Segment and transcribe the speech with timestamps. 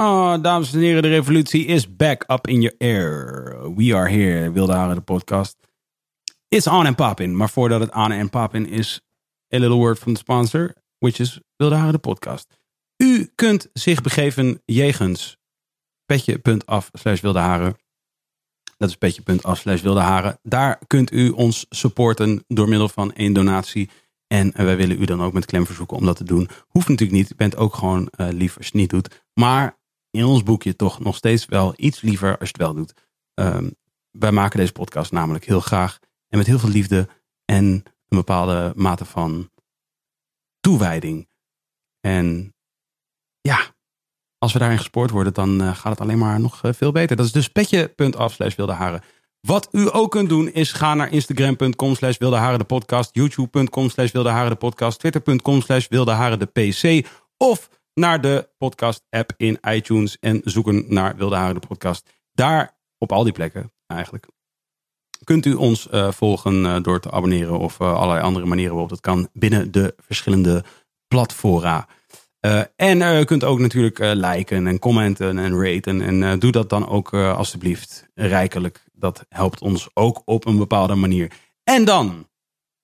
[0.00, 3.74] Oh, dames en heren, de revolutie is back up in your air.
[3.74, 5.56] We are here, Wilde Haren, de podcast.
[6.48, 7.34] It's on and popping.
[7.34, 9.00] Maar voordat het on and popping is,
[9.54, 12.46] a little word from the sponsor, which is Wilde Haren, de podcast.
[12.96, 15.36] U kunt zich begeven jegens
[16.04, 17.76] petje.af slash wilde haren.
[18.76, 20.38] Dat is petje.af slash wilde haren.
[20.42, 23.90] Daar kunt u ons supporten door middel van één donatie.
[24.26, 26.48] En wij willen u dan ook met klem verzoeken om dat te doen.
[26.68, 27.28] Hoeft natuurlijk niet.
[27.28, 29.22] Je bent ook gewoon uh, niet doet.
[29.34, 29.76] Maar
[30.16, 32.94] in ons boekje toch nog steeds wel iets liever als je het wel doet.
[33.34, 33.76] Um,
[34.10, 35.98] wij maken deze podcast namelijk heel graag.
[36.28, 37.08] En met heel veel liefde.
[37.44, 39.50] En een bepaalde mate van
[40.60, 41.28] toewijding.
[42.00, 42.54] En
[43.40, 43.74] ja,
[44.38, 47.16] als we daarin gespoord worden, dan uh, gaat het alleen maar nog uh, veel beter.
[47.16, 49.02] Dat is dus petje.af slash wilde haren.
[49.40, 53.90] Wat u ook kunt doen is ga naar instagram.com slash wilde haren de podcast, youtube.com
[53.90, 57.68] slash wilde haren de podcast, twitter.com slash wilde haren de pc of
[58.00, 62.10] naar de podcast app in iTunes en zoeken naar wilde haren de podcast.
[62.32, 64.26] Daar op al die plekken eigenlijk
[65.24, 68.90] kunt u ons uh, volgen uh, door te abonneren of uh, allerlei andere manieren waarop
[68.90, 70.64] dat kan binnen de verschillende
[71.08, 71.88] platforma.
[72.76, 76.00] en u kunt ook natuurlijk liken en commenten en raten.
[76.00, 78.84] En doe dat dan ook alstublieft rijkelijk.
[78.92, 81.32] Dat helpt ons ook op een bepaalde manier.
[81.64, 82.28] En dan,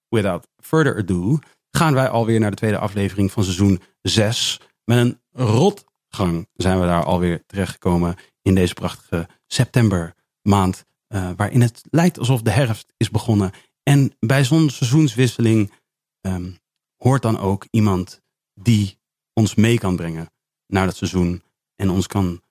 [0.08, 1.38] without further ado,
[1.70, 4.60] gaan wij alweer naar de tweede aflevering van seizoen 6.
[4.92, 10.84] Met een rotgang zijn we daar alweer terechtgekomen in deze prachtige septembermaand.
[11.08, 13.50] Uh, waarin het lijkt alsof de herfst is begonnen.
[13.82, 15.72] En bij zo'n seizoenswisseling
[16.20, 16.56] um,
[16.96, 18.20] hoort dan ook iemand
[18.54, 18.98] die
[19.32, 20.32] ons mee kan brengen
[20.66, 21.42] naar dat seizoen.
[21.76, 22.42] En ons kan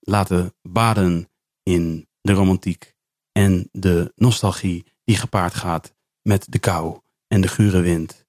[0.00, 1.30] laten baden
[1.62, 2.94] in de romantiek
[3.32, 8.26] en de nostalgie die gepaard gaat met de kou en de gure wind.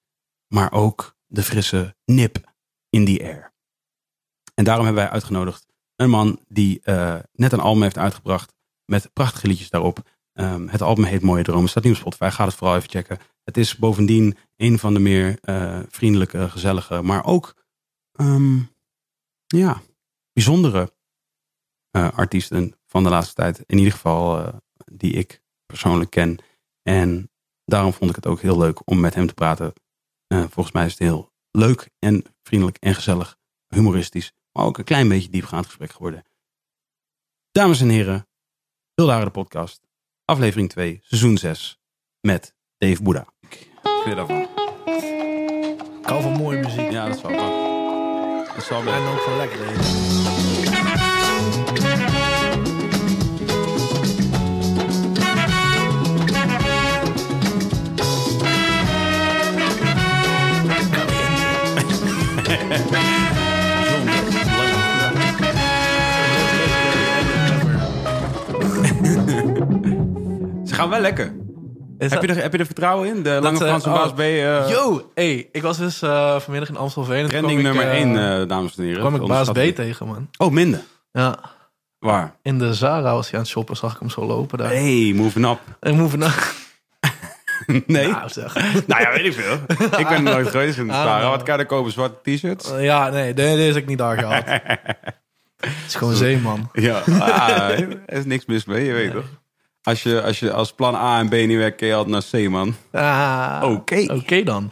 [0.47, 2.48] Maar ook de frisse nip
[2.89, 3.53] in the air.
[4.53, 8.53] En daarom hebben wij uitgenodigd een man die uh, net een album heeft uitgebracht
[8.85, 10.09] met prachtige liedjes daarop.
[10.33, 12.29] Um, het album heet Mooie Dromen, staat nu op Spotify.
[12.29, 13.19] Ga het vooral even checken.
[13.43, 17.55] Het is bovendien een van de meer uh, vriendelijke, gezellige, maar ook
[18.11, 18.69] um,
[19.45, 19.81] ja,
[20.33, 20.93] bijzondere
[21.91, 23.63] uh, artiesten van de laatste tijd.
[23.65, 24.53] In ieder geval
[24.85, 26.37] die ik persoonlijk ken.
[26.81, 27.31] En
[27.65, 29.73] daarom vond ik het ook heel leuk om met hem te praten.
[30.27, 33.37] volgens mij is het heel leuk en vriendelijk en gezellig,
[33.67, 36.23] humoristisch, maar ook een klein beetje diepgaand gesprek geworden.
[37.51, 38.27] Dames en heren,
[38.93, 39.87] Wilde de podcast,
[40.25, 41.79] aflevering 2, seizoen 6,
[42.21, 43.27] met Dave Boeddha.
[43.41, 43.69] Ik
[44.03, 44.41] vind daarvan.
[45.99, 46.91] Ik hou van mooie muziek.
[46.91, 47.31] Ja, dat is wel.
[48.45, 50.28] Dat is wel En ook van lekker
[70.79, 71.35] gaan wel lekker.
[71.97, 73.23] Is Heb je, er, heb je er vertrouwen in?
[73.23, 73.99] De lange eh, Frans van oh.
[73.99, 74.19] Baas B.
[74.19, 77.27] eh, Yo, hey, ik was dus eh, vanmiddag in Amstelveen.
[77.27, 78.99] trending ik, nummer eh, 1, dames en heren.
[78.99, 80.29] kwam ik baas B tegen, man.
[80.37, 80.81] Oh, minder.
[81.11, 81.39] Ja,
[81.99, 82.35] Waar?
[82.41, 84.69] in de Zara was hij aan het shoppen, zag ik hem zo lopen daar.
[84.69, 85.59] Hey, moving up.
[85.79, 86.53] En move naar...
[87.85, 88.07] nee?
[88.07, 88.53] Nou, zeg.
[88.87, 89.53] Nou ja, weet ik veel.
[89.99, 91.29] ik ben nooit geweest in de Ah, Zara.
[91.29, 91.91] Wat kan er kopen?
[91.91, 92.71] Zwarte t-shirts?
[92.79, 94.43] Ja, nee, deze is ik niet daar gehad.
[95.59, 96.69] Het is gewoon zeeman.
[96.73, 99.25] Ja, ah, er is niks mis mee, je weet toch?
[99.89, 102.41] Als je, als je als plan A en B niet werkt, kun je altijd naar
[102.43, 102.75] C, man.
[102.91, 104.05] Ah, Oké.
[104.13, 104.71] Oké dan.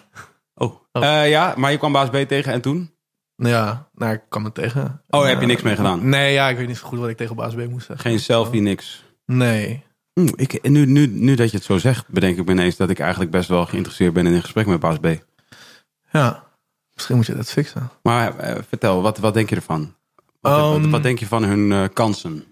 [0.55, 0.75] Oh.
[0.91, 2.91] Eh, ja, maar je kwam baas B tegen en toen?
[3.35, 4.81] Nou Ja, nou, ik kwam er tegen.
[5.09, 6.09] Oh, daar heb je Eh, niks mee gedaan?
[6.09, 8.09] Nee, ja, ik weet niet zo goed wat ik tegen baas B moest zeggen.
[8.09, 9.03] Geen selfie, niks.
[9.25, 9.83] Nee.
[10.19, 12.89] Oeh, ik, nu, nu, nu dat je het zo zegt, bedenk ik me ineens dat
[12.89, 15.07] ik eigenlijk best wel geïnteresseerd ben in een gesprek met baas B.
[16.11, 16.43] Ja,
[16.93, 17.89] misschien moet je dat fixen.
[18.03, 19.95] Maar eh, vertel, wat, wat denk je ervan?
[20.41, 22.43] Wat, wat, Um, wat denk je van hun eh, kansen?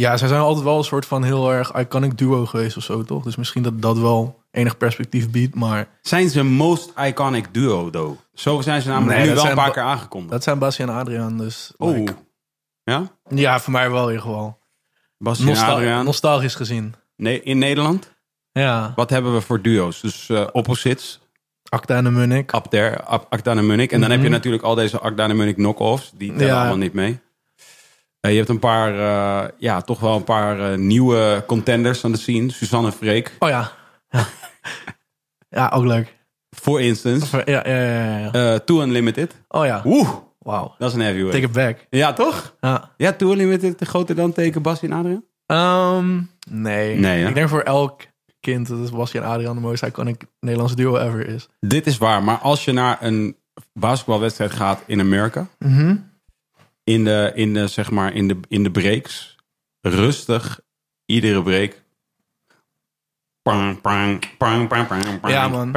[0.00, 3.02] Ja, zij zijn altijd wel een soort van heel erg iconic duo geweest of zo,
[3.02, 3.22] toch?
[3.24, 8.18] Dus misschien dat dat wel enig perspectief biedt, maar Zijn ze most iconic duo, though?
[8.34, 10.32] Zo zijn ze namelijk Nee, nu wel een paar keer aangekondigd.
[10.32, 11.72] dat zijn Basje en Adriaan, dus...
[11.76, 12.14] Oh, like,
[12.84, 13.02] ja?
[13.28, 14.58] ja, voor mij wel in ieder geval.
[15.18, 16.04] Bas en Adriaan?
[16.04, 16.94] nostalgisch gezien.
[17.16, 18.14] Nee, in Nederland?
[18.52, 20.00] Ja, Wat hebben we voor duo's?
[20.00, 21.20] Dus eh, opposites,
[21.68, 22.52] Acta en de Munnik.
[22.52, 23.92] Abder, Ab- Akda en Munnik.
[23.92, 24.34] En dan heb je Mhm.
[24.34, 26.12] natuurlijk al deze Akda en Munnik knock-offs.
[26.14, 26.58] Die tellen Ja.
[26.58, 27.18] allemaal niet mee.
[28.20, 32.12] Eh, je hebt een paar, eh, ja, toch wel een paar eh, nieuwe contenders aan
[32.12, 32.50] de scene.
[32.50, 33.72] Suzanne Freek, Oh ja.
[34.10, 34.26] Ja,
[35.60, 36.16] ja ook leuk.
[36.50, 37.42] voor instance.
[37.44, 38.58] Ja, ja, ja, ja.
[38.58, 39.34] Too Unlimited.
[39.48, 40.74] Oh ja, Oeh, wauw.
[40.78, 41.32] dat is een heavyweight.
[41.42, 41.86] Take it back.
[41.90, 42.56] Ja, toch?
[42.60, 42.90] Ja.
[42.96, 45.24] Ja, Too Unlimited groter dan tegen Bas en Adriaan?
[45.46, 46.20] Ehm,
[46.50, 46.98] nee.
[46.98, 47.26] Nee?
[47.26, 48.02] Ik denk voor elk
[48.40, 51.48] kind dat Basje en Adriaan de most iconic Nederlandse duo ever is.
[51.60, 53.36] Dit is waar, maar als je naar een
[53.72, 55.46] basketbalwedstrijd gaat in Amerika...
[55.58, 55.96] Mhm
[56.88, 59.36] in de, in de, zeg maar, in de, in de breaks.
[59.80, 60.60] Rustig.
[61.04, 61.82] Iedere break.
[65.32, 65.70] Ja, man.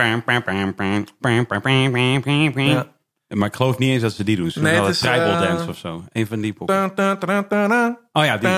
[3.27, 4.51] Maar ik geloof niet eens dat ze die doen.
[4.51, 6.03] Ze nee, wel een is, tribal dance of zo.
[6.11, 6.75] Een van die poppen.
[8.11, 8.49] Oh ja, die.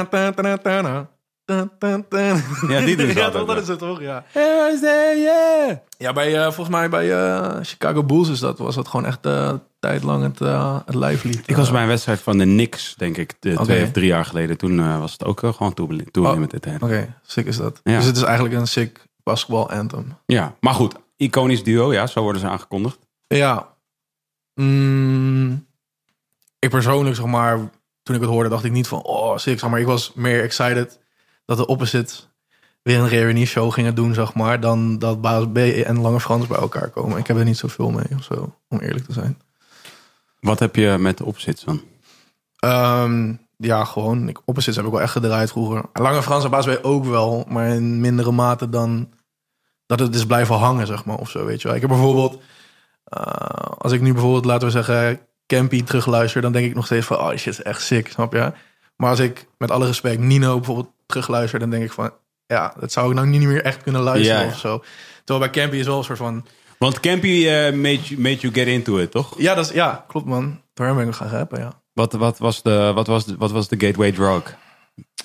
[1.45, 4.23] Ja, die doen ze Ja, altijd toch, dat is het toch, ja.
[4.33, 5.77] Yeah.
[5.97, 9.25] Ja, bij, eh, volgens mij bij eh, Chicago Bulls is dat, was dat gewoon echt
[9.25, 11.43] eh, een tijd lang het, eh het lijflied.
[11.45, 14.07] Ik was Eh, bij een wedstrijd van de Knicks, denk ik, de twee of drie
[14.07, 14.57] jaar geleden.
[14.57, 16.33] Toen eh, was het ook eh, gewoon Tour Oh.
[16.33, 16.67] Limited.
[16.79, 17.79] Oké, sick is dat.
[17.83, 17.95] Ja.
[17.97, 20.17] Dus het is eigenlijk een sick basketball anthem.
[20.25, 20.95] Ja, maar goed.
[21.17, 22.99] Iconisch duo, ja, zo worden ze aangekondigd.
[23.27, 23.71] Ja.
[24.53, 25.65] Mm,
[26.59, 27.57] ik persoonlijk, zeg maar,
[28.03, 29.79] toen ik het hoorde, dacht ik niet van, oh, sick, zeg maar.
[29.79, 30.99] Ik was meer excited
[31.45, 32.27] dat de opposites
[32.81, 36.47] weer een reunie show gingen doen, zeg maar, dan dat Baas B en Lange Frans
[36.47, 37.17] bij elkaar komen.
[37.17, 39.37] Ik heb er niet zoveel mee, of zo, om eerlijk te zijn.
[40.39, 41.81] Wat heb je met de opzits dan?
[42.59, 44.29] Ehm, ja, gewoon.
[44.29, 45.83] Ik, opposites heb ik wel echt gedraaid vroeger.
[45.93, 49.09] Lange Frans en Baas B ook wel, maar in mindere mate dan
[49.85, 51.75] dat het is blijven hangen, zeg maar, of zo, weet je wel.
[51.75, 52.41] Ik heb bijvoorbeeld,
[53.03, 53.21] eh,
[53.77, 57.17] als ik nu bijvoorbeeld, laten we zeggen, Campy terugluister, dan denk ik nog steeds van,
[57.17, 58.51] oh, shit, is echt sick, snap je?
[58.95, 62.11] Maar als ik, met alle respect, Nino bijvoorbeeld terugluister, dan denk ik van,
[62.45, 64.83] ja, dat zou ik nou niet meer echt kunnen luisteren Ja, of zo.
[65.23, 66.45] Terwijl bij Campy is wel een soort van,
[66.77, 69.33] Want Campy eh, made, you, made you get into it, toch?
[69.37, 70.61] ja, dat is, ja, klopt man.
[70.73, 71.81] Door hem ben ik nog gaan rappen, ja.
[71.93, 74.55] Wat, wat, was de, wat, was de, wat was de gateway drug?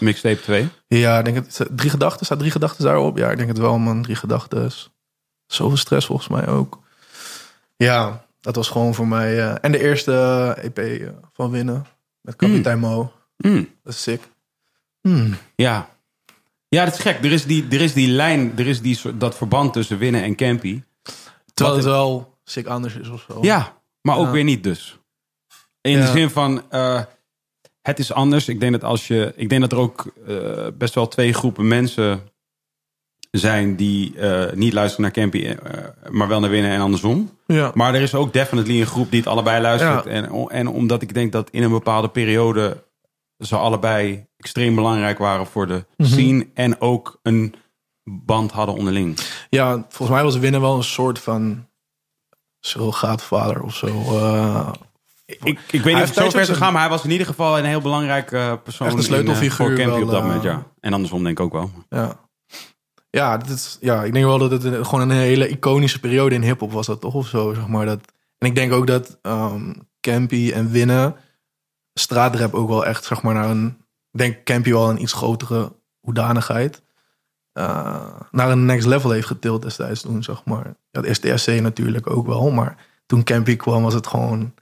[0.00, 0.68] Mixtape 2?
[0.86, 1.66] Ja, ik denk het.
[1.70, 3.16] Drie gedachten, staat drie gedachten daarop?
[3.16, 4.02] Ja, ik denk het wel, man.
[4.02, 4.70] Drie gedachten.
[5.46, 6.78] Zoveel stress volgens mij ook.
[7.76, 9.38] Ja, dat was gewoon voor mij.
[9.38, 10.12] eh, en de eerste
[10.62, 11.86] EP eh, van Winnen.
[12.20, 13.12] Met kapitein Mo.
[13.46, 14.20] Mm, Dat is sick.
[15.00, 15.34] Hmm.
[15.56, 15.88] ja.
[16.68, 17.24] Ja, dat is gek.
[17.24, 20.22] Er is die, er is die lijn, er is die, soort- dat verband tussen winnen
[20.22, 20.82] en Campy.
[21.54, 23.38] Terwijl Wat- het wel sick anders is of zo.
[23.42, 24.30] Ja, maar ook Ja.
[24.32, 24.98] weer niet dus.
[25.80, 26.00] In Ja.
[26.06, 27.02] de zin van, eh,
[27.82, 28.48] het is anders.
[28.48, 31.68] Ik denk dat als je, ik denk dat er ook eh, best wel twee groepen
[31.68, 32.20] mensen
[33.30, 37.30] zijn die eh, niet luisteren naar Campy, eh, maar wel naar winnen en andersom.
[37.46, 37.70] Ja.
[37.74, 40.04] Maar er is ook definitely een groep die het allebei luistert.
[40.04, 40.10] Ja.
[40.10, 42.82] En, en omdat ik denk dat in een bepaalde periode
[43.38, 46.08] ze allebei extreem belangrijk waren voor de Mhm.
[46.08, 47.54] scene en ook een
[48.04, 49.18] band hadden onderling.
[49.50, 51.66] ja, volgens mij was Winnen wel een soort van
[52.60, 53.86] surrogaatvader of zo.
[53.86, 54.72] eh,
[55.26, 55.38] Ik,
[55.70, 57.58] ik weet niet of het zo ver zou gaan, maar hij was in ieder geval
[57.58, 58.86] een heel belangrijk eh, persoon.
[58.86, 60.66] Echt een in, eh, sleutelfiguur voor Campy wel, op dat eh, moment, ja.
[60.80, 61.70] En andersom denk ik ook wel.
[61.88, 62.20] Ja.
[63.10, 66.34] Ja, dit is, ja, ik denk wel dat het een- gewoon een hele iconische periode
[66.34, 67.86] in hip-hop was dat toch of zo, zeg maar.
[67.86, 68.00] Dat,
[68.38, 71.14] en ik denk ook dat ehm Campy en Winnen
[71.98, 73.76] straatrap ook wel echt, zeg maar, naar een,
[74.10, 76.82] denk Campy wel een iets grotere hoedanigheid,
[77.52, 80.74] eh, naar een next level heeft getild destijds toen, zeg maar.
[80.90, 84.54] Ja, eerst DSC natuurlijk ook wel, maar toen Campy kwam was het gewoon,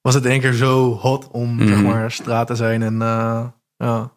[0.00, 1.86] was het in één keer zo hot om, zeg Mhm.
[1.86, 3.46] maar, straat te zijn en, eh,
[3.76, 4.10] ja.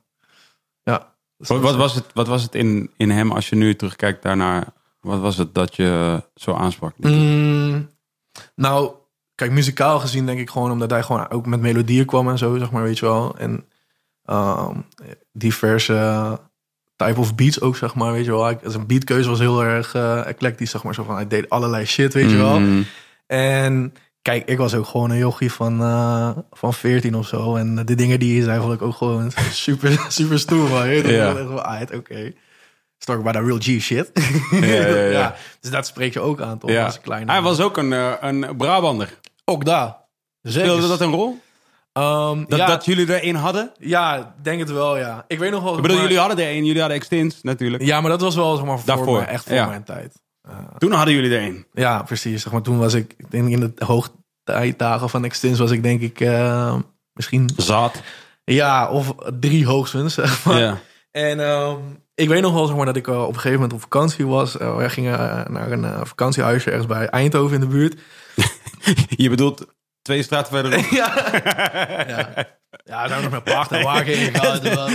[0.84, 1.12] Ja.
[1.38, 4.68] Dus wat was het, wat was het in, in hem, als je nu terugkijkt daarnaar,
[5.00, 6.94] wat was het dat je zo aansprak?
[6.98, 7.90] Mm,
[8.56, 8.94] nou,
[9.44, 12.58] kijk, muzikaal gezien denk ik gewoon omdat hij gewoon ook met melodieën kwam en zo,
[12.58, 13.36] zeg maar, weet je wel.
[13.38, 13.66] En
[14.26, 14.76] ehm,
[15.32, 16.40] diverse
[16.96, 18.60] type of beats ook, zeg maar, weet je wel.
[18.64, 20.94] Zijn beatkeuze was heel erg eh eclectisch, zeg maar.
[20.94, 22.60] Zo van, hij deed allerlei shit, weet je wel.
[22.60, 22.86] Mm,
[23.28, 27.56] En kijk, ik was ook gewoon een jochie van, eh, van 14 of zo.
[27.56, 29.32] En de dingen die hij zei, vond ik ook gewoon
[29.66, 31.02] super, super stoer, man.
[31.02, 31.12] Toch?
[31.12, 31.30] Ja.
[31.30, 32.34] Ik dacht van, ah, het, oké.
[32.98, 34.12] Talk about that real G shit.
[34.52, 35.36] Ja, ja, ja.
[35.60, 36.70] Dus dat spreek je ook aan, toch?
[36.70, 36.86] ja.
[36.86, 39.14] Als kleine Hij was ook een, eh, een Brabander.
[39.46, 39.98] Ook daar.
[40.42, 40.70] Zeker.
[40.70, 41.42] Speelde dat een rol?
[41.94, 43.72] Ehm, Dat, ja, dat jullie er een hadden?
[43.80, 45.26] ja, denk het wel, ja.
[45.28, 45.76] Ik weet nog wel...
[45.76, 47.84] Ik bedoel, maar- jullie hadden er een, jullie hadden Extins natuurlijk.
[47.84, 49.68] Ja, maar dat was wel zeg maar, voor Daarvoor, echt voor ja.
[49.68, 50.22] mijn tijd.
[50.78, 51.66] Toen hadden jullie er een.
[51.74, 52.42] Ja, precies.
[52.42, 56.20] Zeg maar, toen was ik, denk in de hoogtijdagen van Extins was ik denk ik
[56.20, 56.76] eh,
[57.14, 57.50] misschien...
[57.58, 58.02] Zat.
[58.44, 60.60] Ja, of drie hoogstens, zeg maar.
[60.60, 60.78] Ja.
[61.12, 61.76] En ehm,
[62.16, 64.28] ik weet nog wel zeg maar, dat ik eh, op een gegeven moment op vakantie
[64.28, 64.56] was.
[64.56, 67.96] Wij gingen eh, naar een eh, vakantiehuisje ergens bij Eindhoven in de buurt.
[69.24, 69.66] Je bedoelt
[70.02, 70.86] twee straten verderop?
[71.02, 71.14] ja.
[72.08, 72.30] ja.
[72.86, 74.52] Ja, zijn we nog met paard en wagen ingegaan.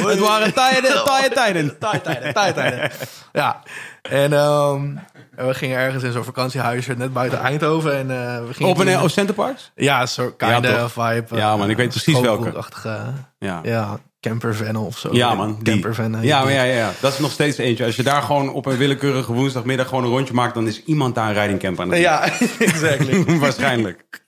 [0.08, 1.78] Het waren tijden, tijden, tijden.
[1.78, 2.90] Tijden, tijden.
[3.32, 3.62] Ja.
[4.02, 4.94] En ehm,
[5.36, 7.96] we gingen ergens in zo'n vakantiehuisje net buiten Eindhoven.
[7.96, 9.72] En, eh, we gingen Op een eh, op Centerparks?
[9.74, 10.92] Ja, zo Ja, kind toch?
[10.92, 11.36] vibe.
[11.36, 12.52] Ja, man, ik weet precies welke.
[12.52, 12.98] welke.
[13.38, 13.60] Ja.
[13.62, 15.08] Ja, campervan of zo.
[15.14, 15.54] Ja, man.
[15.62, 15.72] die.
[15.72, 16.14] Campervan.
[16.14, 17.84] eh, Ja, maar ja, ja, dat is nog steeds eentje.
[17.84, 21.14] Als je daar gewoon op een willekeurige woensdagmiddag gewoon een rondje maakt, dan is iemand
[21.14, 22.24] daar een riding camp aan het Ja,
[22.58, 23.24] exactly.
[23.38, 24.24] Waarschijnlijk.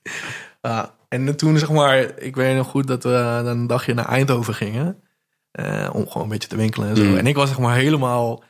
[0.60, 4.08] Ja, en toen zeg maar, ik weet nog goed dat we dan een dagje naar
[4.08, 5.02] Eindhoven gingen.
[5.50, 7.02] eh, om gewoon een beetje te winkelen en zo.
[7.02, 7.16] Mm.
[7.16, 8.42] En ik was zeg maar helemaal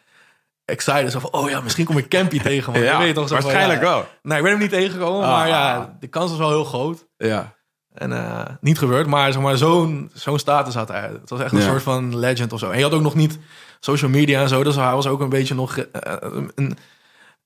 [0.64, 1.12] excited.
[1.12, 2.73] Zo van, oh ja, misschien kom ik Campy tegen.
[2.82, 3.88] Ja, weet toch, van, waarschijnlijk ja.
[3.88, 4.06] wel.
[4.23, 5.30] Nou, ik ben hem niet tegengekomen, Ah.
[5.37, 7.06] maar ja, de kans was wel heel groot.
[7.16, 7.54] Ja.
[8.00, 11.11] En eh, niet gebeurd, maar zeg maar, zo'n zo'n status had hij.
[11.21, 11.64] Het was echt een Ja.
[11.64, 12.71] soort van legend of zo.
[12.71, 13.38] En je had ook nog niet
[13.80, 14.62] social media en zo.
[14.64, 16.76] Dus hij was ook een beetje nog eh, een, een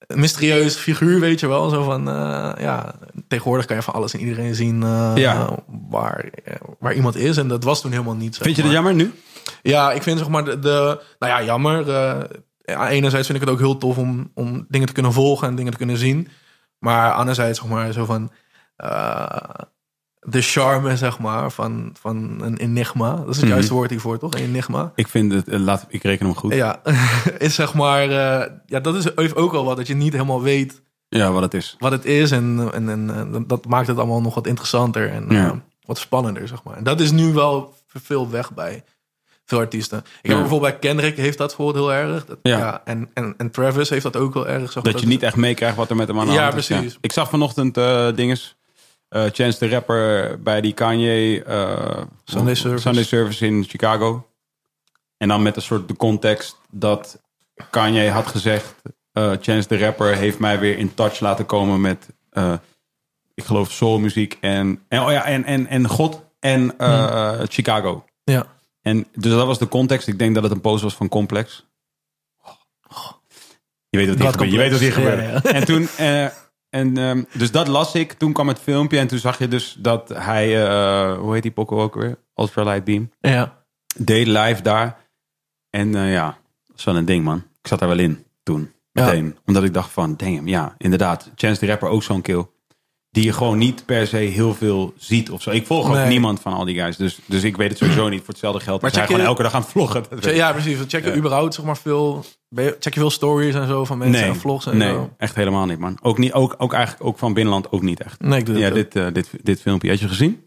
[0.08, 1.68] mysterieus figuur, weet je wel.
[1.68, 2.94] Zo van, eh, ja,
[3.28, 4.80] tegenwoordig kan je van alles en iedereen zien
[5.14, 5.58] Ja.
[5.88, 6.30] waar,
[6.78, 7.36] waar iemand is.
[7.36, 8.42] En dat was toen helemaal niet zo.
[8.44, 9.12] Vind je dat jammer nu?
[9.62, 11.86] Ja, ik vind zeg maar de, de nou ja, jammer.
[12.58, 15.54] ja, enerzijds vind ik het ook heel tof om, om dingen te kunnen volgen en
[15.54, 16.28] dingen te kunnen zien.
[16.78, 18.30] Maar anderzijds zeg maar zo van
[20.26, 23.16] de charme zeg maar van, van een enigma.
[23.16, 23.52] Dat is het Mhm.
[23.54, 24.34] juiste woord hiervoor, toch?
[24.34, 24.92] Een enigma.
[24.94, 26.54] Ik vind het, eh, laat, ik reken hem goed.
[26.54, 26.80] Ja,
[27.38, 30.42] is zeg maar, eh, ja, dat is heeft ook wel wat dat je niet helemaal
[30.42, 31.76] weet Ja, wat het is.
[31.78, 35.44] wat het is en, en, en dat maakt het allemaal nog wat interessanter en Ja.
[35.46, 35.52] eh,
[35.84, 36.76] wat spannender, zeg maar.
[36.76, 38.84] En dat is nu wel veel weg bij
[39.46, 39.98] veel artiesten.
[39.98, 40.30] Ik Ja.
[40.30, 42.24] heb bijvoorbeeld bij Kendrick heeft dat bijvoorbeeld heel erg.
[42.26, 42.58] Dat, Ja.
[42.58, 42.80] ja.
[42.84, 44.72] en, en, en Travis heeft dat ook wel erg.
[44.72, 46.56] Zeg maar, Dat je niet echt meekrijgt wat er met hem aan de Ja, hand
[46.56, 46.66] is.
[46.66, 46.98] precies.
[47.00, 48.56] Ik zag vanochtend eh dinges.
[49.08, 52.82] Eh, Chance de rapper bij die Kanye eh, Sunday Service.
[52.82, 54.26] Sunday Service in Chicago.
[55.16, 57.22] En dan met een soort de context dat
[57.70, 58.74] Kanye had gezegd...
[59.12, 62.08] eh, Chance de rapper heeft mij weer in touch laten komen met...
[63.34, 68.04] ik geloof soulmuziek en, en, oh ja, en, en, en God en eh, Chicago.
[68.24, 68.46] Ja.
[68.82, 70.08] En dus dat was de context.
[70.08, 71.66] Ik denk dat het een post was van Complex.
[73.88, 74.52] Je weet wat hier God gebeurt.
[74.52, 75.22] Je weet wat hier gebeurde.
[75.22, 75.42] Ja, ja.
[75.42, 75.88] En toen,
[76.74, 78.12] en, ehm, dus dat las ik.
[78.12, 81.52] Toen kwam het filmpje en toen zag je dus dat hij, eh, hoe heet die
[81.52, 82.18] pokkel ook weer?
[82.34, 83.10] Ultralight Beam.
[83.20, 83.64] Ja.
[83.96, 84.96] Deed live daar.
[85.70, 87.38] En eh, ja, dat is wel een ding man.
[87.38, 88.72] Ik zat daar wel in toen.
[88.92, 89.04] Ja.
[89.04, 89.36] Meteen.
[89.44, 91.30] Omdat ik dacht van, damn, ja, inderdaad.
[91.34, 92.46] Chance the Rapper ook zo'n kill.
[93.14, 95.50] Die je gewoon niet per se heel veel ziet of zo.
[95.50, 96.06] Ik volg ook Nee.
[96.08, 96.96] niemand van al die guys.
[96.96, 98.18] Dus, dus ik weet het sowieso niet.
[98.18, 98.80] Voor hetzelfde geld.
[98.82, 100.04] Maar Maar zij check je- gewoon elke dag aan het vloggen.
[100.10, 100.34] Ik.
[100.34, 100.78] Ja, precies.
[100.88, 101.16] Check je Ja.
[101.16, 102.24] überhaupt zeg maar veel...
[102.54, 105.10] Check je veel stories en zo van mensen Nee, en vlogs en nee, zo?
[105.18, 105.98] echt helemaal niet, man.
[106.02, 108.20] Ook, niet, ook, ook eigenlijk ook van binnenland ook niet echt.
[108.20, 109.88] Nee, ik doe Ja, dit, eh, dit, dit filmpje.
[109.88, 110.46] Had je gezien?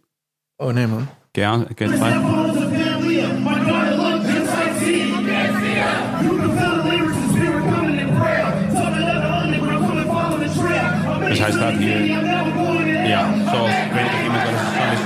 [0.57, 1.07] Oh nee man.
[1.31, 2.66] Ken je, aan, ken je het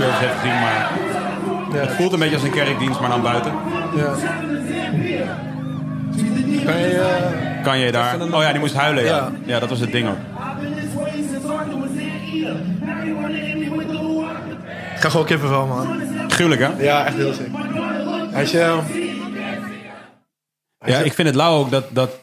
[0.10, 0.90] heeft gezien, maar
[1.80, 1.96] het Ja.
[1.96, 3.52] voelt een beetje als een kerkdienst, maar dan buiten.
[3.96, 4.14] ja.
[6.66, 7.00] Kan je...
[7.00, 8.22] eh, Kan je daar?
[8.22, 9.04] Oh ja, die moest huilen.
[9.04, 9.32] Ja, Ja.
[9.46, 10.18] ja dat was het ding ook.
[14.96, 16.02] ik ga gewoon kippenvel man.
[16.28, 16.84] Gruwelijk, hè?
[16.84, 17.48] Ja, echt heel sick.
[18.36, 18.80] Als je...
[20.86, 22.20] Ja, ik vind het lauw ook dat, dat.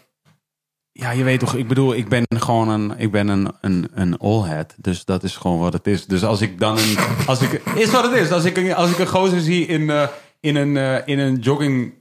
[1.00, 4.18] Ja, je weet toch, ik bedoel, ik ben gewoon een, ik ben een, een, een
[4.18, 4.74] allhead.
[4.76, 6.06] Dus dat is gewoon wat het is.
[6.06, 6.96] Dus als ik dan een.
[7.26, 8.30] Als ik, is wat het is.
[8.30, 10.08] Als ik een, als ik een gozer zie in, eh,
[10.40, 11.94] in, een, eh, in een jogging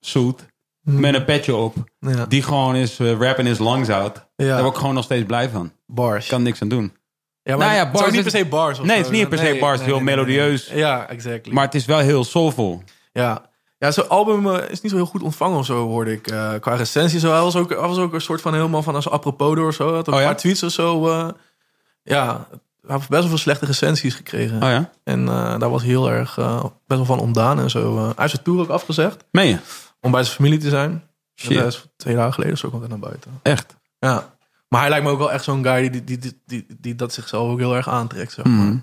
[0.00, 0.46] suit.
[0.80, 1.74] Met een petje op.
[1.98, 2.26] Ja.
[2.26, 4.26] Die gewoon is uh, rapping his lungs out.
[4.36, 4.46] Ja.
[4.46, 5.72] Daar word ik gewoon nog steeds blij van.
[5.86, 6.24] Bars.
[6.24, 6.92] Ik kan niks aan doen.
[7.42, 8.78] Ja, Nou ja, het is bars niet is- per se bars.
[8.78, 10.70] of Nee, het is niet per se bars, heel melodieus.
[10.74, 11.52] Ja, exactly.
[11.52, 12.82] Maar het is wel heel soulful.
[13.12, 13.50] ja,
[13.82, 16.26] ja zo'n album eh, is niet zo heel goed ontvangen of zo, hoorde ik.
[16.26, 17.30] eh, qua recensie zo.
[17.32, 19.74] Hij was ook, hij was ook een soort van helemaal van als apropos door of
[19.74, 19.86] zo.
[19.86, 20.26] Hij had ook Oh ja?
[20.26, 21.08] een paar tweets of zo.
[21.08, 21.28] eh,
[22.02, 22.46] ja,
[22.86, 24.56] hij heeft best wel veel slechte recensies gekregen.
[24.62, 24.90] Oh ja?
[25.04, 27.96] En daar was heel erg best wel van ontdaan en zo.
[27.98, 29.58] Hij heeft zijn tour ook afgezegd Meen je?
[30.00, 31.02] om bij zijn familie te zijn.
[31.34, 33.30] Is twee dagen geleden of zo komt hij naar buiten.
[33.42, 33.76] Echt?
[33.98, 34.34] Ja.
[34.68, 37.12] Maar hij lijkt me ook wel echt zo'n guy die, die, die, die, die dat
[37.12, 38.32] zichzelf ook heel erg aantrekt.
[38.32, 38.54] Zeg maar.
[38.54, 38.76] Mhm.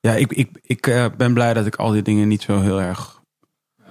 [0.00, 3.13] Ja, ik, ik, ik ben blij dat ik al die dingen niet zo heel erg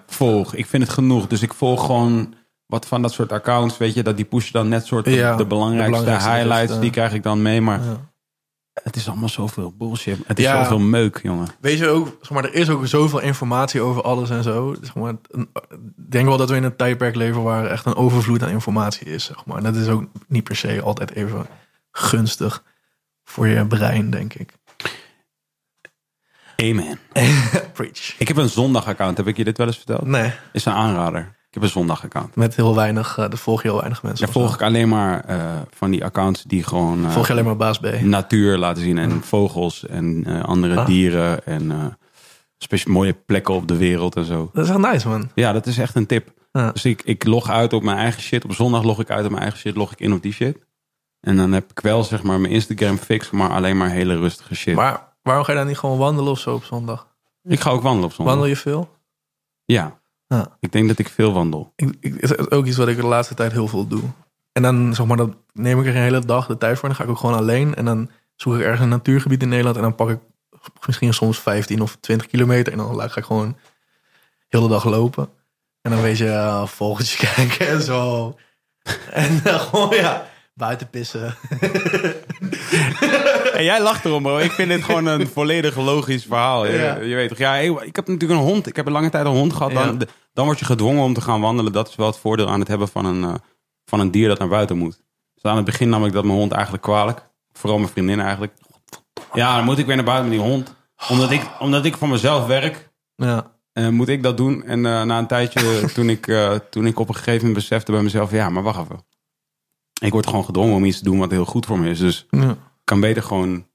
[0.07, 0.55] volg.
[0.55, 1.27] Ik vind het genoeg.
[1.27, 2.33] Dus ik volg gewoon
[2.65, 3.77] wat van dat soort accounts.
[3.77, 6.73] Weet je, dat die pushen dan net soort de- Ja, de, belangrijkste de belangrijkste highlights.
[6.73, 7.61] is, die krijg ik dan mee.
[7.61, 8.11] Maar Ja.
[8.73, 10.17] het is allemaal zoveel bullshit.
[10.27, 10.61] Het is Ja.
[10.63, 11.47] zoveel meuk, jongen.
[11.61, 14.75] Weet je ook, zeg maar, er is ook zoveel informatie over alles en zo.
[14.81, 15.47] Zeg maar, ik
[16.09, 19.23] denk wel dat we in een tijdperk leven waar echt een overvloed aan informatie is.
[19.25, 19.57] Zeg maar.
[19.57, 21.45] En dat is ook niet per se altijd even
[21.91, 22.63] gunstig
[23.23, 24.53] voor je brein, denk ik.
[26.69, 26.99] Amen.
[27.73, 28.15] Preach.
[28.17, 29.17] Ik heb een zondag-account.
[29.17, 30.05] Heb ik je dit wel eens verteld?
[30.05, 31.19] Nee, Is een aanrader.
[31.47, 32.35] Ik heb een zondag-account.
[32.35, 34.25] met heel weinig, eh daar volg je heel weinig mensen.
[34.25, 35.37] Daar volg ik alleen maar eh,
[35.75, 37.05] van die accounts die gewoon...
[37.05, 37.87] eh, Volg je alleen maar baas B.
[38.01, 38.97] natuur laten zien.
[38.97, 40.85] En vogels en andere Ah.
[40.85, 41.45] dieren.
[41.45, 41.97] En
[42.85, 44.49] mooie plekken op de wereld en zo.
[44.53, 45.29] Dat is echt nice, man.
[45.35, 46.31] Ja, dat is echt een tip.
[46.51, 46.71] Ja.
[46.71, 48.43] Dus ik, ik log uit op mijn eigen shit.
[48.43, 49.75] Op zondag log ik uit op mijn eigen shit.
[49.75, 50.57] Log ik in op die shit.
[51.19, 53.29] En dan heb ik wel zeg maar mijn Instagram fix.
[53.31, 54.75] Maar alleen maar hele rustige shit.
[54.75, 57.07] Maar waarom ga je dan niet gewoon wandelen of zo op zondag?
[57.43, 58.33] ik ga ook wandelen op zondag.
[58.33, 58.89] Wandel je veel?
[59.65, 60.01] Ja.
[60.27, 60.57] Ja.
[60.59, 61.73] Ik denk dat ik veel wandel.
[61.75, 64.03] Ik, ik, is ook iets wat ik de laatste tijd heel veel doe.
[64.51, 66.89] En dan zeg maar, dan neem ik er een hele dag de tijd voor.
[66.89, 67.75] En dan ga ik ook gewoon alleen.
[67.75, 69.75] En dan zoek ik ergens een natuurgebied in Nederland.
[69.75, 70.19] En dan pak ik
[70.85, 72.71] misschien soms 15 of 20 kilometer.
[72.71, 73.57] En dan ga ik gewoon
[74.47, 75.29] heel de dag lopen.
[75.81, 78.35] En dan weet je, uh, vogeltjes kijken en zo.
[79.11, 81.35] En dan gewoon, ja, buiten pissen.
[83.53, 84.37] En jij lacht erom, bro.
[84.37, 86.65] Ik vind dit gewoon een volledig logisch verhaal.
[86.65, 86.95] Je, Ja.
[86.99, 88.67] je weet toch, ja, ik heb natuurlijk een hond.
[88.67, 89.71] Ik heb een lange tijd een hond gehad.
[89.73, 90.05] Dan, Ja.
[90.33, 91.71] dan word je gedwongen om te gaan wandelen.
[91.71, 93.33] Dat is wel het voordeel aan het hebben van een, eh,
[93.85, 95.01] van een dier dat naar buiten moet.
[95.33, 97.29] Dus aan het begin nam ik dat mijn hond eigenlijk kwalijk.
[97.51, 98.53] Vooral mijn vriendin eigenlijk.
[99.33, 100.75] Ja, dan moet ik weer naar buiten met die hond.
[101.09, 103.51] Omdat ik, omdat ik voor mezelf werk, Ja.
[103.73, 104.63] eh, moet ik dat doen.
[104.63, 106.31] En eh, na een tijdje, toen ik,
[106.69, 108.31] toen ik op een gegeven moment besefte bij mezelf...
[108.31, 109.05] Ja, maar wacht even.
[110.05, 111.99] Ik word gewoon gedwongen om iets te doen wat heel goed voor me is.
[111.99, 112.49] Dus Ja.
[112.51, 113.65] ik kan beter gewoon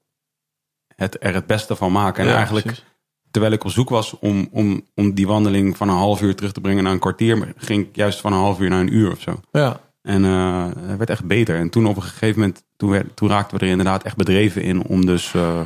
[0.95, 2.23] het, er het beste van maken.
[2.23, 2.85] En Ja, eigenlijk, precies.
[3.31, 6.51] terwijl ik op zoek was om, om, om die wandeling van een half uur terug
[6.51, 7.53] te brengen naar een kwartier...
[7.57, 9.39] ging ik juist van een half uur naar een uur of zo.
[9.51, 9.79] Ja.
[10.01, 11.55] En eh, het werd echt beter.
[11.55, 14.61] En toen op een gegeven moment, toen, werd, toen raakten we er inderdaad echt bedreven
[14.61, 15.61] in om dus eh,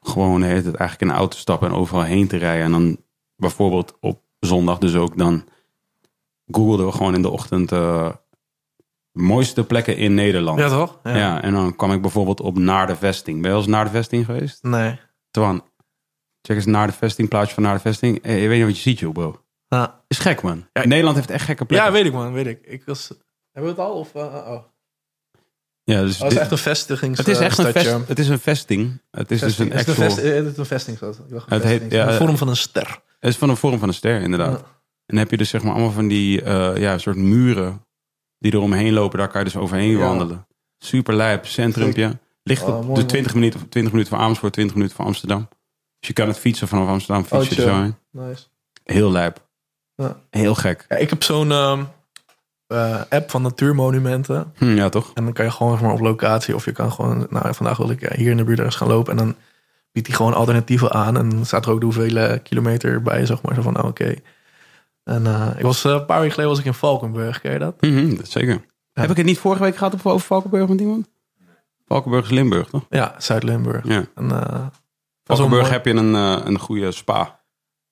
[0.00, 2.64] gewoon tijd eigenlijk in de auto te stappen en overal heen te rijden.
[2.64, 2.96] En dan
[3.36, 5.44] bijvoorbeeld op zondag dus ook dan
[6.46, 8.08] googelden we gewoon in de ochtend eh,
[9.12, 10.58] mooiste plekken in Nederland.
[10.58, 10.98] Ja, toch?
[11.02, 11.42] Ja.
[11.42, 13.36] en dan kwam ik bijvoorbeeld op Naar de Vesting.
[13.36, 14.62] Ben je wel eens naar de Vesting geweest?
[14.62, 15.00] Nee.
[15.30, 15.64] Twan,
[16.42, 18.18] check eens Naar de Vesting, plaatje van Naar de Vesting.
[18.22, 19.44] Hey, je weet niet wat je ziet, joh, bro.
[19.68, 20.02] Ja.
[20.08, 20.68] Is gek, man.
[20.72, 21.88] Ja, Nederland heeft echt gekke plekken.
[21.88, 22.58] ja, weet ik man, weet ik.
[22.66, 23.08] ik was...
[23.52, 23.98] Hebben we het al?
[23.98, 24.62] Of, uh, oh.
[25.84, 27.18] Ja, dus Oh, het is echt een vestigings...
[27.18, 29.00] Het is echt een, vest, het is een vesting.
[29.10, 29.70] Het is Vesting.
[29.70, 30.08] dus een het een actual...
[30.10, 31.92] vest- eh, het is een dacht een Het heet- vesting.
[31.92, 33.00] ja, eh, vorm van een ster.
[33.18, 34.50] Het is van een vorm van een ster, inderdaad.
[34.60, 34.64] Ja.
[34.66, 37.86] En dan heb je dus zeg maar allemaal van die eh, ja, soort muren
[38.40, 39.18] die er omheen lopen.
[39.18, 39.98] Daar kan je dus overheen Ja.
[39.98, 40.46] wandelen.
[40.78, 42.18] Super lijp, centrumpje.
[42.42, 45.48] Ligt Oh, op mooi, de 20 minuten, 20 minuten van Amersfoort, 20 minuten van Amsterdam.
[45.98, 47.72] Dus je kan het fietsen vanaf Amsterdam, fiets je er chill.
[47.74, 47.94] zo heen.
[48.10, 48.44] Nice.
[48.84, 49.48] Heel lijp.
[49.94, 50.16] Ja.
[50.30, 50.84] Heel gek.
[50.88, 51.82] Ja, ik heb zo'n ehm,
[52.66, 54.52] eh, app van natuurmonumenten.
[54.56, 55.10] Hm, ja, toch?
[55.14, 57.26] En dan kan je gewoon zeg maar, op locatie of je kan gewoon...
[57.30, 59.12] Nou, vandaag wil ik ja, hier in de buurt ergens gaan lopen.
[59.12, 59.34] En dan
[59.92, 61.16] biedt hij gewoon alternatieven aan.
[61.16, 63.54] En dan staat er ook de hoeveel kilometer bij, zeg maar.
[63.54, 64.14] Zo van, nou, oké.
[65.04, 67.40] En eh, ik was, eh, een paar weken geleden was ik in Valkenburg.
[67.40, 67.80] Ken je dat?
[67.80, 68.64] Mhm, dat zeker.
[68.92, 71.08] Heb ik het niet vorige week gehad over Valkenburg met iemand?
[71.86, 72.86] Valkenburg is Limburg, toch?
[72.88, 73.86] Ja, Zuid-Limburg.
[73.86, 74.04] Ja.
[74.14, 74.66] En, eh,
[75.24, 75.72] Valkenburg mooi.
[75.72, 76.14] heb je een,
[76.46, 77.40] een goede spa.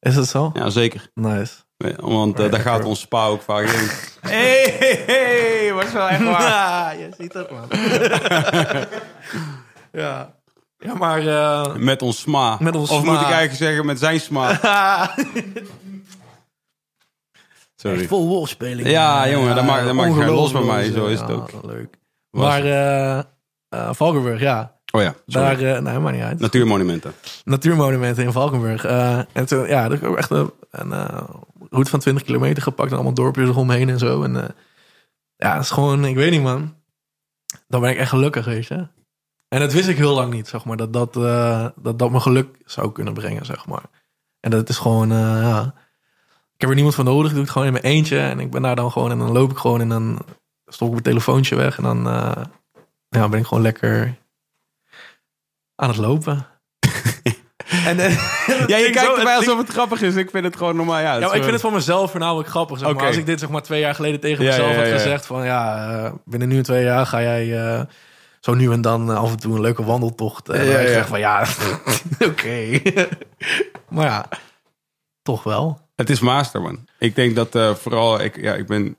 [0.00, 0.50] Is het zo?
[0.54, 1.10] Ja, zeker.
[1.14, 1.54] Nice.
[1.96, 3.88] Want daar gaat ons spa ook vaak in.
[4.20, 6.40] Hey, hey, hey, was wel echt waar.
[6.48, 7.68] Ja, je ziet het, man.
[10.02, 10.34] ja.
[10.78, 11.22] Ja, maar...
[11.80, 12.56] Met ons sma.
[12.60, 13.10] Met ons of sma.
[13.10, 14.60] moet ik eigenlijk zeggen met zijn sma.
[17.80, 18.06] Sorry.
[18.06, 18.88] Vol wolfspeling.
[18.88, 20.90] Ja, jongen, dat maakt- dat maakt geen los bij mij.
[20.92, 21.50] Zo is het ook.
[21.62, 21.98] Leuk.
[22.30, 23.18] Was maar eh
[23.68, 24.76] eh, Valkenburg, ja.
[24.92, 25.56] Oh ja, sorry.
[25.56, 26.40] Daar, eh nee, maar niet uit.
[26.40, 27.12] Natuurmonumenten.
[27.44, 28.84] Natuurmonumenten in Valkenburg.
[28.84, 31.22] Eh, en toen, ja, dat is echt een, een eh,
[31.70, 32.88] route van 20 kilometer gepakt.
[32.90, 34.22] En allemaal dorpjes eromheen en zo.
[34.22, 34.48] En eh,
[35.36, 36.74] ja, het is gewoon, ik weet niet, man.
[37.68, 38.86] Dan ben ik echt gelukkig, weet je.
[39.48, 40.76] En dat wist ik heel lang niet, zeg maar.
[40.76, 43.84] Dat dat, eh, dat, dat me geluk zou kunnen brengen, zeg maar.
[44.40, 45.74] En dat is gewoon, eh, ja.
[46.58, 47.26] Ik heb er niemand voor nodig.
[47.26, 48.18] Ik doe het gewoon in mijn eentje.
[48.18, 49.10] En ik ben daar dan gewoon.
[49.10, 49.80] En dan loop ik gewoon.
[49.80, 50.18] En dan
[50.66, 51.76] stop ik mijn telefoontje weg.
[51.76, 52.44] En dan eh,
[53.08, 54.14] ja, ben ik gewoon lekker
[55.74, 56.46] aan het lopen.
[57.86, 58.10] en, eh,
[58.68, 60.14] Ja, je kijkt erbij alsof het grappig is.
[60.14, 60.98] Ik vind het gewoon normaal.
[61.00, 62.78] Ja, ik vind het voor mezelf voornamelijk grappig.
[62.78, 63.06] Zeg maar.
[63.06, 65.44] Als ik dit zeg maar twee jaar geleden tegen Ja, mezelf ja, had gezegd van
[65.44, 67.86] ja, eh, binnen nu en twee jaar ga jij
[68.40, 70.48] zo nu en dan af en toe een leuke wandeltocht.
[70.48, 70.88] En Ja, dan ja.
[70.88, 71.46] zeg van ja,
[72.30, 72.80] oké.
[73.88, 74.28] maar ja,
[75.22, 75.87] toch wel.
[75.98, 76.86] Het is master, man.
[76.98, 78.20] Ik denk dat eh, vooral...
[78.20, 78.96] Ik, ja, ik ben,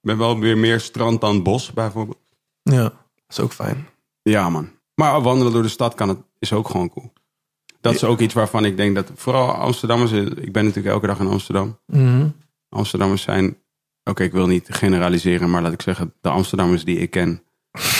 [0.00, 2.18] ben wel weer meer strand dan bos, bijvoorbeeld.
[2.62, 2.92] Ja, dat
[3.28, 3.86] is ook fijn.
[4.22, 4.70] Ja, man.
[4.94, 7.12] Maar wandelen door de stad kan het, is ook gewoon cool.
[7.80, 9.10] Dat is ook iets waarvan ik denk dat...
[9.14, 10.12] Vooral Amsterdammers...
[10.12, 11.78] Ik ben natuurlijk elke dag in Amsterdam.
[11.86, 12.28] Mhm.
[12.68, 13.56] Amsterdammers zijn...
[14.04, 16.14] Oké, ik wil niet generaliseren, maar laat ik zeggen...
[16.20, 17.42] De Amsterdammers die ik ken...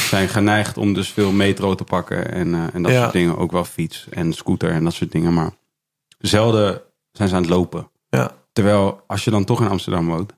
[0.08, 2.30] zijn geneigd om dus veel metro te pakken.
[2.32, 3.00] En, eh, en dat Ja.
[3.00, 3.36] soort dingen.
[3.36, 5.34] Ook wel fiets en scooter en dat soort dingen.
[5.34, 5.52] Maar
[6.18, 7.90] zelden zijn ze aan het lopen.
[8.16, 8.30] Ja.
[8.52, 10.32] Terwijl als je dan toch in Amsterdam woont...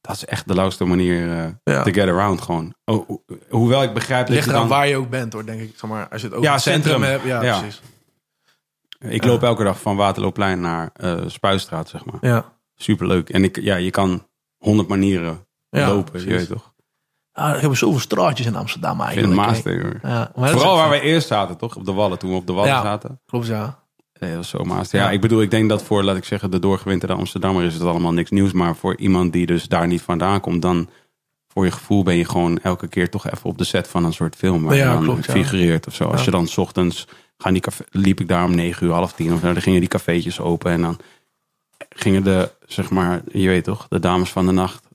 [0.00, 1.82] Dat is echt de lauwste manier eh Ja.
[1.82, 2.74] to get around gewoon.
[2.84, 4.68] Oh, ho- hoewel ik begrijp Het dat ligt je dan...
[4.68, 5.72] waar je ook bent hoor, denk ik.
[5.76, 7.10] Zeg maar, als je het ook Ja, in het centrum, centrum.
[7.10, 7.24] hebt.
[7.24, 7.58] Ja, Ja.
[7.58, 7.82] precies.
[8.98, 12.18] Ik loop elke dag van Waterlooplein naar eh Spuistraat, zeg maar.
[12.20, 12.52] Ja.
[12.74, 13.30] Superleuk.
[13.30, 14.26] En ik, ja, je kan
[14.58, 16.28] honderd manieren Ja, lopen, precies.
[16.30, 16.72] je weet toch?
[17.32, 19.34] Ah, er hebben zoveel straatjes in Amsterdam eigenlijk.
[19.40, 19.46] hè.
[19.46, 19.98] master, hoor.
[20.02, 21.76] Ja, Vooral waar wij eerst zaten, toch?
[21.76, 22.82] Op de Wallen, toen we op de Wallen Ja.
[22.82, 23.20] zaten.
[23.26, 23.83] Klopt, ja.
[24.20, 24.98] Nee, dat was zo master.
[25.00, 27.82] Ja, ik bedoel, ik denk dat voor, laat ik zeggen, de doorgewinterde Amsterdammer is het
[27.82, 28.52] allemaal niks nieuws.
[28.52, 30.88] Maar voor iemand die dus daar niet vandaan komt, dan
[31.48, 34.12] voor je gevoel ben je gewoon elke keer toch even op de set van een
[34.12, 34.62] soort film.
[34.64, 35.32] Waar Ja, je dan klopt, ja.
[35.32, 36.04] figureert of zo.
[36.04, 36.24] Als Ja.
[36.24, 37.06] je dan 's ochtends,
[37.38, 39.52] gaan die café, liep ik daar om negen uur, half tien of zo.
[39.52, 40.98] Dan gingen die cafeetjes open en dan
[41.88, 44.88] gingen de, zeg maar, je weet toch, de dames van de nacht.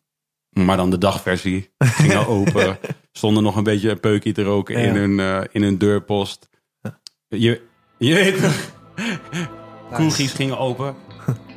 [0.49, 2.77] Maar dan de dagversie gingen open.
[3.11, 6.49] Stonden nog een beetje een peukje te roken in, hun, eh, in hun deurpost.
[7.27, 7.61] Je,
[7.97, 8.55] je weet toch.
[9.91, 10.95] Kroegjes gingen open.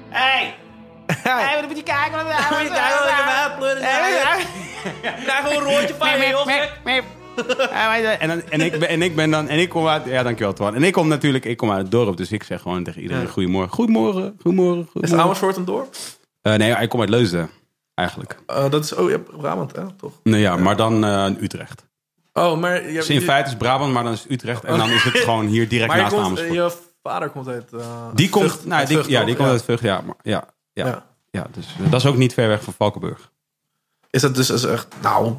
[0.09, 0.55] Hey!
[1.07, 2.13] Hey, wat moet je kijken?
[2.13, 3.59] Wat moet je kijken?
[3.59, 4.47] Wat ik heb
[5.25, 6.15] Krijg gewoon een rondje van je,
[8.09, 10.53] en, dan, en, ik ben, en ik ben dan, en ik kom uit, ja dankjewel
[10.53, 10.75] Twan.
[10.75, 13.23] En ik kom natuurlijk, ik kom uit het dorp, dus ik zeg gewoon tegen iedereen
[13.23, 13.29] Ja.
[13.29, 13.73] goedemorgen.
[13.73, 15.25] Goedemorgen, goedemorgen, Is goedemorgen.
[15.25, 15.95] Amersfoort een dorp?
[16.43, 17.51] Eh, nee, ik kom uit Leusden,
[17.95, 18.37] eigenlijk.
[18.47, 20.13] Eh, dat is, oh ja, Brabant, hè, toch?
[20.23, 21.87] Nee, ja, maar dan eh, Utrecht.
[22.33, 22.87] Oh, maar...
[22.87, 24.65] Je, Dus in je- feite is Brabant, maar dan is het Utrecht.
[24.65, 26.79] En dan is het gewoon hier direct maar je, naast Amersfoort.
[27.03, 27.73] Vader komt uit...
[27.73, 29.27] eh, die komt, Vught- nou, uit die, Vught, ja, toch?
[29.27, 30.01] die komt uit Vught, ja.
[30.01, 31.07] Maar, ja, ja, ja.
[31.31, 31.47] Ja.
[31.53, 33.31] dus eh, dat is ook niet ver weg van Valkenburg.
[34.11, 34.87] Is dat dus is echt...
[35.03, 35.35] Nou...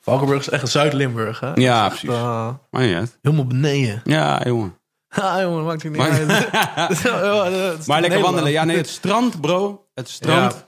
[0.00, 1.52] Valkenburg is echt Zuid-Limburg, hè?
[1.54, 2.08] Ja, Echt, precies.
[2.18, 4.00] eh, Maar niet helemaal beneden.
[4.04, 4.76] Ja, jongen.
[5.08, 7.00] Ha, jongen, maakt het niet uit.
[7.02, 8.50] Ja, Maar lekker wandelen.
[8.50, 9.86] Ja, nee, het strand, bro.
[9.94, 10.64] Het strand.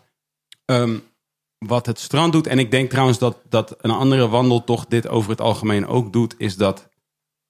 [0.65, 0.99] Ehm,
[1.59, 2.47] wat het strand doet.
[2.47, 6.35] En ik denk trouwens dat, dat een andere wandeltocht dit over het algemeen ook doet.
[6.39, 6.89] Is dat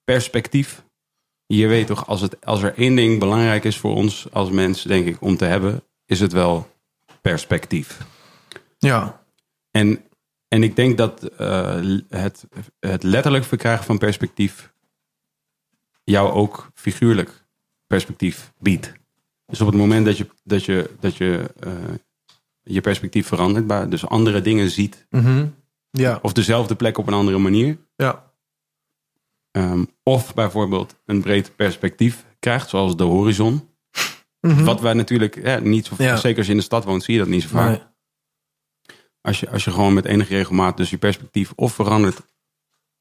[0.05, 0.85] perspectief.
[1.47, 4.83] Je weet toch, als, het, als er één ding belangrijk is voor ons als mens,
[4.83, 6.71] denk ik, om te hebben, is het wel
[7.21, 7.99] perspectief.
[8.79, 9.25] Ja.
[9.71, 10.05] En,
[10.49, 12.45] en ik denk dat eh, het,
[12.81, 14.73] het letterlijk verkrijgen van perspectief
[16.05, 17.45] jou ook figuurlijk
[17.87, 18.93] perspectief biedt.
[19.47, 21.73] Dus op het moment dat je, dat je, dat je eh,
[22.63, 25.47] je perspectief verandert, maar dus andere dingen ziet, Mhm.
[25.91, 26.19] Ja.
[26.23, 28.33] of dezelfde plek op een andere manier, Ja.
[29.55, 33.69] Ehm, of bijvoorbeeld een breed perspectief krijgt, zoals de horizon.
[34.41, 34.65] Mhm.
[34.65, 36.17] Wat wij natuurlijk niet zo Ja.
[36.17, 37.69] zeker als je in de stad woont, zie je dat niet zo vaak.
[37.69, 37.83] Nee.
[39.21, 42.21] Als je, als je gewoon met enige regelmaat dus je perspectief of verandert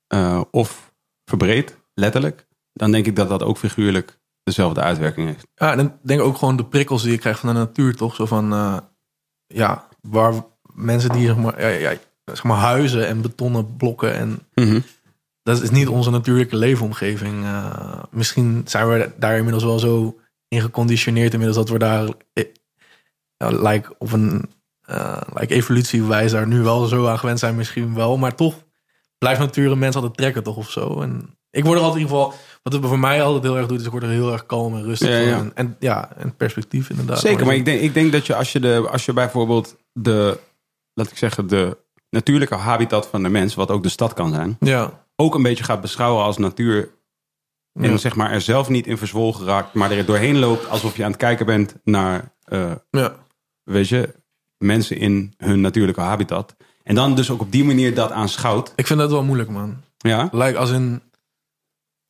[0.08, 0.94] eh, of
[1.26, 5.48] verbreedt, letterlijk, dan denk ik dat dat ook figuurlijk dezelfde uitwerking heeft.
[5.56, 8.16] Ja, en ik denk ook gewoon de prikkels die je krijgt van de natuur, toch?
[8.16, 8.78] Zo van, eh,
[9.48, 10.34] ja, waar
[10.74, 14.40] mensen die zeg maar, ja, ja, zeg maar huizen en betonnen blokken en
[15.44, 17.44] dat is niet onze natuurlijke leefomgeving.
[17.44, 22.08] Eh, misschien zijn we daar inmiddels wel zo in geconditioneerd inmiddels dat we daar
[23.38, 24.50] ja, like op een
[24.84, 28.56] eh like evolutiewijs daar nu wel zo aan gewend zijn, misschien wel, maar toch
[29.18, 31.02] blijft natuur een mens altijd trekken, toch of zo.
[31.02, 33.68] En ik word er altijd in ieder geval, wat het voor mij altijd heel erg
[33.68, 35.38] doet, is ik word er heel erg kalm en rustig Ja, ja.
[35.38, 37.20] En, en ja, en perspectief inderdaad.
[37.20, 40.40] Zeker, maar ik denk, ik denk dat je als je, de, als je bijvoorbeeld de,
[40.94, 41.78] laat ik zeggen, de
[42.10, 45.64] natuurlijke habitat van de mens, wat ook de stad kan zijn, ja, ook een beetje
[45.64, 46.92] gaat beschouwen als natuur
[47.74, 47.98] en Ja.
[47.98, 51.10] zeg maar er zelf niet in verzwolgen raakt, maar er doorheen loopt alsof je aan
[51.12, 53.16] het kijken bent naar, eh, ja,
[53.64, 54.14] weet je,
[54.58, 56.56] mensen in hun natuurlijke habitat.
[56.84, 58.74] En dan dus ook op die manier dat aanschouwt.
[58.76, 59.82] ik vind dat wel moeilijk, man.
[59.98, 61.02] Ja, Like als in,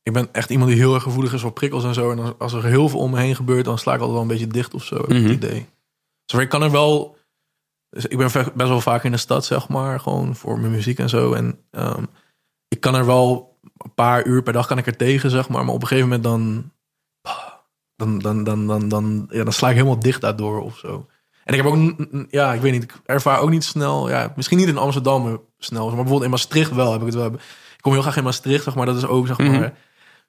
[0.02, 2.10] ik ben echt iemand die heel erg gevoelig is voor prikkels en zo.
[2.10, 4.28] En als, er heel veel om me heen gebeurt, dan sla ik altijd wel een
[4.32, 4.94] beetje dicht of zo.
[4.96, 5.22] heb ik Mhm.
[5.24, 5.66] Het idee.
[6.26, 7.16] Dus ik kan er wel.
[7.90, 10.98] Dus ik ben best wel vaak in de stad, zeg maar, gewoon voor mijn muziek
[10.98, 11.32] en zo.
[11.32, 12.04] En ehm,
[12.68, 15.64] ik kan er wel een paar uur per dag kan ik er tegen, zeg maar.
[15.64, 16.72] Maar op een gegeven moment dan.
[17.96, 21.06] Dan, dan, dan, dan, dan, ja, dan sla ik helemaal dicht daardoor of zo.
[21.44, 21.94] En ik heb ook,
[22.30, 25.36] ja, ik weet niet, ik ervaar ook niet snel, ja, misschien niet in Amsterdam maar
[25.58, 27.32] snel, maar bijvoorbeeld in Maastricht wel heb ik het wel.
[27.32, 27.40] Ik
[27.80, 29.68] kom heel graag in Maastricht, zeg maar, dat is ook, zeg maar, Mhm.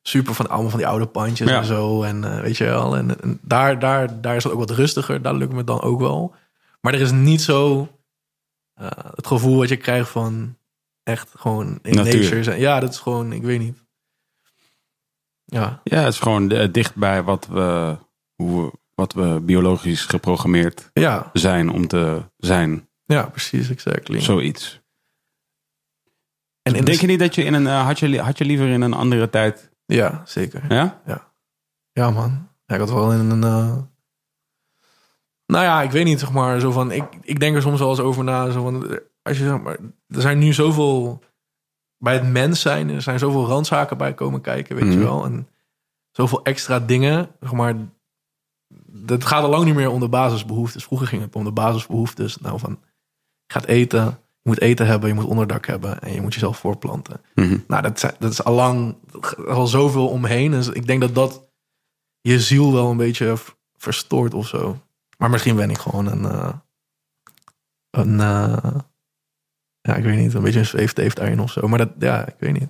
[0.02, 1.58] super van allemaal van die oude pandjes Ja.
[1.58, 2.04] en zo.
[2.04, 5.22] En eh, weet je wel, en, en daar, daar, daar is het ook wat rustiger,
[5.22, 6.36] daar lukt me dan ook wel.
[6.82, 7.88] Maar er is niet zo
[8.74, 10.58] eh, het gevoel wat je krijgt van
[11.06, 12.22] echt gewoon in Natuur.
[12.22, 12.60] nature zijn.
[12.60, 13.84] Ja, dat is gewoon, ik weet niet.
[15.46, 17.98] Ja, ja het is gewoon eh, dicht bij wat we,
[18.36, 22.90] hoe we, wat we biologisch geprogrammeerd ja, zijn om te zijn.
[23.06, 24.20] ja, precies, exactly.
[24.22, 24.82] Zoiets.
[26.62, 28.68] en de- Denk je niet dat je in een, eh, had, je, had je liever
[28.68, 30.64] in een andere tijd, Ja, zeker.
[30.74, 31.02] ja?
[31.94, 32.50] Ja, man.
[32.66, 33.44] Ja, ik had wel in een.
[33.44, 33.78] eh,
[35.46, 36.60] Nou ja, ik weet niet, zeg maar.
[36.60, 38.52] Zo van, ik, ik denk er soms wel eens over na.
[38.52, 41.24] Zo van, als je, zeg maar, er zijn nu zoveel.
[41.98, 44.94] Bij het mens zijn, er zijn zoveel randzaken bij komen kijken, weet Mhm.
[44.94, 45.26] je wel.
[45.26, 45.48] En
[46.12, 47.76] zoveel extra dingen, zeg maar.
[48.88, 50.84] Dat gaat al lang niet meer om de basisbehoeftes.
[50.84, 52.38] Vroeger ging het om de basisbehoeftes.
[52.38, 52.80] Nou, van
[53.46, 54.04] je gaat eten,
[54.42, 57.22] je moet eten hebben, je moet onderdak hebben en je moet jezelf voorplanten.
[57.36, 57.58] Mhm.
[57.68, 58.96] Nou, dat, dat is al lang
[59.48, 60.52] al zoveel omheen.
[60.52, 61.50] Dus ik denk dat dat
[62.22, 63.36] je ziel wel een beetje
[63.78, 64.78] verstoort of zo.
[65.18, 66.26] Maar misschien ben ik gewoon een.
[66.26, 66.54] eh,
[67.90, 68.76] een eh,
[69.86, 71.68] ja, ik weet niet, een beetje een zweefteef daarin of zo.
[71.68, 72.70] Maar dat, ja, ik weet niet.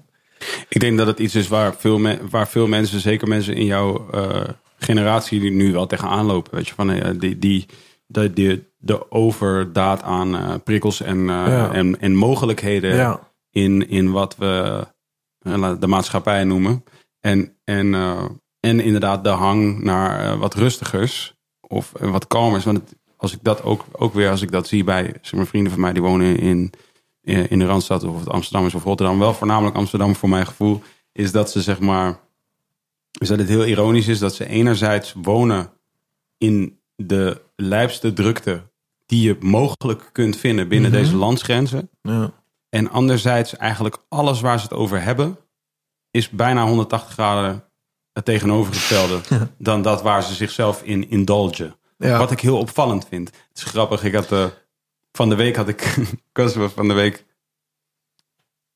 [0.69, 3.65] Ik denk dat het iets is waar veel, me- waar veel mensen, zeker mensen in
[3.65, 4.41] jouw eh,
[4.77, 6.55] generatie, die nu wel tegenaan lopen.
[6.55, 7.65] Weet je, van eh, die, die,
[8.05, 11.71] de, de, de overdaad aan eh, prikkels en, Ja.
[11.73, 13.19] en, en mogelijkheden Ja,
[13.51, 14.85] in, in wat we
[15.79, 16.83] de maatschappij noemen.
[17.19, 17.93] En, en,
[18.59, 21.35] en inderdaad de hang naar wat rustigers
[21.67, 22.63] of wat kalmers.
[22.65, 25.45] Want het- als ik dat ook, ook weer, als ik dat zie bij zeg maar,
[25.45, 26.71] vrienden van mij die wonen in,
[27.25, 30.47] in, in de Randstad of het Amsterdam is of Rotterdam, wel voornamelijk Amsterdam voor mijn
[30.47, 32.19] gevoel, is dat ze zeg maar,
[33.19, 35.71] is dat het heel ironisch is dat ze enerzijds wonen
[36.37, 38.63] in de lijpste drukte
[39.05, 40.99] die je mogelijk kunt vinden binnen Mhm.
[40.99, 41.89] deze landsgrenzen.
[42.01, 42.31] ja,
[42.69, 45.37] En anderzijds eigenlijk alles waar ze het over hebben...
[46.11, 47.63] is bijna 180 graden
[48.13, 49.21] het tegenovergestelde...
[49.57, 51.75] dan dat waar ze zichzelf in indulgen.
[51.97, 52.17] Ja.
[52.17, 53.27] Wat ik heel opvallend vind.
[53.27, 54.31] Het is grappig, ik had...
[54.31, 54.45] eh,
[55.15, 55.81] van de week had ik...
[56.31, 57.25] ik was van de week...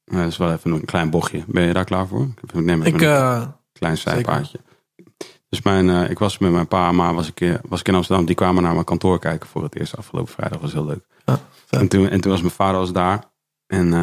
[0.06, 1.44] Nou, dat is wel even een klein bochtje.
[1.48, 2.28] Ben je daar klaar voor?
[2.42, 4.60] Ik neem even Ik, een eh, klein zijpaadje.
[5.50, 7.88] Dus mijn, eh, ik was met mijn pa en ma was ik, eh, was ik
[7.88, 8.26] in Amsterdam.
[8.26, 10.62] Die kwamen naar mijn kantoor kijken voor het eerst afgelopen vrijdag.
[10.62, 11.06] was heel leuk.
[11.26, 11.38] Ah,
[11.70, 13.32] en, toen, en toen was mijn vader was daar.
[13.66, 13.94] En,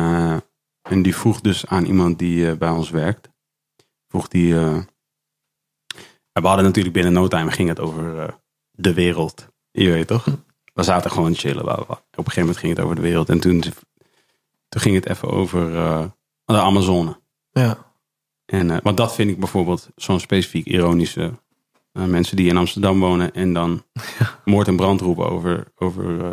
[0.83, 3.29] en die vroeg dus aan iemand die bij ons werkt.
[4.09, 4.55] Vroeg die...
[4.55, 4.87] we
[6.33, 8.35] hadden natuurlijk binnen no time ging het over
[8.70, 9.49] de wereld.
[9.70, 10.27] Je weet toch?
[10.77, 11.62] We zaten gewoon chillen.
[11.65, 11.95] bla, bla, bla.
[11.95, 13.29] Op een gegeven moment ging het over de wereld.
[13.29, 13.61] En toen,
[14.69, 16.05] toen ging het even over eh,
[16.45, 17.21] de Amazone.
[17.53, 17.85] ja.
[18.47, 21.33] En, eh, want dat vind ik bijvoorbeeld zo'n specifiek ironische
[21.93, 23.85] eh, mensen die in Amsterdam wonen en dan
[24.45, 26.33] moord en brand roepen over, over,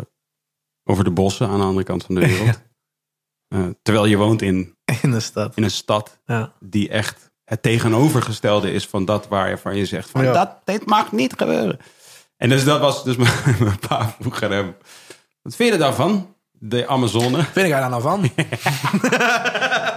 [0.84, 2.60] over de bossen aan de andere kant van de wereld.
[3.82, 5.56] Terwijl je woont in, in de stad.
[5.56, 6.52] in een stad Ja.
[6.60, 10.32] die echt het tegenovergestelde is van dat waarvan je zegt van Ja.
[10.32, 11.78] dat dit mag niet gebeuren.
[12.36, 13.32] En dus dat was dus mijn,
[13.64, 14.76] mijn pa vroeg aan hem.
[15.42, 16.36] Wat vind je daarvan?
[16.50, 17.42] De Amazone.
[17.42, 18.30] Vind ik daar nou van?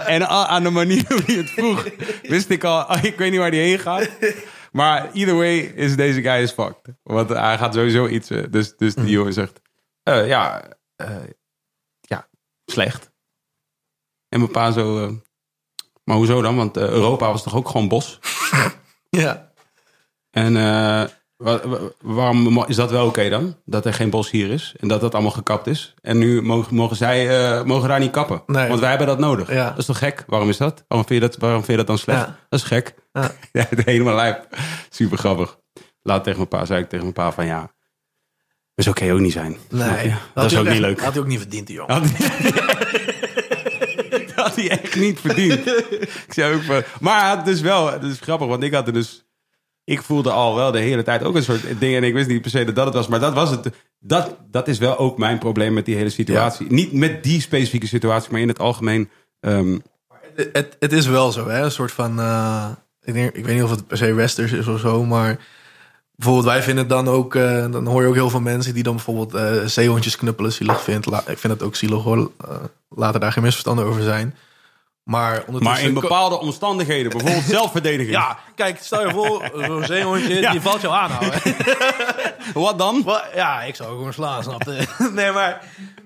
[0.08, 1.88] En aan de manier hoe hij het vroeg,
[2.22, 4.08] wist ik al, ik weet niet waar hij heen gaat.
[4.72, 6.94] Maar either way is deze guy is fucked.
[7.02, 8.30] Want hij gaat sowieso iets.
[8.30, 9.60] eh, Dus, dus die jongen zegt,
[10.02, 10.64] eh, ja,
[10.96, 11.16] eh,
[12.00, 12.28] ja,
[12.64, 13.10] slecht.
[14.28, 15.16] En mijn pa zo,
[16.04, 16.56] maar hoezo dan?
[16.56, 18.18] Want Europa was toch ook gewoon bos?
[19.10, 19.52] ja.
[20.30, 20.52] En
[22.00, 23.56] waarom is dat wel oké dan?
[23.64, 25.94] Dat er geen bos hier is en dat dat allemaal gekapt is.
[26.00, 28.42] En nu mogen, mogen zij eh, mogen daar niet kappen.
[28.46, 28.68] Nee.
[28.68, 29.52] Want wij hebben dat nodig.
[29.52, 29.68] Ja.
[29.68, 30.24] Dat is toch gek?
[30.26, 30.84] Waarom is dat?
[30.88, 32.18] Waarom vind je dat, waarom vind je dat dan slecht?
[32.18, 32.38] Ja.
[32.48, 32.94] Dat is gek.
[33.12, 33.30] Ja.
[33.52, 34.46] Ja, helemaal lijp.
[34.90, 35.58] Super grappig.
[36.02, 37.70] Laat tegen mijn pa, zei ik tegen mijn pa van ja,
[38.78, 39.56] dat is oké ook niet zijn.
[39.68, 40.14] Nee.
[40.34, 41.00] Dat is ook niet leuk.
[41.00, 41.94] Had hij ook niet verdiend, die jongen.
[41.94, 42.52] Had hij,
[44.44, 45.66] had hij echt niet verdiend.
[46.26, 48.86] Ik zei ook van, maar hij had dus wel, dat is grappig, want ik had
[48.86, 49.24] er dus,
[49.88, 52.42] ik voelde al wel de hele tijd ook een soort ding en ik wist niet
[52.42, 53.70] per se dat dat het was, maar dat was het.
[54.00, 56.66] Dat, dat is wel ook mijn probleem met die hele situatie.
[56.72, 59.10] Niet met die specifieke situatie, maar in het algemeen.
[59.40, 59.78] ehm,
[60.34, 61.62] Het, het, het is wel zo, hè?
[61.62, 62.20] Een soort van.
[62.20, 62.68] eh,
[63.02, 65.38] ik, denk, ik weet niet of het per se westers is of zo, maar.
[66.16, 67.34] Bijvoorbeeld, wij vinden het dan ook.
[67.34, 70.82] eh, dan hoor je ook heel veel mensen die dan bijvoorbeeld eh zeehondjes knuppelen zielig
[70.82, 71.06] vindt.
[71.06, 72.30] La- ik vind het ook zielig hoor.
[72.88, 74.34] Laten daar geen misverstanden over zijn.
[75.08, 78.10] Maar, ondertussen maar in bepaalde omstandigheden, bijvoorbeeld zelfverdediging.
[78.16, 80.50] Ja, kijk, stel je voor, zo'n zeehondje, Ja.
[80.50, 81.10] die valt jou aan.
[81.10, 81.52] nou, hè.
[82.60, 83.02] Wat dan?
[83.02, 83.24] Wat?
[83.34, 84.86] Ja, ik zou gewoon slaan, snap je?
[85.14, 85.60] Nee, maar...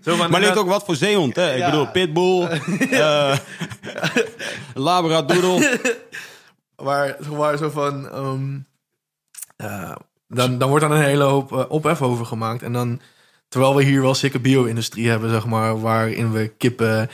[0.04, 1.52] Zo van, Maar ligt ook wat voor zeehond, hè?
[1.52, 1.70] Ik Ja.
[1.70, 2.42] bedoel, pitbull,
[2.90, 3.36] eh
[4.74, 5.80] labradoodle.
[6.82, 8.08] Maar, maar zo van...
[8.10, 8.58] ehm,
[9.56, 9.92] eh,
[10.28, 12.62] dan, dan wordt dan een hele hoop eh, ophef over gemaakt.
[12.62, 13.00] En dan,
[13.48, 15.80] terwijl we hier wel sikke bio-industrie hebben, zeg maar...
[15.80, 17.10] waarin we kippen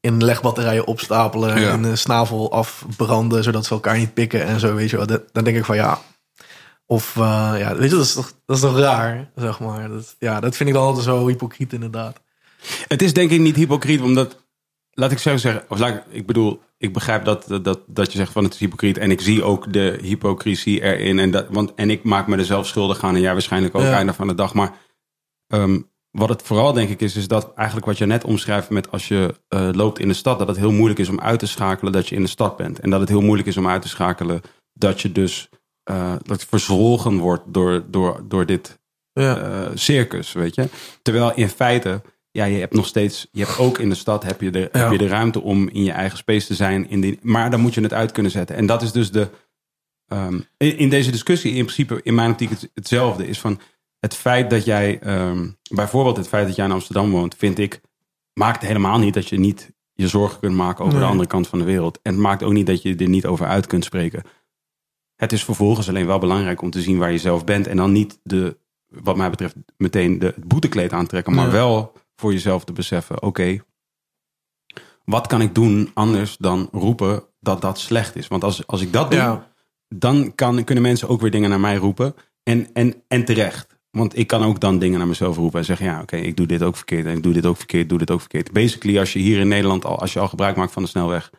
[0.00, 1.60] in legbatterijen opstapelen...
[1.60, 1.70] Ja.
[1.70, 5.06] en de snavel afbranden, zodat ze elkaar niet pikken en zo, weet je wel.
[5.06, 5.98] Dan denk ik van, ja...
[6.86, 9.88] Of, eh, ja, weet je, dat is toch, dat is toch raar, zeg maar.
[9.88, 12.20] Dat, ja, dat vind ik dan altijd zo hypocriet, inderdaad.
[12.88, 14.44] Het is denk ik niet hypocriet, omdat,
[14.90, 18.18] laat ik zo zeggen, of laat ik, ik bedoel, ik begrijp dat, dat, dat je
[18.18, 21.74] zegt van het is hypocriet en ik zie ook de hypocrisie erin en, dat, want,
[21.74, 23.92] en ik maak me er zelf schuldig aan en jij waarschijnlijk ook Ja.
[23.92, 24.72] einde van de dag, maar
[25.46, 28.90] ehm, wat het vooral denk ik is, is dat eigenlijk wat je net omschrijft met
[28.90, 31.46] als je eh, loopt in de stad, dat het heel moeilijk is om uit te
[31.46, 33.82] schakelen dat je in de stad bent en dat het heel moeilijk is om uit
[33.82, 34.40] te schakelen
[34.72, 35.48] dat je dus
[35.82, 38.78] eh, dat verzwolgen wordt door, door, door dit
[39.12, 40.68] Ja, eh, circus, weet je.
[41.02, 44.40] Terwijl in feite, ja, je hebt nog steeds, je hebt ook in de stad heb
[44.40, 44.78] je de, Ja.
[44.78, 46.90] heb je de ruimte om in je eigen space te zijn.
[46.90, 48.56] In die, maar dan moet je het uit kunnen zetten.
[48.56, 49.28] En dat is dus de,
[50.06, 53.60] ehm, in, in deze discussie in principe in mijn optiek het, hetzelfde is van
[54.00, 57.80] het feit dat jij, ehm, bijvoorbeeld het feit dat jij in Amsterdam woont, vind ik,
[58.32, 61.04] maakt helemaal niet dat je niet je zorgen kunt maken over Nee.
[61.04, 61.98] de andere kant van de wereld.
[62.02, 64.22] En het maakt ook niet dat je er niet over uit kunt spreken.
[65.16, 67.66] Het is vervolgens alleen wel belangrijk om te zien waar je zelf bent.
[67.66, 71.34] En dan niet de, wat mij betreft, meteen de, het boetekleed aantrekken.
[71.34, 71.52] Maar Ja.
[71.52, 73.58] wel voor jezelf te beseffen, oké,
[75.04, 78.28] wat kan ik doen anders dan roepen dat dat slecht is?
[78.28, 79.52] Want als, als ik dat doe, Ja.
[79.88, 82.14] dan kan, kunnen mensen ook weer dingen naar mij roepen.
[82.42, 83.78] En, en, en terecht.
[83.90, 86.46] Want ik kan ook dan dingen naar mezelf roepen en zeggen: ja, oké, ik doe
[86.46, 87.06] dit ook verkeerd.
[87.06, 88.52] En ik doe dit ook verkeerd, doe dit ook verkeerd.
[88.52, 91.30] Basically, als je hier in Nederland al, als je al gebruik maakt van de snelweg,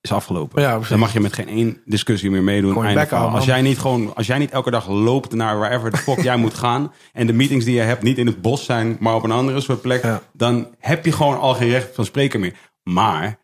[0.00, 0.62] is afgelopen.
[0.62, 2.84] Ja, dan mag je met geen één discussie meer meedoen.
[2.84, 6.22] Einde als jij niet gewoon, als jij niet elke dag loopt naar wherever de fuck
[6.22, 6.92] jij moet gaan.
[7.12, 9.60] En de meetings die je hebt niet in het bos zijn, maar op een andere
[9.60, 10.02] soort plek.
[10.02, 10.22] Ja.
[10.32, 12.54] Dan heb je gewoon al geen recht van spreken meer.
[12.82, 13.38] Maar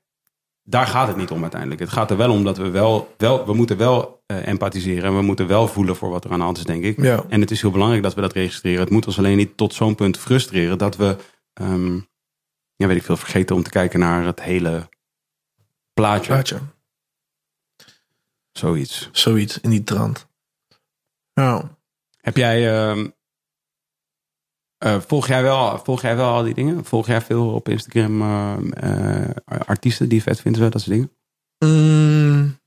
[0.62, 1.80] daar gaat het niet om uiteindelijk.
[1.80, 5.04] Het gaat er wel om dat we wel, wel we moeten wel eh, empathiseren.
[5.04, 7.02] En we moeten wel voelen voor wat er aan de hand is, denk ik.
[7.02, 7.24] Ja.
[7.28, 8.80] En het is heel belangrijk dat we dat registreren.
[8.80, 11.16] Het moet ons alleen niet tot zo'n punt frustreren dat we,
[11.52, 11.94] ehm,
[12.76, 14.88] ja, weet ik veel, vergeten om te kijken naar het hele
[15.92, 16.32] plaatje.
[16.32, 16.58] Plaatje.
[18.52, 19.08] Zoiets.
[19.12, 20.28] Zoiets in die trant.
[21.32, 21.78] Ja.
[22.16, 23.08] Heb jij, ehm,
[24.80, 26.84] eh, volg, jij wel, volg jij wel al die dingen?
[26.84, 30.94] Volg jij veel op Instagram eh, eh, artiesten die je vet vinden, zo, dat soort
[30.94, 31.12] dingen?
[31.58, 32.58] Mm,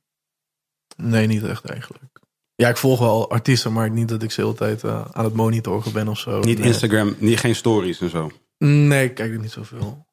[0.95, 2.19] nee, niet echt eigenlijk.
[2.55, 5.33] Ja, ik volg wel artiesten, maar niet dat ik ze de hele tijd aan het
[5.33, 6.39] monitoren ben of zo.
[6.39, 6.67] Niet nee.
[6.67, 8.31] Instagram, niet, geen stories en zo.
[8.57, 10.07] Nee, ik kijk er niet zoveel.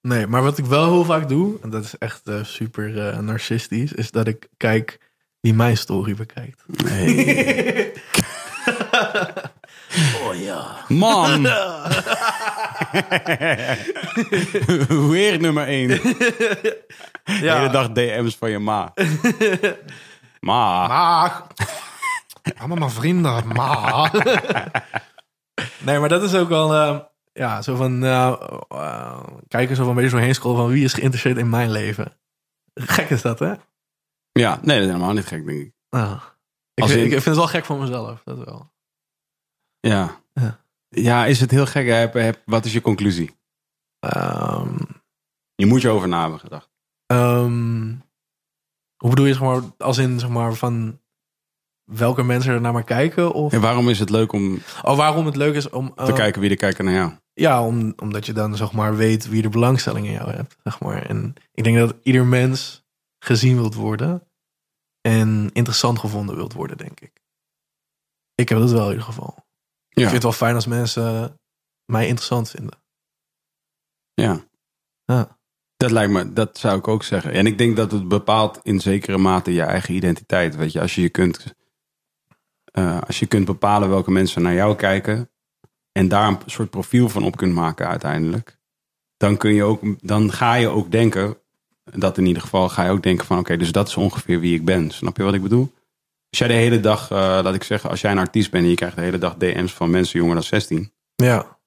[0.00, 4.10] Nee, maar wat ik wel heel vaak doe, en dat is echt super narcistisch, is
[4.10, 4.98] dat ik kijk
[5.40, 6.62] wie mijn story bekijkt.
[6.66, 7.92] Nee.
[10.46, 10.76] ja.
[10.88, 11.42] Man!
[15.10, 15.88] Weer nummer 1.
[15.88, 16.84] De
[17.24, 18.92] hele dag DM's van je ma.
[20.40, 20.86] Ma.
[20.86, 21.42] Maar.
[22.58, 24.10] Allemaal mijn vrienden, maar.
[25.84, 26.74] nee, maar dat is ook wel.
[26.74, 26.98] eh,
[27.32, 28.04] ja, zo van.
[28.04, 28.32] eh
[28.68, 31.70] eh, kijken zo van een beetje zo heen scrollen van wie is geïnteresseerd in mijn
[31.70, 32.18] leven.
[32.74, 33.52] Gek is dat, hè?
[34.32, 35.72] Ja, nee, dat is helemaal niet gek, denk ik.
[35.88, 36.22] Ah.
[36.74, 38.72] Ik, in- ik vind het wel gek van mezelf, dat wel.
[39.80, 40.20] Ja.
[40.40, 40.64] Ja.
[40.88, 41.86] Ja, is het heel gek?
[41.86, 43.36] Heb, heb, wat is je conclusie?
[43.98, 44.76] Ehm,
[45.54, 46.70] Je moet je over na hebben gedacht.
[47.06, 47.94] ehm,
[48.96, 51.00] hoe bedoel je, zeg maar, als in, zeg maar, van
[51.84, 53.32] welke mensen er naar me kijken?
[53.32, 55.94] Of, En waarom is het leuk om oh, waarom het leuk is om...
[55.94, 57.12] te eh, kijken wie er kijken naar jou?
[57.32, 60.56] Ja, om, omdat je dan zeg maar weet wie de belangstelling in jou hebt.
[60.64, 61.02] Zeg maar.
[61.06, 62.84] En ik denk dat ieder mens
[63.18, 64.28] gezien wilt worden
[65.00, 67.22] en interessant gevonden wilt worden, denk ik.
[68.34, 69.45] Ik heb dat wel in ieder geval.
[69.96, 71.38] Ik vind het wel fijn als mensen
[71.84, 72.78] mij interessant vinden.
[74.14, 74.44] Ja.
[75.04, 75.38] Ja.
[75.76, 77.32] Dat lijkt me, dat zou ik ook zeggen.
[77.32, 80.56] En ik denk dat het bepaalt in zekere mate je eigen identiteit.
[80.56, 81.54] Weet je, als je je kunt,
[82.64, 85.30] eh, als je kunt bepalen welke mensen naar jou kijken
[85.92, 88.58] en daar een soort profiel van op kunt maken uiteindelijk,
[89.16, 91.38] dan kun je ook, dan ga je ook denken,
[91.84, 94.54] dat in ieder geval, ga je ook denken van oké, dus dat is ongeveer wie
[94.54, 94.90] ik ben.
[94.90, 95.72] Snap je wat ik bedoel?
[96.36, 98.70] Als jij de hele dag, eh, laat ik zeggen, als jij een artiest bent en
[98.70, 101.58] je krijgt de hele dag DM's van mensen jonger dan 16, Ja,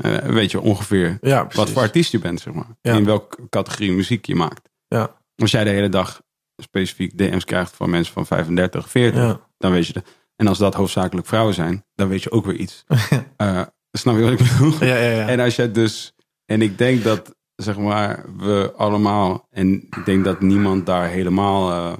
[0.00, 2.76] eh, weet je ongeveer ja wat voor artiest je bent, zeg maar.
[2.80, 2.94] Ja.
[2.94, 4.68] In welke categorie muziek je maakt.
[4.86, 6.22] Ja, Als jij de hele dag
[6.56, 9.40] specifiek DM's krijgt van mensen van 35, 40, ja.
[9.58, 10.02] dan weet je de.
[10.36, 12.84] En als dat hoofdzakelijk vrouwen zijn, dan weet je ook weer iets.
[13.36, 14.72] Eh, snap je wat ik bedoel?
[14.80, 15.28] ja, ja, ja.
[15.28, 16.14] En als je dus.
[16.44, 19.46] En ik denk dat, zeg maar, we allemaal.
[19.50, 21.96] En ik denk dat niemand daar helemaal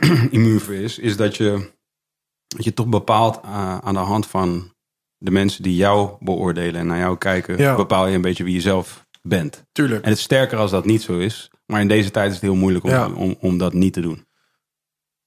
[0.30, 0.98] immuun voor is.
[0.98, 1.74] Is dat je.
[2.46, 4.74] Dat je toch bepaalt eh, aan de hand van
[5.18, 7.58] de mensen die jou beoordelen en naar jou kijken.
[7.58, 7.76] Ja.
[7.76, 9.64] Bepaal je een beetje wie je zelf bent.
[9.72, 10.02] Tuurlijk.
[10.04, 11.50] En het is sterker als dat niet zo is.
[11.66, 13.10] Maar in deze tijd is het heel moeilijk om, Ja.
[13.10, 14.26] om, om dat niet te doen.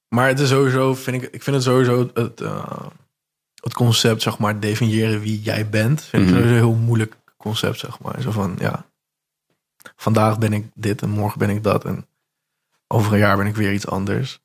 [0.08, 2.86] Maar het is sowieso, vind ik, ik vind het sowieso het, eh,
[3.56, 6.02] het concept, zeg maar, definiëren wie jij bent.
[6.02, 6.38] Vind ik Mhm.
[6.38, 8.22] sowieso een heel moeilijk concept, zeg maar.
[8.22, 8.86] Zo van, ja,
[9.96, 11.86] vandaag ben ik dit en morgen ben ik dat.
[11.86, 12.08] En
[12.88, 14.40] over een jaar ben ik weer iets anders.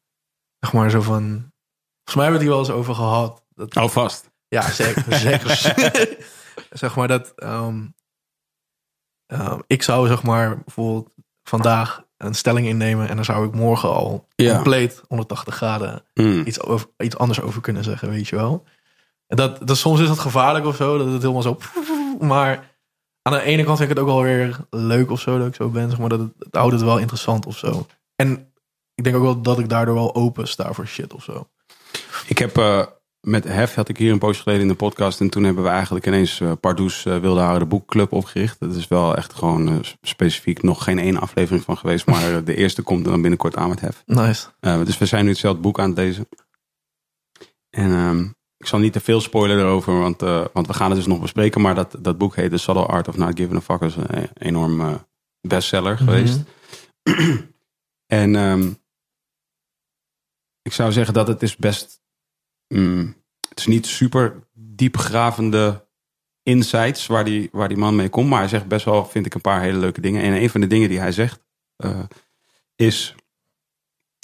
[0.64, 3.44] Zeg maar zo van, volgens mij hebben we het hier wel eens over gehad.
[3.54, 4.30] Dat, Hou vast.
[4.48, 5.04] ja, zeker.
[5.28, 5.56] zeker.
[6.70, 7.86] zeg maar dat, ehm,
[9.26, 13.88] ehm, ik zou zeg maar bijvoorbeeld vandaag een stelling innemen en dan zou ik morgen
[13.88, 14.54] al Ja.
[14.54, 16.42] compleet 180 graden Hmm.
[16.46, 18.64] iets, over, iets anders over kunnen zeggen, weet je wel.
[19.26, 21.58] En dat, dat, soms is dat gevaarlijk of zo, dat het helemaal zo...
[22.20, 22.76] Maar
[23.22, 25.54] aan de ene kant vind ik het ook wel weer leuk of zo, dat ik
[25.54, 26.08] zo ben, zeg maar.
[26.08, 27.86] Dat het, het houdt het wel interessant of zo.
[28.16, 28.52] En
[28.94, 31.48] ik denk ook wel dat ik daardoor wel open sta voor shit of zo.
[32.26, 32.86] Ik heb eh,
[33.24, 35.20] met Hef had ik hier een poosje geleden in de podcast.
[35.20, 38.60] En toen hebben we eigenlijk ineens eh Pardoes eh, Wilde Haren de Boekclub opgericht.
[38.60, 42.06] Dat is wel echt gewoon specifiek nog geen één aflevering van geweest.
[42.06, 44.02] Maar de eerste komt dan binnenkort aan met Hef.
[44.06, 44.46] Nice.
[44.60, 46.28] Eh, dus we zijn nu hetzelfde boek aan het lezen.
[47.70, 48.20] En ehm,
[48.56, 51.20] ik zal niet te veel spoilen erover, want, eh, want we gaan het dus nog
[51.20, 51.60] bespreken.
[51.60, 53.80] Maar dat, dat boek heet The Subtle Art of Not Giving a Fuck.
[53.80, 55.04] is een enorm
[55.40, 56.40] bestseller geweest.
[58.06, 58.70] en ehm,
[60.64, 62.00] ik zou zeggen dat het is best...
[62.68, 63.14] mm,
[63.48, 65.86] het is niet super diepgravende
[66.42, 68.28] insights waar die, waar die man mee komt.
[68.28, 70.22] Maar hij zegt best wel, vind ik, een paar hele leuke dingen.
[70.22, 71.44] En een van de dingen die hij zegt
[71.76, 72.00] eh,
[72.76, 73.14] is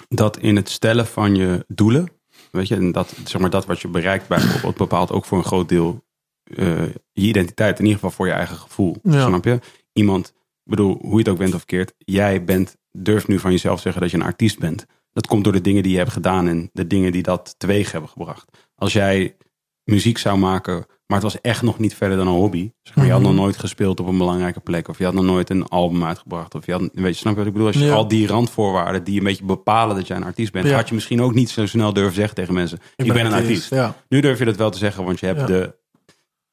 [0.09, 2.09] dat in het stellen van je doelen,
[2.51, 5.45] weet je, en dat, zeg maar, dat wat je bereikt bijvoorbeeld, bepaalt ook voor een
[5.45, 6.05] groot deel
[6.45, 8.97] eh, je identiteit, in ieder geval voor je eigen gevoel.
[9.03, 9.27] Ja.
[9.27, 9.59] Snap je?
[9.93, 10.29] Iemand,
[10.65, 13.81] ik bedoel, hoe je het ook bent of verkeerd, jij bent, durft nu van jezelf
[13.81, 14.87] zeggen dat je een artiest bent.
[15.13, 17.93] Dat komt door de dingen die je hebt gedaan en de dingen die dat teweeg
[17.93, 18.49] hebben gebracht.
[18.75, 19.37] Als jij
[19.85, 20.75] muziek zou maken,
[21.07, 22.71] maar het was echt nog niet verder dan een hobby.
[22.83, 23.31] Zeg maar, Je had Mhm.
[23.31, 24.89] nog nooit gespeeld op een belangrijke plek.
[24.89, 26.55] Of je had nog nooit een album uitgebracht.
[26.55, 27.67] Of je had, weet je, snap je wat ik bedoel?
[27.69, 27.93] Als je Ja.
[27.95, 30.75] al die randvoorwaarden die een beetje bepalen dat jij een artiest bent, Ja.
[30.75, 33.71] had je misschien ook niet zo snel durven zeggen tegen mensen: Ik, ben, een artiest.
[33.71, 33.97] Ja.
[34.09, 35.75] Nu durf je dat wel te zeggen, want je hebt de,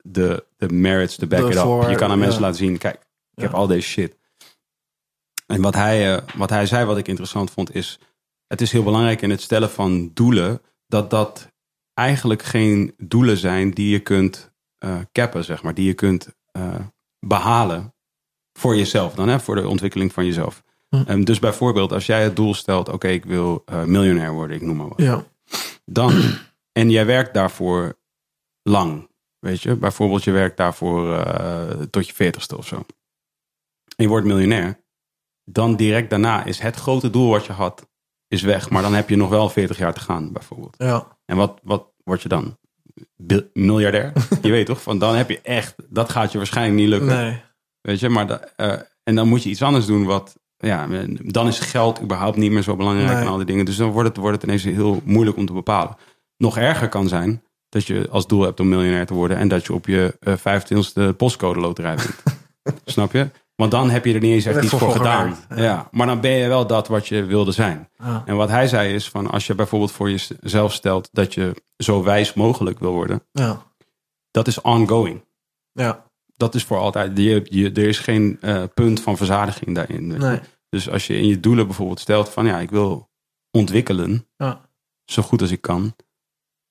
[0.04, 1.62] de, de merits te back De it up.
[1.62, 2.96] voor- je kan aan mensen laten zien, kijk,
[3.36, 4.16] ik heb al deze shit.
[5.48, 8.00] En wat hij, eh, wat hij zei, wat ik interessant vond, is...
[8.48, 10.62] Het is heel belangrijk in het stellen van doelen...
[10.88, 11.52] dat dat
[11.94, 15.74] eigenlijk geen doelen zijn die je kunt eh cappen, zeg maar.
[15.74, 16.76] Die je kunt eh,
[17.20, 17.96] behalen
[18.54, 20.64] voor jezelf dan, hè, voor de ontwikkeling van jezelf.
[20.90, 21.24] Hm.
[21.24, 22.90] Dus bijvoorbeeld als jij het doel stelt...
[22.90, 25.26] oké, ik wil eh, miljonair worden, ik noem maar wat Ja.
[25.86, 26.22] dan,
[26.72, 28.00] en jij werkt daarvoor
[28.62, 29.76] lang, weet je.
[29.76, 31.26] Bijvoorbeeld je werkt daarvoor
[31.90, 32.76] tot je veertigste of zo.
[33.96, 34.86] En je wordt miljonair.
[35.44, 37.88] Dan direct daarna is het grote doel wat je had,
[38.28, 38.70] is weg.
[38.70, 40.76] Maar dan heb je nog wel 40 jaar te gaan, bijvoorbeeld.
[40.78, 41.08] Ja.
[41.26, 42.58] En wat, wat word je dan?
[43.16, 44.14] Bil- miljardair?
[44.42, 44.82] je weet toch?
[44.82, 47.08] Van dan heb je echt, dat gaat je waarschijnlijk niet lukken.
[47.08, 47.42] Nee.
[47.82, 48.74] Weet je, maar da- eh,
[49.04, 50.88] en dan moet je iets anders doen wat, ja,
[51.24, 53.22] dan is geld überhaupt niet meer zo belangrijk Nee.
[53.22, 53.66] en al die dingen.
[53.66, 55.96] Dus dan wordt het, wordt het ineens heel moeilijk om te bepalen.
[56.38, 59.66] Nog erger kan zijn dat je als doel hebt om miljonair te worden en dat
[59.66, 62.24] je op je eh 25e postcode loterij wint.
[62.86, 63.30] Snap je?
[63.58, 65.34] Want dan heb je er niet eens echt iets voor voor gedaan.
[65.36, 65.64] gewerkt, Ja.
[65.64, 65.88] ja.
[65.92, 67.90] Maar dan ben je wel dat wat je wilde zijn.
[67.98, 68.24] Ja.
[68.26, 72.04] En wat hij zei is van als je bijvoorbeeld voor jezelf stelt dat je zo
[72.04, 73.62] wijs mogelijk wil worden, Ja.
[74.32, 75.26] dat is ongoing
[75.72, 76.06] Ja.
[76.36, 77.18] dat is voor altijd.
[77.18, 80.08] Je, je, er is geen eh, punt van verzadiging daarin.
[80.08, 80.40] Nee.
[80.70, 83.10] Dus als je in je doelen bijvoorbeeld stelt van ja, ik wil
[83.52, 84.70] ontwikkelen Ja.
[85.06, 85.96] zo goed als ik kan.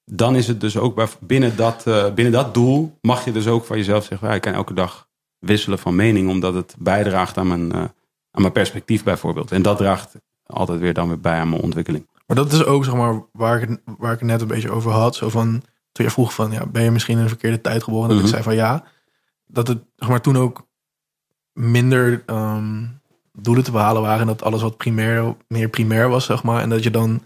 [0.04, 3.64] Dan is het dus ook binnen, dat, eh, binnen dat doel mag je dus ook
[3.64, 5.08] van jezelf zeggen, ja, ik kan elke dag
[5.38, 7.78] wisselen van mening, omdat het bijdraagt aan mijn, eh,
[8.30, 9.52] aan mijn perspectief bijvoorbeeld.
[9.52, 12.06] En dat draagt altijd weer dan weer bij aan mijn ontwikkeling.
[12.26, 14.90] Maar dat is ook zeg maar waar ik, waar ik het net een beetje over
[14.92, 15.14] had.
[15.16, 15.62] Zo van,
[15.92, 18.08] toen je vroeg van, ja, ben je misschien in een verkeerde tijd geboren?
[18.08, 18.26] Dat Mhm.
[18.26, 18.84] ik zei van ja.
[19.46, 20.66] Dat het zeg maar toen ook
[21.52, 22.84] minder ehm,
[23.32, 24.20] doelen te behalen waren.
[24.20, 26.62] En dat alles wat primair, meer primair was, zeg maar.
[26.62, 27.22] En dat je dan,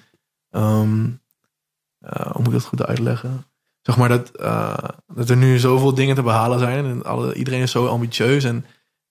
[0.51, 3.45] eh, hoe moet ik dat goed uitleggen?
[3.83, 4.75] Zeg maar dat, eh,
[5.07, 6.85] dat er nu zoveel dingen te behalen zijn.
[6.85, 8.45] En alle, iedereen is zo ambitieus.
[8.45, 8.65] En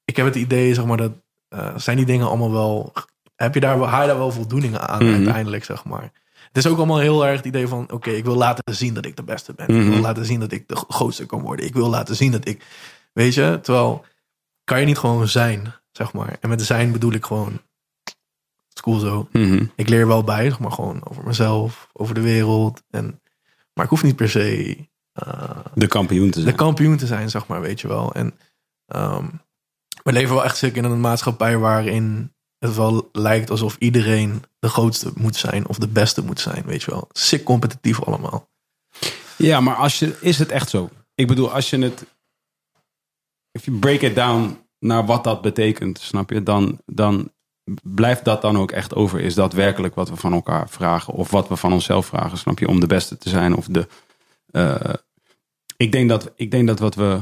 [0.06, 1.12] ik heb het idee, zeg maar, dat
[1.48, 2.94] eh, zijn die dingen allemaal wel
[3.36, 5.14] heb je daar, haal je daar wel voldoening aan Mhm.
[5.14, 6.12] uiteindelijk, zeg maar.
[6.48, 7.92] Het is ook allemaal heel erg het idee van...
[7.92, 9.68] oké, ik wil laten zien dat ik de beste ben.
[9.68, 9.90] Ik Mhm.
[9.90, 11.66] wil laten zien dat ik de grootste kan worden.
[11.66, 12.66] Ik wil laten zien dat ik...
[13.14, 14.06] Weet je, terwijl...
[14.64, 16.38] kan je niet gewoon zijn, zeg maar.
[16.40, 17.52] En met zijn bedoel ik gewoon...
[18.04, 19.28] Het is cool zo.
[19.32, 19.66] Mhm.
[19.76, 22.84] Ik leer wel bij, zeg maar, gewoon over mezelf, over de wereld.
[22.90, 23.22] En,
[23.80, 24.78] maar ik hoef niet per se
[25.12, 26.52] eh, De kampioen te zijn.
[26.52, 28.14] de kampioen te zijn, zeg maar, weet je wel.
[28.14, 28.34] En
[28.86, 29.28] ehm,
[30.04, 34.70] we leven wel echt zeker in een maatschappij waarin het wel lijkt alsof iedereen de
[34.70, 37.08] grootste moet zijn of de beste moet zijn, weet je wel.
[37.12, 38.50] Sick competitief allemaal.
[39.38, 40.90] Ja, maar als je, is het echt zo?
[41.16, 42.06] Ik bedoel, als je het.
[43.52, 46.44] If you break it down naar wat dat betekent, snap je?
[46.44, 47.32] Dan, dan
[47.84, 49.20] blijft dat dan ook echt over.
[49.20, 51.14] Is dat werkelijk wat we van elkaar vragen?
[51.14, 52.68] Of wat we van onszelf vragen, snap je?
[52.68, 53.56] Om de beste te zijn.
[53.56, 53.88] Of de.
[54.52, 54.94] eh,
[55.78, 57.20] ik, denk dat, ik denk dat wat we,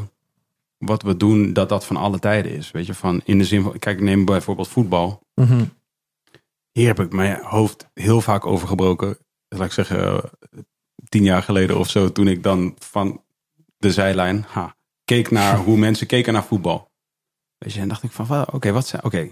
[0.78, 2.72] wat we doen, dat dat van alle tijden is.
[2.72, 3.80] Weet je, van in de zin van.
[3.80, 5.22] Kijk, neem bijvoorbeeld voetbal.
[6.72, 9.18] Hier heb ik mijn hoofd heel vaak over gebroken.
[9.48, 10.30] Laat ik zeggen, eh,
[11.10, 12.12] tien jaar geleden of zo.
[12.12, 13.24] Toen ik dan van
[13.78, 14.76] de zijlijn ha,
[15.06, 16.92] keek naar hoe mensen keken naar voetbal.
[17.58, 19.32] Weet je, en dacht ik van, oké, wat zijn, oké,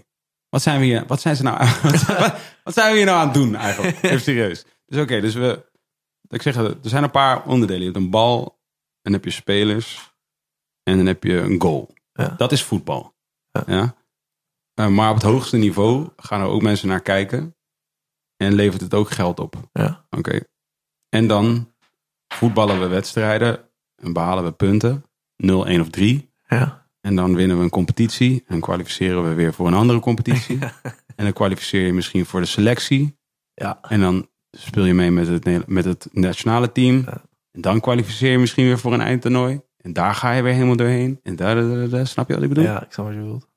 [0.55, 2.33] wat zijn we hier, wat zijn ze nou, wat, zijn-
[2.63, 3.97] wat, zijn we hier nou aan het doen eigenlijk?
[4.03, 4.65] Even serieus.
[4.85, 5.65] Dus oké, dus we,
[6.27, 7.81] ik zeg, er zijn een paar onderdelen.
[7.81, 10.13] Je hebt een bal, en dan heb je spelers,
[10.83, 11.93] en dan heb je een goal.
[12.13, 12.27] Ja.
[12.37, 13.15] Dat is voetbal.
[13.51, 13.63] Ja.
[13.67, 13.95] Ja.
[14.73, 17.55] Eh, maar op het hoogste niveau gaan er ook mensen naar kijken.
[18.37, 19.69] En levert het ook geld op.
[19.73, 20.05] Ja.
[20.09, 20.39] Oké.
[21.09, 21.73] En dan
[22.27, 25.05] voetballen we wedstrijden en behalen we punten.
[25.35, 26.33] 0, 1 of 3.
[26.47, 26.84] Ja.
[27.05, 28.43] En dan winnen we een competitie.
[28.47, 30.59] En kwalificeren we weer voor een andere competitie.
[31.15, 33.17] en dan kwalificeer je misschien voor de selectie.
[33.53, 33.79] Ja.
[33.81, 37.03] En dan speel je mee met het, met het nationale team.
[37.05, 37.21] Ja.
[37.51, 39.61] En dan kwalificeer je misschien weer voor een eindtoernooi.
[39.77, 41.19] En daar ga je weer helemaal doorheen.
[41.23, 42.63] En daar, daar, daar- daar- snap je wat ik bedoel?
[42.63, 43.47] Ja, ik snap wat je bedoelt.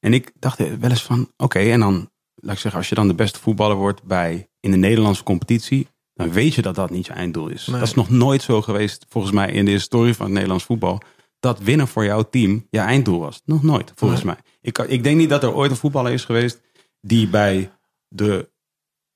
[0.00, 3.08] En ik dacht wel eens van, oké, en dan, laat ik zeggen, als je dan
[3.08, 7.06] de beste voetballer wordt bij, in de Nederlandse competitie, dan weet je dat dat niet
[7.06, 7.66] je einddoel is.
[7.66, 7.78] Nee.
[7.78, 11.00] Dat is nog nooit zo geweest, volgens mij, in de historie van het Nederlands voetbal,
[11.46, 13.42] dat winnen voor jouw team je einddoel was.
[13.44, 14.36] Nog nooit, volgens mij.
[14.60, 16.60] Ik, ik denk niet dat er ooit een voetballer is geweest
[17.00, 17.70] die bij
[18.08, 18.50] de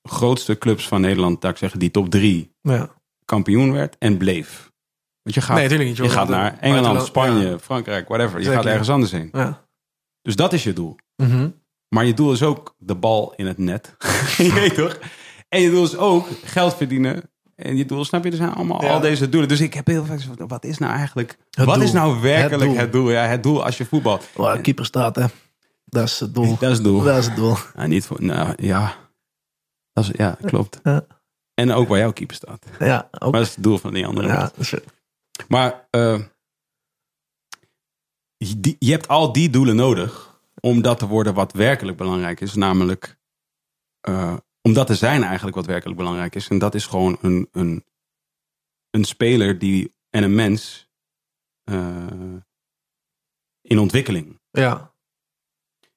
[0.03, 2.91] grootste clubs van Nederland, laat ik zeggen, die top drie, Ja.
[3.24, 4.72] kampioen werd en bleef.
[5.22, 5.97] Want je gaat, Nee, niet.
[5.97, 7.59] je gaat naar Engeland, Spanje, Ja.
[7.59, 8.39] Frankrijk, whatever.
[8.39, 8.59] Je Zeker.
[8.59, 9.28] gaat ergens anders heen.
[9.33, 9.66] Ja.
[10.22, 10.97] Dus dat is je doel.
[11.16, 11.51] Mhm.
[11.89, 13.97] Maar je doel is ook de bal in het net.
[14.37, 14.99] je weet toch?
[15.49, 17.30] En je doel is ook geld verdienen.
[17.62, 18.92] En je doel, snap je, er zijn allemaal Ja.
[18.92, 19.48] al deze doelen.
[19.48, 21.38] Dus ik heb heel vaak van, wat is nou eigenlijk...
[21.50, 21.84] Het wat doel.
[21.84, 23.02] is nou werkelijk Het het doel.
[23.02, 23.11] doel?
[23.12, 24.28] Ja, het doel als je voetbalt.
[24.34, 25.24] Waar keeper staat, hè.
[25.84, 26.56] Dat is het doel.
[26.58, 27.02] Dat is het doel.
[27.02, 27.56] Dat is het doel.
[27.74, 28.96] Nou, niet voor, nou, ja.
[29.92, 30.80] Dat is, ja, klopt.
[30.82, 31.06] Ja.
[31.54, 32.66] En ook waar jouw keeper staat.
[32.78, 33.20] Ja, ook.
[33.32, 34.26] Maar dat is het doel van die andere.
[34.28, 34.74] Ja, dat is-
[35.48, 36.18] Maar, eh,
[38.58, 42.54] die- je hebt al die doelen nodig om dat te worden wat werkelijk belangrijk is.
[42.54, 43.16] Namelijk,
[44.00, 46.48] eh, om dat te zijn eigenlijk wat werkelijk belangrijk is.
[46.48, 47.84] En dat is gewoon een, een,
[48.90, 50.88] een speler die, en een mens
[51.64, 52.36] eh,
[53.61, 54.40] in ontwikkeling.
[54.50, 54.94] Ja,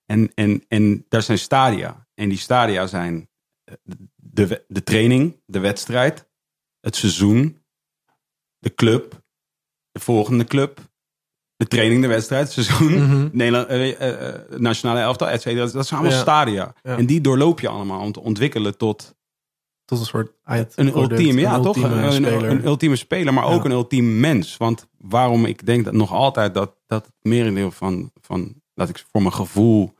[0.05, 2.07] En, en, en daar zijn stadia.
[2.14, 3.30] En die stadia zijn
[3.64, 3.76] eh,
[4.16, 6.30] de, de training, de wedstrijd,
[6.80, 7.66] het seizoen,
[8.59, 9.24] de club,
[9.91, 10.93] de volgende club,
[11.64, 13.30] de training, de wedstrijd, het seizoen, Mhm.
[13.32, 15.61] Nederland, eh, eh, eh, nationale elftal, et cetera.
[15.68, 16.24] Dat zijn allemaal Ja.
[16.24, 16.74] stadia.
[16.84, 16.97] Ja.
[16.97, 19.16] En die doorloop je allemaal om te ontwikkelen tot
[19.86, 20.32] tot een soort
[20.76, 21.66] een ultieme, ja, toch?
[21.66, 22.49] ultieme Een, een, speler.
[22.49, 24.57] een ultieme speler, maar ook een ultiem mens.
[24.57, 29.03] Want waarom ik denk dat nog altijd dat, dat het merendeel van, van, dat ik
[29.11, 29.93] voor mijn gevoel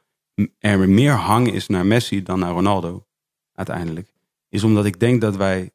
[0.60, 3.06] er meer hang is naar Messi dan naar Ronaldo,
[3.54, 4.14] uiteindelijk,
[4.50, 5.72] is omdat ik denk dat wij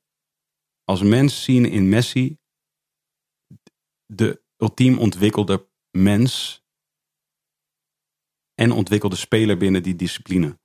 [0.85, 2.39] als mens zien in Messi
[4.07, 5.68] de ultiem ontwikkelde
[6.03, 6.63] mens
[8.55, 10.59] en ontwikkelde speler binnen die discipline.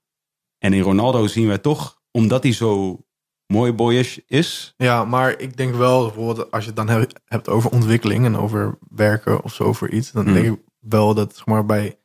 [0.57, 2.99] En in Ronaldo zien wij toch, omdat hij zo
[3.47, 6.89] mooi boyish is, Ja, maar ik denk wel, bijvoorbeeld als je het dan
[7.25, 11.36] hebt- over ontwikkeling en over werken of zo voor iets, dan denk ik wel dat
[11.36, 11.97] zeg maar bij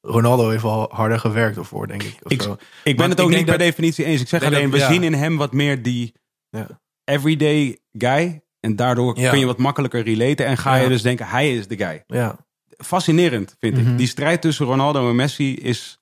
[0.00, 2.16] Ronaldo heeft wel harder gewerkt ervoor, denk ik.
[2.22, 2.48] Ik-.
[2.84, 4.20] Ik ben het ook niet per dat- definitie eens.
[4.20, 4.92] Ik zeg alleen, dat- we ja.
[4.92, 6.14] zien in hem wat meer die
[6.48, 6.80] Ja.
[7.04, 8.40] everyday guy.
[8.60, 9.30] En daardoor Ja.
[9.30, 10.46] kun je wat makkelijker relaten.
[10.46, 12.04] En ga je dus denken, hij is de guy.
[12.06, 12.45] Ja,
[12.76, 13.90] Fascinerend, vind Mhm.
[13.90, 13.98] ik.
[13.98, 16.00] Die strijd tussen Ronaldo en Messi is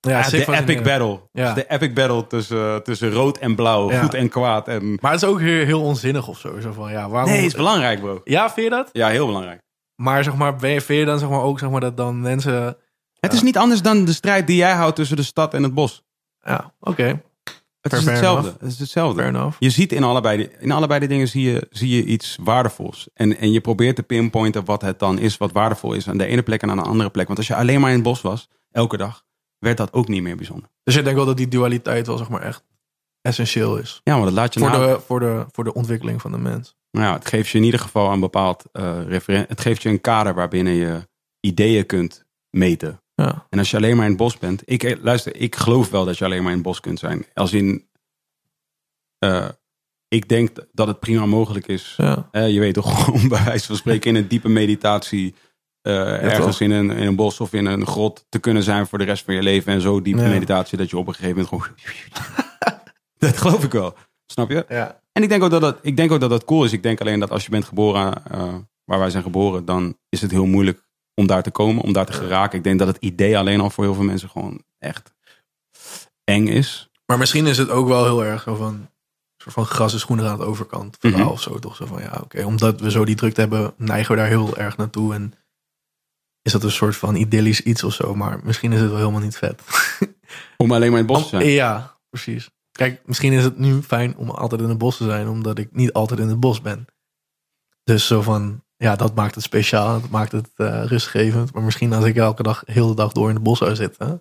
[0.00, 1.20] ja, de epic battle.
[1.32, 1.44] Ja.
[1.44, 3.90] Dus de epic battle tussen, tussen rood en blauw.
[3.90, 4.00] Ja.
[4.02, 4.68] Goed en kwaad.
[4.68, 4.98] En...
[5.00, 6.60] Maar het is ook heel, heel onzinnig of zo.
[6.60, 7.30] zo van, ja, waarom...
[7.30, 8.20] Nee, is belangrijk, bro.
[8.24, 8.88] Ja, vind je dat?
[8.92, 9.60] Ja, heel belangrijk.
[10.02, 12.76] Maar zeg maar, vind je dan zeg maar ook zeg maar dat dan mensen...
[13.20, 15.74] Het is niet anders dan de strijd die jij houdt tussen de stad en het
[15.74, 16.02] bos.
[16.40, 17.22] Ja, oké,
[17.80, 18.52] Het is hetzelfde.
[18.60, 19.52] Het is hetzelfde.
[19.58, 23.08] Je ziet in allebei, de, in allebei de dingen zie je, zie je iets waardevols.
[23.14, 26.26] En, en je probeert te pinpointen wat het dan is, wat waardevol is aan de
[26.26, 27.26] ene plek en aan de andere plek.
[27.26, 29.24] Want als je alleen maar in het bos was, elke dag,
[29.58, 30.68] werd dat ook niet meer bijzonder.
[30.82, 32.64] Dus je denkt wel dat die dualiteit wel zeg maar echt
[33.20, 34.00] essentieel is.
[34.04, 36.38] Ja, maar dat laat je Voor na- de, voor, de, voor de ontwikkeling van de
[36.38, 36.76] mens.
[36.90, 38.64] Nou ja, het geeft je in ieder geval een bepaald
[39.06, 39.44] referen.
[39.48, 41.08] Het geeft je een kader waarbinnen je
[41.40, 43.02] ideeën kunt meten.
[43.24, 44.62] Ja, En als je alleen maar in het bos bent.
[44.64, 47.24] Ik, eh, luister, ik geloof wel dat je alleen maar in het bos kunt zijn.
[47.34, 47.88] Als in.
[49.18, 49.48] eh,
[50.08, 51.94] ik denk dat het prima mogelijk is.
[51.96, 52.28] ja.
[52.30, 55.34] Eh, je weet toch gewoon bij wijze van spreken in een diepe meditatie.
[55.82, 56.60] eh, ergens toch?
[56.60, 59.24] in een, in een bos of in een grot te kunnen zijn voor de rest
[59.24, 59.72] van je leven.
[59.72, 60.28] En zo diepe Ja.
[60.28, 61.76] meditatie dat je op een gegeven moment gewoon.
[63.18, 63.94] dat geloof ik wel.
[64.26, 64.64] Snap je?
[64.68, 65.00] ja.
[65.12, 66.72] En ik denk ook dat dat, ik denk ook dat dat cool is.
[66.72, 68.54] Ik denk alleen dat als je bent geboren eh,
[68.84, 70.88] waar wij zijn geboren, dan is het heel moeilijk
[71.20, 72.58] om daar te komen, om daar te geraken.
[72.58, 75.12] Ik denk dat het idee alleen al voor heel veel mensen gewoon echt
[76.24, 76.90] eng is.
[77.06, 78.88] Maar misschien is het ook wel heel erg zo van...
[79.36, 81.30] soort van gras is groener aan de overkant verhaal Mhm.
[81.30, 81.58] of zo.
[81.58, 82.44] Toch zo van, ja, oké.
[82.44, 85.14] Omdat we zo die drukte hebben, neigen we daar heel erg naartoe.
[85.14, 85.32] En
[86.42, 88.14] is dat een soort van idyllisch iets of zo.
[88.14, 89.62] Maar misschien is het wel helemaal niet vet.
[90.56, 91.46] Om alleen maar in het bos te zijn.
[91.46, 92.50] ja, precies.
[92.72, 95.28] Kijk, misschien is het nu fijn om altijd in het bos te zijn.
[95.28, 96.86] Omdat ik niet altijd in het bos ben.
[97.84, 98.64] Dus zo van...
[98.82, 100.00] Ja, dat maakt het speciaal.
[100.00, 101.52] Dat maakt het eh, rustgevend.
[101.52, 104.06] Maar misschien als ik elke dag, heel de dag door in het bos zou zitten...
[104.06, 104.20] zou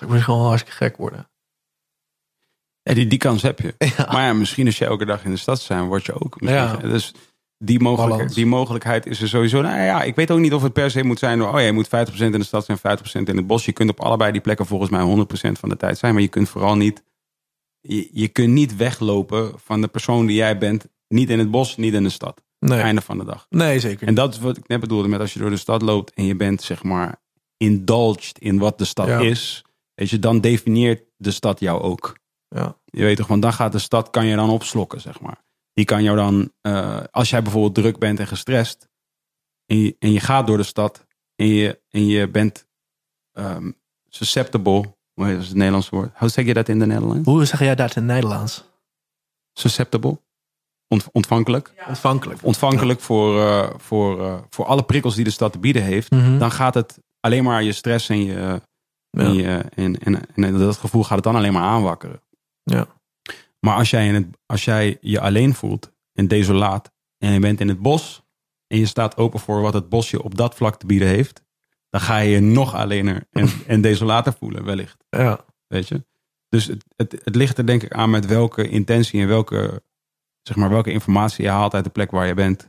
[0.00, 1.30] ik misschien wel hartstikke gek worden.
[2.82, 3.74] Ja, die, die kans heb je.
[3.96, 4.12] Ja.
[4.12, 6.36] Maar ja, misschien als je elke dag in de stad zijn, word je ook.
[6.40, 6.76] Ja.
[6.76, 7.14] Dus
[7.58, 9.60] die, mogelijk, die mogelijkheid is er sowieso.
[9.60, 11.42] Nou ja, ik weet ook niet of het per se moet zijn.
[11.42, 12.82] Oh ja, je moet 50% in de stad zijn, 50%
[13.12, 13.64] in het bos.
[13.64, 16.12] Je kunt op allebei die plekken volgens mij 100% van de tijd zijn.
[16.12, 17.02] Maar je kunt vooral niet.
[17.80, 20.86] Je, je kunt niet weglopen van de persoon die jij bent.
[21.08, 22.42] Niet in het bos, niet in de stad.
[22.58, 23.46] Nee, Einde van de dag.
[23.48, 25.82] nee zeker En dat is wat ik net bedoelde met als je door de stad
[25.82, 27.22] loopt en je bent zeg maar
[27.56, 29.18] indulged in wat de stad Ja.
[29.18, 29.64] is.
[29.94, 32.18] Weet je, dan definieert de stad jou ook.
[32.48, 32.76] Ja.
[32.84, 35.42] Je weet toch, want dan gaat de stad, kan je dan opslokken, zeg maar.
[35.72, 38.88] Die kan jou dan, eh, als jij bijvoorbeeld druk bent en gestrest,
[39.66, 42.66] en je, en je gaat door de stad, en je, en je bent
[43.32, 43.70] ehm,
[44.08, 46.10] susceptible, hoe is het Nederlands woord?
[46.18, 47.28] Hoe zeg je dat in de Nederlands?
[47.28, 48.64] Hoe zeg jij dat in het Nederlands?
[49.52, 50.20] Susceptible?
[50.88, 51.72] Ont- ontvankelijk?
[51.88, 52.38] Ontvankelijk.
[52.42, 56.10] Ontvankelijk voor, eh, voor, eh, voor alle prikkels die de stad te bieden heeft.
[56.10, 56.38] Mhm.
[56.38, 58.60] Dan gaat het alleen maar je stress en je, Ja.
[59.10, 62.22] en, je, en, en, en dat gevoel gaat het dan alleen maar aanwakkeren.
[62.62, 62.86] Ja.
[63.60, 67.60] Maar als jij, in het, als jij je alleen voelt en desolaat en je bent
[67.60, 68.22] in het bos
[68.66, 71.42] en je staat open voor wat het bos je op dat vlak te bieden heeft,
[71.90, 75.04] dan ga je je nog alleener en, en desolater voelen wellicht.
[75.10, 75.44] Ja.
[75.66, 76.06] Weet je?
[76.48, 79.82] Dus het, het, het ligt er denk ik aan met welke intentie en welke,
[80.48, 82.68] zeg maar, welke informatie je haalt uit de plek waar je bent.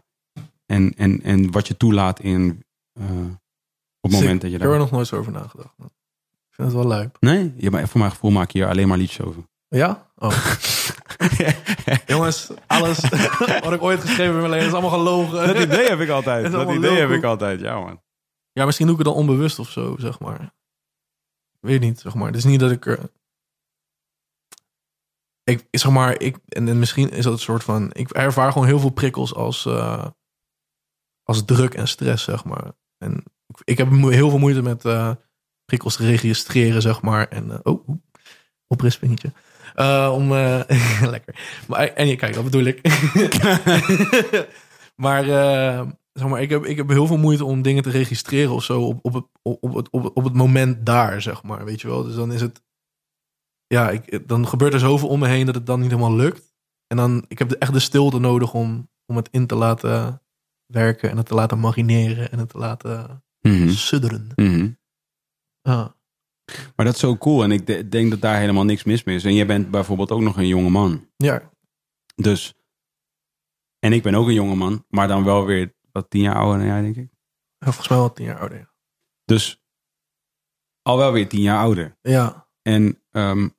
[0.66, 2.64] En, en, en wat je toelaat in,
[2.94, 3.06] eh,
[4.00, 4.78] op het moment dat je Ik heb er daar...
[4.78, 5.74] nog nooit zo over nagedacht.
[5.78, 7.18] Ik vind het wel lijp.
[7.20, 9.44] Nee, maar voor mijn gevoel maak je hier alleen maar liedjes over.
[9.68, 10.12] Ja?
[10.16, 10.56] Oh.
[12.06, 13.00] Jongens, alles
[13.64, 15.48] wat ik ooit geschreven heb in mijn leven is allemaal gelogen.
[15.48, 16.52] Dat idee heb ik altijd.
[16.52, 18.02] Dat idee heb ik altijd, ja man.
[18.52, 20.54] Ja, misschien doe ik het dan onbewust of zo, zeg maar.
[21.60, 22.28] Weet niet, zeg maar.
[22.28, 23.00] Het is niet dat ik er...
[25.50, 27.90] Ik, zeg maar, ik, en, en misschien is dat een soort van...
[27.94, 30.06] Ik ervaar gewoon heel veel prikkels als, eh,
[31.24, 32.72] als druk en stress, zeg maar.
[32.98, 33.24] En
[33.64, 35.12] ik, heb heel veel moeite met eh,
[35.66, 37.28] prikkels te registreren, zeg maar.
[37.28, 37.88] En, eh, oh,
[38.68, 39.32] oprispingetje.
[40.12, 40.34] Om,
[41.14, 41.64] lekker.
[41.68, 42.82] Maar, en je kijk, dat bedoel ik.
[45.06, 45.24] maar,
[46.14, 48.82] zeg maar ik, heb, ik heb heel veel moeite om dingen te registreren of zo
[48.82, 51.66] op, op, het, op, op, het, op het moment daar, zeg maar.
[51.66, 52.04] Weet je wel?
[52.04, 52.62] Dus dan is het.
[53.74, 56.54] Ja, ik, dan gebeurt er zoveel om me heen dat het dan niet helemaal lukt.
[56.88, 60.22] En dan, ik heb echt de stilte nodig om, om het in te laten
[60.66, 63.70] werken en het te laten marineren en het te laten Mhm.
[63.70, 64.30] sudderen.
[65.62, 65.96] Ja.
[66.76, 67.44] Maar dat is zo cool.
[67.44, 69.24] En ik de- denk dat daar helemaal niks mis mee is.
[69.26, 71.08] En jij bent bijvoorbeeld ook nog een jonge man.
[71.18, 71.52] ja,
[72.16, 72.54] Dus.
[73.80, 74.86] En ik ben ook een jonge man.
[74.90, 77.10] Maar dan wel weer wat tien jaar ouder dan jij, denk ik.
[77.60, 78.58] volgens mij wel tien jaar ouder.
[78.58, 78.70] ja.
[79.26, 79.64] Dus.
[80.82, 81.98] Al wel weer tien jaar ouder.
[82.02, 83.50] Ja, En ehm,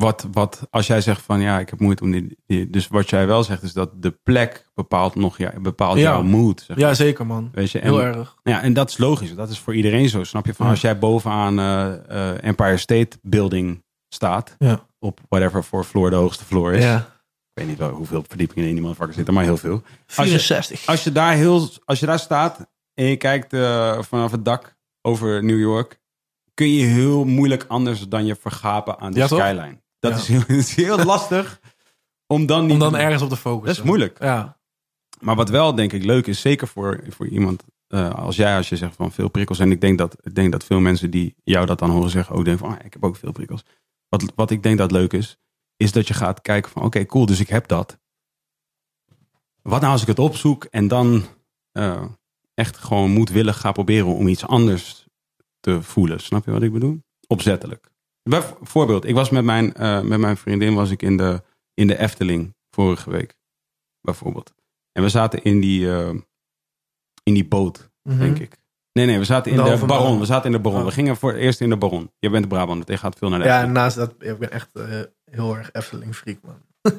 [0.00, 3.10] wat, wat, als jij zegt van ja, ik heb moeite om die, die- Dus wat
[3.10, 6.02] jij wel zegt is dat de plek bepaalt nog ja, bepaalt Ja.
[6.02, 6.60] jouw mood.
[6.66, 7.48] Zeg ja zeker man.
[7.52, 7.78] Weet je?
[7.78, 8.34] En, Heel erg.
[8.42, 9.34] Ja, en dat is logisch.
[9.34, 10.24] Dat is voor iedereen zo.
[10.24, 10.54] Snap je?
[10.54, 10.72] Van Ja.
[10.72, 14.54] als jij bovenaan eh, eh, Empire State Building staat.
[14.58, 14.86] Ja.
[14.98, 16.84] Op whatever voor floor de hoogste floor is.
[16.84, 16.96] Ja.
[16.98, 17.04] Ik
[17.52, 19.82] weet niet wel hoeveel verdiepingen in die motherfucker zitten, maar heel veel.
[20.06, 20.86] Als je- 64.
[20.86, 24.76] Als je daar, heel, als je daar staat en je kijkt eh, vanaf het dak
[25.02, 25.98] over New York,
[26.54, 29.79] kun je heel moeilijk anders dan je vergapen aan de Ja, skyline.
[30.00, 30.18] Dat Ja.
[30.18, 31.60] is, heel, is heel lastig
[32.26, 33.66] om dan niet Om dan ergens op te focussen.
[33.66, 34.22] Dat is moeilijk.
[34.22, 34.58] Ja.
[35.20, 38.68] Maar wat wel denk ik leuk is, zeker voor, voor iemand eh, als jij, als
[38.68, 39.58] je zegt van veel prikkels.
[39.58, 42.34] En ik denk dat, ik denk dat veel mensen die jou dat dan horen zeggen
[42.36, 43.62] ook denken van ah, ik heb ook veel prikkels.
[44.08, 45.36] Wat, wat ik denk dat leuk is,
[45.76, 47.98] is dat je gaat kijken van oké cool, dus ik heb dat.
[49.62, 51.24] Wat nou als ik het opzoek en dan
[51.72, 52.04] eh,
[52.54, 55.06] echt gewoon moedwillig ga proberen om iets anders
[55.60, 56.20] te voelen.
[56.20, 57.02] Snap je wat ik bedoel?
[57.26, 57.89] Opzettelijk.
[58.22, 61.42] Bijvoorbeeld, ik was met mijn, eh, met mijn vriendin was ik in de,
[61.74, 63.34] in de Efteling vorige week.
[64.00, 64.54] Bijvoorbeeld.
[64.92, 66.08] En we zaten in die, eh,
[67.22, 68.18] in die boot, Mhm.
[68.18, 68.58] denk ik.
[68.92, 70.18] Nee, nee, we zaten in De Baron.
[70.18, 70.80] We zaten in de Baron.
[70.80, 70.86] Oh.
[70.86, 72.10] We gingen voor het eerst in de Baron.
[72.18, 73.76] Je bent Brabant, je gaat veel naar de Ja, Efteling.
[73.76, 74.84] naast dat, ik ben echt eh,
[75.30, 76.62] heel erg Efteling freak, man.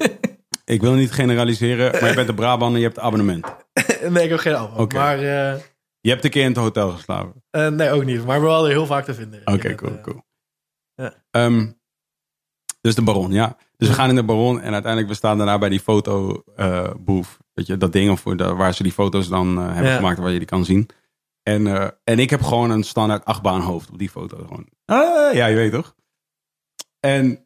[0.66, 3.46] Ik wil niet generaliseren, maar je bent de Brabant en je hebt abonnement.
[4.10, 4.62] nee, ik heb geen.
[4.62, 4.96] Oké.
[4.98, 5.20] Maar,
[6.02, 7.44] Je hebt een keer in het hotel geslapen.
[7.76, 8.26] nee, ook niet.
[8.26, 9.42] Maar wel heel vaak te vinden.
[9.46, 10.24] Oké, cool, cool.
[11.32, 11.72] Ehm,
[12.82, 13.58] dus de Baron, ja.
[13.78, 16.92] Dus we gaan in de Baron en uiteindelijk we staan daarna bij die foto eh.
[17.54, 19.96] Weet je, dat ding voor de, waar ze die foto's dan eh, hebben Ja.
[19.96, 20.90] gemaakt waar je die kan zien.
[21.44, 24.38] En, eh, en ik heb gewoon een standaard achtbaan hoofd op die foto.
[24.38, 24.68] Gewoon.
[24.86, 25.96] Ah, ja, je weet toch?
[27.00, 27.46] En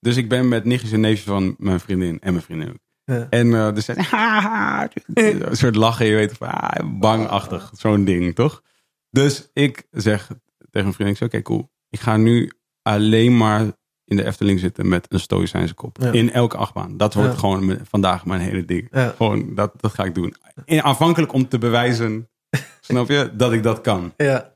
[0.00, 2.78] dus ik ben met nichtjes en neefjes van mijn vriendin en mijn vriendin ook.
[3.04, 3.26] Ja.
[3.30, 3.98] En dus zei
[5.14, 8.62] een soort lachen, je weet, van, ah, bangachtig, zo'n ding, toch?
[9.10, 10.38] Dus ik zeg tegen
[10.72, 11.70] mijn vriendin, oké, cool.
[11.90, 12.52] Ik ga nu
[12.92, 13.60] alleen maar
[14.04, 15.96] in de Efteling zitten met een stoïcijnse kop.
[16.00, 16.12] Ja.
[16.12, 16.96] In elke achtbaan.
[16.96, 17.38] Dat wordt Ja.
[17.38, 18.88] gewoon vandaag mijn hele ding.
[18.90, 19.14] Ja.
[19.16, 20.34] Gewoon, dat, dat ga ik doen.
[20.64, 22.28] In, aanvankelijk om te bewijzen,
[22.80, 24.12] snap je, dat ik dat kan.
[24.16, 24.54] Ja.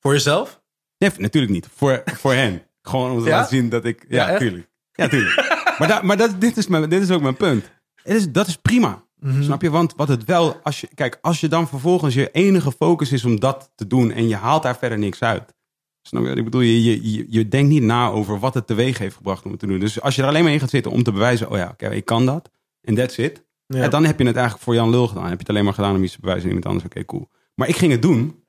[0.00, 0.60] Voor jezelf?
[0.98, 1.68] Nee, natuurlijk niet.
[1.74, 2.62] Voor, voor hen.
[2.82, 3.36] Gewoon om te Ja?
[3.36, 4.04] laten zien dat ik...
[4.08, 4.68] Ja, tuurlijk.
[4.92, 5.34] Ja, tuurlijk.
[5.78, 7.70] maar da- maar dat, dit, is mijn, dit is ook mijn punt.
[8.02, 9.04] Het is, dat is prima.
[9.16, 9.42] Mhm.
[9.42, 9.70] Snap je?
[9.70, 10.60] Want wat het wel...
[10.62, 14.10] Als je, kijk, als je dan vervolgens je enige focus is om dat te doen...
[14.10, 15.54] en je haalt daar verder niks uit.
[16.02, 16.30] Snap je?
[16.30, 19.50] Ik bedoel, je, je, je, denkt niet na over wat het teweeg heeft gebracht om
[19.50, 19.78] het te doen.
[19.78, 21.50] Dus als je er alleen maar in gaat zitten om te bewijzen...
[21.50, 22.50] oh ja, oké, ik kan dat.
[22.80, 23.44] En that's it.
[23.66, 23.78] Ja.
[23.78, 25.22] Ja, dan heb je het eigenlijk voor Jan Lul gedaan.
[25.22, 26.86] Heb je het alleen maar gedaan om iets te bewijzen aan iemand anders.
[26.86, 27.28] Oké, cool.
[27.54, 28.44] Maar ik ging het doen.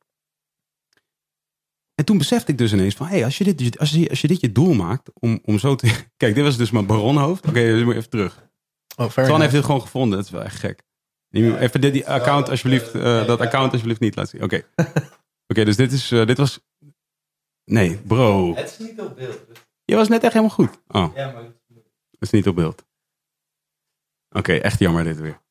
[1.95, 3.07] En toen besefte ik dus ineens van...
[3.07, 5.75] Hey, als, je dit, als, je, als je dit je doel maakt om, om zo
[5.75, 5.87] te...
[6.17, 7.47] Kijk, dit was dus mijn baronhoofd.
[7.47, 8.49] Oké, dus moet even terug.
[8.95, 10.17] Oh, Twan heeft dit gewoon gevonden.
[10.17, 10.83] Dat is wel echt gek.
[11.31, 12.95] Even dit, die account alsjeblieft...
[12.95, 14.43] eh, dat account alsjeblieft niet laten zien.
[14.43, 14.61] Oké.
[15.51, 16.11] Oké, dus dit is...
[16.11, 16.59] eh, dit was...
[17.71, 18.55] Nee, bro.
[18.55, 19.47] Het is niet op beeld.
[19.47, 20.79] dus- Je was net echt helemaal goed.
[20.87, 21.43] Oh, Ja, maar...
[21.43, 21.51] dat
[22.19, 22.85] is niet op beeld.
[24.29, 25.41] Oké, echt jammer dit weer.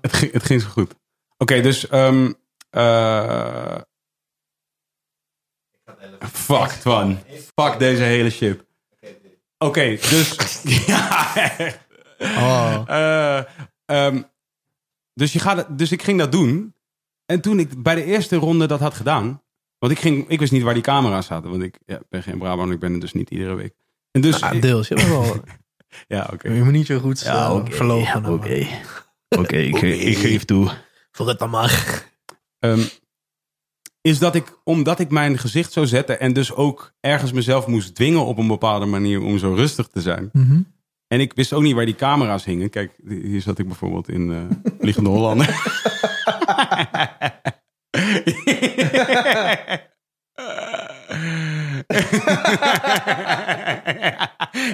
[0.00, 0.94] Het ging, het ging zo goed.
[1.36, 1.88] Oké, dus...
[1.88, 2.32] ehm
[2.70, 3.80] eh,
[6.32, 7.18] fuck, Twan.
[7.60, 8.64] Fuck deze hele shit.
[9.58, 10.62] Oké, dus...
[10.86, 11.78] ja, echt.
[12.20, 12.82] Oh.
[12.86, 13.44] Eh,
[13.84, 14.22] ehm,
[15.14, 16.74] dus, je gaat, het- dus ik ging dat doen.
[17.26, 19.42] En toen ik bij de eerste ronde dat had gedaan...
[19.82, 21.50] Want ik, ging, ik wist niet waar die camera's zaten.
[21.50, 23.74] Want ik ja, ben geen Brabant, ik ben er dus niet iedere week.
[24.10, 24.40] En dus...
[24.40, 24.88] Ah, deels.
[24.88, 25.40] Je, hebt wel,
[26.18, 26.52] ja, oké.
[26.52, 27.72] je moet niet zo goed Ja, ja, oké.
[27.72, 28.26] verlogen.
[28.32, 28.66] Oké.
[29.28, 30.70] Oké, ik, ik geef toe.
[31.10, 32.04] Voor het dan maar.
[32.58, 32.80] Ehm,
[34.00, 37.94] is dat ik, omdat ik mijn gezicht zo zette en dus ook ergens mezelf moest
[37.94, 40.28] dwingen op een bepaalde manier om zo rustig te zijn.
[40.32, 40.60] Mhm.
[41.06, 42.70] En ik wist ook niet waar die camera's hingen.
[42.70, 45.48] Kijk, hier zat ik bijvoorbeeld in eh Vliegende Hollander.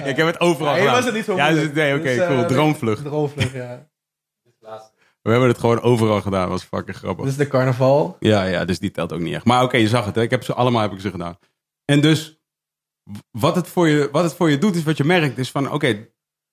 [0.03, 0.95] ik heb het overal Nee, gedaan.
[0.95, 2.37] was het niet zo ja, dus- Nee, oké, Dus, eh, cool.
[2.37, 3.03] nee, Droomvlucht.
[3.03, 3.87] Droomvlucht, ja.
[5.21, 6.49] We hebben het gewoon overal gedaan.
[6.49, 7.25] was fucking grappig.
[7.25, 8.15] Is de carnaval.
[8.19, 9.45] Ja, ja, dus die telt ook niet echt.
[9.45, 10.15] Maar oké, je zag het.
[10.15, 10.21] Hè?
[10.21, 11.37] Ik heb ze allemaal heb ik ze gedaan.
[11.85, 12.39] En dus,
[13.31, 15.71] wat het voor je, wat het voor je doet, is wat je merkt, is van
[15.71, 15.87] oké,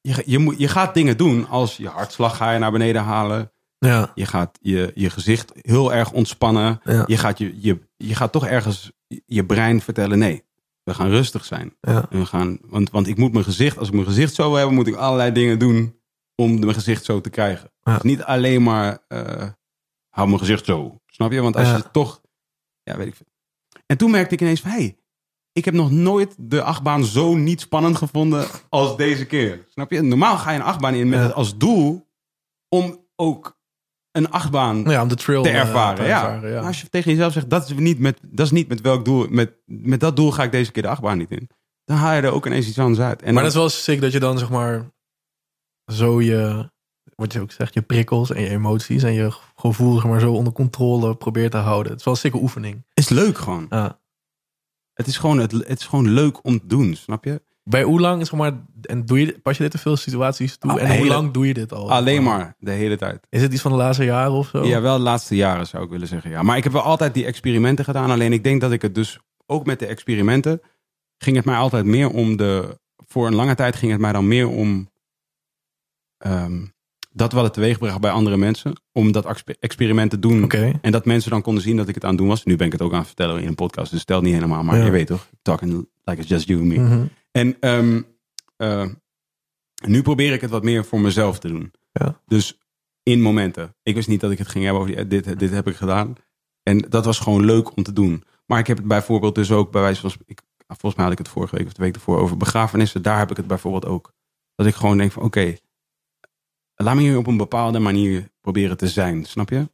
[0.00, 3.52] je, je, moet, je gaat dingen doen als je hartslag ga je naar beneden halen.
[3.78, 4.12] Ja.
[4.14, 6.80] Je gaat je, je gezicht heel erg ontspannen.
[6.84, 7.04] Ja.
[7.06, 8.92] Je, gaat je, je, je gaat toch ergens
[9.26, 10.44] je brein vertellen, nee,
[10.82, 11.76] we gaan rustig zijn.
[11.80, 12.06] Ja.
[12.10, 14.56] En we gaan, want, want ik moet mijn gezicht, als ik mijn gezicht zo wil
[14.56, 16.00] hebben, moet ik allerlei dingen doen
[16.34, 17.70] om mijn gezicht zo te krijgen.
[17.82, 17.92] Ja.
[17.94, 19.48] Dus niet alleen maar, eh,
[20.08, 21.00] hou mijn gezicht zo.
[21.06, 21.40] Snap je?
[21.40, 21.76] Want als Ja.
[21.76, 22.20] je toch,
[22.82, 23.26] ja, weet ik veel.
[23.86, 24.98] En toen merkte ik ineens van, hey,
[25.52, 29.66] ik heb nog nooit de achtbaan zo niet spannend gevonden als deze keer.
[29.70, 30.02] Snap je?
[30.02, 32.08] Normaal ga je een achtbaan in met als doel
[32.68, 33.55] om ook
[34.16, 35.96] een achtbaan Ja, om de trail te eh, ervaren.
[35.96, 36.24] te ja.
[36.24, 36.56] ervaren, ja.
[36.58, 39.04] Maar als je tegen jezelf zegt, dat is niet met, dat is niet met welk
[39.04, 41.48] doel, met, met dat doel ga ik deze keer de achtbaan niet in.
[41.84, 43.18] Dan haal je er ook ineens iets anders uit.
[43.22, 44.90] En maar dan- dat is wel sick dat je dan zeg maar
[45.92, 46.70] zo je,
[47.14, 50.32] wat je ook zegt, je prikkels en je emoties en je gevoel zeg maar zo
[50.32, 51.90] onder controle probeert te houden.
[51.90, 52.84] Het is wel een sikke oefening.
[52.94, 53.66] is leuk gewoon.
[53.70, 54.00] Ja.
[54.92, 57.42] Het is gewoon, het, het is gewoon leuk om te doen, snap je?
[57.68, 58.52] Bij hoe lang zeg maar,
[58.82, 60.70] en doe je, pas je dit te veel situaties toe?
[60.70, 61.90] Ah, en hoe lang doe je dit al?
[61.90, 63.26] Alleen maar de hele tijd.
[63.30, 64.64] Is het iets van de laatste jaren of zo?
[64.64, 66.30] Ja, wel de laatste jaren zou ik willen zeggen.
[66.30, 66.42] Ja.
[66.42, 68.10] Maar ik heb wel altijd die experimenten gedaan.
[68.10, 70.60] Alleen ik denk dat ik het dus ook met de experimenten
[71.18, 72.78] ging het mij altijd meer om de.
[73.06, 74.90] Voor een lange tijd ging het mij dan meer om
[76.18, 76.64] ehm,
[77.12, 78.72] dat wat het teweegbracht bij andere mensen.
[78.92, 80.50] Om dat exper- experiment te doen.
[80.80, 82.44] En dat mensen dan konden zien dat ik het aan het doen was.
[82.44, 83.90] Nu ben ik het ook aan het vertellen in een podcast.
[83.90, 84.62] Dus stel niet helemaal.
[84.62, 84.84] Maar Ja.
[84.84, 85.28] je weet toch?
[85.42, 86.78] Talking like it's just you and me.
[86.78, 87.04] Mhm.
[87.36, 88.02] En ehm,
[88.56, 88.88] eh,
[89.86, 91.72] nu probeer ik het wat meer voor mezelf te doen.
[91.92, 92.20] Ja.
[92.26, 92.58] Dus
[93.02, 93.76] in momenten.
[93.82, 96.14] Ik wist niet dat ik het ging hebben over die, dit, dit heb ik gedaan.
[96.62, 98.24] En dat was gewoon leuk om te doen.
[98.46, 100.12] Maar ik heb het bijvoorbeeld dus ook bij wijze van...
[100.24, 103.02] Ik, volgens mij had ik het vorige week of de week ervoor over begrafenissen.
[103.02, 104.12] Daar heb ik het bijvoorbeeld ook.
[104.54, 105.56] Dat ik gewoon denk van oké,
[106.74, 109.24] laat me hier op een bepaalde manier proberen te zijn.
[109.24, 109.70] Snap je?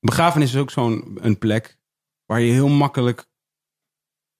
[0.00, 1.78] Begrafenis is ook zo'n een plek
[2.24, 3.26] waar je heel makkelijk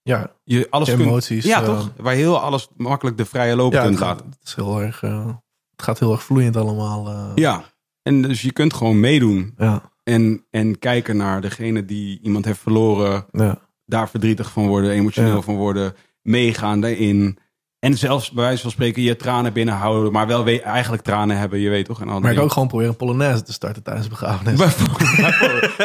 [0.07, 1.45] Ja, je alles je kunt emoties.
[1.45, 1.91] ja, eh, toch?
[1.97, 4.25] Waar heel alles makkelijk de vrije loop Ja, kunt laten.
[4.25, 5.25] gaat, het, is heel erg, eh,
[5.71, 7.07] het gaat heel erg vloeiend allemaal.
[7.07, 7.31] eh.
[7.35, 7.63] Ja.
[8.01, 9.53] En dus je kunt gewoon meedoen.
[9.57, 13.25] Ja, En, en kijken naar degene die iemand heeft verloren.
[13.31, 13.57] ja.
[13.85, 15.93] Daar verdrietig van worden, emotioneel van worden.
[16.21, 17.37] Meegaan daarin.
[17.79, 20.11] En zelfs bij wijze van spreken je tranen binnenhouden.
[20.11, 22.01] Maar wel we- eigenlijk tranen hebben, je weet toch?
[22.01, 24.59] En al Maar ik ook gewoon proberen een Polonaise te starten tijdens de begrafenis.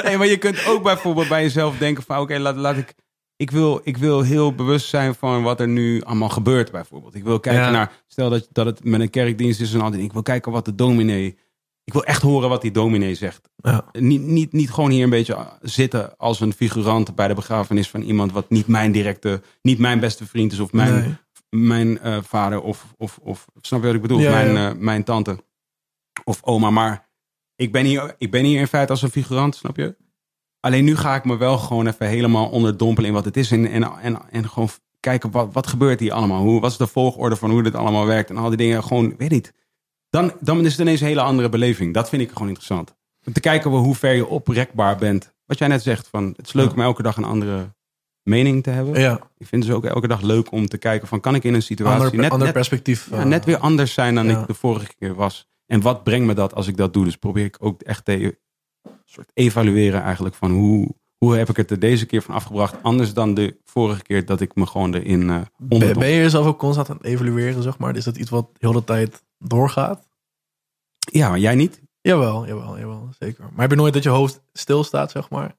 [0.05, 2.18] Nee, maar je kunt ook bijvoorbeeld bij jezelf denken van...
[2.18, 2.95] Oké, laat, laat ik...
[3.43, 7.14] Ik wil, ik wil heel bewust zijn van wat er nu allemaal gebeurt bijvoorbeeld.
[7.14, 7.70] Ik wil kijken Ja.
[7.70, 7.93] naar...
[8.07, 9.93] Stel dat, dat het met een kerkdienst is en al.
[9.93, 11.38] Ik wil kijken wat de dominee...
[11.84, 13.49] Ik wil echt horen wat die dominee zegt.
[13.57, 13.84] Ja.
[13.93, 18.03] Niet, niet, niet gewoon hier een beetje zitten als een figurant bij de begrafenis van
[18.03, 21.16] iemand wat niet mijn directe, niet mijn beste vriend is of mijn, Nee.
[21.70, 24.18] mijn eh, vader of, of, of snap je wat ik bedoel?
[24.20, 25.38] Ja, mijn, eh, mijn tante
[26.24, 26.70] of oma.
[26.70, 27.09] Maar
[27.57, 29.97] ik ben, hier, ik ben hier in feite als een figurant, snap je?
[30.64, 33.66] Alleen nu ga ik me wel gewoon even helemaal onderdompelen in wat het is en,
[33.66, 34.68] en, en, en gewoon
[35.00, 36.42] kijken wat, wat gebeurt hier allemaal?
[36.42, 39.14] Hoe, wat is de volgorde van hoe dit allemaal werkt en al die dingen gewoon,
[39.18, 39.52] weet niet.
[40.10, 41.94] Dan, dan is het ineens een hele andere beleving.
[41.94, 42.94] Dat vind ik gewoon interessant.
[43.26, 45.34] Om te kijken hoe ver je oprekbaar bent.
[45.46, 46.72] Wat jij net zegt, van, het is leuk Ja.
[46.74, 47.74] om elke dag een andere
[48.22, 49.00] mening te hebben.
[49.00, 49.14] ja.
[49.14, 51.54] Ik vind het dus ook elke dag leuk om te kijken van, kan ik in
[51.54, 53.08] een situatie Ander, net, ander net, perspectief.
[53.10, 54.40] ja, eh, net weer anders zijn dan ja.
[54.40, 55.46] ik de vorige keer was.
[55.66, 57.04] En wat brengt me dat als ik dat doe?
[57.04, 58.38] Dus probeer ik ook echt te
[59.05, 62.74] soort evalueren eigenlijk van hoe, hoe heb ik het er deze keer van afgebracht.
[62.83, 65.99] Anders dan de vorige keer dat ik me gewoon erin eh Ben, onder.
[65.99, 67.97] ben je jezelf ook constant aan het evalueren, zeg maar?
[67.97, 70.09] Is dat iets wat heel de tijd doorgaat?
[70.99, 71.80] Ja, maar jij niet?
[72.01, 73.45] Jawel, jawel, jawel, zeker.
[73.51, 75.55] Maar heb je nooit dat je hoofd stilstaat, zeg maar?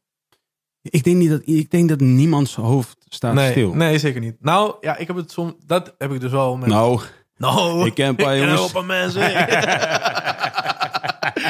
[0.81, 3.73] Ik denk, niet dat, ik denk dat niemands hoofd staat nee, stil.
[3.73, 4.35] nee, zeker niet.
[4.39, 5.53] Nou, ja, ik heb het soms...
[5.65, 6.69] Dat heb ik dus wel met...
[6.69, 7.01] Nou,
[7.37, 8.55] nou ik ken een paar jongens.
[8.55, 9.21] wel een paar mensen.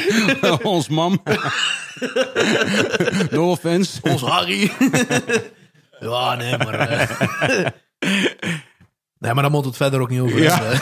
[0.63, 1.21] ons mam.
[3.31, 3.99] no offense.
[4.01, 4.71] Ons Harry.
[5.99, 6.79] ja, nee, maar...
[6.79, 7.09] eh.
[9.19, 10.59] nee, maar daar moet het verder ook niet over Ja.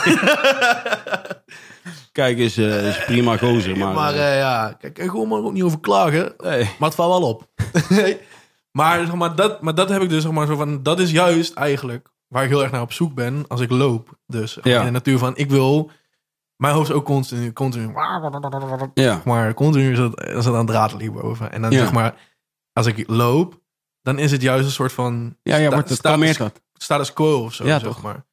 [2.12, 3.78] Kijk eens, eh, is prima gozer.
[3.78, 6.34] Maar, Maar eh, ja, kijk, ik wil er ook niet over klagen.
[6.38, 6.64] nee.
[6.80, 7.48] Maar het valt wel op.
[8.72, 10.84] Maar, zeg maar, dat, maar dat heb ik dus zeg maar zo van.
[10.84, 14.10] Dat is juist eigenlijk waar ik heel erg naar op zoek ben als ik loop.
[14.28, 14.80] Dus Ja.
[14.80, 15.92] in de natuur van ik wil.
[16.62, 17.54] Mijn hoofd is ook continu.
[17.54, 17.94] continu
[18.94, 19.22] Ja.
[19.26, 21.52] maar continu is het, is het aan draad boven.
[21.52, 21.78] En dan Ja.
[21.78, 22.16] zeg maar.
[22.74, 23.62] Als ik loop,
[24.02, 25.38] dan is het juist een soort van.
[25.44, 26.62] Ja, ja, wordt het status- dat.
[26.74, 27.66] Status quo of zo.
[27.66, 28.02] Ja, zeg toch?
[28.02, 28.26] maar.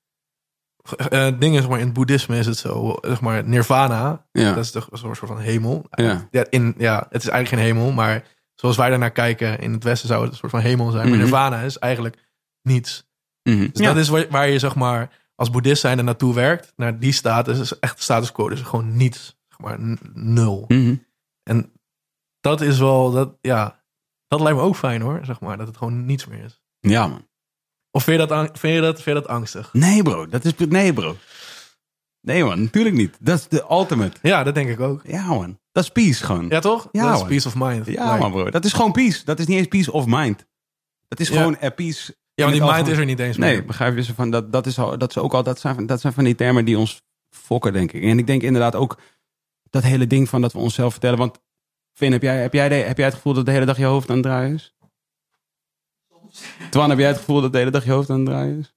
[0.97, 4.27] Eh, het ding is, zeg maar, in het boeddhisme is het zo, zeg maar, nirvana,
[4.33, 4.53] Ja.
[4.55, 5.87] dat is toch een soort van hemel.
[5.91, 6.29] Ja.
[6.31, 8.25] Ja, in, ja, het is eigenlijk geen hemel, maar
[8.55, 11.03] zoals wij daarnaar kijken, in het westen zou het een soort van hemel zijn.
[11.09, 11.23] Maar Mhm.
[11.23, 12.17] nirvana is eigenlijk
[12.63, 13.07] niets.
[13.43, 13.69] Mhm.
[13.73, 16.99] Dus dat is waar, waar je, zeg maar, als boeddhist zijn er naartoe werkt, naar
[16.99, 19.37] die status, is echt status quo, dus gewoon niets.
[19.49, 20.65] Zeg maar, nul.
[20.69, 20.97] Mhm.
[21.43, 21.73] En
[22.41, 23.83] dat is wel, dat, ja,
[24.27, 26.61] dat lijkt me ook fijn hoor, zeg maar, dat het gewoon niets meer is.
[26.81, 27.27] Ja, man.
[27.91, 29.73] Of vind je dat, vind je dat, vind je dat angstig?
[29.73, 30.27] Nee, bro.
[30.27, 30.55] Dat is...
[30.57, 31.17] Nee, bro.
[32.21, 32.63] Nee, man.
[32.63, 33.17] Natuurlijk niet.
[33.21, 34.17] Dat is de ultimate.
[34.23, 35.01] Ja, dat denk ik ook.
[35.07, 35.59] Ja, man.
[35.73, 36.49] Dat is peace gewoon.
[36.49, 36.89] Ja, toch?
[36.93, 37.29] Ja, dat is man.
[37.29, 37.87] peace of mind.
[37.87, 38.51] Ja, Like- man, bro.
[38.51, 39.25] Dat is gewoon peace.
[39.25, 40.47] Dat is niet eens peace of mind.
[41.09, 41.37] Dat is Ja.
[41.37, 42.17] gewoon a peace.
[42.39, 43.65] Ja, want die mind is er niet eens Nee, meer.
[43.65, 44.15] begrijp je?
[44.15, 46.25] Van dat, dat, is al, dat, is ook al, dat, zijn, van- dat zijn van
[46.25, 48.03] die termen die ons fokken, denk ik.
[48.03, 48.99] En ik denk inderdaad ook
[49.71, 51.19] dat hele ding van dat we onszelf vertellen.
[51.19, 51.41] Want
[51.93, 53.85] Finn, heb jij, heb, jij de, heb jij het gevoel dat de hele dag je
[53.85, 54.75] hoofd aan het draaien is?
[56.71, 58.75] Twan, heb jij het gevoel dat de hele dag je hoofd aan het draaien is?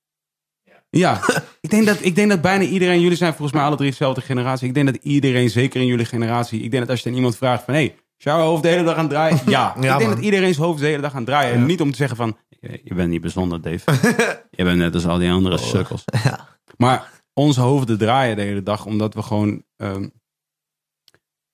[0.90, 1.22] Ja,
[1.62, 4.22] ik, denk dat, ik denk dat bijna iedereen, jullie zijn volgens mij alle drie dezelfde
[4.22, 4.68] generatie.
[4.68, 7.38] Ik denk dat iedereen, zeker in jullie generatie, ik denk dat als je aan iemand
[7.38, 9.40] vraagt van, hé, hey, is jouw hoofd de hele dag aan het draaien?
[9.46, 10.10] Ja, ik denk man.
[10.10, 11.54] dat iedereen zijn hoofd de hele dag aan het draaien.
[11.54, 13.92] En niet om te zeggen van, je, bent niet bijzonder, Dave.
[14.58, 16.04] je bent net als al die andere sukkels.
[16.24, 16.48] Ja.
[16.78, 19.64] Maar onze hoofden draaien de hele dag, omdat we gewoon.
[19.76, 20.08] ehm,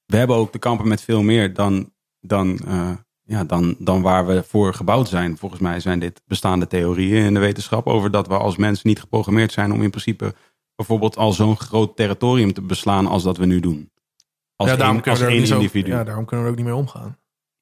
[0.06, 2.92] we hebben ook te kampen met veel meer dan, dan, eh,
[3.24, 5.38] ja, dan, dan waar we voor gebouwd zijn.
[5.38, 9.00] Volgens mij zijn dit bestaande theorieën in de wetenschap over dat we als mensen niet
[9.00, 10.36] geprogrammeerd zijn om in principe
[10.76, 13.92] bijvoorbeeld al zo'n groot territorium te beslaan als dat we nu doen.
[14.56, 15.92] Als ja, daarom één, kunnen als we er één ook niet individu.
[15.92, 17.18] Zo, ja, daarom kunnen we er ook niet mee omgaan.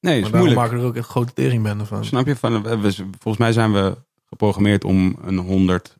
[0.05, 0.55] Nee, is moeilijk.
[0.55, 2.05] maken er ook echt grote teringbenden van.
[2.05, 2.35] Snap je?
[2.35, 5.95] Van, we- volgens mij zijn we geprogrammeerd om een honderd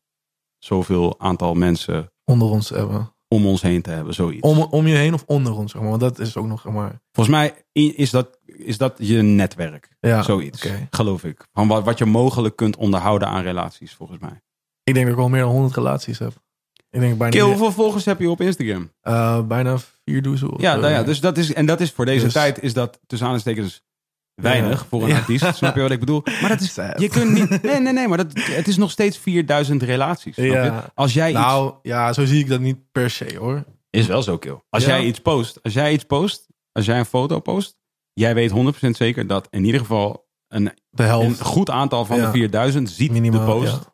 [0.58, 3.14] zoveel aantal mensen Onder ons hebben.
[3.28, 4.42] om ons heen te hebben, zoiets.
[4.48, 5.90] Om, om je heen of onder ons, zeg maar.
[5.90, 7.02] Want dat is ook nog, zeg maar...
[7.12, 7.54] Volgens mij
[7.96, 9.90] is dat, is dat je netwerk.
[10.00, 11.48] Ja, Zoiets, geloof ik.
[11.54, 14.42] Van wat, wat je mogelijk kunt onderhouden aan relaties, volgens mij.
[14.84, 16.34] Ik denk dat ik al meer dan 100 relaties heb.
[16.90, 18.92] Ik denk bijna, Kill, hoeveel volgers heb je op Instagram?
[19.02, 20.62] eh, bijna vier doezel.
[20.62, 23.00] Ja, nou ja dus dat is, en dat is voor deze Dus- tijd, is dat
[23.08, 23.84] tussen aanstekens
[24.36, 24.86] weinig Ja.
[24.90, 25.16] voor een Ja.
[25.18, 25.56] artiest.
[25.56, 26.22] Snap je wat ik bedoel?
[26.42, 27.00] Maar dat is, Sad.
[27.02, 30.34] je kunt niet, nee, nee, nee, maar dat, het is nog steeds 4000 relaties.
[30.36, 30.64] Snap Ja.
[30.64, 30.72] je?
[30.94, 33.64] Als jij iets, Nou, ja, zo zie ik dat niet per se, hoor.
[33.90, 34.60] is wel zo kill.
[34.70, 34.90] Als Ja.
[34.90, 37.78] jij iets post, als jij iets post, als jij een foto post,
[38.14, 42.26] jij weet 100% zeker dat in ieder geval een, De een goed aantal van Ja.
[42.26, 43.72] de 4000 ziet Minimaal, de post.
[43.84, 43.94] ja.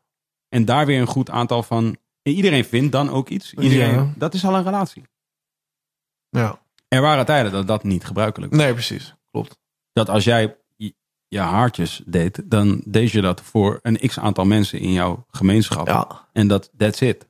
[0.49, 1.97] En daar weer een goed aantal van.
[2.21, 3.53] en Iedereen vindt dan ook iets.
[3.53, 4.13] Iedereen, Ja.
[4.15, 5.03] Dat is al een relatie.
[6.29, 6.59] Ja.
[6.87, 8.61] Er waren tijden dat dat niet gebruikelijk was.
[8.61, 9.15] Nee, precies.
[9.31, 9.59] Klopt.
[9.93, 10.95] Dat als jij je-
[11.27, 15.87] je haartjes deed, dan deed je dat voor een x aantal mensen in jouw gemeenschap.
[15.87, 16.27] Ja.
[16.33, 17.29] En dat that's it.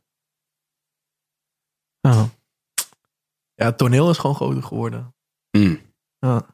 [2.01, 2.30] Ja.
[3.53, 5.16] Ja, het toneel is gewoon groter geworden.
[5.51, 5.80] Mm.
[6.20, 6.45] Ja.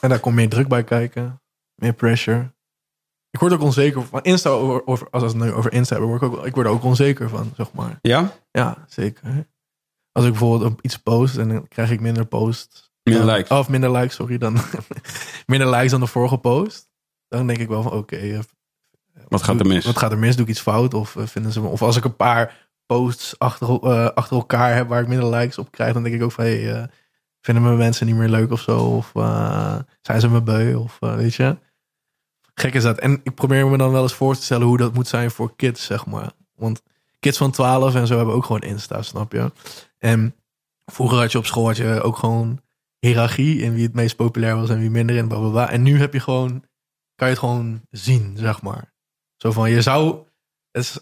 [0.00, 1.42] En daar komt meer druk bij kijken.
[1.74, 2.52] Meer pressure.
[3.30, 6.18] Ik word ook onzeker van Insta, over, over, als we het nu over Insta hebben,
[6.18, 7.98] word ik, ook, ik word er ook onzeker van, zeg maar.
[8.02, 8.32] Ja?
[8.50, 9.48] Ja, zeker.
[10.12, 12.89] Als ik bijvoorbeeld iets post en dan krijg ik minder posts.
[13.02, 13.50] Minder dan- likes.
[13.58, 14.38] Of minder likes, sorry.
[14.38, 14.56] Dan,
[15.46, 16.88] minder likes dan de vorige post.
[17.28, 18.16] Dan denk ik wel van, oké.
[18.16, 18.38] eh,
[19.28, 19.84] Wat gaat er mis?
[19.84, 20.34] Wat gaat er mis?
[20.36, 20.94] Doe ik iets fout?
[20.94, 21.68] Of eh, vinden ze me...
[21.68, 25.58] Of als ik een paar posts achter, eh, achter elkaar heb waar ik minder likes
[25.58, 26.88] op krijg, dan denk ik ook van, hey,
[27.40, 28.78] vinden me mensen niet meer leuk of zo?
[28.78, 29.10] Of
[30.00, 30.74] zijn ze me beu?
[30.74, 31.58] Of weet je?
[32.54, 32.98] Gek is dat.
[32.98, 35.56] En ik probeer me dan wel eens voor te stellen hoe dat moet zijn voor
[35.56, 36.30] kids, zeg maar.
[36.54, 36.82] Want
[37.20, 39.52] kids van 12 en zo hebben ook gewoon Insta, snap je?
[39.98, 40.34] En
[40.86, 42.60] vroeger had je op school had je ook gewoon
[43.00, 45.70] hiërarchie in wie het meest populair was en wie minder en blablabla.
[45.70, 46.50] En nu heb je gewoon,
[47.14, 48.94] kan je het gewoon zien, zeg maar.
[49.36, 50.26] Zo van, je zou,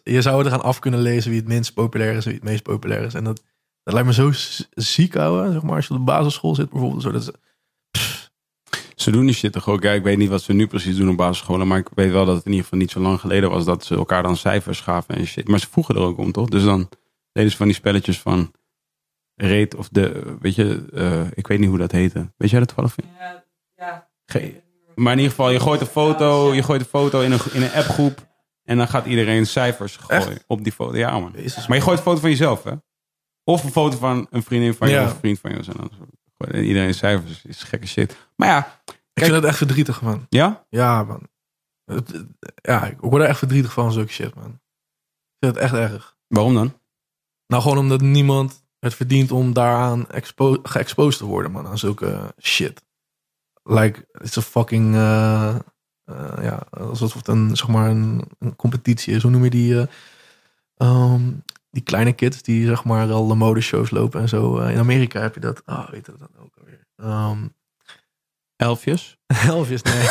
[0.02, 2.48] je zou er gaan af kunnen lezen wie het minst populair is en wie het
[2.48, 3.14] meest populair is.
[3.14, 3.42] En dat,
[3.82, 4.30] dat lijkt me zo
[4.70, 5.76] ziek, ouwe, zeg maar.
[5.76, 7.02] Als je op de basisschool zit bijvoorbeeld.
[7.02, 7.30] Zo, dat is,
[8.94, 9.82] Ze doen die shit toch ook.
[9.82, 11.68] Ja, ik weet niet wat ze nu precies doen op basisscholen.
[11.68, 13.84] Maar ik weet wel dat het in ieder geval niet zo lang geleden was dat
[13.84, 15.48] ze elkaar dan cijfers gaven en shit.
[15.48, 16.48] Maar ze vroegen er ook om, toch?
[16.48, 16.88] Dus dan
[17.32, 18.52] deden ze van die spelletjes van
[19.40, 22.32] reet of de, weet je, eh, ik weet niet hoe dat heette.
[22.36, 22.94] Weet jij dat toevallig?
[23.18, 23.44] Ja,
[23.76, 24.08] ja.
[24.26, 24.62] Ge-
[24.94, 27.62] maar in ieder geval, je gooit een foto, je gooit een foto in een, in
[27.62, 28.26] een appgroep.
[28.64, 30.44] En dan gaat iedereen cijfers gooien Echt?
[30.46, 30.96] op die foto.
[30.96, 31.32] Ja, man.
[31.36, 32.72] Jezus, Maar je gooit een foto van jezelf, hè?
[33.44, 35.04] Of een foto van een vriendin van je Ja.
[35.04, 35.62] of een vriend van je.
[36.38, 37.44] En iedereen cijfers.
[37.44, 38.16] is gekke shit.
[38.36, 38.80] Maar ja,
[39.14, 40.26] ik vind het echt verdrietig, man.
[40.28, 40.66] ja?
[40.68, 41.28] Ja, man.
[42.62, 44.44] Ja, ik word er echt verdrietig van, zulke shit, man.
[44.50, 46.16] Ik vind het echt erg.
[46.26, 46.80] Waarom dan?
[47.46, 50.06] Nou, gewoon omdat niemand het verdient om daaraan
[50.62, 51.66] geëxposed te worden, man.
[51.66, 52.82] Aan zulke shit.
[53.62, 54.94] Like, it's a fucking...
[54.94, 55.54] eh,
[56.04, 59.22] eh, ja, alsof het een, zeg maar, een, een competitie is.
[59.22, 59.80] Hoe noem je die...
[59.80, 59.86] eh,
[60.76, 61.22] ehm,
[61.70, 64.58] die kleine kids die, zeg maar, al de modeshows lopen en zo.
[64.58, 65.62] In Amerika heb je dat...
[65.64, 66.86] Ah, weet je dat dan ook alweer?
[66.96, 67.38] Ehm
[68.58, 69.18] Elfjes?
[69.48, 69.94] Elfjes, nee.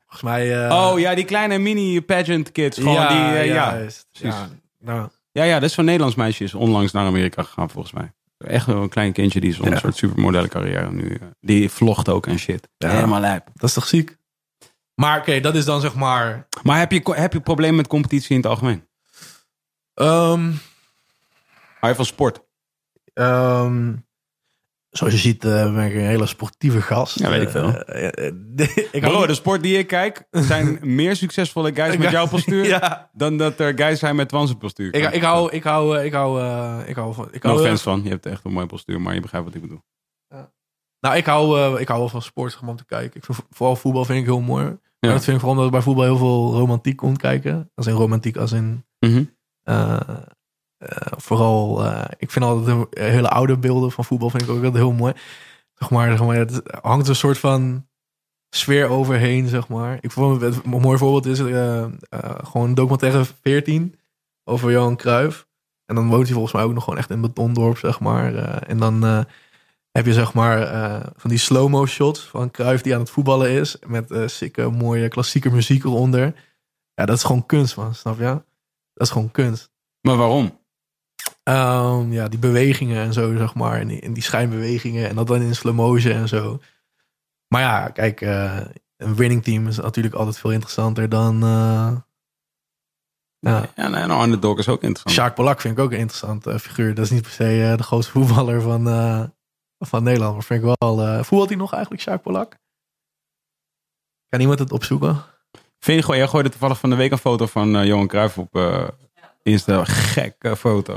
[0.00, 0.70] Volgens mij...
[0.70, 2.78] oh ja, die kleine mini pageant kids.
[2.78, 3.74] Gewoon die, eh, ja.
[3.74, 4.06] juist.
[4.10, 7.92] Ja, nou, Ja, ja, dat is zo'n Nederlands meisje is onlangs naar Amerika gegaan volgens
[7.94, 8.12] mij.
[8.38, 9.78] Echt wel een klein kindje die is een Ja.
[9.78, 11.14] soort supermodelle carrière nu.
[11.14, 12.68] eh, Die vlogt ook en shit.
[12.76, 12.88] Ja.
[12.90, 13.44] Helemaal lijp.
[13.54, 14.16] dat is toch ziek?
[14.94, 16.46] Maar oké, dat is dan zeg maar...
[16.62, 18.84] Maar heb je, heb je problemen met competitie in het algemeen?
[19.94, 20.50] ehm,
[21.80, 22.40] Hou je van sport?
[23.12, 23.94] ehm,
[24.90, 27.18] zoals je ziet eh, ben ik een hele sportieve gast.
[27.18, 27.74] Ja, weet ik veel.
[27.74, 28.34] Eh, eh,
[28.92, 33.10] ik Bro, de sport die ik kijk zijn meer succesvolle guys met jouw postuur Ja.
[33.12, 34.94] dan dat er guys zijn met Twanse postuur.
[34.94, 36.42] Ik, ik hou, ik hou, ik hou,
[36.86, 37.28] ik hou van.
[37.32, 39.54] Ik No hou, offense van, je hebt echt een mooi postuur, maar je begrijpt wat
[39.54, 39.82] ik bedoel.
[41.00, 43.16] nou, ik hou, eh, ik hou wel van sport gewoon om te kijken.
[43.16, 44.64] Ik vind, vooral voetbal vind ik heel mooi.
[44.64, 44.76] Ja.
[45.00, 47.70] Maar dat vind ik vooral omdat bij voetbal heel veel romantiek komt kijken.
[47.74, 49.24] Als in romantiek, als in Mhm.
[51.16, 51.84] Vooral.
[51.84, 54.92] eh, ik vind altijd de hele oude beelden van voetbal vind ik ook altijd heel
[54.92, 55.12] mooi.
[55.74, 57.86] Zeg maar, zeg maar het hangt een soort van
[58.50, 59.98] sfeer overheen, zeg maar.
[60.00, 61.90] Ik vond een mooi voorbeeld is eh, eh,
[62.42, 63.94] gewoon een documentaire 14
[64.44, 65.48] over Johan Cruijff.
[65.86, 68.34] En dan woont hij volgens mij ook nog gewoon echt in Betondorp, zeg maar.
[68.34, 69.20] Eh, en dan eh,
[69.90, 73.50] heb je zeg maar eh, van die slow-mo shots van Cruijff die aan het voetballen
[73.50, 73.76] is.
[73.86, 76.34] Met eh sikke mooie klassieke muziek eronder.
[76.94, 77.94] Ja, dat is gewoon kunst, man.
[77.94, 78.24] Snap je?
[78.94, 79.70] Dat is gewoon kunst.
[80.00, 80.59] Maar waarom?
[81.50, 83.80] Ehm, ja, die bewegingen en zo, zeg maar.
[83.80, 85.08] En die, en die schijnbewegingen.
[85.08, 86.60] En dat dan in slow motion en zo.
[87.48, 88.60] Maar ja, kijk, eh,
[88.96, 91.42] een winning team is natuurlijk altijd veel interessanter dan...
[91.42, 91.96] eh
[93.38, 93.70] ja.
[93.76, 95.14] Ja, nee, een underdog is ook interessant.
[95.16, 96.94] Sjaak Polak vind ik ook een interessante figuur.
[96.94, 99.22] Dat is niet per se eh, de grootste voetballer van, eh,
[99.78, 100.34] van Nederland.
[100.34, 101.00] Maar vind ik wel...
[101.02, 102.58] eh voetbalt hij nog eigenlijk, Sjaak Polak?
[104.28, 105.22] Kan iemand het opzoeken?
[105.78, 108.56] Vind je jij gooide toevallig van de week een foto van eh, Johan Cruijff op
[108.56, 108.88] eh
[109.50, 109.84] Insta.
[109.84, 110.96] Gekke foto.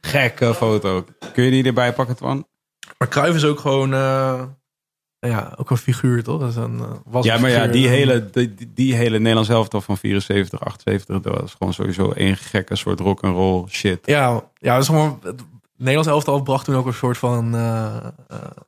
[0.00, 1.04] Gekke foto.
[1.32, 2.46] Kun je die erbij pakken, Twan?
[2.98, 3.94] Maar Cruijff is ook gewoon...
[3.94, 4.42] eh,
[5.20, 6.40] ja, ook een figuur, toch?
[6.40, 9.80] Dat is een, eh, was Ja, maar ja, die hele, die, die- hele Nederlands elftal
[9.80, 13.98] van 74, 78, dat was gewoon sowieso één gekke soort rock'n'roll shit.
[14.06, 15.40] Ja, ja dat is gewoon, het
[15.76, 17.96] Nederlands elftal bracht toen ook een soort van eh,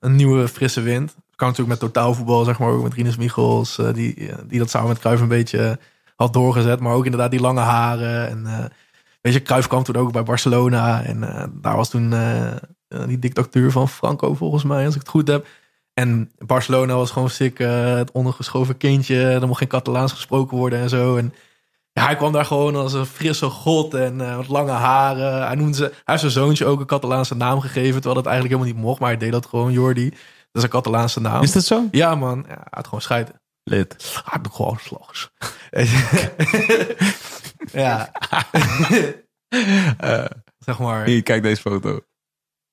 [0.00, 1.14] een nieuwe frisse wind.
[1.36, 4.98] Kan natuurlijk met totaalvoetbal, zeg maar, ook met Rinus Michels, die, die dat samen met
[4.98, 5.78] Cruijff een beetje
[6.16, 6.80] had doorgezet.
[6.80, 8.28] Maar ook inderdaad die lange haren.
[8.28, 8.64] En eh,
[9.20, 11.02] weet je, Cruijff kwam toen ook bij Barcelona.
[11.02, 12.50] En eh, daar was toen eh,
[12.90, 15.46] eh, die dictatuur van Franco, volgens mij, als ik het goed heb.
[15.94, 19.22] En Barcelona was gewoon sick, eh, het ondergeschoven kindje.
[19.22, 21.16] Er mocht geen Catalaans gesproken worden en zo.
[21.16, 21.34] En
[21.92, 25.46] ja, hij kwam daar gewoon als een frisse god en met lange haren.
[25.46, 28.54] Hij, noemde ze, hij heeft zijn zoontje ook een Catalaanse naam gegeven, terwijl dat eigenlijk
[28.54, 29.00] helemaal niet mocht.
[29.00, 30.10] Maar hij deed dat gewoon, Jordi.
[30.10, 30.18] Dat
[30.52, 31.42] is een Catalaanse naam.
[31.42, 31.88] Is dat zo?
[31.90, 32.44] Ja, man.
[32.48, 33.40] Ja, hij had gewoon scheiden.
[33.64, 34.20] Lid.
[34.24, 35.30] Hij had gewoon slags.
[37.84, 38.10] ja.
[39.98, 40.24] Eh,
[40.58, 41.04] zeg maar.
[41.06, 42.00] Hier, kijk deze foto.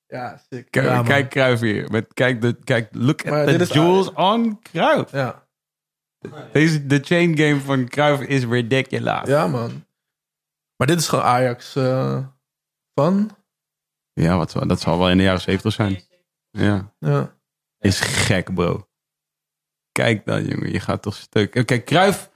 [0.06, 0.70] Ja, sick.
[0.70, 1.04] Kijk, ja, man.
[1.04, 1.90] kijk Cruijff hier.
[1.90, 5.12] Met, kijk, de, kijk, look at the is- jewels on Cruijff.
[5.12, 5.46] Ja.
[6.52, 9.28] Deze, de chain game van Cruijff is ridiculous.
[9.28, 9.84] ja, man.
[10.76, 12.26] Maar dit is gewoon Ajax eh,
[12.94, 13.36] van.
[14.12, 16.02] Ja, wat, dat zal wel in de jaren 70 zijn.
[16.50, 16.94] Ja.
[16.98, 17.36] Ja.
[17.78, 18.88] Is gek, bro.
[19.92, 20.72] Kijk dan, jongen.
[20.72, 21.50] Je gaat toch stuk.
[21.66, 22.30] Kijk, Cruijff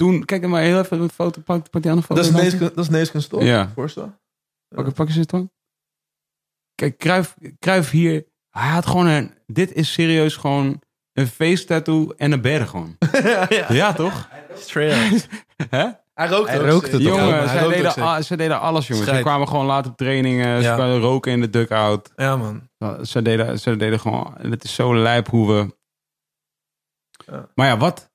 [0.00, 0.24] toen...
[0.24, 1.40] Kijk maar heel even een foto.
[1.40, 2.22] Pak, pak die andere foto.
[2.22, 2.40] Dat is.
[2.40, 3.42] Neeskens, dat is Neeskens toch?
[3.42, 3.70] Ja.
[3.74, 4.14] Voorstel.
[4.74, 5.50] Pak, pak eens het dan.
[6.74, 8.26] Kijk, Cruijff, Cruijff hier...
[8.50, 9.34] Hij had gewoon een...
[9.46, 10.80] Dit is serieus gewoon
[11.12, 12.96] een face tattoo en een berg gewoon.
[13.22, 13.72] ja, ja.
[13.72, 14.28] Ja, toch?
[14.54, 15.28] Straight.
[15.76, 15.88] Hè?
[16.14, 17.00] Hij rookt Hij ook rookte toch?
[17.00, 19.08] Jongen, ook deden, zij deden alles, jongens.
[19.08, 20.62] Ze kwamen gewoon laat op trainingen.
[20.62, 20.74] Ze Ja.
[20.74, 22.12] kwamen roken in de dugout.
[22.16, 22.68] Ja, man.
[23.06, 24.34] Ze deden, ze deden gewoon...
[24.38, 25.76] Het is zo lijp hoe we...
[27.26, 27.48] Ja.
[27.54, 28.10] Maar ja, wat?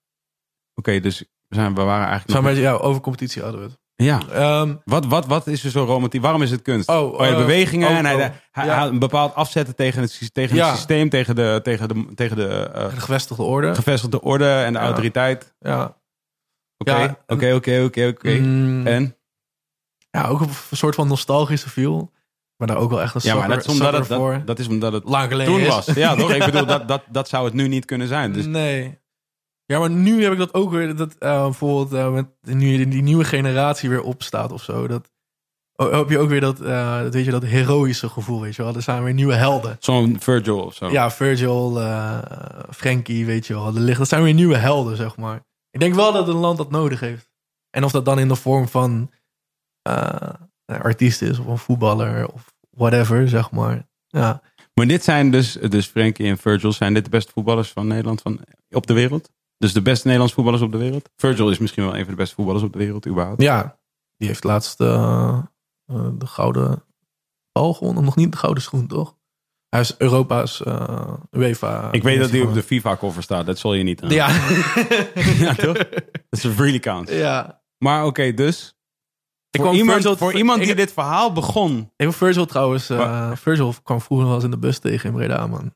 [0.74, 2.40] Oké, dus we, zijn, we waren eigenlijk...
[2.40, 3.78] Nog- beetje, ja, over competitie hadden we het.
[3.98, 4.20] Ja.
[4.32, 6.20] Ehm, Wat, wat, wat is er zo romantisch?
[6.22, 6.90] Waarom is het kunst?
[6.90, 7.90] Oh, Oh, ja, de eh, bewegingen.
[7.90, 8.20] oh, en hij, oh.
[8.52, 8.78] hij, Ja.
[8.78, 10.68] hij een bepaald afzetten tegen het, tegen Ja.
[10.68, 13.76] het systeem, tegen de, tegen de, tegen de de gevestigde orde.
[13.76, 14.86] gevestigde orde en de Ja.
[14.86, 15.56] autoriteit.
[15.60, 15.98] Ja.
[16.78, 18.30] Oké, Ja, oké, oké, oké, oké.
[18.40, 19.16] Mm, En?
[20.10, 22.12] ja, ook een soort van nostalgische feel.
[22.58, 24.34] Maar daar ook wel echt een Ja, maar dat is omdat het, voor.
[24.34, 25.68] dat, dat is omdat het lang geleden toen is.
[25.68, 25.86] was.
[25.86, 26.32] Ja, toch?
[26.34, 28.32] Ik bedoel, dat, dat, dat zou het nu niet kunnen zijn.
[28.34, 29.00] Dus Nee.
[29.66, 30.96] Ja, maar nu heb ik dat ook weer.
[30.96, 34.88] Dat eh, bijvoorbeeld eh, met nu die nieuwe generatie weer opstaat of zo.
[34.88, 35.12] Dat
[35.76, 38.64] oh, heb je ook weer dat, eh, dat, weet je, dat heroïsche gevoel, weet je
[38.64, 38.76] wel.
[38.76, 39.78] Er zijn weer nieuwe helden.
[39.80, 40.92] zo'n Virgil of zo.
[40.92, 41.82] Ja, Virgil,
[42.70, 43.74] Frankie, weet je wel.
[43.74, 43.98] Licht.
[43.98, 45.44] Dat zijn weer nieuwe helden, zeg maar.
[45.72, 47.30] Ik denk wel dat een land dat nodig heeft.
[47.70, 49.12] En of dat dan in de vorm van
[49.82, 53.88] een artiest is of een voetballer of whatever, zeg maar.
[54.08, 54.42] Ja,
[54.74, 58.22] Maar dit zijn dus, dus Frankie en Virgil, zijn dit de beste voetballers van Nederland
[58.22, 58.40] van,
[58.70, 59.30] op de wereld?
[59.66, 61.10] Dus de beste Nederlandse voetballers op de wereld?
[61.16, 63.42] Virgil is misschien wel een van de beste voetballers op de wereld, überhaupt.
[63.42, 63.78] ja
[64.18, 65.40] die heeft laatst eh,
[65.86, 66.84] eh, de gouden
[67.52, 68.04] bal gewonnen.
[68.04, 69.18] Nog niet de gouden schoen, toch?
[69.70, 71.92] Hij is Europa's uh, UEFA.
[71.92, 73.46] Ik weet dat hij op de FIFA-cover staat.
[73.46, 74.10] Dat zal je niet aan.
[74.10, 74.28] Ja.
[75.46, 75.78] ja, toch?
[76.30, 77.12] Dat is really counts.
[77.12, 77.62] Ja.
[77.78, 78.78] Maar oké, dus...
[79.56, 81.92] Ik voor iemand, Virgil- voor iemand die ik- dit verhaal begon...
[81.96, 82.90] Ik Virgil trouwens.
[82.90, 85.72] eh Virgil kwam vroeger wel eens in de bus tegen in Breda, man.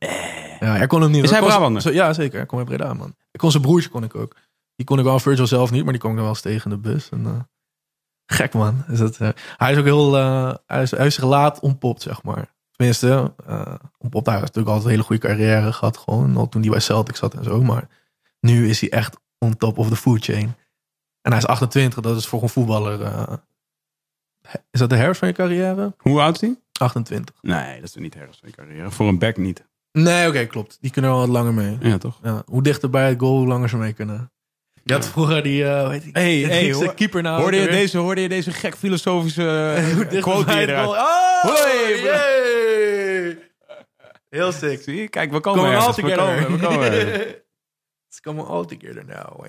[0.59, 1.23] Ja, hij kon hem niet.
[1.23, 1.81] Is hij kon- Brabander?
[1.81, 2.37] zo- Ja, zeker.
[2.37, 3.15] Hij kwam in Breda, man.
[3.31, 4.35] Ik kon zijn broertje kon ik ook.
[4.75, 6.71] Die kon ik wel, Virgil zelf niet, maar die kwam ik dan wel eens tegen
[6.71, 7.09] in de bus.
[7.09, 7.31] En, eh,
[8.25, 8.83] gek, man.
[8.87, 10.17] Is dat, eh, hij is ook heel...
[10.17, 12.53] eh, hij, is, hij is laat ontpopt, zeg maar.
[12.71, 14.25] Tenminste, eh ontpopt.
[14.25, 15.97] Hij heeft natuurlijk altijd een hele goede carrière gehad.
[15.97, 17.63] Gewoon, al toen hij bij Celtic zat en zo.
[17.63, 17.87] Maar
[18.39, 20.55] nu is hij echt on top of the food chain.
[21.21, 22.99] En hij is 28, dat is voor een voetballer...
[24.71, 25.93] is dat de herfst van je carrière?
[25.97, 26.55] Hoe oud is hij?
[26.79, 27.35] 28.
[27.41, 28.91] Nee, dat is niet ergens van je carrière.
[28.91, 29.67] Voor een back niet.
[29.91, 30.77] Nee, oké, klopt.
[30.81, 31.77] Die kunnen wel wat langer mee.
[31.81, 32.19] Ja, toch?
[32.23, 34.31] Ja, hoe dichter bij het goal, hoe langer ze mee kunnen.
[34.83, 37.41] Je had vroeger die, eh die, Hey, de hey, hoor- keeper nou.
[37.41, 37.71] Hoorde je, weer?
[37.71, 39.73] deze, hoorde je deze gek filosofische
[40.11, 40.85] eh, quote die eruit?
[40.85, 40.97] goal.
[40.97, 43.37] Oh, Hoi.
[44.29, 44.81] Heel sick.
[44.81, 45.07] Zie je?
[45.09, 45.95] Kijk, we komen ergens.
[45.95, 47.27] We komen, we komen.
[48.07, 49.45] It's coming all together now.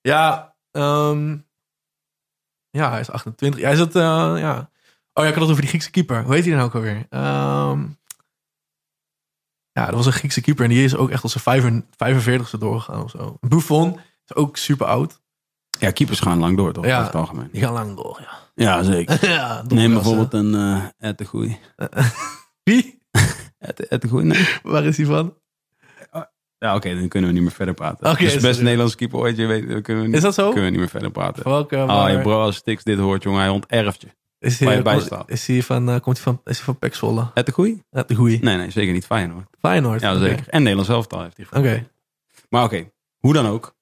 [0.00, 1.36] Ja, ehm,
[2.70, 3.60] ja, hij is 28.
[3.60, 4.02] Hij zit, eh,
[4.36, 4.70] ja.
[5.12, 6.22] Oh ja, ik had het over die Griekse keeper.
[6.22, 7.06] Hoe heet hij nou ook alweer?
[7.08, 7.86] Ehm,
[9.72, 13.02] ja, dat was een Griekse keeper en die is ook echt als zijn 45ste doorgegaan
[13.02, 13.36] of zo.
[13.40, 15.20] Buffon is ook super oud.
[15.78, 16.86] Ja, keepers gaan lang door, toch?
[16.86, 17.04] Ja.
[17.04, 17.48] Het algemeen.
[17.52, 18.38] Die gaan lang door, ja.
[18.54, 19.28] Ja, zeker.
[19.30, 21.58] ja Neem bijvoorbeeld een uh, Ed de Goeie.
[22.62, 23.02] Wie?
[23.58, 24.48] Ed, Ed de Goeie, nee.
[24.62, 25.34] Waar is hij van?
[26.64, 28.10] Ja, oké, dan kunnen we niet meer verder praten.
[28.10, 30.34] Oké, dus is best dat- Nederlandse keeper ooit, je weet, kunnen we niet, Is dat
[30.34, 30.44] zo?
[30.46, 31.44] kunnen we niet meer verder praten.
[31.44, 31.76] Welke?
[31.76, 34.08] Ah, waar- je bro, als Stix dit hoort, jongen, hij onterft je.
[34.38, 35.30] is waar hij, je bij staat.
[35.30, 37.30] Is hij van, eh, komt hij van, is hij van?
[37.34, 37.82] Ed de Goeie?
[37.90, 38.38] Ja, de goeie.
[38.42, 39.06] Nee, nee, zeker niet.
[39.06, 39.46] Feyenoord.
[39.60, 40.00] Feyenoord.
[40.00, 40.44] Ja, zeker.
[40.48, 41.88] En Nederlands elftal heeft hij Oké.
[42.48, 43.74] Maar oké, hoe dan ook.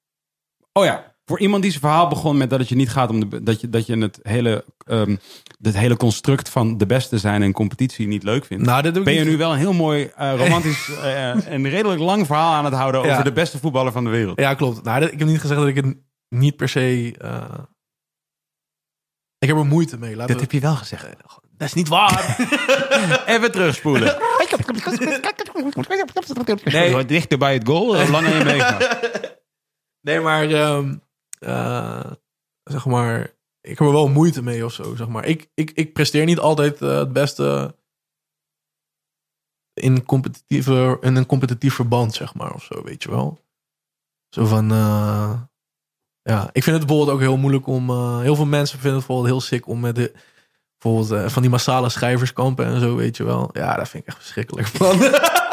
[0.73, 3.29] Oh ja, voor iemand die zijn verhaal begon met dat het je niet gaat om
[3.29, 5.15] de, dat je, dat je het hele, ehm,
[5.61, 8.65] het hele construct van de beste zijn en competitie niet leuk vindt.
[8.65, 9.29] Nou, dat doe ik ben je niet.
[9.29, 13.03] nu wel een heel mooi, eh, romantisch eh, en redelijk lang verhaal aan het houden
[13.03, 13.11] Ja.
[13.11, 14.39] over de beste voetballer van de wereld.
[14.39, 14.83] Ja, klopt.
[14.83, 15.95] Nou, dat- ik heb niet gezegd dat ik het
[16.29, 17.13] niet per se...
[17.17, 17.43] eh,
[19.37, 20.15] ik heb er moeite mee.
[20.15, 21.07] Laten we- je wel gezegd.
[21.57, 22.35] Dat is niet waar.
[23.25, 24.17] Even terugspoelen.
[26.73, 27.05] Nee.
[27.05, 28.99] Dichter bij het goal, langer je meegaat.
[30.01, 30.49] nee, maar...
[30.51, 30.95] ehm,
[31.39, 32.11] eh,
[32.63, 33.37] zeg maar...
[33.61, 35.25] Ik heb er wel moeite mee of zo, zeg maar.
[35.25, 37.75] Ik, ik, ik presteer niet altijd eh, het beste...
[39.73, 43.39] In, competitieve, in een competitief verband, zeg maar, of zo, weet je wel.
[44.29, 44.71] Zo van...
[44.71, 45.41] eh,
[46.21, 47.89] ja, ik vind het bijvoorbeeld ook heel moeilijk om...
[48.19, 50.13] heel veel mensen vinden het bijvoorbeeld heel sick om met de...
[50.77, 53.49] Bijvoorbeeld van die massale schrijverskampen en zo, weet je wel.
[53.53, 54.67] Ja, dat vind ik echt verschrikkelijk.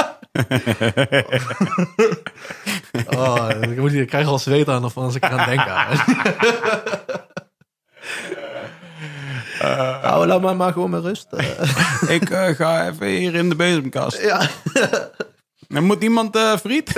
[3.17, 5.61] oh, ik, moet, ik krijg al zweet aan of als ik eraan denk.
[5.69, 5.97] Aan.
[10.03, 11.33] Nou, laat maar maar gewoon met rust.
[11.33, 12.11] eh.
[12.17, 14.23] Ik eh, ga even hier in de bezemkast.
[14.23, 14.49] ja.
[15.69, 16.89] Er moet iemand friet?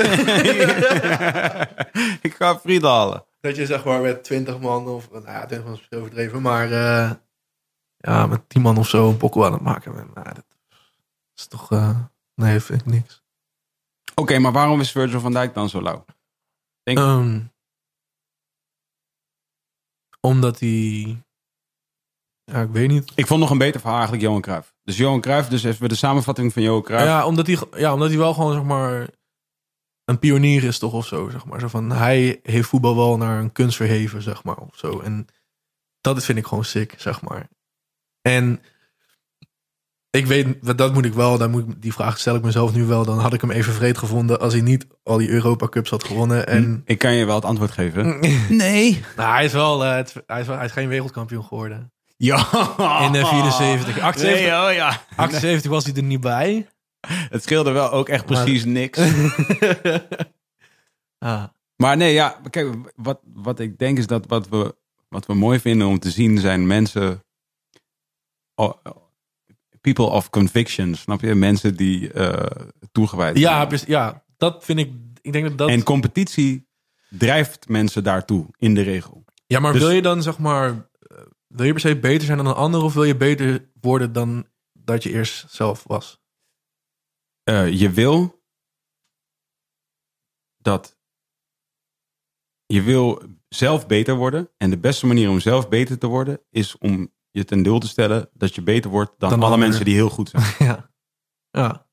[2.29, 3.25] ik ga friet halen.
[3.41, 5.11] Dat je zeg maar met 20 man of...
[5.11, 6.73] Nou ja, 20 man is overdreven, maar...
[6.73, 7.11] eh,
[7.97, 10.15] ja, met 10 man of zo een pokkel aan het maken bent.
[10.15, 10.45] Nou, dat
[11.37, 11.73] is toch...
[11.73, 11.99] eh,
[12.35, 13.23] nee, vind ik niks.
[14.19, 16.05] Oké, maar waarom is Virgil van Dijk dan zo lauw?
[16.83, 17.41] Denk- Ehm,
[20.21, 21.23] omdat hij...
[22.45, 23.13] Ja, ik weet niet.
[23.15, 24.75] Ik vond nog een beter verhaal eigenlijk Johan Cruijff.
[24.83, 27.05] Dus Johan Cruijff, dus even de samenvatting van Johan Cruijff.
[27.07, 29.09] Ja, omdat hij, ja, omdat hij wel gewoon, zeg maar,
[30.05, 31.61] een pionier is toch of zo, zeg maar.
[31.61, 35.01] Zo van, hij heeft voetbal wel naar een kunst verheven, zeg maar, of zo.
[35.01, 35.27] En
[36.01, 37.49] dat vind ik gewoon sick, zeg maar.
[38.21, 38.63] En
[40.11, 42.85] ik weet, dat moet ik wel, daar moet ik, die vraag stel ik mezelf nu
[42.85, 43.05] wel.
[43.05, 46.05] Dan had ik hem even vreed gevonden als hij niet al die Europa Cups had
[46.05, 46.47] gewonnen.
[46.47, 48.19] En Ik kan je wel het antwoord geven.
[48.49, 49.05] nee.
[49.17, 51.93] Nou, hij is wel, eh, het, hij, is wel hij is geen wereldkampioen geworden.
[52.17, 52.37] Ja.
[53.07, 53.99] In de 74.
[54.01, 55.03] 78, Nee, oh ja.
[55.17, 56.69] 78 was hij er niet bij.
[57.31, 58.99] Het scheelde wel ook echt Maar- precies niks.
[61.19, 61.45] ah.
[61.77, 64.75] Maar nee, ja, kijk, wat, wat ik denk is dat wat we,
[65.09, 67.25] wat we mooi vinden om te zien zijn mensen,
[68.55, 68.73] oh,
[69.81, 71.35] people of conviction, snap je?
[71.35, 73.81] Mensen die eh, toegewijd Ja, zijn.
[73.91, 74.93] ja, dat vind ik.
[75.21, 75.69] Ik denk dat dat.
[75.69, 76.69] En competitie
[77.11, 79.25] drijft mensen daartoe, in de regel.
[79.47, 80.69] ja, maar dus- wil je dan zeg maar.
[80.71, 84.13] eh, Wil je per se beter zijn dan een ander of wil je beter worden
[84.13, 86.21] dan dat je eerst zelf was?
[87.43, 88.43] Eh, je wil
[90.59, 90.97] dat
[92.67, 94.51] je wil zelf beter worden.
[94.57, 97.89] En de beste manier om zelf beter te worden is om je ten deel te
[97.89, 100.45] stellen dat je beter wordt dan, Dan alle mensen die heel goed zijn.
[100.69, 100.91] ja.
[101.51, 101.87] Ja.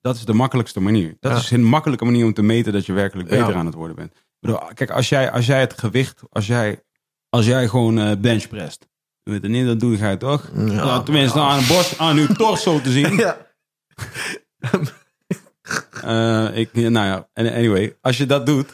[0.00, 1.16] Dat is de makkelijkste manier.
[1.20, 1.38] Dat Ja.
[1.38, 3.54] is een makkelijke manier om te meten dat je werkelijk beter Ja.
[3.54, 4.12] aan het worden bent.
[4.40, 6.82] Bedoel, kijk, als jij, als jij het gewicht, als jij,
[7.28, 8.88] als jij gewoon eh benchpresst,
[9.22, 10.50] je weet het niet, dat doe je toch?
[10.54, 10.60] Ja.
[10.62, 13.16] Nou, tenminste, aan een borst, aan uw torso te zien.
[13.24, 13.36] Ja.
[16.02, 18.72] Eh, ik, nou ja, en- anyway, als je dat doet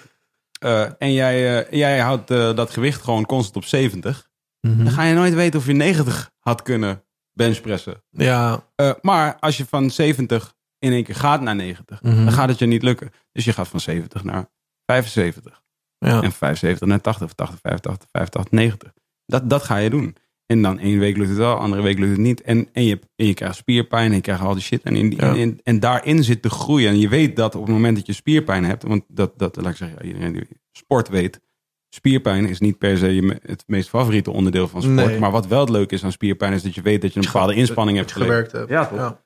[0.58, 4.28] eh, en jij, jij houdt dat gewicht gewoon constant op 70,
[4.66, 4.84] Mhm.
[4.84, 7.02] dan ga je nooit weten of je 90 had kunnen
[7.32, 8.02] benchpressen.
[8.10, 12.24] Ja, Eh, maar als je van 70 in één keer gaat naar 90, Mhm.
[12.24, 13.10] dan gaat het je niet lukken.
[13.32, 14.46] Dus je gaat van 70 naar
[14.86, 15.62] 75.
[15.98, 16.22] ja.
[16.22, 18.92] En 75 naar 80, of 80, 85, 85, 90.
[19.26, 20.16] Dat, dat ga je doen.
[20.46, 22.40] En dan één week lukt het wel, andere week lukt het niet.
[22.42, 24.82] En, en, je, en je krijgt spierpijn en je krijgt al die shit.
[24.82, 25.34] En, in, Ja.
[25.36, 26.86] en, en daarin zit de groei.
[26.86, 29.70] En je weet dat op het moment dat je spierpijn hebt, want dat, dat laat
[29.70, 31.40] ik zeggen, iedereen die sport weet,
[31.88, 34.96] spierpijn is niet per se je het meest favoriete onderdeel van sport.
[34.96, 35.18] Nee.
[35.18, 37.26] Maar wat wel het leuke is aan spierpijn, is dat je weet dat je een
[37.26, 38.68] bepaalde inspanning hebt Dat gewerkt hebt.
[38.70, 39.24] Ja, toch?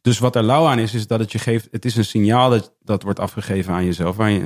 [0.00, 1.68] Dus wat er lauw aan is, is dat het je geeft.
[1.70, 4.16] Het is een signaal dat, dat wordt afgegeven aan jezelf.
[4.16, 4.40] Waar je,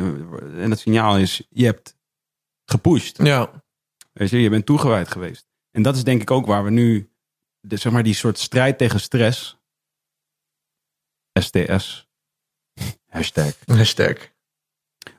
[0.56, 1.96] en dat signaal is, je hebt
[2.64, 3.18] gepusht.
[3.22, 3.62] Ja,
[4.12, 5.48] Weet je, je bent toegewijd geweest.
[5.70, 7.12] En dat is denk ik ook waar we nu,
[7.60, 9.58] de, zeg maar, die soort strijd tegen stress.
[11.40, 12.08] STS.
[13.06, 13.52] Hashtag.
[13.66, 14.16] hashtag.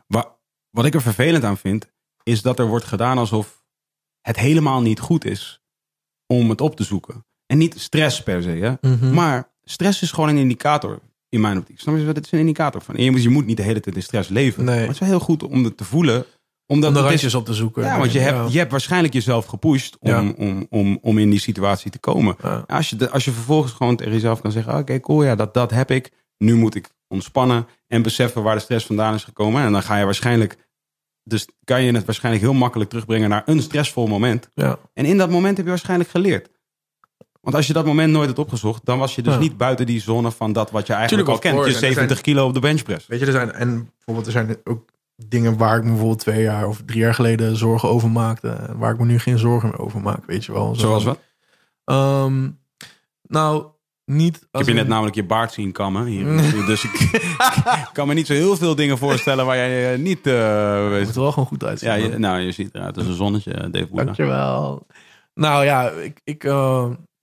[0.08, 0.38] Wa-
[0.70, 1.91] wat ik er vervelend aan vind,
[2.24, 3.64] is dat er wordt gedaan alsof
[4.22, 5.62] het helemaal niet goed is
[6.28, 7.26] om het op te zoeken.
[7.46, 8.90] En niet stress per se, hè?
[8.90, 9.14] Mhm.
[9.14, 11.00] Maar stress is gewoon een indicator
[11.30, 11.80] in mijn optiek.
[11.80, 12.16] Snap je wat?
[12.16, 12.96] Het is een indicator van.
[12.98, 14.64] Je moet, je moet niet de hele tijd in stress leven.
[14.64, 14.76] Nee.
[14.76, 16.26] Maar het is wel heel goed om het te voelen.
[16.68, 17.84] Omdat Om de het is- randjes op te zoeken.
[17.84, 18.48] ja, want je hebt, Ja.
[18.50, 20.34] je hebt waarschijnlijk jezelf gepusht om, Ja.
[20.38, 22.36] om, om, om in die situatie te komen.
[22.44, 22.64] Ja.
[22.68, 25.72] Als, je als je vervolgens gewoon tegen jezelf kan zeggen: Oké, cool, ja, dat, dat
[25.72, 26.12] heb ik.
[26.38, 29.64] Nu moet ik ontspannen en beseffen waar de stress vandaan is gekomen.
[29.64, 30.58] En dan ga je waarschijnlijk.
[31.24, 34.50] Dus kan je het waarschijnlijk heel makkelijk terugbrengen naar een stressvol moment.
[34.54, 34.80] Ja.
[34.94, 36.50] En in dat moment heb je waarschijnlijk geleerd.
[37.42, 39.40] Want als je dat moment nooit had opgezocht, dan was je dus Ja.
[39.40, 41.66] niet buiten die zone van dat wat je eigenlijk Tuurlijk, al kent.
[41.66, 41.86] Je course.
[41.86, 43.08] En er 70 kilo op de benchpress.
[43.08, 46.42] Weet je, er zijn, en bijvoorbeeld er zijn ook dingen waar ik me bijvoorbeeld twee
[46.44, 48.58] jaar of drie jaar geleden zorgen over maakte.
[48.76, 50.76] Waar ik me nu geen zorgen meer over maak, weet je wel.
[50.76, 51.20] Zo Zoals wat?
[51.84, 52.50] ehm,
[53.28, 53.66] nou,
[54.06, 54.36] niet...
[54.36, 56.06] Ik heb je net namelijk je baard zien kammen.
[56.06, 56.26] Hier.
[56.66, 57.22] Dus ik,
[57.94, 60.28] kan me niet zo heel veel dingen voorstellen waar jij eh, niet...
[60.28, 61.90] eh, Het moet er wel gewoon goed uitzien.
[61.90, 64.04] ja, je, nou, je ziet eruit als een zonnetje, eh, Dave Boeddha.
[64.04, 64.86] Dankjewel.
[65.34, 66.44] Nou ja, ik, ik,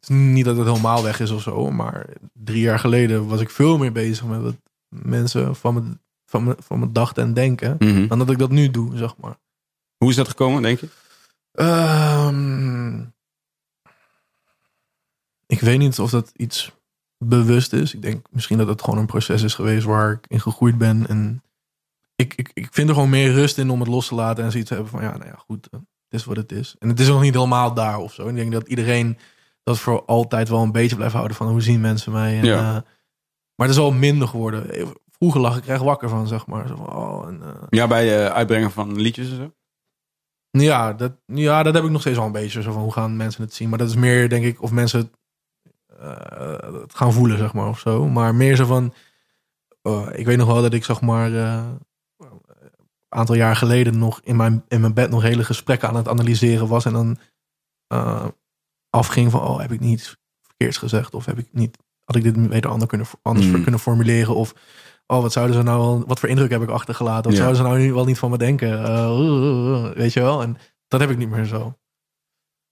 [0.00, 3.50] is niet dat het helemaal weg is of zo, maar drie jaar geleden was ik
[3.50, 4.56] veel meer bezig met wat
[4.88, 5.82] mensen van me,
[6.26, 8.06] van me, van me dachten en denken, Mhm.
[8.06, 9.36] dan dat ik dat nu doe, zeg maar.
[9.96, 10.88] Hoe is dat gekomen, denk je?
[11.52, 13.00] Ehm,
[15.48, 16.72] ik weet niet of dat iets
[17.24, 17.94] bewust is.
[17.94, 21.06] Ik denk misschien dat het gewoon een proces is geweest waar ik in gegroeid ben.
[21.08, 21.42] En
[22.16, 24.50] ik, ik, ik vind er gewoon meer rust in om het los te laten en
[24.50, 26.76] zoiets te hebben van ja, nou ja, goed, eh, het is wat het is.
[26.78, 28.28] En het is nog niet helemaal daar of zo.
[28.28, 29.18] Ik denk dat iedereen
[29.62, 32.38] dat voor altijd wel een beetje blijft houden van hoe zien mensen mij.
[32.38, 32.56] En, Ja.
[32.58, 32.82] eh,
[33.54, 34.88] maar het is al minder geworden.
[35.10, 36.68] Vroeger lag ik echt wakker van, zeg maar.
[36.68, 39.52] Zo van, oh, en, eh, Ja, bij uh, uitbrengen van liedjes en zo?
[40.50, 42.62] Ja dat, ja, dat heb ik nog steeds wel een beetje.
[42.62, 43.68] Zo van hoe gaan mensen het zien?
[43.68, 45.17] Maar dat is meer, denk ik, of mensen het, eh,
[46.80, 48.08] het gaan voelen, zeg maar, of zo.
[48.08, 48.94] Maar meer zo van.
[49.82, 51.34] oh, ik weet nog wel dat ik, zeg maar.
[51.34, 51.64] eh,
[52.16, 56.08] een aantal jaar geleden nog in mijn, in mijn bed nog hele gesprekken aan het
[56.08, 56.84] analyseren was.
[56.84, 57.18] En dan
[57.86, 58.26] eh,
[58.90, 61.14] afging van: oh, heb ik niet verkeerds gezegd?
[61.14, 61.78] Of heb ik niet.
[62.04, 63.62] Had ik dit beter ander kunnen, anders Mm.
[63.62, 64.34] kunnen formuleren?
[64.34, 64.54] Of.
[65.06, 67.22] Oh, wat zouden ze nou wel, wat voor indruk heb ik achtergelaten?
[67.22, 67.38] Wat Ja.
[67.38, 68.84] zouden ze nou nu wel niet van me denken?
[68.84, 70.42] Eh, weet je wel?
[70.42, 70.56] En
[70.88, 71.78] dat heb ik niet meer zo.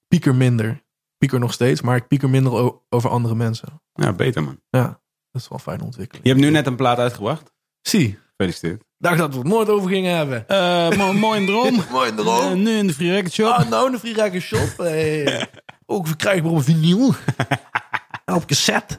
[0.08, 0.84] Pieker minder.
[1.18, 3.82] Pieker nog steeds, maar ik pieker minder over andere mensen.
[3.92, 4.60] Ja, beter man.
[4.70, 4.86] Ja,
[5.30, 6.24] dat is wel een fijne ontwikkeling.
[6.26, 7.52] Je hebt nu net een plaat uitgebracht.
[7.82, 8.82] Zie, Gefeliciteerd.
[8.98, 10.48] dacht dat we het nooit over gingen hebben.
[10.48, 11.84] Eh, mo- mooi droom.
[11.90, 12.50] Mooi droom.
[12.50, 13.46] Eh, nu in de Free Record Shop.
[13.46, 14.76] Oh, nou, de Free Shop.
[14.86, 15.48] Hey.
[15.86, 17.14] Ook verkrijgbaar op vinyl.
[18.24, 18.98] En op cassette.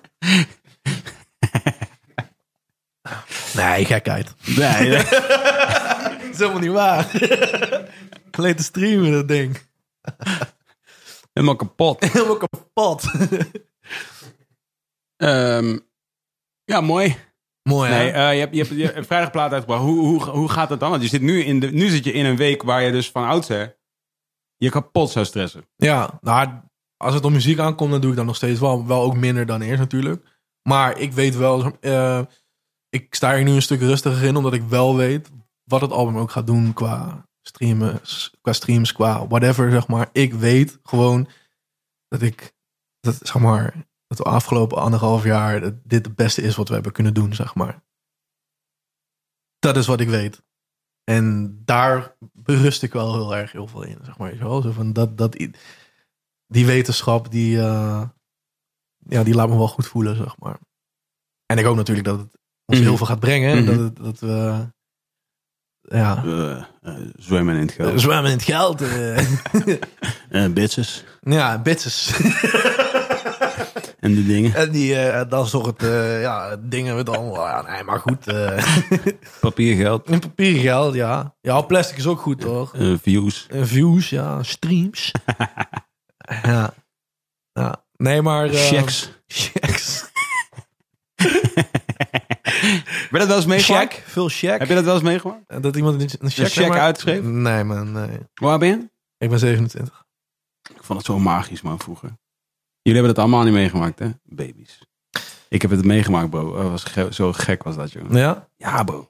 [3.55, 4.33] Nee, gekheid.
[4.45, 5.03] Nee, nee.
[5.03, 7.11] Dat is helemaal niet waar.
[8.31, 9.57] Alleen te streamen, dat ding.
[11.37, 12.03] Helemaal kapot.
[12.13, 13.03] Helemaal kapot.
[15.17, 15.77] Ehm,
[16.63, 17.15] ja, mooi.
[17.63, 17.89] Mooi?
[17.89, 19.83] Nee, eh, je, hebt, je, hebt, je hebt vrijdag plaat uitgebracht.
[19.83, 20.89] Hoe, hoe, hoe gaat het dan?
[20.89, 23.11] Want je zit nu, in de, nu zit je in een week waar je dus
[23.11, 23.77] van oudsher
[24.57, 25.67] je kapot zou stressen.
[25.75, 26.49] Ja, nou,
[26.97, 28.87] als het om muziek aankomt, dan doe ik dat nog steeds wel.
[28.87, 30.25] Wel ook minder dan eerst natuurlijk.
[30.69, 32.21] Maar ik weet wel, eh,
[32.89, 35.29] ik sta hier nu een stuk rustiger in, omdat ik wel weet
[35.63, 38.01] wat het album ook gaat doen qua streamen,
[38.41, 40.09] qua streams, qua whatever, zeg maar.
[40.11, 41.27] Ik weet gewoon
[42.07, 42.53] dat ik,
[42.99, 43.73] dat, zeg maar,
[44.07, 47.33] dat de afgelopen anderhalf jaar dat dit het beste is wat we hebben kunnen doen,
[47.33, 47.83] zeg maar.
[49.59, 50.45] Dat is wat ik weet.
[51.03, 54.35] En daar berust ik wel heel erg heel veel in, zeg maar.
[54.35, 55.35] Zo van dat, dat,
[56.47, 58.09] die wetenschap, die, eh,
[58.97, 60.59] ja, die laat me wel goed voelen, zeg maar.
[61.45, 62.87] En ik hoop natuurlijk dat het ons Mhm.
[62.87, 63.57] heel veel gaat brengen.
[63.57, 63.75] en Mhm.
[63.75, 64.67] Dat, het, dat we,
[65.87, 68.01] ja, Eh, eh, zwemmen in het geld.
[68.01, 68.81] zwemmen in het geld.
[68.81, 69.17] eh.
[70.29, 71.03] Eh, bitches.
[71.21, 72.11] ja, bitches.
[73.99, 74.53] En de dingen.
[74.55, 75.45] En die, eh, dat
[75.83, 78.27] eh, ja, dingen allemaal, ja, nee, maar goed.
[78.27, 78.63] eh
[79.41, 80.09] Papiergeld.
[80.09, 81.35] in papier geld, ja.
[81.41, 82.75] Ja, plastic is ook goed, toch?
[82.75, 83.47] eh, views.
[83.51, 85.11] Views, ja, streams.
[86.43, 86.73] ja.
[87.53, 87.85] ja.
[87.97, 88.45] Nee, maar...
[88.49, 89.09] eh, Checks.
[89.27, 90.05] Checks.
[91.17, 93.93] Heb je dat wel eens meegemaakt?
[93.93, 94.59] Check, veel check.
[94.59, 95.61] Heb je dat wel eens meegemaakt?
[95.63, 97.21] Dat iemand een, een check, uitschreef?
[97.23, 98.17] Nee, man, nee.
[98.33, 98.89] Hoe oud ben je?
[99.17, 100.05] Ik ben 27.
[100.75, 102.07] Ik vond het zo magisch, man, vroeger.
[102.81, 104.09] Jullie hebben het allemaal niet meegemaakt, hè?
[104.23, 104.79] Baby's.
[105.49, 106.55] Ik heb het meegemaakt, bro.
[106.55, 108.11] Dat was ge- zo gek was dat, joh.
[108.11, 108.47] Ja?
[108.57, 109.07] Ja, bro.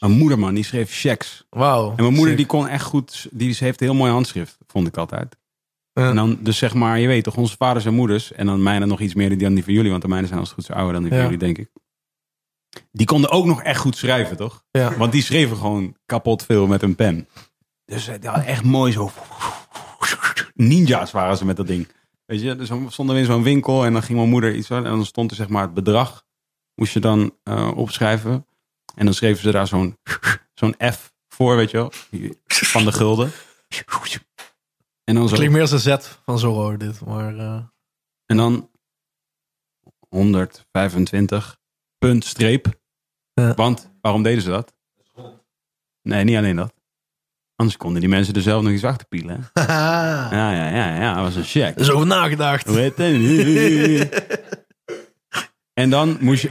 [0.00, 1.46] Mijn moeder, man, die schreef checks.
[1.50, 1.88] Wauw.
[1.90, 2.36] En mijn moeder, Sick.
[2.36, 3.26] die kon echt goed...
[3.30, 5.36] Die ze heeft een heel mooi handschrift, vond ik altijd.
[5.92, 6.08] Ja.
[6.08, 8.32] En dan, dus zeg maar, je weet toch, onze vaders en moeders...
[8.32, 9.90] En dan mijne nog iets meer dan die van jullie.
[9.90, 11.24] Want de mijne zijn als het goed zo ouder dan die van Ja.
[11.24, 11.68] jullie, denk ik.
[12.92, 14.64] Die konden ook nog echt goed schrijven, toch?
[14.70, 14.96] Ja.
[14.96, 17.28] Want die schreven gewoon kapot veel met een pen.
[17.84, 19.10] Dus eh, ja, echt mooi zo.
[20.54, 21.88] Ninja's waren ze met dat ding.
[22.24, 24.70] Weet je, dus dan stonden we in zo'n winkel en dan ging mijn moeder iets
[24.70, 24.84] aan.
[24.84, 26.24] En dan stond er zeg maar het bedrag.
[26.74, 28.46] Moest je dan eh, opschrijven.
[28.94, 29.96] En dan schreven ze daar zo'n
[30.60, 31.92] zo'n F voor, weet je wel.
[32.46, 33.30] Van de gulden.
[35.04, 35.34] En dan zo.
[35.34, 37.04] Klinkt meer als een Z van Zorro, dit.
[37.04, 37.62] Maar eh,
[38.26, 38.70] En dan
[40.08, 41.59] 125
[42.00, 42.80] punt streep.
[43.32, 43.54] Ja.
[43.54, 44.74] Want waarom deden ze dat?
[46.02, 46.74] Nee, niet alleen dat.
[47.56, 49.50] Anders konden die mensen er zelf nog iets achter pielen.
[49.54, 51.14] Ja, ja, ja, ja.
[51.14, 51.74] Dat was een check.
[51.74, 52.66] Er is over nagedacht.
[55.72, 56.50] En dan moest je.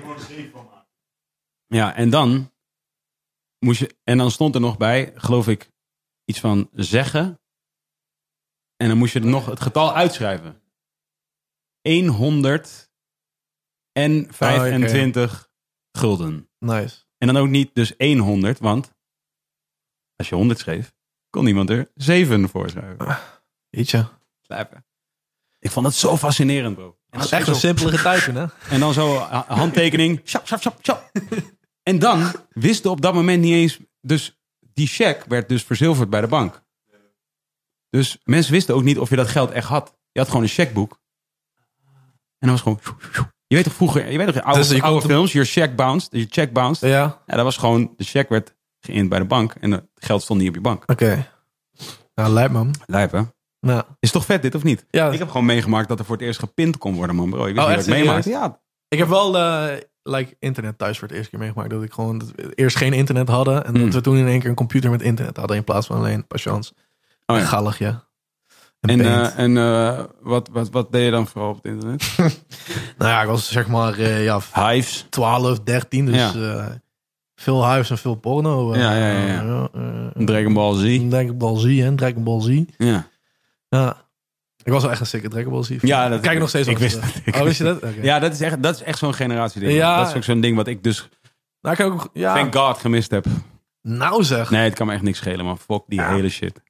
[1.67, 2.51] Ja, en dan
[3.59, 3.95] moest je.
[4.03, 5.71] En dan stond er nog bij, geloof ik,
[6.25, 7.39] iets van zeggen.
[8.75, 10.61] En dan moest je er nog het getal uitschrijven.
[13.99, 15.49] 125
[15.91, 16.49] gulden.
[16.59, 16.97] Nice.
[17.17, 18.93] En dan ook niet dus 100, want
[20.15, 20.93] als je 100 schreef,
[21.29, 23.17] kon iemand er 7 voor schrijven.
[23.69, 24.05] Weet je.
[24.41, 24.85] Slijpen.
[25.59, 26.85] Ik vond het zo fascinerend, bro.
[27.09, 28.45] En Dat is dan echt een zo- simpele getuigen, hè?
[28.73, 30.21] En dan zo ha- handtekening.
[30.29, 31.11] Sjap, sjap, sjap, sjap.
[31.89, 33.79] En dan wisten op dat moment niet eens.
[34.01, 34.39] Dus
[34.73, 36.63] die cheque werd dus verzilverd bij de bank.
[37.89, 39.97] Dus mensen wisten ook niet of je dat geld echt had.
[40.11, 40.99] Je had gewoon een checkboek.
[42.37, 42.79] En dat was gewoon.
[43.49, 46.09] Je weet toch vroeger, je weet toch, oude, Dus je oude films, je check bounced,
[46.11, 46.89] je check bounced.
[46.89, 47.21] Ja.
[47.25, 50.39] Ja, dat was gewoon, de cheque werd geïnd bij de bank en het geld stond
[50.39, 50.83] niet op je bank.
[50.85, 51.27] Oké.
[52.15, 52.73] Nou, lijp man.
[52.85, 53.21] Lijp, hè?
[53.59, 54.85] Nou, Is toch vet dit, of niet?
[54.89, 55.09] ja.
[55.11, 57.45] Ik heb gewoon meegemaakt dat er voor het eerst gepind kon worden, man, bro.
[57.45, 58.29] Ik wist Oh, niet dat echt ik meemaakte.
[58.29, 61.69] Ja, Ik heb wel eh, like, internet thuis voor het eerste keer meegemaakt.
[61.69, 63.65] Dat ik gewoon dat eerst geen internet hadden.
[63.65, 63.83] En Mm.
[63.85, 65.57] dat we toen in één keer een computer met internet hadden.
[65.57, 66.73] In plaats van alleen patiënt.
[67.25, 67.43] Oh, ja.
[67.45, 67.85] Galligje.
[67.85, 68.03] En,
[68.79, 72.13] En, eh, en eh, wat, wat, wat deed je dan vooral op het internet?
[72.97, 75.05] nou ja, ik was zeg maar eh, ja, Hives.
[75.09, 76.05] 12, 13.
[76.05, 76.81] Dus Ja.
[77.35, 78.75] veel huis en veel porno.
[78.75, 79.69] Ja, ja, ja, ja.
[80.25, 81.09] Dragon Ball Z.
[81.09, 81.95] Dragon Ball Z, hè?
[81.95, 82.61] Dragon Ball Z.
[82.77, 83.07] Ja,
[83.69, 84.07] Ja.
[84.63, 85.69] Ik was wel echt een sikke Dragon Ball Z.
[85.81, 86.99] Ja, dat- Kijk ik nog steeds ik wist.
[87.23, 87.83] Ik Oh, wist je dat?
[88.01, 89.73] Ja dat is echt, dat is echt zo'n generatie ding.
[89.73, 89.97] Ja.
[89.97, 91.09] Dat is ook zo'n ding wat ik dus,
[91.61, 92.33] Nou, ik ook, ja.
[92.35, 93.25] thank God, gemist heb.
[93.81, 94.49] Nou zeg.
[94.49, 95.57] Nee, het kan me echt niks schelen, man.
[95.57, 96.61] Fuck die hele shit.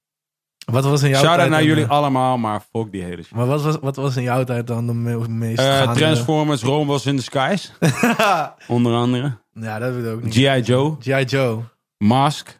[0.72, 3.36] Wat was in jouw Shout-out tijd naar jullie eh, allemaal, maar fuck die hele shit.
[3.36, 6.86] Maar wat was, wat was in jouw tijd dan de me- meest Eh, Transformers, Rome
[6.86, 7.72] was in the skies.
[8.68, 9.38] onder andere.
[9.54, 10.34] ja, dat weet ik ook niet.
[10.34, 10.62] G.I.
[10.62, 11.24] Joe, G.I.
[11.24, 11.62] Joe.
[11.98, 12.60] Mask.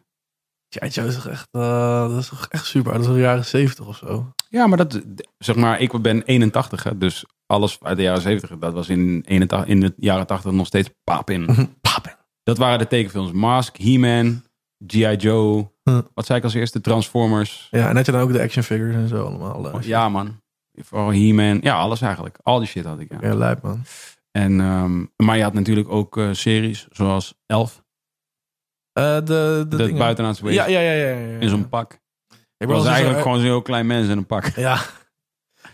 [0.78, 0.88] G.I.
[0.88, 2.92] Joe is toch echt, eh, dat is toch echt super.
[2.92, 4.32] Dat is al de jaren 70 of zo.
[4.48, 5.00] Ja, maar dat,
[5.38, 9.22] zeg maar, ik ben 81, hè, dus alles uit de jaren 70, dat was in,
[9.26, 11.46] 81, in de jaren 80 nog steeds pap in.
[11.80, 12.16] Papen.
[12.42, 13.32] Dat waren de tekenfilms.
[13.32, 14.42] Mask, He-Man,
[14.86, 15.16] G.I.
[15.16, 15.70] Joe.
[15.82, 16.00] Hm.
[16.14, 16.80] Wat zei ik als eerste?
[16.80, 17.68] Transformers.
[17.70, 19.70] Ja, en had je dan ook de action figures en zo allemaal.
[19.72, 19.82] eh.
[19.82, 20.40] Ja, man.
[20.82, 21.58] Vooral He-Man.
[21.62, 22.38] Ja, alles eigenlijk.
[22.42, 23.18] Al die shit had ik, ja.
[23.28, 23.82] Ja, lijp man.
[24.30, 27.82] En, ehm, maar je had natuurlijk ook eh, series zoals Elf.
[28.92, 30.62] Eh, de, de, De, buitenaardse wezen.
[30.70, 31.18] Ja, ja, ja, ja.
[31.26, 31.38] ja.
[31.38, 31.98] In zo'n pak.
[32.56, 34.46] Ik was dus eigenlijk zo- gewoon zo'n heel klein mens in een pak.
[34.56, 34.78] Ja,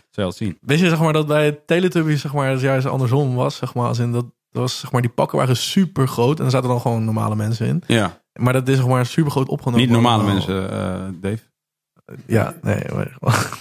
[0.09, 0.57] Zou je zien.
[0.61, 3.87] Weet je, zeg maar, dat bij Teletubbies, zeg maar, het juist andersom was, zeg maar,
[3.87, 6.69] als in dat, dat was, zeg maar, die pakken waren super groot en er zaten
[6.69, 7.83] dan gewoon normale mensen in.
[7.87, 9.81] Ja, Maar dat is, zeg maar, super groot opgenomen.
[9.81, 10.33] niet normale allemaal.
[10.35, 11.43] mensen, eh, Dave.
[12.25, 13.17] Ja, nee, maar,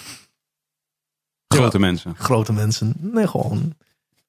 [1.54, 2.14] Grote mensen.
[2.16, 2.94] grote mensen.
[2.98, 3.74] Nee, gewoon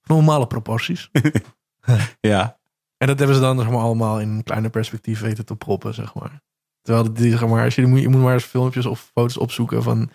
[0.03, 1.09] normale proporties.
[2.21, 2.57] Ja.
[2.97, 5.93] En dat hebben ze dan, zeg maar, allemaal in een kleiner perspectief weten te proppen,
[5.93, 6.41] zeg maar.
[6.81, 10.09] Terwijl die, zeg maar, als je, je moet maar eens filmpjes of foto's opzoeken van,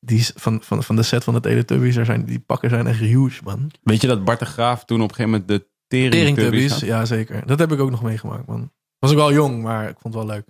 [0.00, 1.96] die, van, van, van de set van de Teletubbies.
[1.96, 3.70] Er zijn, die pakken zijn echt huge, man.
[3.82, 7.46] Weet je dat Bart de Graaf toen op een gegeven moment de teringtubbies ja zeker.
[7.46, 8.72] Dat heb ik ook nog meegemaakt, man.
[8.98, 10.46] Was ik wel jong, maar ik vond het wel leuk.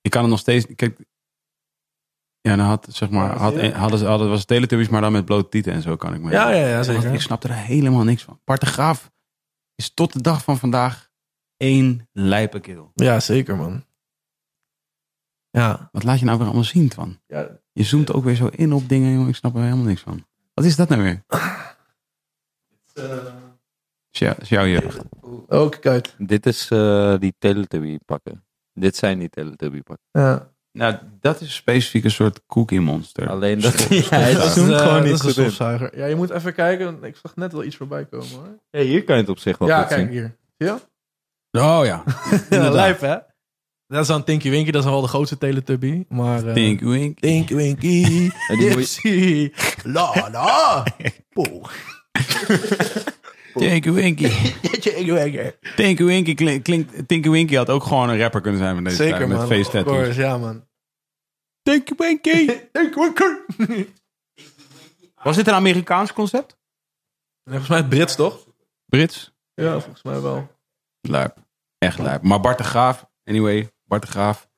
[0.00, 0.66] Ik kan het nog steeds...
[0.74, 0.98] Kijk,
[2.40, 5.24] ja, dan had, zeg maar, had, hadden ze, hadden, was het Teletubbies, maar dan met
[5.24, 7.12] blote tieten en zo kan ik me Ja, ja, ja, zeker.
[7.14, 8.40] Ik snapte er helemaal niks van.
[8.44, 9.10] Bart de Graaf
[9.74, 11.10] is tot de dag van vandaag
[11.56, 12.90] één lijpe keel.
[12.94, 13.84] Ja, zeker, man.
[15.50, 15.88] Ja.
[15.92, 17.20] Wat laat je nou weer allemaal zien van?
[17.26, 17.59] ja.
[17.72, 19.28] Je zoomt ook weer zo in op dingen, jongen.
[19.28, 20.24] Ik snap er helemaal niks van.
[20.54, 21.22] Wat is dat nou weer?
[24.12, 24.98] Is, jou- is jouw jeugd.
[25.48, 26.14] Oh, kijk uit.
[26.18, 28.44] Dit is eh, die Teletubby pakken.
[28.74, 30.06] Dit zijn die Teletubby pakken.
[30.12, 30.48] Ja.
[30.72, 33.28] Nou, dat is specifiek een soort cookie monster.
[33.28, 33.80] Alleen dat...
[33.88, 35.98] ja, het zoomt eh, gewoon dat niet is een goed in.
[36.00, 37.04] Ja, je moet even kijken.
[37.04, 38.58] Ik zag net wel iets voorbij komen hoor.
[38.70, 40.10] Hey, hier kan je het op zich wel Ja, goed kijk zien.
[40.10, 40.36] hier.
[40.56, 40.80] Ja?
[41.50, 42.02] Oh ja.
[42.50, 43.16] Ja, lijp hè?
[43.90, 46.04] Dat is dan Tinky Winky, dat is wel de grootste Teletubby.
[46.08, 47.18] Maar, wink.
[47.20, 49.50] Tinky Winky, moet Dipsy,
[49.82, 50.84] la la,
[51.28, 51.68] poeh.
[53.54, 54.28] Tinky Winky.
[54.80, 55.50] Tinky Winky.
[55.76, 57.08] Tinky Winky klink- klinkt...
[57.08, 59.66] Tinky Winky had ook gewoon een rapper kunnen zijn met deze Zeker tijd, man, Met
[59.66, 60.66] face ja man.
[61.62, 62.46] Tinky Winky.
[62.72, 63.86] Tinky Winky.
[65.22, 66.56] Was dit een Amerikaans concept?
[67.44, 68.46] Volgens mij Brits toch?
[68.86, 69.32] Brits?
[69.54, 70.48] Ja, volgens mij wel.
[71.00, 71.36] Lijp.
[71.78, 72.22] Echt lijp.
[72.22, 74.48] Maar Bart de Graaf, anyway, Bart de Graaf.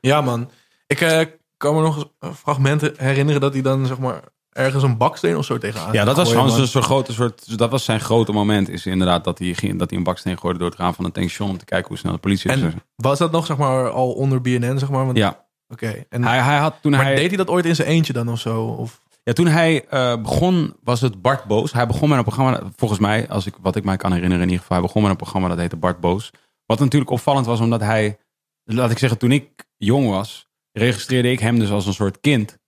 [0.00, 0.50] Ja man.
[0.86, 4.20] Ik eh, kan me nog fragmenten herinneren dat hij dan zeg maar
[4.50, 6.68] ergens een baksteen of zo tegenaan Ja, dat was gooide, gewoon man.
[6.68, 7.58] zo'n grote soort.
[7.58, 8.68] Dat was zijn grote moment.
[8.68, 11.12] Is inderdaad dat hij, ging, dat hij een baksteen gooide door het raam van een
[11.12, 12.60] tankstation om te kijken hoe snel de politie is.
[12.60, 15.04] En was dat nog zeg maar al onder BNN zeg maar?
[15.04, 16.04] Want, Ja, Oké.
[16.08, 17.14] En hij, hij had toen maar hij.
[17.14, 18.62] deed hij dat ooit in zijn eentje dan of zo?
[18.64, 21.72] Of Ja, toen hij eh, begon, was het Bart Boos.
[21.72, 24.48] Hij begon met een programma, volgens mij, als ik, wat ik mij kan herinneren in
[24.50, 26.30] ieder geval, hij begon met een programma dat heette Bart Boos.
[26.66, 28.18] Wat natuurlijk opvallend was, omdat hij,
[28.64, 32.58] laat ik zeggen, toen ik jong was, registreerde ik hem dus als een soort kind.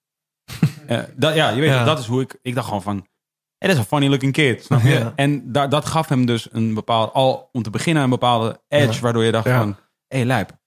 [0.87, 1.85] Eh, dat, ja, je weet, Ja.
[1.85, 2.95] dat is hoe ik, ik dacht gewoon van,
[3.59, 4.89] hey, dat is een funny looking kid, snap je?
[4.89, 5.13] Ja.
[5.17, 8.93] En da, dat gaf hem dus een bepaald, al om te beginnen een bepaalde edge,
[8.95, 9.01] Ja.
[9.01, 9.69] waardoor je dacht van,
[10.07, 10.59] hé, hey, lijp.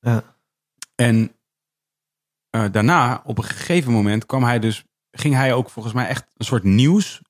[0.00, 0.22] Ja.
[0.94, 1.32] En
[2.50, 6.24] eh, daarna, op een gegeven moment, kwam hij dus, ging hij ook volgens mij echt
[6.36, 7.20] een soort nieuws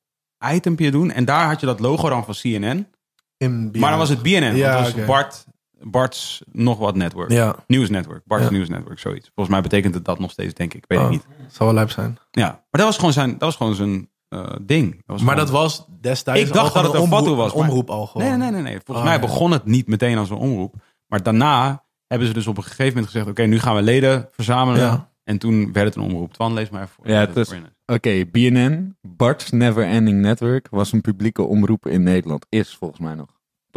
[0.52, 1.10] itempje doen.
[1.10, 2.90] En daar had je dat logo dan van CNN.
[3.36, 3.70] in?
[3.78, 4.54] Maar dan was het BNN.
[4.56, 5.04] Ja, het was.
[5.06, 5.44] Bart,
[5.82, 7.30] Bart's nog wat network.
[7.30, 8.22] Ja, Nieuwsnetwork.
[8.24, 8.50] Bart's Ja.
[8.50, 9.30] Nieuwsnetwork, zoiets.
[9.34, 10.82] Volgens mij betekent het dat nog steeds, denk ik.
[10.82, 11.26] Ik weet Oh, het niet.
[11.48, 12.18] zou wel lijp zijn.
[12.30, 14.90] Ja, maar dat was gewoon zijn, dat was gewoon zijn eh, ding.
[14.90, 17.54] Dat was Maar gewoon- dat was destijds Ik dacht al dat het een omroep, was,
[17.54, 18.28] maar- omroep al gewoon.
[18.28, 18.72] Nee, nee, nee, nee.
[18.72, 19.20] Volgens Oh, mij ja.
[19.20, 20.74] begon het niet meteen als een omroep.
[21.06, 23.26] Maar daarna hebben ze dus op een gegeven moment gezegd...
[23.28, 24.80] oké, nu gaan we leden verzamelen.
[24.80, 25.10] Ja.
[25.24, 26.32] En toen werd het een omroep.
[26.32, 27.08] Twan, lees maar even voor.
[27.08, 27.52] Ja, het is-
[27.86, 32.46] Oké, BNN, Bart's Never Ending Network, was een publieke omroep in Nederland.
[32.48, 33.28] Is volgens mij nog.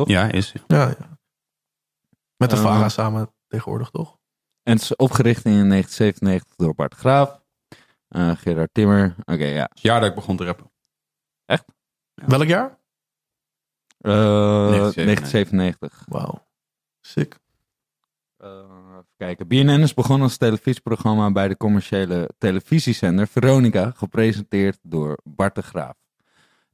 [0.05, 0.53] Ja, is.
[0.67, 1.17] Ja, ja.
[2.39, 2.61] Met de Eh.
[2.61, 4.17] VARA samen tegenwoordig, toch?
[4.63, 7.41] En het is opgericht in 1997 door Bart Graaf,
[8.07, 9.15] eh, Gerard Timmer.
[9.25, 9.67] Oké, ja.
[9.69, 10.71] Het jaar dat ik begon te rappen.
[12.13, 12.77] Welk jaar?
[13.97, 16.05] Eh, 1997.
[16.07, 16.47] Wauw.
[17.01, 17.39] Sick.
[18.37, 19.47] Eh, even kijken.
[19.47, 25.95] BNN is begonnen als televisieprogramma bij de commerciële televisiezender Veronica, gepresenteerd door Bart de Graaf.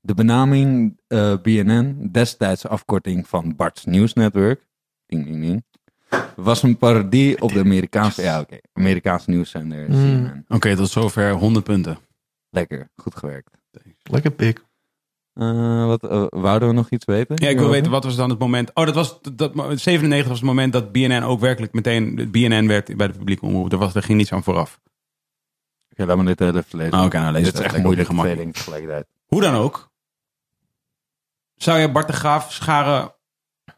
[0.02, 4.68] De benaming eh, BNN, destijds afkorting van Bart's News Network,
[5.06, 5.64] ding, ding, ding,
[6.36, 9.96] was een parodie op de Amerikaanse, ja, oké, Amerikaanse nieuwszender Mm.
[9.96, 10.46] CNN.
[10.48, 11.98] Oké, tot zover 100 punten.
[12.50, 13.50] Lekker, goed gewerkt.
[14.04, 14.64] Lekker pik.
[15.34, 17.36] Eh, wat, eh, wouden we nog iets weten?
[17.44, 18.72] Ja, ik wil weten, wat was dan het moment...
[18.74, 19.22] Oh, dat was...
[19.22, 22.32] Dat, dat- 97 was het moment dat BNN ook werkelijk meteen...
[22.32, 23.72] BNN werd bij de publieke omroep.
[23.72, 24.82] Er, was, er ging niets aan vooraf.
[25.92, 26.94] Oké, laat me dit eh, even lezen.
[26.94, 28.38] Ah, Oké, nou lees dit het is echt moeilijk op je twee gemak.
[28.38, 29.08] dingen tegelijkertijd.
[29.26, 29.92] Hoe dan ook.
[31.56, 33.15] Zou je Bart de Graaf scharen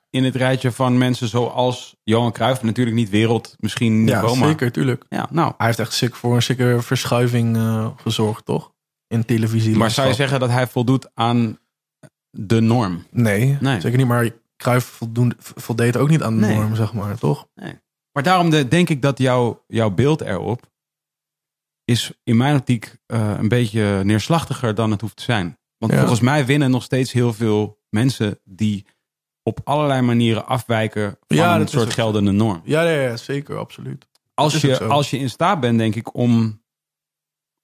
[0.10, 2.64] in het rijtje van mensen zoals Johan Cruijff?
[2.64, 4.48] Natuurlijk niet wereld, misschien Ja, niveau, maar...
[4.48, 5.06] zeker, tuurlijk.
[5.10, 5.54] Ja, nou.
[5.58, 8.74] Hij heeft echt sick voor een sikke verschuiving eh, gezorgd, toch?
[9.08, 9.76] In televisie.
[9.76, 11.60] Maar zou je zeggen dat hij voldoet aan
[12.30, 13.04] de norm?
[13.12, 13.82] Nee, Nee.
[13.82, 14.08] zeker niet.
[14.08, 15.00] Maar Cruijff
[15.40, 16.56] voldeed ook niet aan de Nee.
[16.56, 17.48] norm, zeg maar, toch?
[18.12, 20.72] Maar daarom de, denk ik dat jouw jouw beeld erop
[21.84, 25.58] is in mijn optiek eh, een beetje neerslachtiger dan het hoeft te zijn.
[25.78, 25.98] Want Ja.
[26.00, 28.86] volgens mij winnen nog steeds heel veel mensen die
[29.48, 32.62] op allerlei manieren afwijken van Ja, een soort geldende norm.
[32.64, 34.08] Ja, ja, ja zeker, absoluut.
[34.34, 36.62] Als je, als je in staat bent, denk ik, om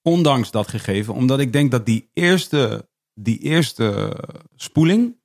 [0.02, 4.18] ondanks dat gegeven, omdat ik denk dat die eerste, die eerste
[4.56, 5.18] spoeling,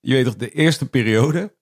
[0.00, 1.56] je weet toch, de eerste periode,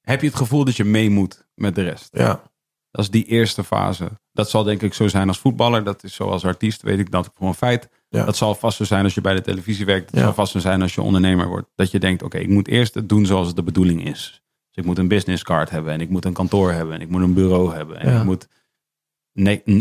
[0.00, 2.08] heb je het gevoel dat je mee moet met de rest.
[2.12, 2.42] Ja,
[2.90, 4.10] Dat is die eerste fase.
[4.32, 5.84] Dat zal denk ik zo zijn als voetballer.
[5.84, 7.88] Dat is zo als artiest, weet ik dat voor een feit.
[8.12, 8.24] Ja.
[8.24, 10.06] Dat zal vast zo zijn als je bij de televisie werkt.
[10.10, 10.24] Dat Ja.
[10.24, 11.68] zal vast zo zijn als je ondernemer wordt.
[11.74, 14.42] Dat je denkt, oké, ik moet eerst het doen zoals het de bedoeling is.
[14.70, 15.92] Dus ik moet een business card hebben.
[15.92, 16.94] En ik moet een kantoor hebben.
[16.94, 18.00] En ik moet een bureau hebben.
[18.00, 18.18] En Ja.
[18.18, 18.48] ik moet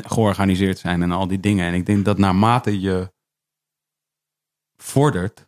[0.05, 1.65] georganiseerd zijn en al die dingen.
[1.67, 3.11] En ik denk dat naarmate je
[4.77, 5.47] vordert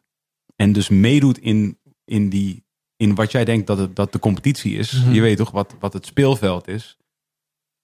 [0.56, 2.66] en dus meedoet in, in, die,
[2.96, 4.92] in wat jij denkt dat, het, dat de competitie is.
[5.04, 5.12] Mhm.
[5.14, 6.98] Je weet toch wat, wat het speelveld is.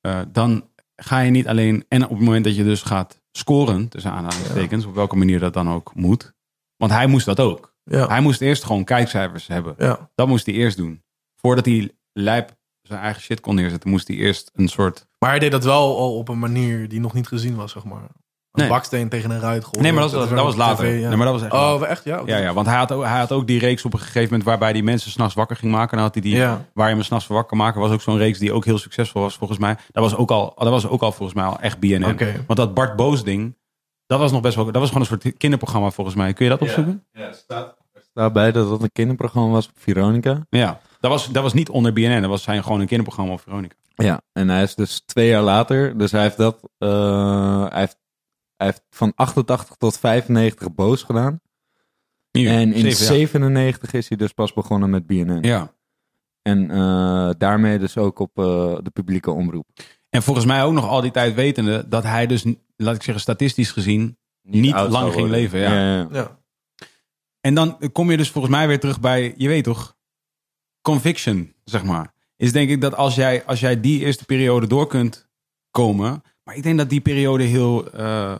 [0.01, 1.85] eh, dan ga je niet alleen...
[1.87, 5.53] En op het moment dat je dus gaat scoren, tussen aanhalingstekens, op welke manier dat
[5.53, 6.33] dan ook moet.
[6.77, 7.75] Want hij moest dat ook.
[7.83, 9.75] ja, Hij moest eerst gewoon kijkcijfers hebben.
[9.77, 10.09] ja.
[10.15, 11.03] Dat moest hij eerst doen.
[11.35, 15.07] Voordat hij lijp zijn eigen shit kon neerzetten, moest hij eerst een soort...
[15.19, 17.83] Maar hij deed dat wel al op een manier die nog niet gezien was, zeg
[17.83, 18.09] maar.
[18.51, 18.69] Een Nee.
[18.69, 19.81] baksteen tegen een ruit gooien.
[19.81, 20.85] Nee, maar dat was, dat was later.
[20.85, 21.07] tv, ja.
[21.07, 22.03] Nee, maar dat was echt Oh, echt?
[22.03, 24.23] Ja, Ja, ja, want hij had, ook, hij had ook die reeks op een gegeven
[24.23, 25.95] moment waarbij die mensen s'nachts wakker ging maken.
[25.95, 26.65] Dan had hij die Ja.
[26.73, 27.81] waar je me s'nachts voor wakker maken.
[27.81, 29.75] was ook zo'n reeks die ook heel succesvol was volgens mij.
[29.91, 32.05] Dat was ook al, dat was ook al volgens mij al echt BNN.
[32.05, 32.43] Oké.
[32.47, 33.57] Want dat Bart Boos ding,
[34.05, 36.33] dat was nog best wel, dat was gewoon een soort kinderprogramma volgens mij.
[36.33, 37.05] Kun je dat opzoeken?
[37.11, 37.75] Ja, er staat,
[38.11, 40.45] staat bij dat dat een kinderprogramma was op Veronica.
[40.49, 40.79] Ja.
[40.99, 43.75] Dat was, dat was niet onder BNN, dat was zijn gewoon een kinderprogramma op Veronica.
[43.95, 47.97] Ja, en hij is dus twee jaar later, dus hij heeft dat, eh, hij, heeft,
[48.59, 51.41] hij heeft van 88 tot 95 boos gedaan.
[52.31, 53.15] Hier, en in zeven jaar.
[53.15, 55.39] 97 is hij dus pas begonnen met BNN.
[55.41, 55.73] Ja.
[56.41, 58.43] En eh, daarmee dus ook op eh,
[58.83, 59.67] de publieke omroep.
[60.09, 62.45] En volgens mij ook nog al die tijd wetende dat hij dus,
[62.75, 65.29] laat ik zeggen, statistisch gezien niet, lang ging worden.
[65.29, 65.59] leven.
[65.59, 65.73] Ja.
[65.73, 66.07] Ja, ja.
[66.11, 66.39] Ja.
[67.41, 69.97] En dan kom je dus volgens mij weer terug bij, je weet toch,
[70.81, 72.13] conviction, zeg maar.
[72.35, 75.29] Is denk ik dat als jij, als jij die eerste periode door kunt
[75.71, 76.23] komen.
[76.43, 78.35] Maar ik denk dat die periode heel, eh,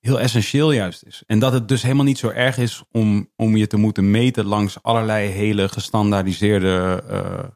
[0.00, 1.22] heel essentieel juist is.
[1.26, 4.44] En dat het dus helemaal niet zo erg is om, om je te moeten meten
[4.44, 7.48] langs allerlei hele gestandaardiseerde eh,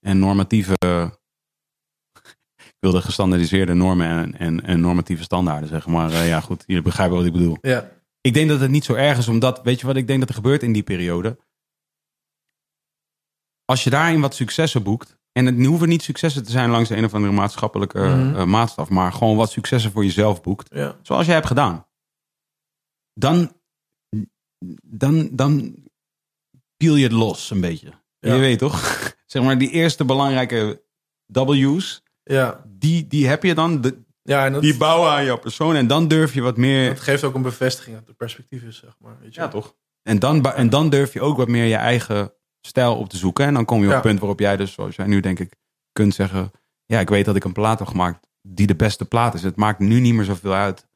[0.00, 0.74] en normatieve.
[2.56, 5.92] ik wilde gestandaardiseerde normen en, en, en normatieve standaarden zeggen.
[5.92, 7.58] Maar eh, ja, goed, jullie begrijpen wat ik bedoel.
[7.60, 7.90] Ja.
[8.20, 10.28] Ik denk dat het niet zo erg is, omdat, weet je wat ik denk dat
[10.28, 11.38] er gebeurt in die periode?
[13.64, 17.04] Als je daarin wat successen boekt, en het hoeven niet successen te zijn langs een
[17.04, 18.34] of andere maatschappelijke Mhm.
[18.36, 20.96] eh, maatstaf, maar gewoon wat successen voor jezelf boekt, Ja.
[21.02, 21.86] zoals jij hebt gedaan,
[23.14, 23.52] dan,
[24.84, 25.74] dan, dan
[26.76, 27.92] piel je het los een beetje.
[28.18, 28.34] Ja.
[28.34, 28.80] Je weet toch?
[29.26, 30.82] zeg maar, die eerste belangrijke
[31.32, 32.64] W's, Ja.
[32.68, 35.86] die, die heb je dan, de- Ja, en dat, die bouwen aan jouw persoon en
[35.86, 36.88] dan durf je wat meer...
[36.88, 39.16] dat geeft ook een bevestiging dat het perspectief is, zeg maar.
[39.20, 39.40] Weet je?
[39.40, 39.74] Ja, toch?
[40.02, 42.32] En dan, en dan durf je ook wat meer je eigen
[42.66, 43.46] stijl op te zoeken.
[43.46, 43.94] En dan kom je op Ja.
[43.96, 45.54] het punt waarop jij dus, zoals jij nu denk ik,
[45.92, 46.50] kunt zeggen...
[46.86, 49.42] Ja, ik weet dat ik een plaat heb gemaakt die de beste plaat is.
[49.42, 50.86] Het maakt nu niet meer zoveel uit.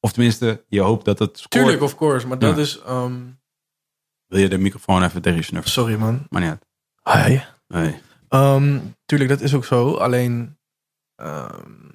[0.00, 1.50] Of tenminste, je hoopt dat het scoort.
[1.50, 2.26] Tuurlijk, of course.
[2.26, 2.62] Maar dat Ja.
[2.62, 2.78] is...
[2.80, 3.20] ehm,
[4.26, 6.26] Wil je de microfoon even tegen je sorry, man.
[6.30, 7.26] Maar niet uit.
[7.26, 7.38] Hi.
[7.68, 8.00] Nee.
[8.28, 9.94] Ehm, tuurlijk, dat is ook zo.
[9.94, 10.58] Alleen...
[11.14, 11.88] ehm,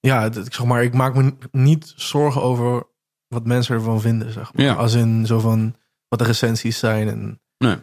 [0.00, 2.86] ja, dat- ik zeg maar, ik maak me niet zorgen over
[3.28, 4.64] wat mensen ervan vinden, zeg maar.
[4.64, 4.74] Ja.
[4.74, 5.76] Als in zo van
[6.08, 7.08] wat de recensies zijn.
[7.08, 7.76] En Nee.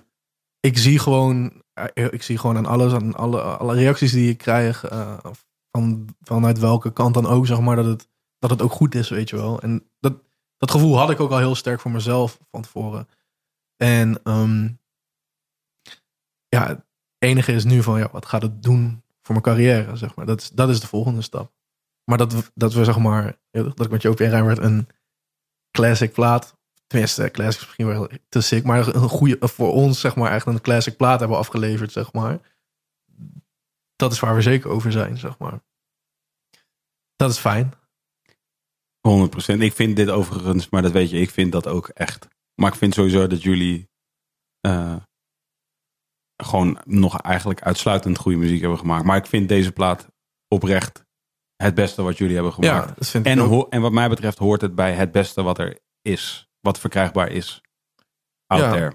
[0.60, 4.38] ik zie gewoon, eh, ik zie gewoon aan alles, aan alle, alle reacties die ik
[4.38, 5.18] krijg, eh,
[5.72, 8.10] van, vanuit welke kant dan ook, zeg maar, dat het,
[8.40, 9.62] dat het ook goed is, weet je wel.
[9.62, 10.14] En dat,
[10.58, 13.08] dat gevoel had ik ook al heel sterk voor mezelf van tevoren.
[13.76, 14.70] En ehm,
[16.48, 16.86] ja, het
[17.18, 20.26] enige is nu van, ja, wat gaat het doen voor mijn carrière, zeg maar.
[20.26, 21.54] Dat is, dat is de volgende stap.
[22.04, 24.88] Maar dat, dat we, zeg maar, dat ik met Joopie en Rijnwaard een
[25.72, 26.57] classic plaat,
[26.88, 30.46] tenminste, classic is misschien wel te sick, maar een goede, voor ons, zeg maar, echt
[30.46, 32.40] een classic plaat hebben afgeleverd, zeg maar.
[33.96, 35.60] Dat is waar we zeker over zijn, zeg maar.
[37.16, 37.74] Dat is fijn.
[39.08, 39.60] 100%.
[39.60, 42.28] Ik vind dit overigens, maar dat weet je, ik vind dat ook echt.
[42.56, 43.90] Maar ik vind sowieso dat jullie
[44.60, 44.96] eh,
[46.44, 49.06] gewoon nog eigenlijk uitsluitend goede muziek hebben gemaakt.
[49.06, 50.08] Maar ik vind deze plaat
[50.48, 51.06] oprecht
[51.56, 52.88] het beste wat jullie hebben gemaakt.
[52.88, 55.80] Ja, dat vind ik en wat mij betreft hoort het bij het beste wat er
[56.02, 56.47] is.
[56.68, 57.62] Wat verkrijgbaar is.
[58.48, 58.72] Out Ja.
[58.72, 58.92] there.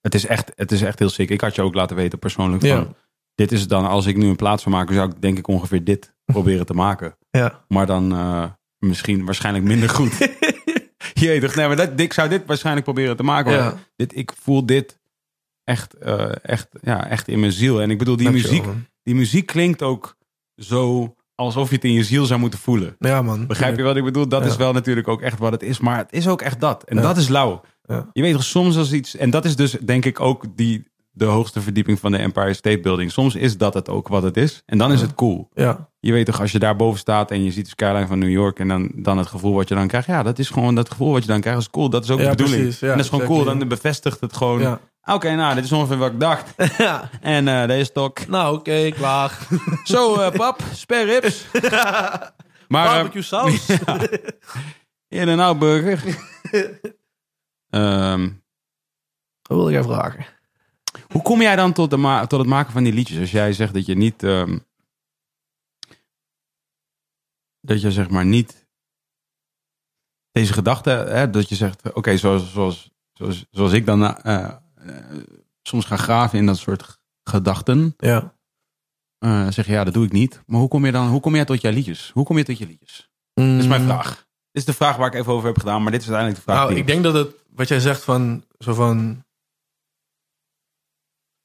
[0.00, 1.30] Het is, echt, het is echt heel sick.
[1.30, 2.76] Ik had je ook laten weten persoonlijk Ja.
[2.76, 2.96] van...
[3.34, 4.94] Dit is dan, als ik nu een plaat zou maken...
[4.94, 7.16] zou ik denk ik ongeveer dit proberen te maken.
[7.30, 7.64] Ja.
[7.68, 10.12] Maar dan eh, misschien waarschijnlijk minder goed.
[11.22, 11.54] Jee, toch?
[11.54, 13.52] Nee, maar dat, ik zou dit waarschijnlijk proberen te maken.
[13.52, 13.74] Ja.
[13.96, 15.00] Dit, ik voel dit
[15.64, 17.80] echt, eh, echt, ja, echt in mijn ziel.
[17.82, 18.64] En ik bedoel, die muziek,
[19.02, 20.16] die muziek klinkt ook
[20.56, 21.14] zo
[21.44, 22.96] alsof je het in je ziel zou moeten voelen.
[22.98, 23.46] Ja, man.
[23.46, 24.28] Begrijp je wat ik bedoel?
[24.28, 24.48] Dat Ja.
[24.48, 25.80] is wel natuurlijk ook echt wat het is.
[25.80, 26.82] Maar het is ook echt dat.
[26.84, 27.02] En Ja.
[27.02, 27.60] dat is lauw.
[27.84, 28.08] Ja.
[28.12, 29.16] Je weet toch, soms als iets...
[29.16, 32.80] En dat is dus denk ik ook die, de hoogste verdieping van de Empire State
[32.80, 33.10] Building.
[33.12, 34.62] Soms is dat het ook wat het is.
[34.66, 35.48] En dan is het cool.
[35.54, 35.90] Ja.
[36.04, 38.30] Je weet toch, als je daar boven staat en je ziet de skyline van New
[38.30, 38.58] York...
[38.58, 40.06] en dan, dan het gevoel wat je dan krijgt.
[40.06, 41.60] Ja, dat is gewoon dat gevoel wat je dan krijgt.
[41.60, 41.90] is cool.
[41.90, 42.62] Dat is ook Ja, de bedoeling.
[42.62, 42.80] precies.
[42.80, 43.46] Ja, en dat is gewoon exactly.
[43.50, 43.58] cool.
[43.58, 44.60] Dan bevestigt het gewoon...
[44.60, 44.80] Ja.
[45.04, 46.54] Oké, nou, dit is ongeveer wat ik dacht.
[46.78, 47.10] ja.
[47.20, 48.26] En eh deze stok.
[48.26, 49.38] Nou, oké, klaar.
[49.84, 51.44] Zo, eh, pap, spare ribs.
[52.68, 53.66] maar, eh, Barbecue saus.
[55.08, 56.16] in en out burger.
[57.70, 58.28] Ehm,
[59.42, 60.26] Wat wil jij vragen?
[61.12, 63.18] hoe kom jij dan tot, de ma- tot het maken van die liedjes?
[63.20, 64.22] Als jij zegt dat je niet...
[64.22, 64.58] ehm,
[67.62, 68.60] dat je zeg maar niet...
[70.30, 71.92] Deze gedachte, hè, dat je zegt...
[71.92, 74.44] Oké, zoals, zoals, zoals, zoals ik dan eh,
[74.74, 75.18] eh,
[75.62, 77.94] soms ga graven in dat soort gedachten...
[77.96, 78.34] Ja.
[79.18, 80.42] eh, zeg je, ja, dat doe ik niet.
[80.46, 81.08] Maar hoe kom je dan...
[81.08, 82.10] Hoe kom jij tot je liedjes?
[82.14, 83.10] Hoe kom je tot je liedjes?
[83.34, 84.16] Dat is mijn vraag.
[84.16, 86.52] Dit is de vraag waar ik even over heb gedaan, maar dit is uiteindelijk de
[86.52, 86.68] vraag.
[86.68, 89.24] Nou, ik denk dat het, wat jij zegt van, zo van...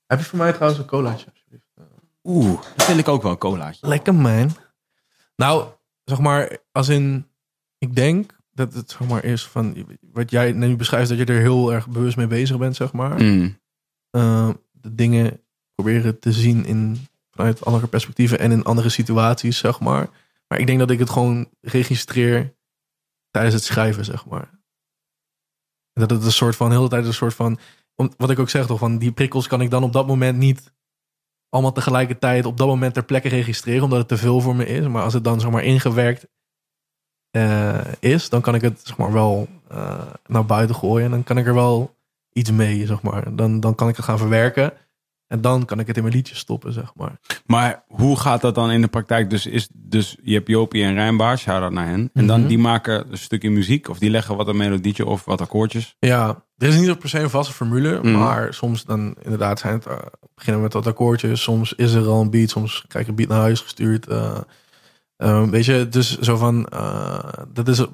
[0.05, 1.33] Heb je voor mij trouwens een colaatje?
[2.23, 3.87] Oeh, dat wil ik ook wel, een colaatje.
[3.87, 4.55] Lekker man.
[5.35, 5.71] Nou,
[6.09, 7.27] zeg maar, als in,
[7.77, 11.41] ik denk dat het zeg maar is van, wat jij nu beschrijft, dat je er
[11.41, 13.21] heel erg bewust mee bezig bent, zeg maar.
[13.23, 13.57] Mm.
[14.09, 15.41] Eh, de dingen
[15.75, 20.09] proberen te zien in, vanuit andere perspectieven en in andere situaties, zeg maar.
[20.47, 22.55] Maar ik denk dat ik het gewoon registreer
[23.31, 24.49] tijdens het schrijven, zeg maar.
[25.93, 27.59] En dat het een soort van, heel de tijd een soort van,
[27.95, 30.37] om- wat ik ook zeg toch, van die prikkels kan ik dan op dat moment
[30.37, 30.73] niet
[31.49, 34.87] allemaal tegelijkertijd op dat moment ter plekke registreren, omdat het te veel voor me is.
[34.87, 36.27] Maar als het dan zeg maar ingewerkt
[37.31, 41.23] eh, is, dan kan ik het zeg maar wel eh, naar buiten gooien en dan
[41.23, 41.95] kan ik er wel
[42.33, 43.35] iets mee, zeg maar.
[43.35, 44.73] Dan, dan kan ik het gaan verwerken
[45.27, 47.19] en dan kan ik het in mijn liedje stoppen, zeg maar.
[47.45, 49.29] Maar hoe gaat dat dan in de praktijk?
[49.29, 52.09] Dus, is, dus je hebt Jopie en Rijnbaar, shout-out naar hen.
[52.13, 52.47] En dan Mhm.
[52.49, 55.95] die maken een stukje muziek of die leggen wat een melodietje of wat akkoordjes.
[55.99, 58.11] Ja, er is niet per se een vaste formule, Mhm.
[58.11, 59.97] maar soms dan inderdaad zijn het, eh,
[60.35, 63.15] beginnen we met wat akkoordjes, soms is er al een beat, soms krijg ik een
[63.17, 64.07] beat naar huis gestuurd.
[64.07, 64.39] eh,
[65.49, 67.85] weet je, dus zo van, eh, dat is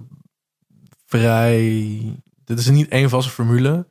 [1.06, 3.88] vrij, dit is niet één vaste formule,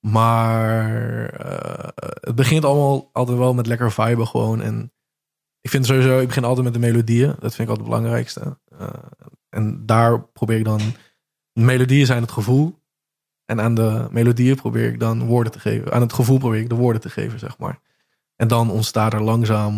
[0.00, 0.84] maar
[2.20, 4.92] het begint allemaal altijd wel met lekker viben gewoon en
[5.60, 8.58] ik vind sowieso, ik begin altijd met de melodieën, dat vind ik altijd het belangrijkste.
[9.48, 10.80] En daar probeer ik dan,
[11.52, 12.78] melodieën zijn het gevoel,
[13.46, 15.92] en aan de melodieën probeer ik dan woorden te geven.
[15.92, 17.80] Aan het gevoel probeer ik de woorden te geven, zeg maar.
[18.36, 19.74] En dan ontstaat er langzaam.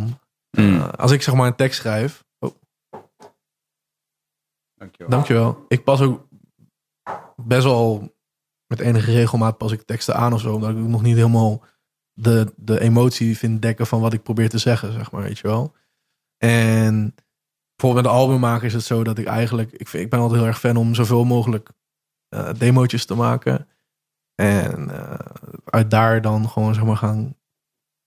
[0.50, 0.76] Mm.
[0.76, 2.24] eh, als ik zeg maar een tekst schrijf.
[2.38, 2.54] Oh,
[4.74, 5.10] Dankjewel.
[5.10, 5.64] dankjewel.
[5.68, 6.28] Ik pas ook
[7.36, 8.16] best wel
[8.66, 10.54] met enige regelmaat pas ik teksten aan of zo.
[10.54, 11.64] Omdat ik nog niet helemaal
[12.12, 15.46] de, de emotie vind dekken van wat ik probeer te zeggen, zeg maar, weet je
[15.46, 15.74] wel.
[16.36, 17.14] En
[17.76, 19.72] bijvoorbeeld met de album maken is het zo dat ik eigenlijk...
[19.72, 21.70] Ik, vind, ik ben altijd heel erg fan om zoveel mogelijk
[22.28, 23.68] eh demootjes te maken.
[24.34, 25.18] En eh,
[25.64, 27.36] uit daar dan gewoon zeg maar gaan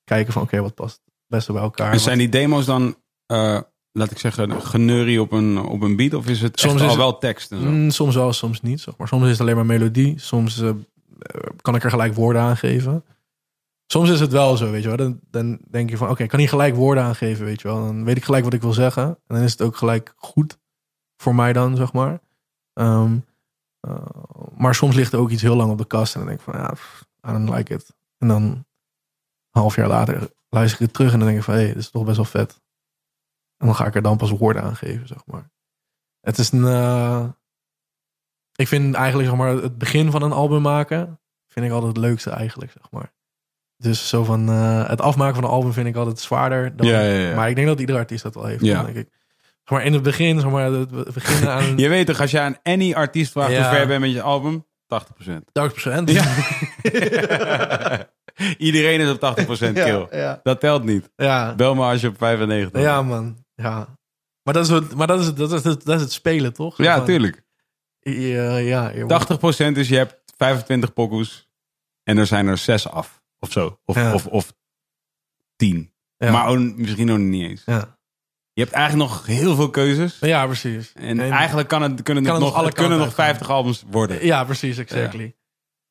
[0.04, 1.92] kijken van oké, wat past het beste bij elkaar.
[1.92, 2.96] En zijn die demo's dan,
[3.26, 3.60] eh,
[3.92, 6.14] laat ik zeggen, geneurie op een, op een beat?
[6.14, 7.68] Of is het Soms is al het- wel tekst en zo?
[7.70, 8.82] Mm, soms wel, soms niet.
[8.82, 9.08] Zeg maar.
[9.08, 10.20] Soms is het alleen maar melodie.
[10.20, 10.64] Soms
[11.62, 13.04] kan ik er gelijk woorden aan geven.
[13.92, 14.98] Soms is het wel zo, weet je wel.
[14.98, 17.68] Dan, dan denk je van, oké, ik kan hier gelijk woorden aan geven, weet je
[17.68, 17.86] wel.
[17.86, 19.04] Dan weet ik gelijk wat ik wil zeggen.
[19.04, 20.58] En dan is het ook gelijk goed
[21.18, 22.20] voor mij dan, zeg maar.
[22.74, 23.18] Ehm,
[23.82, 24.06] eh,
[24.56, 26.14] maar soms ligt er ook iets heel lang op de kast.
[26.14, 27.96] En dan denk ik van, ja, pff, I don't like it.
[28.18, 28.66] En dan een
[29.62, 31.14] half jaar later luister ik het terug.
[31.14, 32.62] En dan denk ik van, hé, hey, dit is toch best wel vet.
[33.58, 35.52] En dan ga ik er dan pas woorden aan geven, zeg maar.
[36.20, 36.66] Het is een...
[36.66, 37.28] eh,
[38.56, 42.06] ik vind eigenlijk zeg maar, het begin van een album maken vind ik altijd het
[42.06, 43.14] leukste eigenlijk, zeg maar.
[43.78, 46.76] Dus zo van eh, het afmaken van een album vind ik altijd zwaarder.
[46.76, 47.36] Dan, Ja, ja, ja.
[47.36, 48.64] Maar ik denk dat iedere artiest dat wel heeft.
[48.64, 48.84] Ja.
[48.84, 49.21] Denk ik.
[49.64, 52.40] Zeg maar in het begin, zeg maar, het beginnen aan Je weet toch, als je
[52.40, 53.58] aan any artiest vraagt Ja.
[53.62, 54.66] hoe ver je bent met je album,
[55.26, 55.28] 80%.
[55.28, 56.04] 80%.
[56.06, 56.24] Ja.
[58.58, 59.74] Iedereen is op 80% kill.
[59.76, 61.10] Ja, ja, Dat telt niet.
[61.16, 61.56] ja.
[61.56, 62.84] Bel maar als je op 95 bent.
[62.86, 63.46] Ja, man.
[63.56, 63.88] Ja.
[64.44, 66.54] Maar dat is, wat, maar dat is, het- dat, is, het- dat is het spelen,
[66.54, 66.78] toch?
[66.78, 67.44] Ja, van, tuurlijk.
[68.00, 71.50] Ja, ja, je wordt- 80% is je hebt 25 pokoes
[72.04, 73.22] en er zijn er 6 af.
[73.40, 73.80] Of zo.
[73.86, 74.14] Of, Ja.
[74.14, 74.54] of, of
[75.56, 75.94] 10.
[76.18, 76.32] ja.
[76.32, 77.64] Maar ook, misschien ook niet eens.
[77.66, 78.00] ja.
[78.54, 80.18] Je hebt eigenlijk nog heel veel keuzes.
[80.20, 80.92] ja, precies.
[80.94, 83.84] En, eigenlijk kan het, kunnen, Kan het nog, alle het kunnen nog kanten 50 albums
[83.90, 84.26] worden.
[84.26, 85.36] Ja, precies, exactly.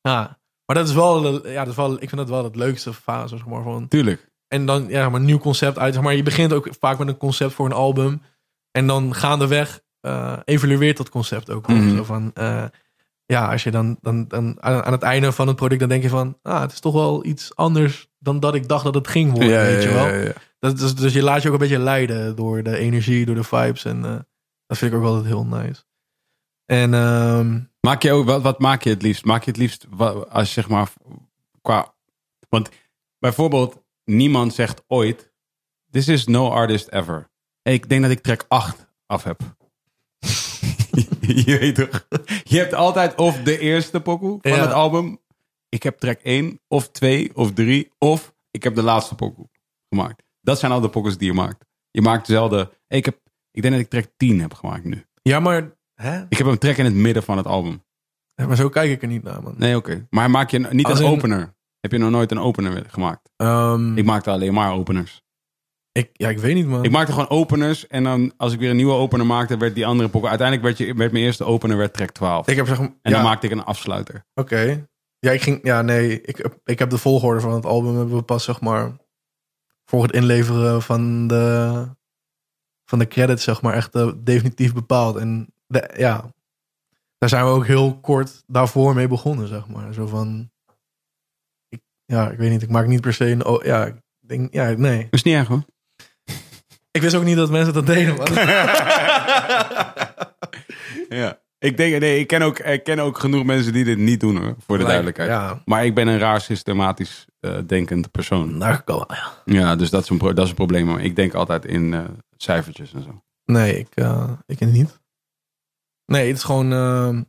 [0.01, 0.39] Ja.
[0.65, 3.37] Maar dat is wel, ja, dat is wel, ik vind dat wel het leukste fase,
[3.37, 4.29] zeg maar, van Tuurlijk.
[4.47, 5.93] En dan ja, maar een nieuw concept uit.
[5.93, 8.21] Zeg maar je begint ook vaak met een concept voor een album.
[8.71, 11.67] En dan gaandeweg eh evalueert dat concept ook.
[11.67, 11.95] Mhm.
[11.95, 12.63] Zo van, eh,
[13.25, 16.03] ja, als je dan, dan, dan aan, aan het einde van het product, dan denk
[16.03, 19.07] je van, ah, het is toch wel iets anders dan dat ik dacht dat het
[19.07, 20.33] ging worden, weet je wel.
[20.61, 23.43] Dat is, dus je laat je ook een beetje leiden door de energie, door de
[23.43, 23.85] vibes.
[23.85, 24.19] En eh,
[24.65, 25.83] dat vind ik ook altijd heel nice.
[26.65, 29.25] En ehm, Maak je ook, wat, wat maak je het liefst?
[29.25, 29.87] Maak je het liefst
[30.29, 30.91] als je zeg maar
[31.61, 31.93] qua.
[32.49, 32.69] Want
[33.19, 35.31] bijvoorbeeld, niemand zegt ooit:
[35.89, 37.29] This is no artist ever.
[37.61, 39.41] Ik denk dat ik track 8 af heb.
[41.45, 42.07] je weet toch?
[42.43, 44.61] Je hebt altijd of de eerste pokoe van Ja.
[44.61, 45.19] het album.
[45.69, 49.49] Ik heb track 1 of 2 of 3 of ik heb de laatste pokoe
[49.89, 50.23] gemaakt.
[50.41, 51.65] Dat zijn al de pokoes die je maakt.
[51.91, 52.71] Je maakt dezelfde.
[52.87, 53.17] Ik, heb,
[53.51, 55.05] ik denk dat ik track 10 heb gemaakt nu.
[55.21, 56.21] ja, maar, hè?
[56.29, 57.83] Ik heb een track in het midden van het album.
[58.33, 59.53] Ja, maar zo kijk ik er niet naar, man.
[59.57, 60.07] Nee, oké.
[60.09, 61.53] Maar maak je niet Als in- opener?
[61.79, 63.29] Heb je nog nooit een opener gemaakt?
[63.35, 65.21] Ehm, Ik maakte alleen maar openers.
[65.91, 66.83] ik, ja, ik weet niet, man.
[66.83, 67.87] Ik maakte gewoon openers.
[67.87, 70.29] En dan als ik weer een nieuwe opener maakte, werd die andere pokken.
[70.29, 72.47] Uiteindelijk werd, je, werd mijn eerste opener werd track 12.
[72.47, 74.25] Ik heb zeg en ja, dan maakte ik een afsluiter.
[74.33, 74.85] Oké.
[75.19, 75.59] Ja, ik ging.
[75.63, 76.21] Ja, nee.
[76.21, 78.91] Ik, heb- ik heb de volgorde van het album hebben we pas zeg maar
[79.91, 81.85] voor het inleveren van de
[82.85, 85.15] van de credits zeg maar echt eh, definitief bepaald.
[85.15, 86.33] En de, ja,
[87.17, 89.93] daar zijn we ook heel kort daarvoor mee begonnen zeg maar.
[89.93, 90.51] Zo van.
[91.69, 92.61] Ik, ja, ik weet niet.
[92.61, 93.45] Ik maak niet per se een.
[93.45, 94.53] Oh, ja, ik denk.
[94.53, 95.03] Ja, nee.
[95.03, 95.63] Dat is niet erg hoor.
[96.91, 98.27] Ik wist ook niet dat mensen dat deden, man.
[101.09, 101.41] Ja.
[101.63, 104.37] Ik denk, nee, ik ken ook, ik ken ook genoeg mensen die dit niet doen
[104.37, 105.29] hoor, voor de duidelijkheid.
[105.29, 108.59] Ja, Maar ik ben een raar systematisch eh, denkend persoon.
[108.85, 109.31] wel, ja.
[109.45, 110.85] Ja, dus dat is een, pro- dat is een probleem.
[110.85, 112.03] Maar ik denk altijd in eh,
[112.37, 113.23] cijfertjes en zo.
[113.45, 114.99] Nee, ik, eh ik ken het niet.
[116.05, 116.71] Nee, het is gewoon...
[116.73, 117.23] ehm,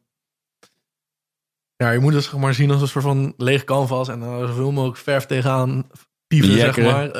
[1.76, 4.08] ja, je moet het zeg maar zien als een soort van leeg canvas.
[4.08, 5.86] En dan zoveel mogelijk verf tegenaan
[6.26, 7.10] pieven, zeg maar.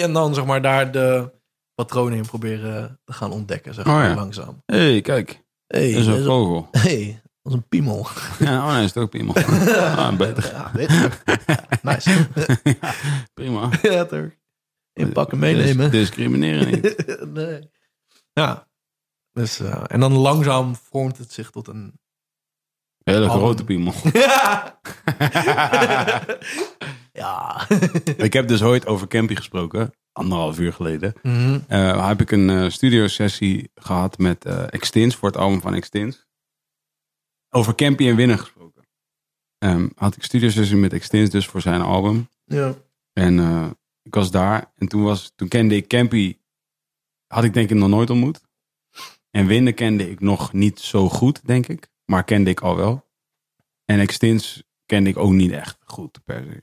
[0.00, 1.32] En dan zeg maar daar de
[1.74, 4.14] patronen in proberen te gaan ontdekken, zeg Oh, maar, ja.
[4.14, 4.62] langzaam.
[4.66, 5.42] Hé, hey, kijk.
[5.66, 6.68] Hey, Dat is een vogel.
[6.70, 8.06] hey, dat is een piemel.
[8.38, 9.32] Ja, oh nee, is het ook prima.
[9.96, 10.44] Ah, beter.
[10.52, 11.22] Ja, beter.
[11.46, 12.28] Ja, nice.
[13.34, 13.70] Prima.
[13.82, 14.30] ja, toch.
[14.92, 15.90] Inpakken, meenemen.
[15.90, 17.04] Dis- discrimineren niet.
[17.32, 17.70] nee.
[18.32, 18.68] Ja.
[19.32, 21.98] Dus, eh, en dan langzaam vormt het zich tot een...
[23.04, 23.36] Hele Album.
[23.38, 23.92] grote piemel.
[24.12, 24.80] Ja.
[27.12, 27.66] ja.
[28.16, 29.92] ik heb dus ooit over Campy gesproken.
[30.14, 31.12] Anderhalf uur geleden.
[31.22, 31.58] Mhm.
[31.68, 36.26] Eh, heb ik een eh, studio sessie gehad met Extins voor het album van Extins.
[37.50, 38.82] Over Campy en Winnen gesproken.
[39.58, 42.28] Ehm, had ik studio sessie met Extins dus voor zijn album.
[42.44, 42.74] ja.
[43.12, 43.38] En
[44.02, 44.72] ik was daar.
[44.76, 46.38] En toen, was, toen kende ik Campy.
[47.26, 48.40] Had ik denk ik nog nooit ontmoet.
[49.30, 51.88] En Winnen kende ik nog niet zo goed, denk ik.
[52.04, 53.06] Maar kende ik al wel.
[53.84, 56.62] En Extins kende ik ook niet echt goed per se.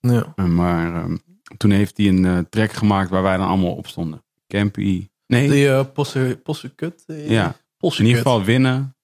[0.00, 0.46] Ja.
[0.46, 1.16] Maar ehm,
[1.56, 4.24] toen heeft hij een eh, track gemaakt waar wij dan allemaal op stonden.
[4.46, 5.08] Campy.
[5.26, 7.04] Nee, Die uh, posse, posse kut.
[7.06, 7.54] eh, ja.
[7.76, 8.96] Posse In ieder geval winnen.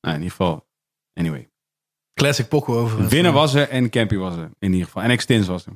[0.00, 0.66] Nou, in ieder geval.
[1.14, 1.50] Anyway.
[2.14, 3.08] Classic pokken over.
[3.08, 4.50] Winnen was er en Campy was er.
[4.58, 5.02] In ieder geval.
[5.02, 5.72] En Extins was er.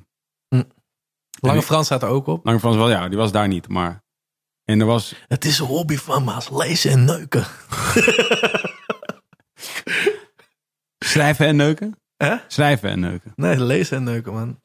[1.41, 2.45] Lange en- Frans staat er ook op.
[2.45, 3.69] Lange Frans wel, ja, die was daar niet.
[3.69, 4.05] Maar.
[4.65, 5.15] En er was.
[5.29, 6.51] Het is een hobby van Maas.
[6.51, 7.45] Lezen en neuken.
[10.99, 11.97] Schrijven en neuken?
[12.17, 12.37] Hè?
[12.49, 13.33] Schrijven en neuken.
[13.37, 14.61] Nee, lezen en neuken, man.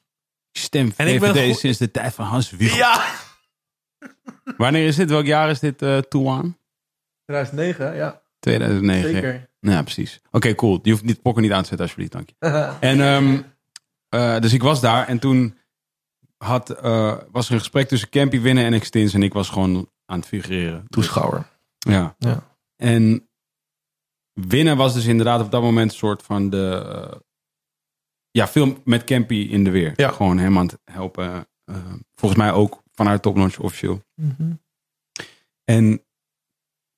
[0.51, 2.77] Stem En ik ben VVD sinds de tijd van Hans Wiegel.
[2.77, 3.05] Ja!
[4.57, 5.09] Wanneer is dit?
[5.09, 6.57] Welk jaar is dit uh, Toean?
[7.25, 8.21] 2009, ja.
[8.39, 9.11] 2009.
[9.11, 9.49] Zeker.
[9.59, 10.21] Ja, precies.
[10.31, 10.79] Oké, cool.
[10.83, 12.11] Je hoeft niet pokken niet aan te zetten, alsjeblieft.
[12.11, 12.35] Dank je.
[12.89, 13.41] En ehm,
[14.09, 15.57] eh, dus ik was daar en toen
[16.37, 19.13] had, eh, was er een gesprek tussen Campy Winnen en Extins.
[19.13, 20.85] En ik was gewoon aan het figureren.
[20.87, 21.45] Toeschouwer.
[21.77, 22.15] Ja.
[22.17, 22.43] Ja.
[22.75, 23.29] En
[24.33, 27.21] Winnen was dus inderdaad op dat moment een soort van de...
[28.31, 29.93] ja, veel met Campy in de weer.
[29.95, 30.11] Ja.
[30.11, 31.47] Gewoon hem aan het helpen.
[31.65, 31.75] eh,
[32.15, 34.03] volgens mij ook vanuit Top Notch officieel.
[35.63, 36.03] En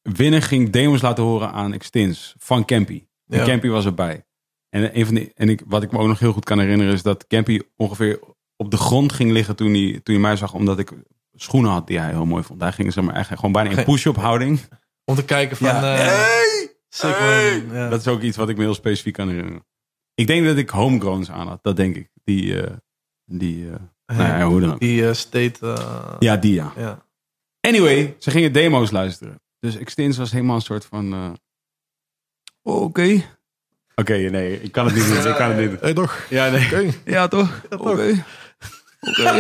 [0.02, 3.06] Winnen ging demos laten horen aan Extins van Campy.
[3.28, 3.46] En Ja.
[3.46, 4.26] Campy was erbij.
[4.70, 6.94] En, een van de, en ik, wat ik me ook nog heel goed kan herinneren
[6.94, 8.20] is dat Campy ongeveer
[8.56, 10.54] op de grond ging liggen toen hij, toen hij mij zag.
[10.54, 10.92] Omdat ik
[11.34, 12.62] schoenen had die hij heel mooi vond.
[12.62, 14.60] Hij ging zeg maar, echt gewoon bijna in push-up houding.
[15.06, 15.68] Om te kijken van...
[15.68, 15.94] Ja.
[15.98, 16.72] eh, Hey!
[16.90, 17.64] sick, Hey!
[17.68, 17.76] man.
[17.76, 17.90] Ja.
[17.90, 19.66] Dat is ook iets wat ik me heel specifiek kan herinneren.
[20.16, 21.64] Ik denk dat ik homegrowns aan had.
[21.64, 22.10] Dat denk ik.
[22.24, 22.74] Die, eh,
[23.26, 23.76] die eh,
[24.06, 24.80] nou ja, hoe dan ook.
[24.80, 25.78] Die eh, state...
[26.20, 26.74] Ja, die ja.
[26.78, 27.06] ja.
[27.62, 29.42] Anyway, ze gingen demo's luisteren.
[29.60, 31.38] Dus Extins was helemaal een soort van...
[32.62, 33.24] oh, Oké.
[33.96, 35.28] Oké, nee, ik kan het niet doen.
[35.28, 35.80] Ik kan het niet doen.
[35.82, 36.26] Hey, toch?
[36.30, 36.66] Ja, nee.
[36.66, 36.90] Oké.
[37.06, 37.62] Ja, toch?
[37.70, 38.26] Oké.
[39.00, 39.32] Oké.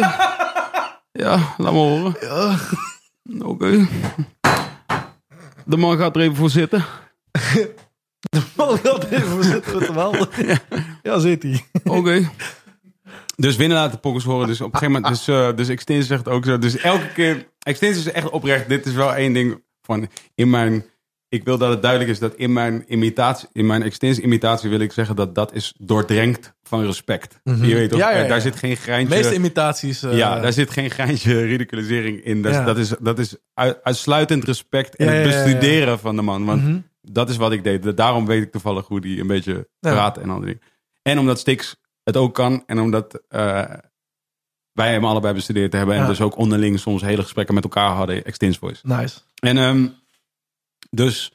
[1.11, 2.15] Ja, laat me horen.
[2.21, 2.57] Ja.
[3.39, 3.87] Oké.
[5.65, 6.85] De man gaat er even voor zitten.
[8.55, 10.15] Man, dat even, we zitten met de wal.
[11.03, 11.63] Ja, zit hij.
[11.83, 12.29] Oké.
[13.35, 14.47] Dus winnen laten pokkers horen.
[14.47, 15.13] Dus op een gegeven moment...
[15.15, 16.57] Dus, eh dus Extins zegt ook zo.
[16.57, 17.47] Dus elke keer...
[17.59, 18.69] Extins is echt oprecht.
[18.69, 20.07] Dit is wel één ding van...
[20.35, 20.85] In mijn...
[21.29, 23.47] Ik wil dat het duidelijk is dat in mijn imitatie...
[23.51, 27.39] In mijn Extins imitatie wil ik zeggen dat dat is doordrenkt van respect.
[27.43, 27.99] Je weet toch?
[27.99, 28.27] Ja, ja, ja.
[28.27, 29.15] Daar zit geen De greintje...
[29.15, 30.03] meeste imitaties...
[30.03, 32.41] eh, ja, daar zit geen geintje ridiculisering in.
[32.41, 32.63] Dat, is- Ja.
[32.65, 35.43] dat, is, dat is ui- uitsluitend respect en Ja, het ja, ja, ja.
[35.43, 36.45] bestuderen van de man.
[36.45, 36.77] Want Mhm.
[37.11, 37.97] Dat is wat ik deed.
[37.97, 39.91] Daarom weet ik toevallig hoe die een beetje Ja.
[39.91, 40.61] praat en al die dingen.
[41.01, 42.63] En omdat Stix het ook kan.
[42.65, 43.63] En omdat eh,
[44.71, 45.95] wij hem allebei bestudeerd hebben.
[45.95, 46.07] En Ja.
[46.07, 48.23] dus ook onderling soms hele gesprekken met elkaar hadden.
[48.25, 48.81] Extins voice.
[48.88, 49.19] Nice.
[49.39, 49.88] En ehm,
[50.89, 51.31] dus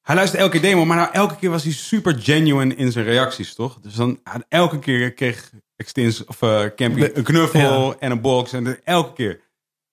[0.00, 3.54] hij luisterde elke demo, maar nou, elke keer was hij super genuine in zijn reacties,
[3.54, 3.78] toch?
[3.80, 7.96] Dus dan elke keer kreeg Extins of eh Campy een knuffel ja.
[7.98, 9.40] en een box en elke keer.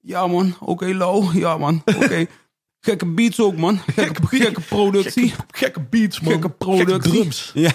[0.04, 2.26] Ja man, oké low, ja man, oké.
[2.84, 5.30] Gekke beats ook man, gekke, gekke productie.
[5.30, 6.32] Gekke, gekke beats, man.
[6.32, 7.12] Gekke productie.
[7.12, 7.52] drums.
[7.54, 7.72] Ja.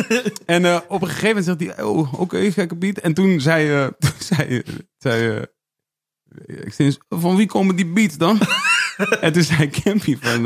[0.46, 2.98] en eh, op een gegeven moment zegt hij, oh, oké, gekke beat.
[2.98, 4.62] En toen zei, toen zei,
[4.98, 5.46] zei
[6.46, 8.38] eh, Extins, van wie komen die beats dan?
[9.20, 10.42] en toen zei Campy van,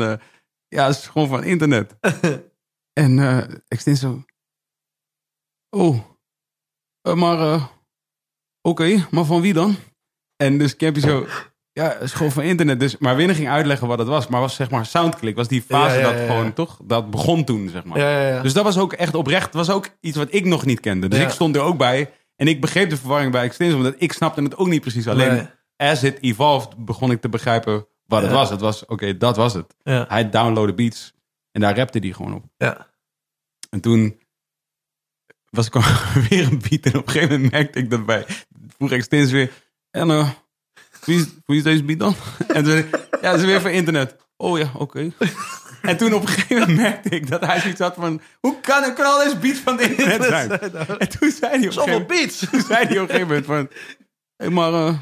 [0.67, 1.95] ja, het is gewoon van internet.
[2.93, 4.23] en eh Extins zo,
[5.69, 5.99] oh,
[7.01, 7.69] maar,
[8.61, 9.75] oké, maar van wie dan?
[10.35, 11.27] En dus Campy zo,
[11.73, 12.79] ja, gewoon van internet.
[12.79, 14.27] Dus, maar Winner ging uitleggen wat het was.
[14.27, 16.79] Maar was zeg maar Soundclick, was die fase Ja, ja, ja, dat gewoon, toch?
[16.83, 17.97] Dat begon toen, zeg maar.
[17.97, 18.41] Ja, ja, ja.
[18.41, 19.53] Dus dat was ook echt oprecht.
[19.53, 21.07] was ook iets wat ik nog niet kende.
[21.07, 22.11] Dus ik stond er ook bij.
[22.35, 23.73] En ik begreep de verwarring bij Extins.
[23.73, 25.33] Omdat ik snapte het ook niet precies alleen.
[25.33, 25.89] Nee.
[25.89, 28.49] as it evolved, begon ik te begrijpen wat het was.
[28.49, 29.75] Het was, oké, dat was het.
[29.83, 31.13] Hij downloadde beats
[31.51, 32.43] en daar rapte hij gewoon op.
[32.57, 32.87] Ja.
[33.69, 34.19] En toen
[35.49, 35.73] was ik
[36.29, 38.25] weer een beat en op een gegeven moment merkte ik dat bij,
[38.67, 39.51] vroeg ik steeds weer,
[39.91, 40.07] en
[41.05, 42.15] wie, is, wie is deze beat dan?
[42.47, 42.85] En toen
[43.21, 44.15] ja, dat is weer van internet.
[44.37, 45.11] Oh ja, oké.
[45.81, 48.93] En toen op een gegeven moment merkte ik dat hij zoiets had van, hoe kan,
[48.93, 50.51] kan al deze beats van het internet zijn?
[50.97, 52.39] En toen zei hij op een gegeven moment, beats.
[52.51, 53.69] toen zei hij op een gegeven moment van...
[54.35, 54.93] Hé, maar eh,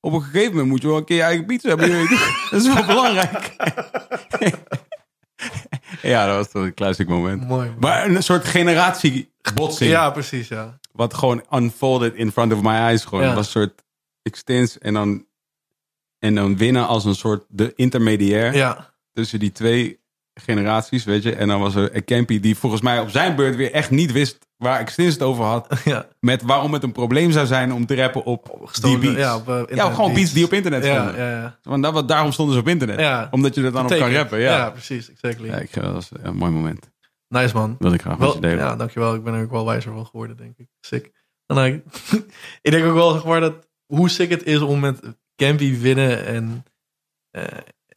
[0.00, 2.08] op een gegeven moment moet je wel een keer je eigen pizza hebben.
[2.50, 3.56] Dat is wel belangrijk.
[6.02, 7.48] ja, dat was toch een classic moment.
[7.48, 7.68] Mooi.
[7.68, 7.76] man.
[7.78, 9.90] Maar een soort generatiebotsing.
[9.90, 10.78] Ja, precies, ja.
[10.92, 13.04] Wat gewoon unfolded in front of my eyes.
[13.04, 13.24] Gewoon.
[13.24, 13.34] Ja.
[13.34, 13.82] Was een soort
[14.22, 15.26] extens en dan,
[16.22, 20.00] en dan winnen als een soort de intermediair Ja, tussen die twee
[20.34, 21.34] generaties, weet je.
[21.34, 24.38] En dan was er Campy die volgens mij op zijn beurt weer echt niet wist
[24.56, 25.68] waar Extins het over had.
[25.84, 26.08] ja.
[26.20, 29.16] Met waarom het een probleem zou zijn om te rappen op die Gestolen- beats.
[29.16, 31.24] Ja, op, eh, Ja, gewoon beats die op internet Ja, stonden.
[31.24, 31.58] ja, ja.
[31.62, 33.28] Want dat, daarom stonden ze op internet.
[33.30, 34.38] Omdat je er dan op kan rappen.
[34.40, 35.48] Ja, precies, exactly.
[35.48, 36.90] ik, dat was een mooi moment.
[37.28, 37.76] Nice man.
[37.78, 38.58] Wil ik graag met Wel, je delen.
[38.58, 39.14] ja, dankjewel.
[39.14, 40.68] Ik ben er ook wel wijzer van geworden, denk ik.
[40.80, 41.10] Sick.
[41.46, 41.82] En
[42.62, 45.00] ik denk ook wel, zeg maar, dat hoe sick het is om met
[45.36, 46.64] Campy winnen en,
[47.30, 47.42] eh,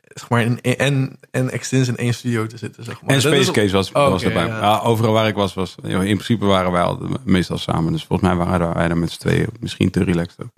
[0.07, 3.15] zeg maar, in, en, en Extins in één studio te zitten, zeg maar.
[3.15, 4.45] En Space Case was, Oh, was erbij.
[4.45, 4.79] ja.
[4.79, 7.91] Overal waar ik was, was in principe waren wij al meestal samen.
[7.91, 10.53] Dus volgens mij waren wij er met z'n tweeën misschien te relaxed ook.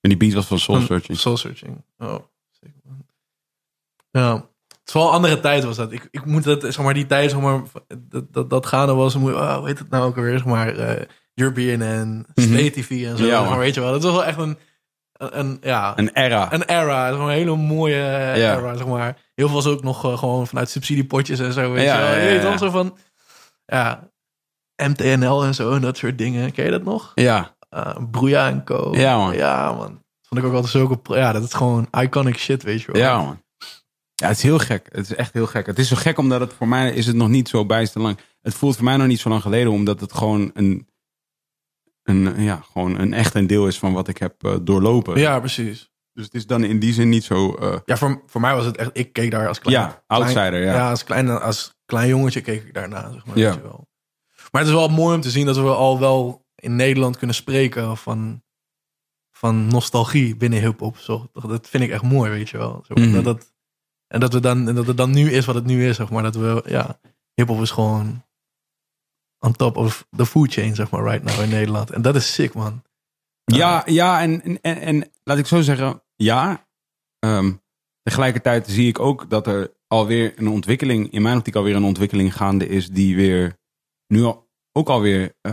[0.00, 1.18] En die beat was van Soul Searching.
[1.18, 1.84] Soul Searching.
[1.98, 2.08] Oh,
[2.82, 3.06] man.
[4.10, 4.34] Ja.
[4.68, 5.92] Het is wel een andere tijd was dat.
[5.92, 7.62] Ik, ik moet dat, zeg maar, die tijd, zeg maar,
[7.98, 10.76] dat, dat, dat gaande was, moet, oh, hoe heet het nou ook alweer, zeg maar,
[10.76, 13.22] eh European en State TV en zo.
[13.22, 13.32] Mhm.
[13.32, 13.92] Ja, zeg maar, weet je wel.
[13.92, 14.58] Dat was wel echt een,
[15.16, 16.52] een, ja, Een era.
[16.52, 17.10] een era.
[17.10, 18.56] Een hele mooie eh, Ja.
[18.58, 19.16] era, zeg maar.
[19.34, 22.24] Heel veel was ook nog eh, gewoon vanuit subsidiepotjes en zo, weet Ja, je wel.
[22.24, 22.96] weet wel, zo van,
[23.66, 24.08] ja,
[24.76, 26.52] MTNL en zo en dat soort dingen.
[26.52, 27.12] Ken je dat nog?
[27.14, 27.52] ja.
[27.74, 28.90] Uh, Broeia en Co.
[28.96, 29.34] Ja, man.
[29.34, 29.88] Ja, man.
[29.88, 30.96] Dat vond ik ook altijd zulke...
[30.98, 33.00] pro- Ja, dat is gewoon iconic shit, weet je wel.
[33.02, 33.42] Ja, man.
[34.14, 34.88] Ja, het is heel gek.
[34.92, 35.66] Het is echt heel gek.
[35.66, 38.18] Het is zo gek omdat het voor mij is het nog niet zo bijster lang.
[38.42, 40.88] Het voelt voor mij nog niet zo lang geleden, omdat het gewoon een,
[42.04, 45.18] een, ja, gewoon een echt een deel is van wat ik heb eh, doorlopen.
[45.18, 45.92] Ja, precies.
[46.12, 47.54] Dus het is dan in die zin niet zo.
[47.54, 48.90] eh, Ja, voor, voor mij was het echt...
[48.92, 49.76] Ik keek daar als klein...
[49.80, 50.62] ja, outsider.
[50.64, 50.74] Ja.
[50.74, 53.38] Ja, als, klein, als klein jongetje keek ik daarna, zeg maar.
[53.38, 53.46] Ja.
[53.46, 53.88] Weet je wel.
[54.50, 57.36] Maar het is wel mooi om te zien dat we al wel in Nederland kunnen
[57.36, 58.42] spreken van,
[59.30, 60.96] van nostalgie binnen hip-hop.
[61.32, 62.84] Dat vind ik echt mooi, weet je wel.
[62.86, 63.12] Zo, Mhm.
[63.12, 63.52] dat, dat,
[64.06, 66.10] en dat, we dan, en dat het dan nu is wat het nu is, zeg
[66.10, 66.22] maar.
[66.22, 67.00] Dat we, ja,
[67.34, 68.24] hip-hop is gewoon
[69.44, 71.90] on top of the food chain, zeg maar, right now in Nederland.
[71.90, 72.82] En dat is sick, man.
[73.44, 76.68] Ja, ja en, en, en, en laat ik zo zeggen, ja.
[77.18, 77.52] Ehm,
[78.02, 82.36] tegelijkertijd zie ik ook dat er alweer een ontwikkeling, in mijn optiek alweer een ontwikkeling
[82.36, 83.58] gaande is, die weer
[84.06, 85.52] nu al, ook alweer, eh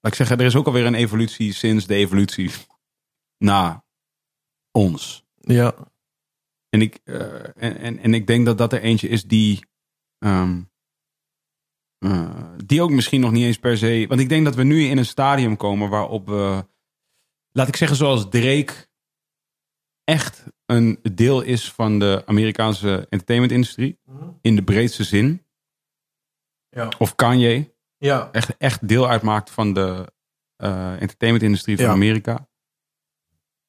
[0.00, 2.50] laat ik zeggen, er is ook alweer een evolutie sinds de evolutie
[3.38, 3.84] na
[4.72, 5.24] ons.
[5.40, 5.74] Ja,
[6.68, 9.64] En ik, eh, en, en, en ik denk dat dat er eentje is die.
[10.18, 10.62] ehm,
[12.00, 14.04] eh, die ook misschien nog niet eens per se.
[14.08, 16.64] Want ik denk dat we nu in een stadium komen waarop we.
[17.52, 18.88] Laat ik zeggen, zoals Drake.
[20.04, 23.98] echt een deel is van de Amerikaanse entertainmentindustrie.
[24.40, 25.46] In de breedste zin.
[26.68, 26.88] Ja.
[26.98, 27.74] Of Kanye.
[27.96, 30.12] ja, Echt, echt deel uitmaakt van de
[30.56, 31.90] eh, entertainmentindustrie van Ja.
[31.92, 32.48] Amerika.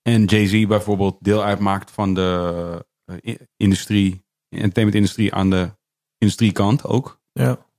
[0.01, 2.85] En Jay-Z bijvoorbeeld deel uitmaakt van de
[3.25, 5.75] i- industrie, entertainmentindustrie aan de
[6.17, 7.21] industriekant ook.
[7.31, 7.69] ja.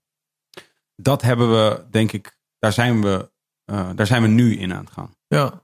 [0.97, 3.31] Dat hebben we, denk ik, daar zijn we,
[3.65, 5.15] eh, daar zijn we nu in aan het gaan.
[5.27, 5.63] ja.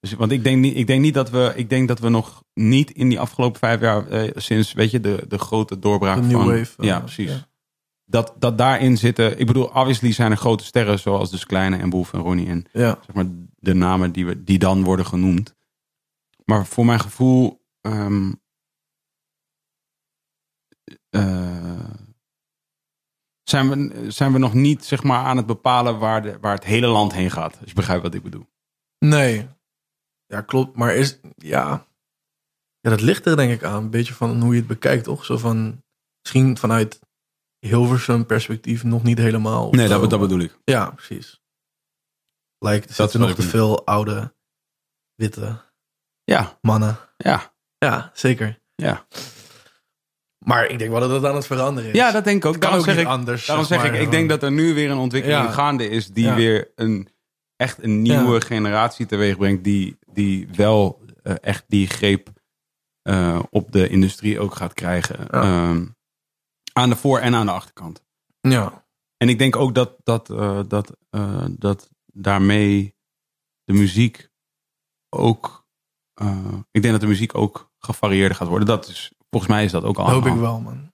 [0.00, 2.42] Dus, want ik denk, niet, ik denk niet dat we, ik denk dat we nog
[2.54, 6.30] niet in die afgelopen vijf jaar, eh, sinds, weet je, de, de grote doorbraak De
[6.30, 6.46] van.
[6.46, 6.72] wave.
[6.76, 7.46] eh, ja, precies.
[8.04, 11.90] Dat, dat daarin zitten, ik bedoel, obviously zijn er grote sterren zoals dus Kleine en
[11.90, 13.24] Boef en Ronnie en Ja, zeg maar,
[13.58, 15.54] de namen die, we, die dan worden genoemd.
[16.44, 17.62] Maar voor mijn gevoel.
[17.80, 18.32] ehm,
[21.10, 21.90] eh,
[23.44, 26.64] zijn, we, zijn we nog niet zeg maar, aan het bepalen waar, de, waar het
[26.64, 27.56] hele land heen gaat.
[27.60, 28.46] Als je begrijpt wat ik bedoel.
[28.98, 29.48] Nee.
[30.26, 30.76] Ja, klopt.
[30.76, 31.86] Maar is, ja.
[32.80, 33.82] Ja, dat ligt er denk ik aan.
[33.82, 35.24] Een beetje van hoe je het bekijkt, toch?
[35.24, 35.82] Zo van,
[36.22, 37.00] misschien vanuit
[37.58, 39.70] Hilversum perspectief nog niet helemaal.
[39.70, 40.58] Nee, dat, dat bedoel ik.
[40.64, 41.42] Ja, precies.
[42.58, 44.34] Like, er Dat zitten nog te veel oude,
[45.14, 45.62] witte
[46.24, 46.98] Ja, mannen.
[47.16, 48.60] ja, Ja, zeker.
[48.74, 49.06] ja.
[50.44, 51.96] Maar ik denk wel dat het aan het veranderen is.
[51.96, 52.60] Ja, dat denk ik ook.
[52.60, 53.46] Daarom ook zeg ik, anders.
[53.46, 55.50] daarom zeg maar, ik, ik denk dat er nu weer een ontwikkeling Ja.
[55.52, 56.34] gaande is die Ja.
[56.34, 57.08] weer een
[57.56, 58.40] echt een nieuwe Ja.
[58.40, 62.28] generatie teweeg brengt, die, die wel eh, echt die greep
[63.02, 65.28] eh, op de industrie ook gaat krijgen.
[65.30, 65.86] Ehm,
[66.72, 68.02] aan de voor- en aan de achterkant.
[68.40, 68.84] Ja,
[69.16, 70.96] En ik denk ook dat, dat, eh, dat,
[71.50, 72.94] dat daarmee
[73.64, 74.28] de muziek
[75.08, 75.62] ook
[76.70, 78.66] ik denk dat de muziek ook gevarieerder gaat worden.
[78.68, 80.04] Dat is, volgens mij is dat ook al.
[80.04, 80.92] Dat hoop ik wel, man.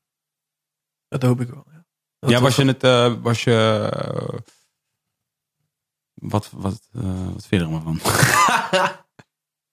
[1.08, 1.84] Dat hoop ik wel, ja.
[2.18, 4.38] Ja, is- was je het, eh, was je, eh,
[6.14, 7.98] wat, wat, eh, wat vind je er allemaal van?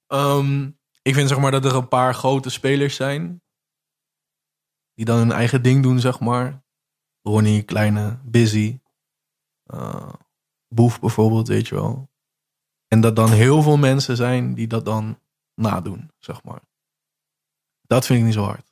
[0.08, 0.72] Ehm,
[1.02, 3.42] ik vind zeg maar dat er een paar grote spelers zijn.
[4.94, 6.66] Die dan hun eigen ding doen, zeg maar.
[7.22, 8.80] Ronnie, Kleine, Busy.
[9.64, 10.14] eh,
[10.68, 12.10] Boef bijvoorbeeld, weet je wel.
[12.88, 15.20] En dat dan heel veel mensen zijn die dat dan
[15.54, 16.62] nadoen, zeg maar.
[17.88, 18.72] Dat vind ik niet zo hard.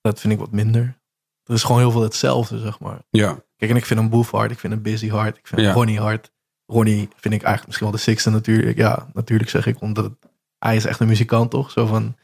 [0.00, 0.98] Dat vind ik wat minder.
[1.44, 3.02] Er is gewoon heel veel hetzelfde, zeg maar.
[3.10, 5.60] Ja, Kijk, en ik vind een Boef hard, ik vind een Busy hard, ik vind
[5.60, 5.72] Ja.
[5.72, 6.32] Ronnie hard.
[6.66, 8.76] Ronnie vind ik eigenlijk misschien wel de sixte natuurlijk.
[8.76, 11.70] Ja, natuurlijk zeg ik, omdat het- hij is echt een muzikant, toch?
[11.70, 12.16] Zo van,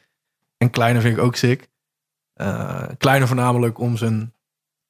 [0.57, 1.69] en Kleine vind ik ook sick.
[2.33, 4.35] Eh Kleine voornamelijk om zijn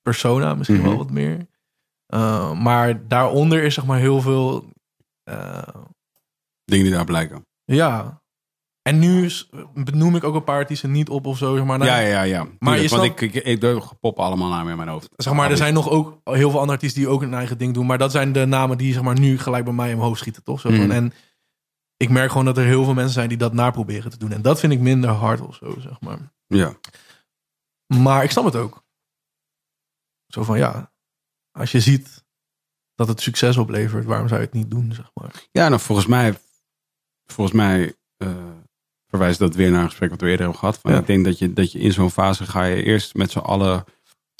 [0.02, 0.88] persona, misschien Mhm.
[0.88, 1.46] wel wat meer.
[2.06, 4.64] Eh, maar daaronder is zeg maar heel veel,
[5.22, 5.62] eh,
[6.64, 7.46] dingen die daar blijken.
[7.64, 8.19] ja.
[8.90, 9.30] En nu
[9.74, 11.78] benoem ik ook een paar artiesten niet op of zo, zeg maar.
[11.78, 12.42] Nou, ja, ja, ja.
[12.42, 15.08] Maar je Tuurlijk, want snapt- ik, ik, ik, allemaal namen in mijn hoofd.
[15.16, 17.74] Zeg maar, er zijn nog ook heel veel andere artiesten die ook een eigen ding
[17.74, 17.86] doen.
[17.86, 20.60] Maar dat zijn de namen die zeg maar, nu gelijk bij mij omhoog schieten, toch?
[20.60, 20.90] Zo van, Mhm.
[20.90, 21.12] En
[21.96, 24.32] ik merk gewoon dat er heel veel mensen zijn die dat naproberen te doen.
[24.32, 26.32] En dat vind ik minder hard of zo, zeg maar.
[26.46, 26.72] Ja,
[27.86, 28.84] Maar ik snap het ook.
[30.26, 30.92] Zo van, ja,
[31.58, 32.24] als je ziet
[32.94, 35.44] dat het succes oplevert, waarom zou je het niet doen, zeg maar.
[35.52, 36.38] ja nou, volgens mij,
[37.26, 38.28] volgens mij eh,
[39.10, 40.78] verwijst dat weer naar een gesprek wat we eerder hebben gehad.
[40.82, 40.98] Van, Ja.
[40.98, 43.84] Ik denk dat je, dat je in zo'n fase ga je eerst met z'n allen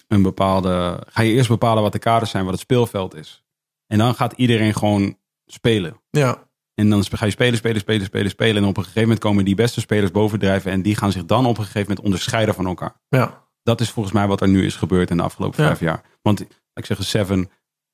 [0.09, 1.03] een bepaalde...
[1.09, 3.45] Ga je eerst bepalen wat de kaders zijn, wat het speelveld is.
[3.87, 5.17] En dan gaat iedereen gewoon
[5.47, 6.01] spelen.
[6.11, 8.63] Ja, En dan ga je spelen, spelen, spelen, spelen, spelen.
[8.63, 10.73] En op een gegeven moment komen die beste spelers bovendrijven.
[10.73, 12.95] En die gaan zich dan op een gegeven moment onderscheiden van elkaar.
[13.09, 15.67] ja, Dat is volgens mij wat er nu is gebeurd in de afgelopen Ja.
[15.69, 16.03] vijf jaar.
[16.23, 16.41] Want
[16.75, 17.51] ik zeggen, Seven,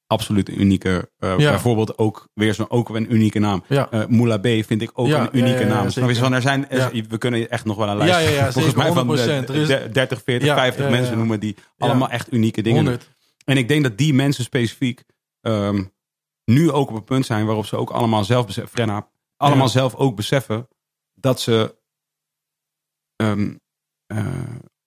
[0.07, 1.11] absoluut een unieke.
[1.19, 1.51] eh, Ja.
[1.51, 3.65] Bijvoorbeeld ook weer zo'n ook een unieke naam.
[3.69, 3.91] ja.
[3.91, 5.91] Eh Moula B vind ik ook Ja, een unieke naam.
[5.91, 6.67] Van, er zijn.
[7.09, 8.13] We kunnen echt nog wel een lijst.
[8.15, 9.47] Ja, ja, ja, volgens mij van 100%.
[9.47, 12.33] de, Er is- de 30, 40, Ja, 50 ja, ja, mensen noemen die allemaal echt
[12.33, 12.85] unieke dingen.
[12.85, 12.93] doen.
[12.93, 13.15] 100.
[13.45, 15.05] En ik denk dat die mensen specifiek
[15.41, 15.85] ehm,
[16.45, 19.95] nu ook op een punt zijn waarop ze ook allemaal zelf beseffen, Frenna, allemaal zelf
[19.95, 20.69] ook beseffen
[21.15, 21.75] dat ze
[23.17, 23.55] ehm,
[24.07, 24.27] eh,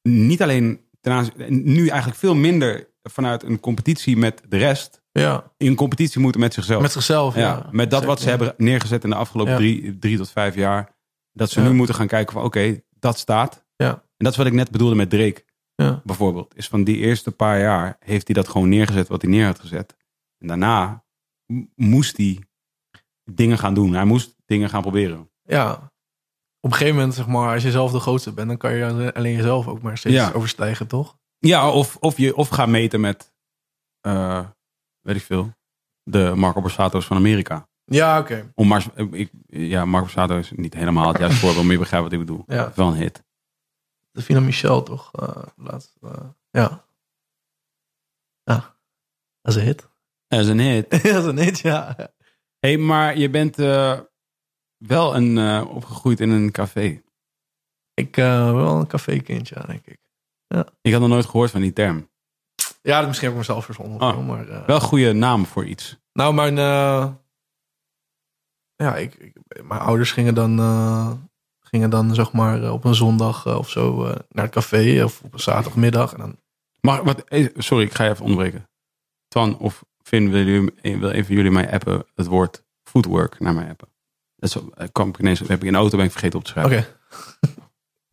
[0.02, 1.34] niet alleen ten aanzien,
[1.74, 6.54] nu eigenlijk veel minder vanuit een competitie met de rest Ja, in competitie moeten met
[6.54, 6.82] zichzelf.
[6.82, 7.36] met zichzelf.
[7.36, 10.56] Ja, ja, met dat wat ze hebben neergezet in de afgelopen drie, drie tot vijf
[10.56, 10.96] jaar.
[11.32, 13.66] Dat ze nu moeten gaan kijken van oké, dat staat.
[13.76, 13.90] Ja.
[13.92, 15.44] En dat is wat ik net bedoelde met Drake
[15.76, 16.02] Ja.
[16.04, 16.56] bijvoorbeeld.
[16.56, 19.60] Is van die eerste paar jaar heeft hij dat gewoon neergezet wat hij neer had
[19.60, 19.96] gezet.
[20.38, 21.04] En daarna
[21.76, 22.44] moest hij
[23.32, 23.94] dingen gaan doen.
[23.94, 25.30] Hij moest dingen gaan proberen.
[25.44, 25.92] ja.
[26.62, 29.14] Op een gegeven moment, zeg maar, als je zelf de grootste bent, dan kan je
[29.14, 30.32] alleen jezelf ook maar steeds Ja.
[30.32, 31.18] overstijgen, toch?
[31.38, 33.34] Ja, of, of, je, of ga meten met,
[34.02, 34.46] eh,
[35.10, 35.54] weet ik veel,
[36.04, 37.68] de Marco Borsato's van Amerika.
[37.84, 38.52] Ja, oké.
[38.56, 42.04] Om maar, ik, ja, Marco Borsato is niet helemaal het juiste voorbeeld, maar je begrijpt
[42.04, 42.44] wat ik bedoel.
[42.48, 42.72] Ja.
[42.76, 43.24] Wel een hit.
[44.12, 45.12] Davina Michel toch?
[45.14, 45.96] eh laatst.
[46.02, 46.86] eh, ja.
[48.44, 48.78] Ja.
[49.42, 49.88] Dat is een hit.
[50.28, 50.90] Dat is een hit.
[50.92, 51.96] dat is een hit, ja.
[52.60, 54.00] hey, maar je bent eh,
[54.78, 57.02] wel een, opgegroeid in een café.
[57.94, 59.98] Ik wel een cafékindje, ja, denk ik.
[60.82, 62.10] Ik had nog nooit gehoord van die term.
[62.82, 64.00] Ja, misschien heb ik mezelf verzonnen.
[64.00, 64.28] Ah.
[64.28, 65.98] maar, eh, Wel een goede naam voor iets.
[66.14, 66.58] Nou, mijn...
[66.58, 67.08] eh,
[68.76, 70.60] ja, ik, ik- mijn ouders gingen dan...
[70.60, 71.12] eh,
[71.60, 75.04] gingen dan, zeg maar, op een zondag of zo naar het café.
[75.04, 76.14] Of op een zaterdagmiddag.
[76.14, 76.38] En dan
[76.82, 77.24] Maar wat,
[77.58, 78.70] sorry, ik ga je even onderbreken.
[79.28, 83.70] Twan of Finn, wil, jullie, wil even jullie mij appen het woord footwork naar mij
[83.70, 83.88] appen?
[84.36, 86.52] Dat is, kwam ik ineens, heb ik in de auto ben ik vergeten op te
[86.52, 86.78] schrijven.
[86.78, 86.88] Oké.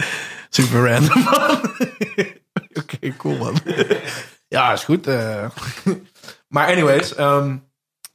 [0.56, 1.60] Super random, man.
[2.82, 3.55] Oké, cool, man.
[4.48, 5.06] Ja, is goed.
[5.06, 5.51] eh.
[6.55, 7.56] maar anyways, ehm,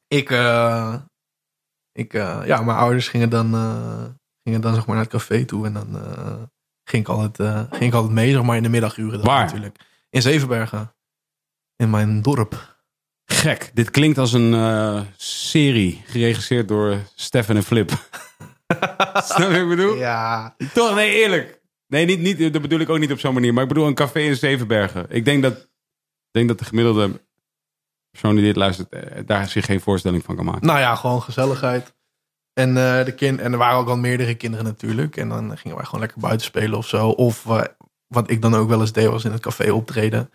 [0.08, 0.95] ik, eh,
[1.91, 3.45] ik eh, ja, mijn ouders gingen dan,
[4.44, 5.98] gingen dan zeg maar naar het café toe en dan
[6.84, 9.18] ging, ik altijd, ging ik altijd mee, zeg maar in de middaguren.
[9.18, 9.45] dan Waar?
[9.45, 9.80] Natuurlijk.
[10.10, 10.94] In Zevenbergen.
[11.76, 12.80] In mijn dorp.
[13.26, 17.90] Gek, dit klinkt als een serie geregisseerd door Stefan en Flip.
[19.24, 19.95] Snap je wat ik bedoel?
[19.95, 20.56] Ja.
[20.74, 21.62] Toch, nee, eerlijk.
[21.88, 23.53] Nee, niet, niet, dat bedoel ik ook niet op zo'n manier.
[23.53, 25.06] Maar ik bedoel een café in Zevenbergen.
[25.10, 25.70] Ik denk dat,
[26.32, 27.22] denk dat de gemiddelde
[28.12, 30.68] persoon die dit luistert, eh, daar zich geen voorstelling van kan maken.
[30.68, 31.94] Nou ja, gewoon gezelligheid.
[32.53, 35.18] En, eh, de kind, en er waren ook al meerdere kinderen natuurlijk.
[35.18, 37.10] En dan gingen wij gewoon lekker buiten spelen of zo.
[37.10, 37.62] Of eh,
[38.08, 40.32] wat ik dan ook wel eens deed, was in het café optreden.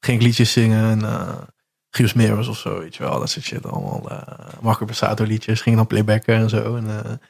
[0.00, 1.00] Ging ik liedjes zingen en
[2.18, 3.18] uh, of zo, weet je wel.
[3.18, 4.12] Dat soort shit allemaal.
[4.12, 4.22] Uh,
[4.60, 5.60] Marco Passato liedjes.
[5.60, 6.76] Ging dan playbacken en zo.
[6.76, 7.20] En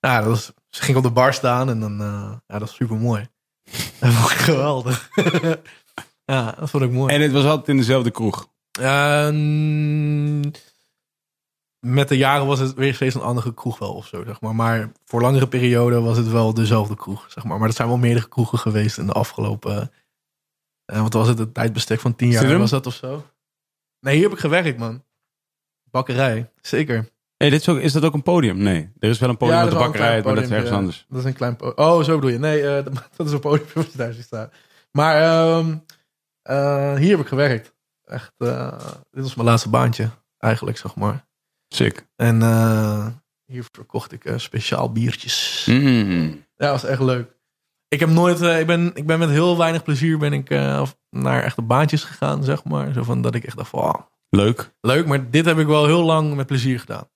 [0.00, 1.98] ja, dat was, ze ging op de bar staan en dan,
[2.46, 3.28] ja, dat is super mooi.
[4.00, 5.08] Dat ik geweldig.
[6.26, 7.14] ja, dat vond ik mooi.
[7.14, 8.48] En het was altijd in dezelfde kroeg.
[8.80, 9.30] Uh,
[11.80, 14.54] met de jaren was het weer steeds een andere kroeg wel of zo, zeg maar.
[14.54, 17.58] Maar voor langere perioden was het wel dezelfde kroeg, zeg maar.
[17.58, 19.92] Maar er zijn wel meerdere kroegen geweest in de afgelopen...
[20.84, 23.26] eh wat was het, een tijdbestek van tien jaar was dat of zo?
[24.00, 25.04] Nee, hier heb ik gewerkt, man.
[25.90, 27.08] Bakkerij, zeker.
[27.36, 28.58] Hey, dit is, ook, is dat ook een podium?
[28.58, 30.70] Nee, er is wel een podium Ja, op de dat bakkerij, maar dat is ergens
[30.70, 30.76] ja.
[30.76, 31.06] anders.
[31.08, 31.86] Dat is een klein podium.
[31.86, 32.38] Oh, zo bedoel je.
[32.38, 34.50] Nee, eh, dat, dat is een podium wat je daar staan.
[34.90, 35.95] Maar ehm, eh,
[36.98, 37.74] hier heb ik gewerkt.
[38.04, 38.78] Echt, eh,
[39.10, 41.26] dit was mijn laatste baantje, eigenlijk, zeg maar.
[41.68, 42.06] Sick.
[42.16, 43.06] En eh,
[43.44, 45.66] hier verkocht ik eh, speciaal biertjes.
[45.70, 46.44] Mm.
[46.56, 47.34] Ja, was echt leuk.
[47.88, 50.82] Ik heb nooit, eh, ik, ben, ik ben met heel weinig plezier ben ik eh,
[51.10, 52.92] naar echte baantjes gegaan, zeg maar.
[52.92, 54.74] Zo van dat ik echt dacht van, Leuk.
[54.80, 57.08] leuk, maar dit heb ik wel heel lang met plezier gedaan.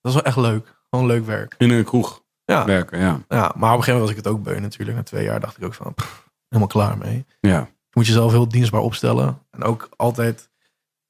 [0.00, 0.74] Dat is wel echt leuk.
[0.90, 1.54] Gewoon leuk werk.
[1.58, 3.20] In een kroeg Ja, werken, ja.
[3.28, 4.96] ja maar op een gegeven moment was ik het ook beu natuurlijk.
[4.98, 7.26] Na twee jaar dacht ik ook van, pff, helemaal klaar mee.
[7.40, 7.68] Ja.
[7.96, 9.42] Je moet jezelf heel dienstbaar opstellen.
[9.50, 10.50] En ook altijd,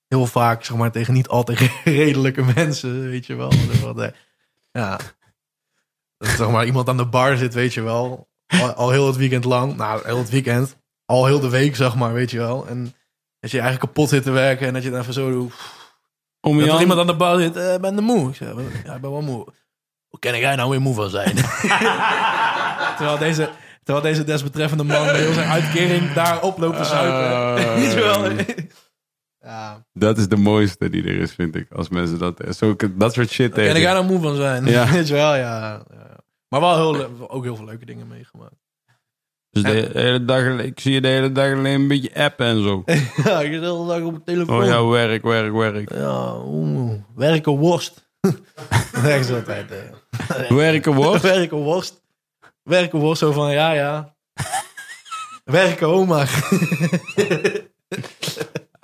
[0.08, 3.50] heel vaak, zeg maar, tegen niet altijd redelijke mensen, weet je wel.
[3.50, 4.08] Eh,
[4.72, 4.98] Ja.
[6.18, 8.28] Dat zeg maar iemand aan de bar zit, weet je wel.
[8.46, 9.76] Al, al heel het weekend lang.
[9.76, 10.76] Nou, heel het weekend.
[11.04, 12.66] Al heel de week, zeg maar, weet je wel.
[12.66, 12.94] En
[13.40, 15.52] dat je eigenlijk kapot zit te werken en dat je dan even zo doet.
[16.40, 18.28] Om Dat er iemand aan de bar zit, eh, ben de moe.
[18.28, 18.54] Ik zeg,
[18.84, 19.46] ja, ik ben wel moe.
[20.08, 21.34] Hoe kan jij nou weer moe van zijn?
[22.96, 23.50] terwijl, deze,
[23.86, 27.74] terwijl deze desbetreffende man heel zijn uitkering daar oploopt te zuipen.
[27.80, 28.30] Weet je wel?
[29.50, 29.84] ja.
[29.92, 31.66] Dat is de mooiste die er is, vind ik.
[31.72, 33.76] Als mensen dat, zo, dat soort shit Kan tegen.
[33.76, 34.66] ik daar nou moe van zijn?
[34.66, 34.90] Ja.
[34.92, 35.82] Weet je wel, ja.
[35.90, 36.18] ja.
[36.48, 38.54] Maar wel heel, ook heel veel leuke dingen meegemaakt.
[39.50, 42.62] Dus de hele dag, ik zie je de hele dag alleen een beetje appen en
[42.62, 42.82] zo.
[43.24, 44.62] ja, ik zit de hele dag op de telefoon.
[44.62, 45.92] Oh ja, werk, werk, werk.
[45.92, 48.08] Ja, oeh, werken worst.
[49.02, 49.70] dat ze altijd.
[49.70, 50.50] eh.
[50.50, 51.22] Werken wordt.
[51.22, 52.04] Werken worst.
[52.66, 54.16] Werken worst, zo van, ja, ja.
[55.44, 56.24] Werken oma.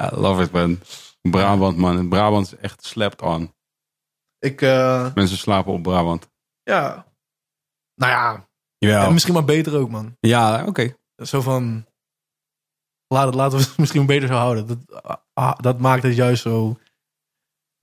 [0.03, 0.81] I love it, man.
[1.23, 2.09] Brabant, man.
[2.09, 3.55] Brabant is echt slept on.
[4.39, 6.31] ik, eh, Mensen slapen op Brabant.
[6.63, 7.11] ja.
[7.95, 8.49] Nou ja,
[8.79, 10.17] Ja, en misschien maar beter ook, man.
[10.21, 10.97] ja oké.
[11.17, 11.87] Zo van,
[13.07, 14.67] laat het, laten we het misschien beter zo houden.
[14.67, 14.79] Dat,
[15.33, 16.79] ah, dat maakt het juist zo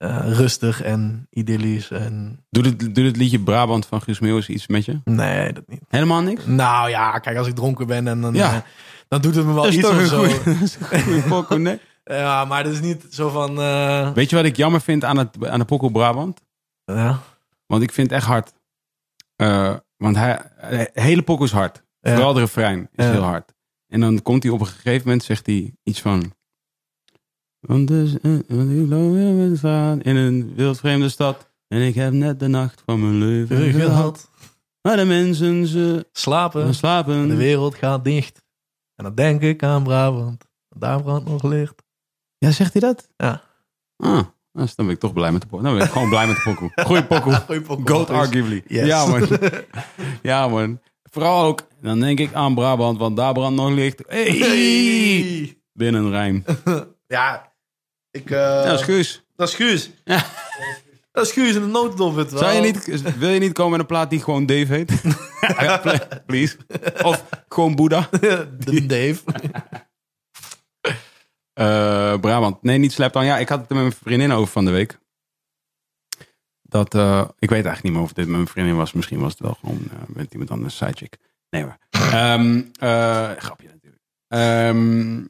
[0.00, 1.90] eh, rustig en idyllisch.
[1.90, 5.00] En Doet het, doet het liedje Brabant van Guus Meeuwis iets met je?
[5.04, 5.80] nee, dat niet.
[5.88, 6.46] Helemaal niks?
[6.46, 8.54] Nou ja, kijk, als ik dronken ben en dan, Ja.
[8.54, 8.60] eh,
[9.08, 10.18] dan doet het me wel Dat is iets toch of een zo.
[10.18, 11.80] goeie- dat is een goeie pokoe, nee?
[12.04, 13.60] Ja, maar dat is niet zo van...
[13.60, 16.40] eh, Weet je wat ik jammer vind aan, het, aan de Poco Brabant?
[16.84, 17.18] ja,
[17.66, 18.52] Want ik vind het echt hard.
[19.96, 20.40] Want hij,
[20.70, 21.82] de hele pokoe is hard.
[22.00, 23.52] Vooral de refrein is heel hard.
[23.88, 26.32] En dan komt hij op een gegeven moment, zegt hij iets van...
[27.60, 31.50] Want dus, eh, want ik loop met staan in een wildvreemde stad.
[31.68, 34.30] En ik heb net de nacht van mijn leven gehad.
[34.82, 36.74] Maar de mensen, ze Slapen.
[36.74, 37.28] slapen.
[37.28, 38.44] De wereld gaat dicht.
[38.94, 40.44] En dan denk ik aan Brabant.
[40.68, 41.82] Daar brandt nog licht.
[42.38, 43.08] Ja, zegt hij dat?
[43.16, 43.42] Ja.
[43.96, 44.22] Ah,
[44.52, 45.64] dus dan ben ik toch blij met de pokoe.
[45.66, 46.72] Dan ben ik gewoon blij met de pokoe.
[46.86, 47.34] Goeie pokoe.
[47.34, 47.88] Goeie pokoe.
[47.88, 48.62] Goat arguably.
[48.66, 48.86] Yes.
[48.86, 49.28] Ja, man.
[50.22, 50.80] Ja, man.
[51.02, 54.02] Vooral ook, dan denk ik aan Brabant, want daar brandt nog licht.
[54.06, 54.30] Hey!
[54.38, 55.58] Hey.
[55.72, 56.44] Binnen een rijm.
[57.06, 57.49] Ja,
[58.10, 58.30] ik...
[58.30, 59.22] eh, Ja, Schuus.
[59.36, 59.90] Dat is Guus.
[60.04, 60.24] Ja.
[61.12, 62.16] Dat is Guus in de notendop.
[62.16, 62.38] het wel.
[62.42, 65.02] Zou je niet, wil je niet komen met een plaat die gewoon Dave heet?
[65.60, 65.82] ja,
[66.26, 66.56] please.
[67.02, 68.08] Of gewoon Boeddha.
[68.64, 69.20] de Dave.
[71.52, 72.62] Eh, Brabant.
[72.62, 73.24] Nee, niet slept aan.
[73.24, 74.98] Ja, ik had het er met mijn vriendin over van de week.
[76.62, 78.92] Dat, eh, ik weet eigenlijk niet meer of dit met mijn vriendin was.
[78.92, 81.16] Misschien was het wel gewoon met iemand anders, sidechick.
[81.50, 81.78] Nee maar.
[81.90, 84.02] Ehm, eh, grapje natuurlijk.
[84.28, 85.24] Ehm,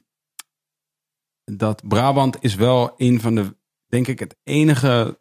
[1.57, 3.55] dat Brabant is wel een van de,
[3.87, 5.19] denk ik, het enige,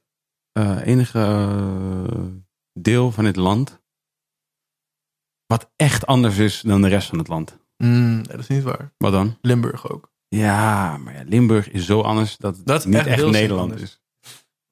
[0.53, 1.25] eh, enige
[2.73, 3.81] deel van het land.
[5.47, 7.59] Wat echt anders is dan de rest van het land.
[7.77, 8.93] Mm, dat is niet waar.
[8.99, 9.39] Wat dan?
[9.41, 10.13] Limburg ook.
[10.29, 13.83] Ja, maar ja, Limburg is zo anders dat het Dat niet echt echt, Nederland anders.
[13.83, 14.01] is.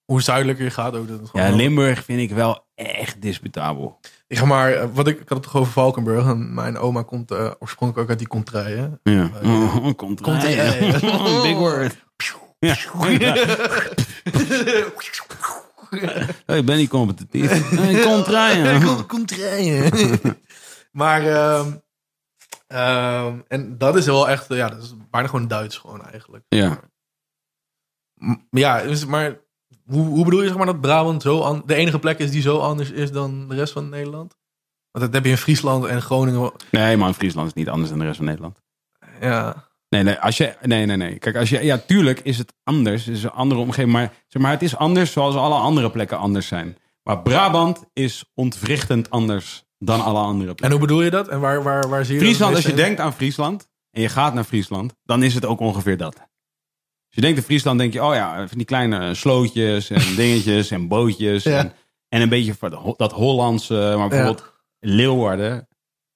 [0.05, 1.09] Hoe zuidelijker je gaat ook.
[1.09, 4.01] Dat Ja, Limburg vind ik wel echt disputabel.
[4.29, 6.27] Ik ga maar, eh, wat ik, ik had het toch over Valkenburg.
[6.27, 9.01] En mijn oma komt eh, oorspronkelijk ook uit die contraien.
[9.03, 9.13] Ja.
[9.13, 9.31] ja.
[10.23, 11.43] Oh, ja, ja.
[11.43, 11.97] Big word.
[12.59, 12.77] Ja.
[16.57, 17.69] Ik ben niet competitief.
[18.05, 19.07] Kom draaien.
[19.07, 19.91] contraien.
[20.93, 21.73] maar, ehm,
[22.67, 26.45] ehm, en dat is wel echt, ja, dat is bijna gewoon Duits gewoon eigenlijk.
[26.49, 26.81] Ja.
[28.51, 29.39] Ja, dus, maar
[29.89, 32.43] hoe, hoe bedoel je zeg maar dat Brabant zo an- de enige plek is die
[32.43, 34.37] zo anders is dan de rest van Nederland?
[34.91, 36.53] Want dat heb je in Friesland en Groningen.
[36.71, 38.61] Nee, man, Friesland is niet anders dan de rest van Nederland.
[39.21, 41.19] Ja, Nee, nee, als je, nee, nee, nee.
[41.19, 43.05] Kijk, als je, ja, tuurlijk is het anders.
[43.05, 43.93] Het is een andere omgeving.
[43.93, 46.77] Maar, zeg maar het is anders zoals alle andere plekken anders zijn.
[47.03, 50.65] Maar Brabant is ontwrichtend anders dan alle andere plekken.
[50.65, 51.29] en hoe bedoel je dat?
[51.29, 52.77] En waar, waar, waar zie je dat Friesland, als je in?
[52.77, 56.17] denkt aan Friesland en je gaat naar Friesland, dan is het ook ongeveer dat.
[57.09, 60.71] Als je denkt in Friesland, denk je, oh ja, van die kleine slootjes en dingetjes
[60.71, 61.43] en bootjes.
[61.43, 61.59] Ja.
[61.59, 61.73] En,
[62.09, 65.69] en een beetje van dat- Hollandse, maar bijvoorbeeld Leeuwarden.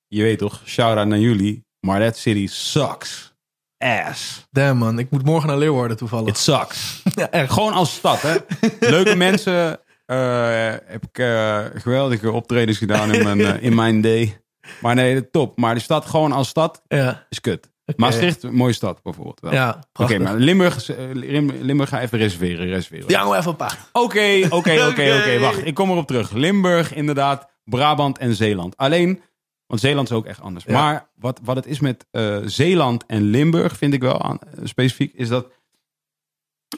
[0.07, 1.65] Je weet toch, shout-out naar jullie.
[1.81, 3.35] Maar that city sucks.
[3.79, 4.47] Ass.
[4.51, 6.29] Damn man, ik moet morgen naar Leeuwarden toevallig.
[6.29, 7.03] It sucks.
[7.15, 7.53] ja, echt.
[7.53, 8.37] Gewoon als stad, hè.
[8.81, 9.81] Leuke mensen.
[10.07, 14.41] eh, heb ik eh, geweldige optredens gedaan in mijn, eh, in mijn day.
[14.81, 15.59] Maar nee, top.
[15.59, 17.71] Maar de stad gewoon als stad Ja, is kut.
[17.97, 19.41] Maastricht, een mooie stad bijvoorbeeld.
[19.41, 19.53] wel.
[19.53, 22.67] ja Oké, maar Limburg, eh, Lim- Limburg ga even reserveren.
[22.67, 23.09] reserveren.
[23.09, 23.79] Ja, nog even een paar.
[23.93, 25.39] Oké, oké, oké, Oké.
[25.39, 26.31] Wacht, ik kom erop terug.
[26.31, 27.51] Limburg, inderdaad.
[27.65, 28.77] Brabant en Zeeland.
[28.77, 29.21] Alleen,
[29.67, 30.65] want Zeeland is ook echt anders.
[30.65, 30.73] Ja.
[30.73, 34.61] Maar wat, wat het is met eh, Zeeland en Limburg, vind ik wel aan, eh,
[34.65, 35.47] specifiek, is dat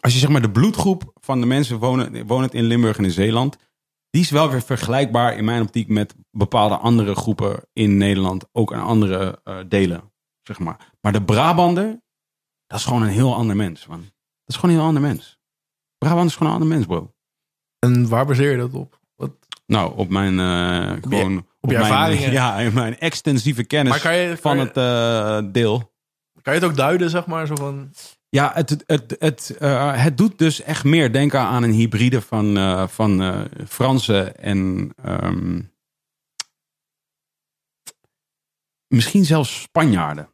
[0.01, 3.11] als je zeg maar de bloedgroep van de mensen wonen, wonend in Limburg en in
[3.11, 3.57] Zeeland,
[4.11, 8.73] die is wel weer vergelijkbaar in mijn optiek met bepaalde andere groepen in Nederland, ook
[8.73, 10.13] aan andere eh, delen,
[10.45, 10.93] zeg maar.
[11.01, 12.01] Maar de Brabander,
[12.67, 14.01] dat is gewoon een heel ander mens, man.
[14.01, 15.39] Dat is gewoon een heel ander mens.
[15.99, 17.15] Brabant is gewoon een ander mens, bro.
[17.79, 19.01] En waar baseer je dat op?
[19.15, 19.31] Wat?
[19.67, 22.33] Nou, op mijn eh, gewoon op, je mijn, ervaringen.
[22.41, 25.93] Ja, in mijn extensieve kennis je, van je, het eh, deel.
[26.43, 27.47] kan je het ook duiden, zeg maar?
[27.47, 27.93] Zo van,
[28.29, 32.21] Ja, het, het, het, het, eh, het doet dus echt meer denken aan een hybride
[32.21, 35.61] van, eh, van Franse en ehm,
[38.89, 40.34] misschien zelfs Spanjaarden.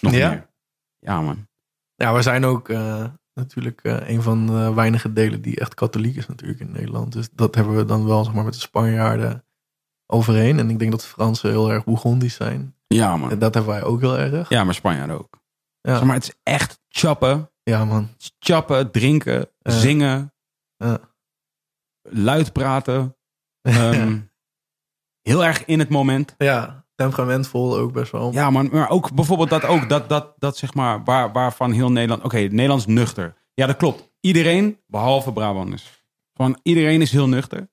[0.00, 0.28] Nog Ja?
[0.28, 0.48] meer.
[0.98, 1.48] Ja, man.
[1.94, 3.04] ja, we zijn ook eh,
[3.34, 7.12] natuurlijk eh, een van de weinige delen die echt katholiek is natuurlijk in Nederland.
[7.12, 9.44] Dus dat hebben we dan wel, zeg maar, met de Spanjaarden
[10.06, 10.58] overheen.
[10.58, 12.74] En ik denk dat de Fransen heel erg Bourgondisch zijn.
[12.86, 13.30] Ja, man.
[13.30, 14.48] En dat hebben wij ook heel erg.
[14.48, 15.38] Ja, maar Spanjaarden ook.
[15.80, 17.50] Ja, Zeg maar het is echt chappen.
[17.62, 18.08] ja man.
[18.38, 20.34] Chappen, drinken, zingen,
[22.08, 23.16] luid praten.
[23.66, 24.20] Ehm,
[25.22, 26.34] heel erg in het moment.
[26.38, 28.32] Ja, temperamentvol ook best wel.
[28.32, 31.90] Ja, man, maar ook bijvoorbeeld dat ook, dat, dat, dat zeg maar, waar, waarvan heel
[31.92, 33.34] Nederland, oké, Nederlands nuchter.
[33.54, 34.10] Ja, dat klopt.
[34.20, 36.04] Iedereen, behalve Brabanders.
[36.34, 37.68] Van iedereen is heel nuchter.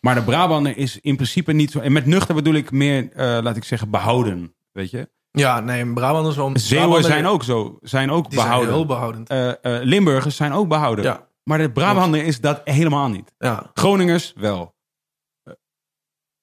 [0.00, 3.38] Maar de Brabander is in principe niet zo, en met nuchter bedoel ik meer, eh,
[3.42, 5.10] laat ik zeggen, behouden, weet je.
[5.30, 6.50] Ja, nee, Brabanders wel.
[6.54, 8.74] Zeeuwen Brabander- zijn ook zo, zijn ook die zijn behouden.
[8.74, 9.28] heel behoudend.
[9.28, 11.04] Eh, eh, Limburgers zijn ook behouden.
[11.04, 13.32] Ja, Maar de Brabander is dat helemaal niet.
[13.38, 14.74] ja, Groningers wel.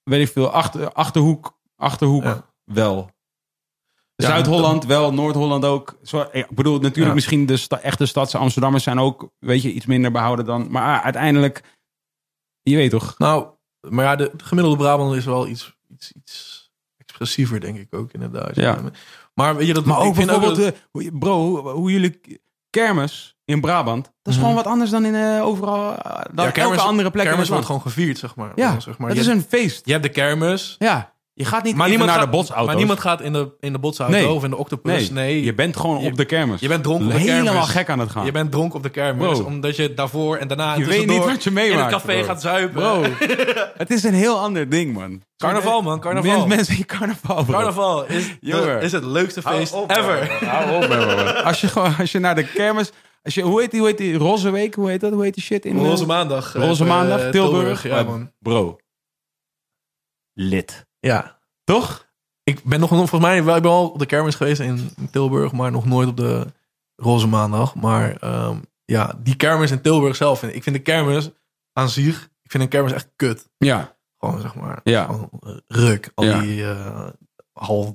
[0.04, 2.46] Weet ik veel, achter, Achterhoek, Achterhoek Ja.
[2.64, 3.10] wel.
[4.16, 5.98] Ja, Zuid-Holland wel, Noord-Holland ook.
[6.04, 7.14] Zo, ik bedoel, natuurlijk Ja.
[7.14, 10.72] misschien de sta- echte stadse Amsterdammers zijn ook, weet je, iets minder behouden dan.
[10.72, 11.62] Maar ah, uiteindelijk,
[12.62, 13.16] je weet toch.
[13.18, 13.48] Nou,
[13.90, 18.12] maar ja, de, de gemiddelde Brabander is wel iets, iets, iets expressiever, denk ik ook
[18.12, 18.56] inderdaad.
[18.56, 18.80] Ja.
[19.34, 19.86] Maar weet je dat?
[19.86, 22.20] Maar ik ook vind bijvoorbeeld, dat- eh, hoe je- bro, hoe, hoe jullie
[22.70, 24.40] kermis in Brabant, dat is Mhm.
[24.42, 27.42] gewoon wat anders dan in eh, overal, eh, dan ja, kermis- elke andere plek Kermis
[27.42, 28.52] het wordt gewoon gevierd, zeg maar.
[28.56, 29.08] Ja, zeg maar.
[29.08, 29.86] dat je, is een feest.
[29.86, 30.76] je hebt de kermis.
[30.80, 32.66] Ja, je gaat niet Maar niemand, naar gaat, de botsauto's.
[32.68, 34.30] maar niemand gaat in de, in de botsauto Nee.
[34.30, 35.10] of in de octopus.
[35.10, 36.60] nee, Nee, je bent gewoon Je- op de kermis.
[36.60, 38.26] je bent dronken op de Helemaal gek aan het gaan.
[38.26, 39.40] je bent dronken op de kermis.
[39.40, 41.82] Omdat je daarvoor en daarna Je weet niet wat je in meemaakt.
[41.94, 42.24] het café bro.
[42.24, 42.82] gaat zuipen.
[42.82, 43.04] Bro,
[43.84, 45.22] het is een heel ander ding, man.
[45.38, 46.00] Carnaval, man.
[46.00, 46.32] Carnaval.
[46.38, 47.54] Mens- mensen in carnaval, bro.
[47.54, 50.46] Carnaval is, de- is het leukste feest op, ever.
[50.46, 51.44] Hou op, man.
[51.44, 52.92] Als je, gewoon, als je naar de kermis...
[53.24, 54.18] Als je, hoe, heet die, hoe heet die?
[54.18, 54.76] Roze Week?
[54.76, 55.12] Hoe heet dat?
[55.12, 55.66] Hoe heet die shit?
[55.66, 56.56] In Roze maandag.
[56.56, 57.84] eh, Roze eh, Maandag, Tilburg.
[57.84, 58.32] Ja, man.
[58.40, 58.78] Bro.
[60.34, 60.86] Lid.
[61.02, 61.38] Ja.
[61.64, 62.10] Toch?
[62.44, 65.52] Ik ben nog, volgens mij, wel- ik ben al op de kermis geweest in, Tilburg,
[65.52, 66.46] maar nog nooit op de
[66.96, 67.76] Roze Maandag.
[67.76, 70.44] Maar ehm, ja, die kermis in Tilburg zelf.
[70.44, 71.30] Ik vind de kermis
[71.74, 73.50] aan zich, ik vind een kermis echt kut.
[73.58, 73.96] Ja.
[74.20, 75.06] Gewoon zeg maar, Ja.
[75.06, 76.12] gewoon, eh, ruk.
[76.16, 76.40] Al Ja.
[76.40, 77.08] die eh,
[77.54, 77.92] half,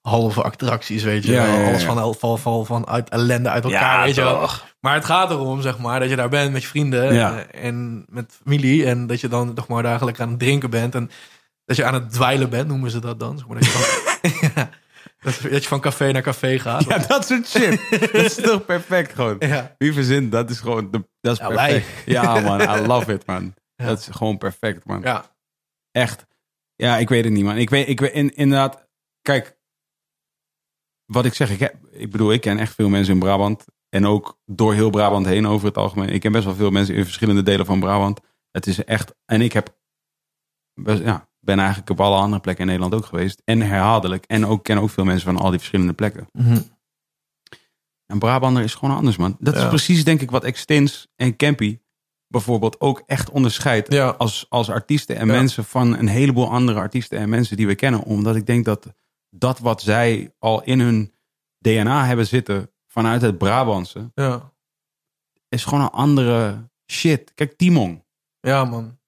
[0.00, 1.66] halve attracties, weet je Ja, wel.
[1.66, 4.48] Alles van, van, van, van uit ellende uit elkaar, weet je wel.
[4.80, 8.04] Maar het gaat erom, zeg maar, dat je daar bent met je vrienden eh, en
[8.08, 8.86] met familie.
[8.86, 10.94] En dat je dan nog maar dagelijks aan het drinken bent.
[10.94, 11.10] En
[11.70, 13.38] dat je aan het dweilen bent, noemen ze dat dan.
[13.38, 14.70] Zeg maar, dat, je van, Ja,
[15.20, 16.84] dat, dat je van café naar café gaat.
[16.84, 17.90] Ja, dat soort shit.
[17.90, 19.36] dat is toch perfect gewoon.
[19.38, 19.74] Ja.
[19.78, 20.90] Wie verzint, dat is gewoon...
[20.90, 21.70] De, dat is Ja, wij.
[21.72, 22.06] perfect.
[22.06, 22.60] Ja, man.
[22.60, 23.54] I love it, man.
[23.76, 25.00] Dat is gewoon perfect, man.
[25.00, 25.34] Ja.
[25.90, 26.26] Echt.
[26.74, 27.56] Ja, ik weet het niet, man.
[27.56, 28.88] Ik weet, ik weet in, inderdaad,
[29.22, 29.58] kijk,
[31.06, 33.64] wat ik zeg, ik, heb, ik bedoel, ik ken echt veel mensen in Brabant.
[33.88, 36.08] En ook door heel Brabant heen over het algemeen.
[36.08, 38.20] Ik ken best wel veel mensen in verschillende delen van Brabant.
[38.50, 39.78] Het is echt, en ik heb,
[40.74, 43.42] best, ja, ben eigenlijk op alle andere plekken in Nederland ook geweest.
[43.44, 44.24] En herhaaldelijk.
[44.26, 46.26] En ook ken ook veel mensen van al die verschillende plekken.
[46.32, 46.60] Mhm.
[48.06, 49.36] En Brabander is gewoon anders, man.
[49.38, 51.78] Dat is precies, denk ik, wat Extins en Campy
[52.26, 54.08] bijvoorbeeld ook echt onderscheidt Ja.
[54.08, 55.32] als, als artiesten en Ja.
[55.32, 58.02] mensen van een heleboel andere artiesten en mensen die we kennen.
[58.02, 58.86] Omdat ik denk dat
[59.30, 61.14] dat wat zij al in hun
[61.58, 64.52] DNA hebben zitten vanuit het Brabantse, Ja.
[65.48, 67.34] is gewoon een andere shit.
[67.34, 68.04] Kijk, Timon.
[68.40, 68.98] ja, man.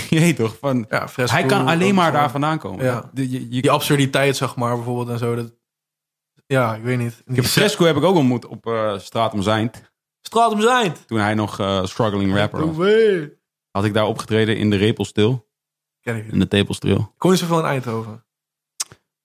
[0.10, 0.56] Je weet toch?
[0.60, 2.84] Van, Ja, fresco, hij kan alleen maar daar vandaan komen.
[2.84, 3.10] Ja.
[3.12, 5.34] De- je, je- Die absurditeit, zeg maar, bijvoorbeeld en zo.
[5.34, 5.52] Dat,
[6.46, 7.22] Ja, ik weet niet.
[7.26, 9.90] Ik heb Fresco heb ik ook ontmoet op eh straat om Zijnd.
[10.20, 10.60] Straat om.
[11.06, 12.88] Toen hij nog eh, struggling rapper was.
[13.70, 15.48] Had ik daar opgetreden in de Repelstil.
[16.02, 16.26] ik.
[16.32, 17.14] In de Tepelstril.
[17.18, 18.24] Kon je zoveel in Eindhoven?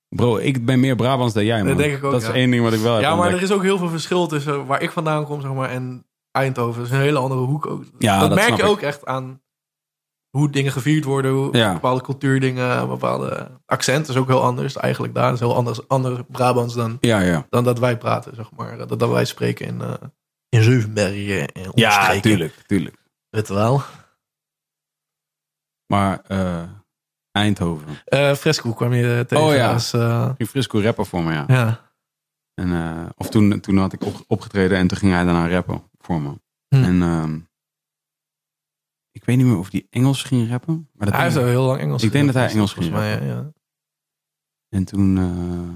[0.08, 1.76] Bro, ik ben meer Brabants dan jij, man.
[1.76, 2.34] denk ik ook, Dat is ja.
[2.34, 4.66] één ding wat ik wel heb Ja, maar er is ook heel veel verschil tussen
[4.66, 6.80] waar ik vandaan kom, zeg maar, en Eindhoven.
[6.82, 7.84] Dat is een hele andere hoek ook.
[7.98, 8.68] Ja, dat, dat merk je ik.
[8.68, 9.42] ook echt aan
[10.38, 11.72] hoe dingen gevierd worden, hoe Ja.
[11.72, 15.24] bepaalde cultuurdingen, bepaalde accent is ook heel anders eigenlijk daar.
[15.24, 17.46] Dat is heel anders, anders Brabants dan, Ja, ja.
[17.50, 18.76] dan dat wij praten, zeg maar.
[18.76, 19.92] Dat, dat wij spreken in, eh
[20.48, 22.96] in Zevenbergen en Ja, tuurlijk, tuurlijk.
[23.30, 23.82] Weet wel.
[25.86, 26.62] Maar eh,
[27.32, 27.86] Eindhoven.
[28.04, 29.44] Eh, Fresco kwam je tegen.
[29.44, 29.72] Oh ja.
[29.72, 29.90] als,
[30.36, 31.44] Ging Frisco rapper voor me, ja.
[31.48, 31.90] ja.
[32.54, 36.20] En, of toen, toen had ik op, opgetreden en toen ging hij daarna rappen voor
[36.20, 36.32] me.
[36.68, 36.82] Hm.
[36.84, 37.38] En ehm,
[39.18, 40.88] ik weet niet meer of hij Engels ging rappen.
[40.92, 43.26] Maar dat Hij heeft ik- heel lang Engels Ik denk dat hij Engels ging mij.
[43.26, 43.52] Ja.
[44.68, 45.18] En toen...
[45.18, 45.68] eh,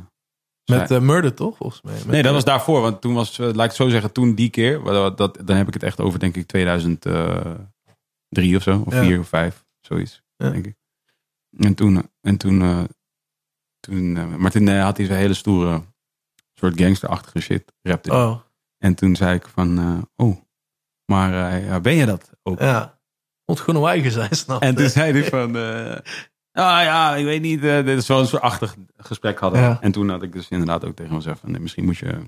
[0.79, 1.57] Met eh, Murder, toch?
[1.57, 1.95] Volgens mij.
[1.95, 2.81] Met, nee, dat eh, was daarvoor.
[2.81, 4.83] Want toen was, eh, laat ik het zo zeggen, toen die keer.
[4.85, 8.83] Dat, dan heb ik het echt over, denk ik, 2003 of zo.
[8.87, 9.03] Of Ja.
[9.03, 9.65] 4 of 5.
[9.81, 10.51] Zoiets, Ja.
[10.51, 10.77] denk ik.
[11.57, 12.11] En toen...
[12.21, 12.89] En toen,
[13.81, 15.83] toen maar toen had hij zo'n hele stoere
[16.55, 17.73] soort gangsterachtige shit.
[17.83, 18.13] Rapte.
[18.13, 18.41] Oh,
[18.79, 19.79] En toen zei ik van,
[20.17, 20.37] oh,
[21.05, 22.61] maar ben je dat ook?
[22.61, 23.01] ja.
[23.53, 25.97] Moet gewoon eigen zijn, snap En toen zei hij van, eh,
[26.53, 29.61] ah ja, ik weet niet, eh, dit is zo'n soort achtig gesprek hadden.
[29.61, 29.79] Ja.
[29.81, 32.19] En toen had ik dus inderdaad ook tegen mezelf van, nee, misschien moet je,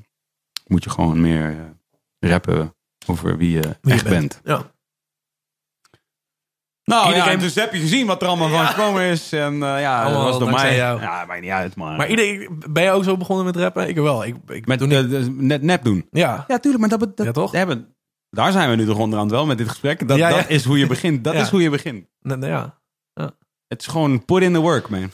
[0.67, 2.75] moet je gewoon meer eh, rappen
[3.07, 4.41] over wie je Wie je echt bent.
[4.45, 4.73] Ja.
[6.85, 9.33] Nou Iedereen- ja, dus heb je gezien wat er allemaal van gekomen is.
[9.33, 10.77] En eh, ja, dat was door mij.
[10.77, 11.01] jou.
[11.01, 11.97] Ja, maakt niet uit, maar.
[11.97, 13.89] Maar iedereen, ben jij ook zo begonnen met rappen?
[13.89, 14.25] Ik wel.
[14.25, 16.07] Ik, ik met eh, dus net nep doen.
[16.11, 16.45] Ja.
[16.49, 17.53] Ja, tuurlijk, maar dat, dat Ja, toch?
[17.53, 17.94] Hebben,
[18.35, 20.09] daar zijn we nu toch onderhand wel met dit gesprek.
[20.09, 20.37] Dat, Ja, ja.
[20.37, 21.25] dat is hoe je begint.
[21.25, 22.07] Dat is hoe je begint.
[22.21, 22.79] Nee, nee, ja.
[23.67, 25.11] Het is gewoon put in the work, man.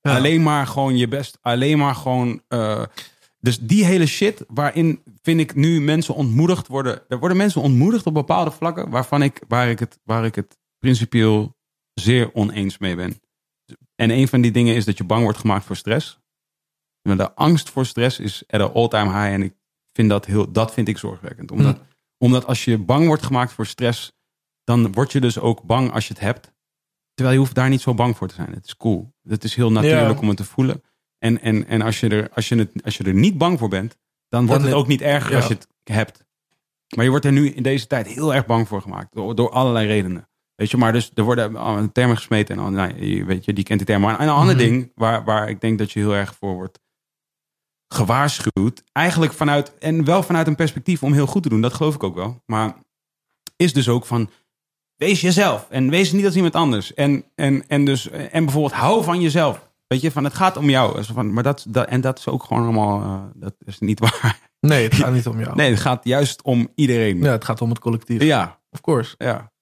[0.00, 1.38] Alleen maar gewoon je best.
[1.40, 2.42] Alleen maar gewoon.
[2.48, 2.82] eh,
[3.38, 7.02] dus die hele shit waarin vind ik nu mensen ontmoedigd worden.
[7.08, 10.58] Er worden mensen ontmoedigd op bepaalde vlakken waarvan ik, waar ik het, waar ik het
[10.78, 11.56] principieel
[11.94, 13.20] zeer oneens mee ben.
[13.94, 16.20] En een van die dingen is dat je bang wordt gemaakt voor stress.
[17.02, 19.32] De angst voor stress is at an all-time high.
[19.32, 19.54] En ik
[19.92, 21.50] vind dat heel, dat vind ik zorgwekkend.
[21.50, 21.82] Omdat, Hm.
[22.22, 24.12] Omdat als je bang wordt gemaakt voor stress,
[24.64, 26.52] dan word je dus ook bang als je het hebt.
[27.14, 28.52] Terwijl je hoeft daar niet zo bang voor te zijn.
[28.52, 29.12] Het is cool.
[29.28, 30.20] Het is heel natuurlijk Ja.
[30.20, 30.82] om het te voelen.
[31.18, 33.68] En, en, en als, je er, als, je het, als je er niet bang voor
[33.68, 33.96] bent,
[34.28, 35.36] dan wordt Dan- het ook niet erger ja.
[35.36, 36.24] als je het hebt.
[36.96, 39.14] Maar je wordt er nu in deze tijd heel erg bang voor gemaakt.
[39.14, 40.28] Door, door allerlei redenen.
[40.54, 42.58] Weet je, maar dus er worden termen gesmeten.
[42.58, 44.10] En nou, weet je, die kent die termen.
[44.10, 44.64] Maar een ander Mhm.
[44.64, 46.80] ding waar, waar ik denk dat je heel erg voor wordt
[47.92, 48.82] gewaarschuwd.
[48.92, 51.60] Eigenlijk vanuit, en wel vanuit een perspectief om heel goed te doen.
[51.60, 52.42] Dat geloof ik ook wel.
[52.46, 52.74] Maar
[53.56, 54.30] is dus ook van,
[54.96, 55.66] wees jezelf.
[55.70, 56.94] En wees niet als iemand anders.
[56.94, 59.70] En, en, en, dus, en bijvoorbeeld, hou van jezelf.
[59.86, 61.02] Weet je, van het gaat om jou.
[61.02, 64.00] Zo Van, maar dat, dat, en dat is ook gewoon allemaal, eh, dat is niet
[64.20, 64.38] waar.
[64.60, 65.56] Nee, het gaat niet om jou.
[65.56, 67.18] Nee, het gaat juist om iedereen.
[67.18, 68.22] Ja, het gaat om het collectief.
[68.22, 68.60] ja.
[68.70, 69.14] Of course.
[69.18, 69.52] Ja.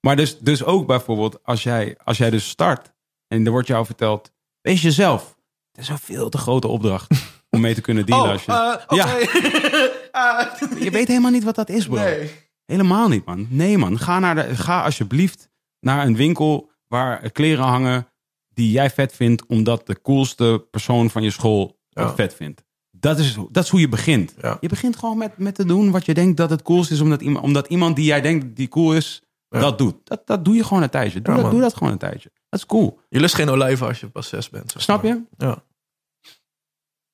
[0.00, 2.92] Maar dus, dus ook bijvoorbeeld als jij, als jij dus start
[3.26, 5.36] en er wordt jou verteld, wees jezelf.
[5.70, 7.08] Het is een veel te grote opdracht
[7.50, 8.24] om mee te kunnen dealen.
[8.26, 9.96] Oh, als je, eh, oké.
[10.10, 10.46] Ah,
[10.80, 11.96] je weet helemaal niet wat dat is, bro.
[11.96, 12.30] nee.
[12.66, 13.46] Helemaal niet, man.
[13.50, 13.98] Nee, man.
[13.98, 15.48] Ga, naar de, ga alsjeblieft
[15.80, 18.06] naar een winkel waar kleren hangen
[18.48, 22.14] die jij vet vindt, omdat de coolste persoon van je school het Ja.
[22.14, 22.64] vet vindt.
[22.90, 24.34] Dat is, dat is hoe je begint.
[24.40, 24.56] Ja.
[24.60, 27.20] Je begint gewoon met, met te doen wat je denkt dat het coolst is, omdat
[27.22, 29.58] iemand, omdat iemand die jij denkt die cool is, Ja.
[29.60, 29.94] dat doet.
[30.04, 31.20] Dat, dat doe je gewoon een tijdje.
[31.22, 31.50] Doe, Ja, dat, man.
[31.52, 32.30] doe dat gewoon een tijdje.
[32.48, 33.00] Dat is cool.
[33.08, 34.74] Je lust geen olijven als je pas zes bent.
[34.76, 35.12] Snap maar.
[35.12, 35.22] je?
[35.36, 35.62] Ja.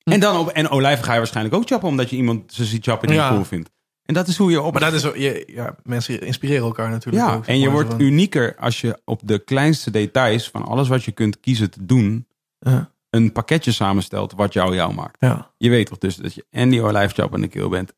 [0.05, 2.85] En, dan op, en olijven ga je waarschijnlijk ook chappen, omdat je iemand ze ziet
[2.85, 3.71] chappen die je cool vindt.
[4.05, 4.73] En dat is hoe je op.
[4.73, 7.47] Maar dat is, je, ja, mensen inspireren elkaar natuurlijk Ja, ook.
[7.47, 11.13] en je wordt van- unieker als je op de kleinste details van alles wat je
[11.13, 12.27] kunt kiezen te doen,
[12.59, 12.91] Ja.
[13.11, 15.17] een pakketje samenstelt wat jou jou maakt.
[15.19, 15.51] Ja.
[15.57, 17.93] Je weet toch dus dat je en die olijfchap in de keel bent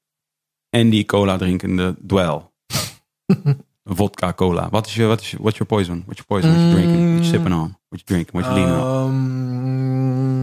[0.71, 2.53] en die cola drinkende dwel.
[3.85, 4.69] Vodka cola.
[4.71, 6.03] Wat is je, wat is je, what's your poison?
[6.07, 6.51] What's your poison?
[6.51, 7.09] What you drinking?
[7.15, 7.77] What you sipping on?
[7.89, 8.33] What you drinking?
[8.33, 9.66] What you leaning on?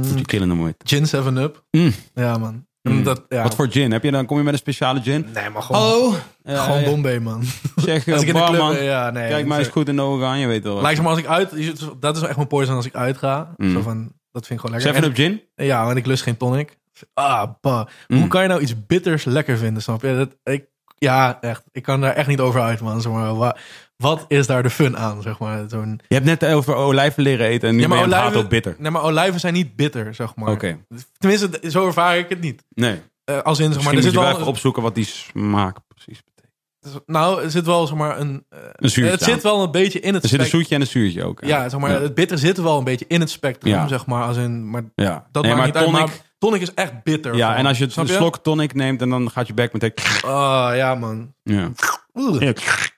[0.04, 0.76] What you killing them with?
[0.84, 1.64] gin 7-up.
[1.72, 1.94] Mm.
[2.14, 2.66] Ja, man.
[2.82, 3.04] Mm.
[3.04, 3.44] Dat, ja.
[3.44, 3.92] Wat voor gin?
[3.92, 5.26] Heb je dan, kom je met een speciale gin?
[5.34, 6.16] Nee, maar gewoon, Hallo?
[6.44, 7.44] Eh, gewoon Bombay, man.
[7.76, 9.30] Zeg, Als ik in de club ben, ja, nee.
[9.30, 10.82] kijk mij eens goed in de ogen aan, je weet wel.
[10.82, 11.52] Lijkt me als ik uit...
[12.00, 13.54] Dat is echt mijn poison als ik uitga.
[13.58, 13.72] Mm.
[13.74, 15.04] Zo van, dat vind ik gewoon lekker.
[15.04, 15.42] 7-up gin?
[15.56, 16.78] En- ja, want ik lust geen tonic.
[17.14, 17.86] Ah, bah.
[18.08, 18.20] Mm.
[18.20, 20.16] Hoe kan je nou iets bitters lekker vinden, snap je?
[20.16, 20.66] Dat, ik,
[20.98, 21.64] ja, echt.
[21.72, 23.02] Ik kan daar echt niet over uit, man.
[23.02, 23.58] Zeg maar,
[24.04, 25.64] wat is daar de fun aan, zeg maar?
[25.70, 26.00] Zo'n...
[26.08, 28.50] Je hebt net over olijven leren eten en nu Ja, maar ben je olijven- op
[28.50, 28.76] bitter.
[28.78, 30.50] Nee, maar olijven zijn niet bitter, zeg maar.
[30.52, 30.78] Oké.
[31.18, 32.64] Tenminste, zo ervaar ik het niet.
[32.70, 33.02] Nee.
[33.26, 35.78] Eh, als in, zeg maar, er moet zit je wel even opzoeken wat die smaak
[35.88, 37.08] precies betekent.
[37.08, 38.46] Nou, er zit wel, zeg maar, een...
[38.50, 39.30] eh, Een zuurtje het aan.
[39.30, 41.40] zit wel een beetje in het Er zit een zoetje en een zuurtje ook.
[41.46, 42.02] Ja, zeg maar, Ja.
[42.02, 43.88] het bitter zit wel een beetje in het spectrum, Ja.
[43.88, 44.24] zeg maar.
[44.24, 45.28] Als in, maar Ja.
[45.32, 47.36] dat nee, maakt maar niet uit, tonic, maar tonic is echt bitter.
[47.36, 49.92] Ja, en als je een slok tonic neemt en dan gaat je bek meteen...
[50.26, 51.34] Ah, ja, man.
[51.44, 51.72] Ja.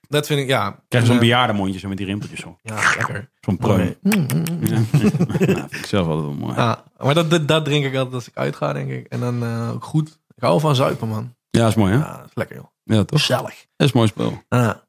[0.08, 0.18] Ja.
[0.18, 0.70] Dat vind ik, ja.
[0.70, 2.58] Krijg je zo'n En, eh, bejaardenmondje zo met die rimpeltjes zo.
[2.62, 3.32] Ja, lekker.
[3.40, 3.98] Zo'n prooi.
[4.02, 4.26] Mooi.
[4.60, 4.70] Ja.
[4.80, 6.56] nou, vind ik zelf altijd wel mooi.
[6.56, 9.08] Ja, maar dat, dat, dat drink ik altijd als ik uitga, denk ik.
[9.08, 10.20] En dan eh, ook goed.
[10.36, 11.36] Ik hou van zuipen, man.
[11.50, 11.98] Ja, dat is mooi hè?
[11.98, 12.66] Ja, dat is lekker, joh.
[12.84, 13.20] Ja, toch?
[13.20, 13.66] Gezellig.
[13.76, 14.44] Dat is een mooi spel.
[14.50, 14.84] Ja.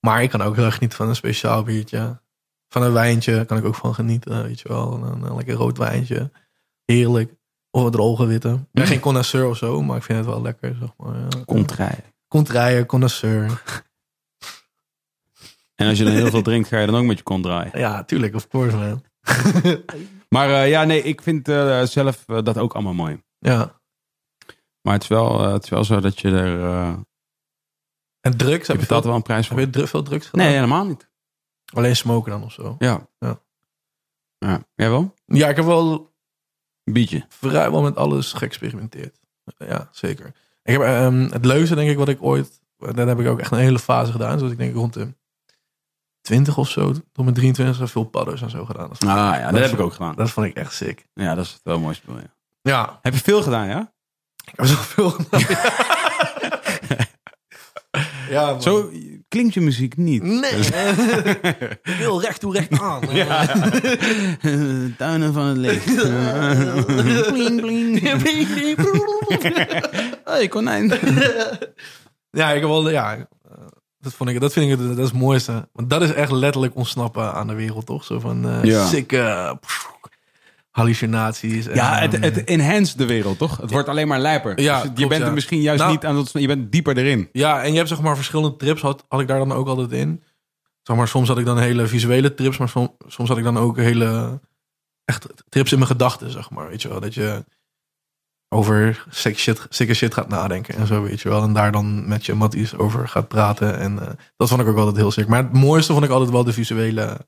[0.00, 2.22] Maar ik kan ook heel erg genieten van een speciaal biertje.
[2.68, 4.92] Van een wijntje kan ik ook van genieten, weet je wel.
[4.92, 6.30] Een, een lekker rood wijntje.
[6.84, 7.34] Heerlijk.
[7.70, 8.52] Of een droge witte.
[8.52, 11.16] Ik ben geen connoisseur of zo, maar ik vind het wel lekker, zeg maar.
[11.46, 12.42] Ja.
[12.42, 13.62] Rijden, connoisseur.
[15.74, 17.78] En als je dan heel veel drinkt, ga je dan ook met je kont draaien.
[17.78, 19.02] Ja, tuurlijk, of course, man.
[20.28, 23.22] Maar eh, ja, nee, ik vind eh, zelf eh, dat ook allemaal mooi.
[23.38, 23.80] Ja.
[24.82, 26.60] Maar het is wel, het is wel zo dat je er...
[28.20, 29.66] En drugs, je heb je, betaalt veel, wel een prijs heb voor.
[29.66, 30.46] je dru- veel drugs gedaan?
[30.46, 31.10] Nee, helemaal niet.
[31.72, 32.76] Alleen smoken dan of zo.
[32.78, 33.08] Ja.
[33.18, 33.40] Ja.
[34.38, 34.62] ja.
[34.74, 35.14] Jij wel?
[35.26, 36.12] Ja, ik heb wel
[36.84, 37.24] Een biertje.
[37.28, 39.20] vrijwel met alles geëxperimenteerd.
[39.58, 40.26] Ja, zeker.
[40.62, 42.60] Ik heb ehm, het leukste, denk ik, wat ik ooit...
[42.76, 44.38] Dat heb ik ook echt een hele fase gedaan.
[44.38, 45.14] Zoals ik denk rond de
[46.24, 46.92] 20 of zo.
[46.92, 48.88] Tot mijn 23 veel padders en zo gedaan.
[48.88, 50.14] Dat, Ah ja, dat, dat heb ik ook gedaan.
[50.14, 51.06] Dat vond ik echt sick.
[51.14, 52.34] Ja, dat is wel een mooi spel, ja.
[52.62, 53.92] Ja, Heb je veel gedaan, ja?
[54.44, 55.40] ik heb zoveel gedaan.
[58.34, 58.62] ja, man.
[58.62, 58.90] Zo
[59.28, 60.22] klinkt je muziek niet.
[60.22, 60.62] Nee.
[61.98, 63.00] wil recht toe recht aan.
[64.98, 65.84] Tuinen van het licht.
[67.32, 68.00] bling, bling.
[70.24, 70.88] hey, konijn.
[72.30, 73.28] Ja, ik heb wel, ja,
[74.04, 75.68] dat, vond ik, dat vind ik het, dat is het mooiste.
[75.72, 78.04] Want dat is echt letterlijk ontsnappen aan de wereld, toch?
[78.04, 78.86] Zo van eh Ja.
[78.86, 79.56] sikke
[80.70, 81.66] hallucinaties.
[81.66, 83.56] En, Ja, het, eh, het enhanceert de wereld, toch?
[83.56, 84.60] Het wordt alleen maar lijper.
[84.60, 86.30] Ja, Dus je klopt, bent er misschien juist Nou- niet aan het...
[86.32, 87.28] Je bent dieper erin.
[87.32, 89.92] Ja, en je hebt zeg maar verschillende trips, had, had ik daar dan ook altijd
[89.92, 90.22] in.
[90.82, 93.58] Zeg maar, soms had ik dan hele visuele trips, maar soms, soms had ik dan
[93.58, 94.40] ook hele
[95.04, 96.68] echt trips in mijn gedachten, zeg maar.
[96.68, 97.44] Weet je wel, dat je
[98.54, 101.42] over sick shit, sikke shit gaat nadenken en zo, weet je wel.
[101.42, 103.78] En daar dan met je matties over gaat praten.
[103.78, 105.26] En eh, dat vond ik ook altijd heel sick.
[105.26, 107.26] Maar het mooiste vond ik altijd wel de visuele,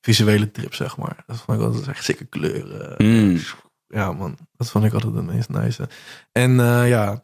[0.00, 1.24] visuele trip, zeg maar.
[1.26, 2.94] Dat vond ik altijd echt sikke kleuren.
[2.98, 3.38] Mm.
[3.86, 4.36] Ja, man.
[4.56, 5.88] Dat vond ik altijd het meest nice.
[6.32, 7.22] En eh, ja...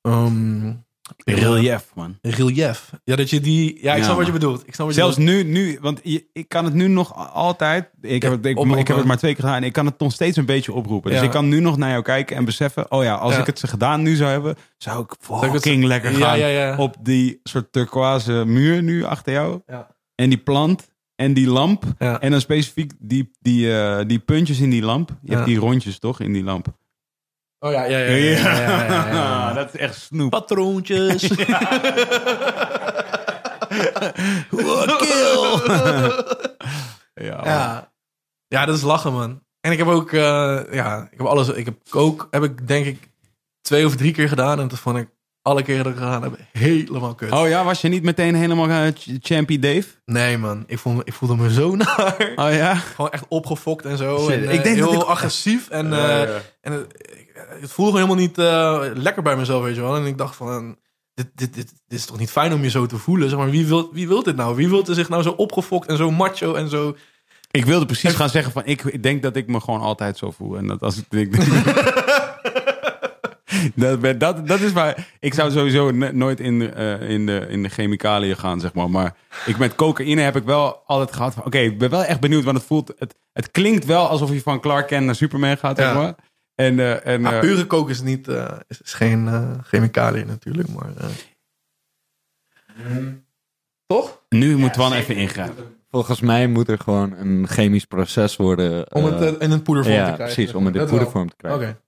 [0.00, 0.74] ehm,
[1.24, 2.18] Relief, man.
[2.22, 2.92] relief.
[3.04, 3.78] Ja, dat je die.
[3.82, 4.66] Ja, ik Ja, snap wat je bedoelt.
[4.66, 7.90] Ik snap wat Zelfs je nu, nu, want je- ik kan het nu nog altijd.
[8.00, 8.56] Ik heb, het, ik,
[8.88, 9.56] heb het maar twee keer gedaan.
[9.60, 11.10] En ik kan het nog steeds een beetje oproepen.
[11.10, 11.24] Dus Ja.
[11.26, 12.90] ik kan nu nog naar jou kijken en beseffen.
[12.90, 13.40] Oh ja, als Ja.
[13.40, 17.72] ik het ze gedaan nu zou hebben, zou ik fucking lekker gaan op die soort
[17.72, 19.60] turquoise muur nu achter jou.
[19.66, 19.94] Ja.
[20.14, 21.84] En die plant en die lamp.
[21.98, 25.10] En dan specifiek die, die, eh, die puntjes in die lamp.
[25.22, 26.66] Je hebt die rondjes toch in die lamp.
[27.64, 28.14] Oh ja, ja, ja.
[28.14, 29.52] ja, ja, ja, ja, ja.
[29.52, 30.30] dat is echt snoep.
[30.30, 31.22] Patroontjes.
[37.14, 37.92] Ja, ja.
[38.48, 39.42] ja, dat is lachen, man.
[39.60, 41.48] En ik heb ook, eh, ja, ik heb alles.
[41.48, 43.10] Ik heb kook, heb ik denk ik
[43.60, 44.60] twee of drie keer gedaan.
[44.60, 45.08] En toen vond ik
[45.42, 47.30] alle keren dat ik gedaan heb helemaal kut.
[47.32, 48.86] Oh ja, was je niet meteen helemaal uh,
[49.20, 49.84] Champy Dave?
[50.04, 50.64] Nee, man.
[50.66, 52.32] Ik, vond, ik voelde me zo naar.
[52.36, 52.74] Oh ja?
[52.74, 54.18] Gewoon echt opgefokt en zo.
[54.18, 55.68] Shit, en, ik eh, denk dat heel ik- agressief.
[55.68, 56.86] En, eh, en
[57.60, 59.96] het voelde helemaal niet eh, lekker bij mezelf, weet je wel.
[59.96, 60.76] En ik dacht van,
[61.14, 63.28] dit, dit, dit, dit is toch niet fijn om je zo te voelen?
[63.28, 64.56] Zeg maar, wie wil, wie wil dit nou?
[64.56, 66.96] Wie wil er zich nou zo opgefokt en zo macho en zo...
[67.50, 70.30] Ik wilde precies gaan zeggen van, ik, ik denk dat ik me gewoon altijd zo
[70.30, 70.56] voel.
[70.56, 71.32] En dat als ik
[73.74, 75.08] dat, dat, dat is waar.
[75.20, 78.90] Ik zou sowieso nooit in, de, eh, in, de, in de chemicaliën gaan, zeg maar.
[78.90, 81.44] Maar ik, met cocaïne heb ik wel altijd gehad van...
[81.44, 82.92] Oké, ik ben wel echt benieuwd, want het voelt...
[82.98, 85.94] Het, het klinkt wel alsof je van Clark Kent naar Superman gaat, zeg Ja.
[85.94, 86.14] maar.
[86.54, 90.26] En, eh, en, Maar eh, pure kook is, niet, eh, is, is geen eh chemicaliën
[90.26, 90.92] natuurlijk, maar...
[90.96, 91.06] eh.
[93.86, 94.22] Toch?
[94.28, 95.76] nu moet Twan even ingrijpen.
[95.90, 98.94] Volgens mij moet er gewoon een chemisch proces worden.
[98.94, 100.34] Om het in een poedervorm ja, te krijgen.
[100.34, 101.60] precies, om het in poedervorm te krijgen.
[101.60, 101.80] Oké.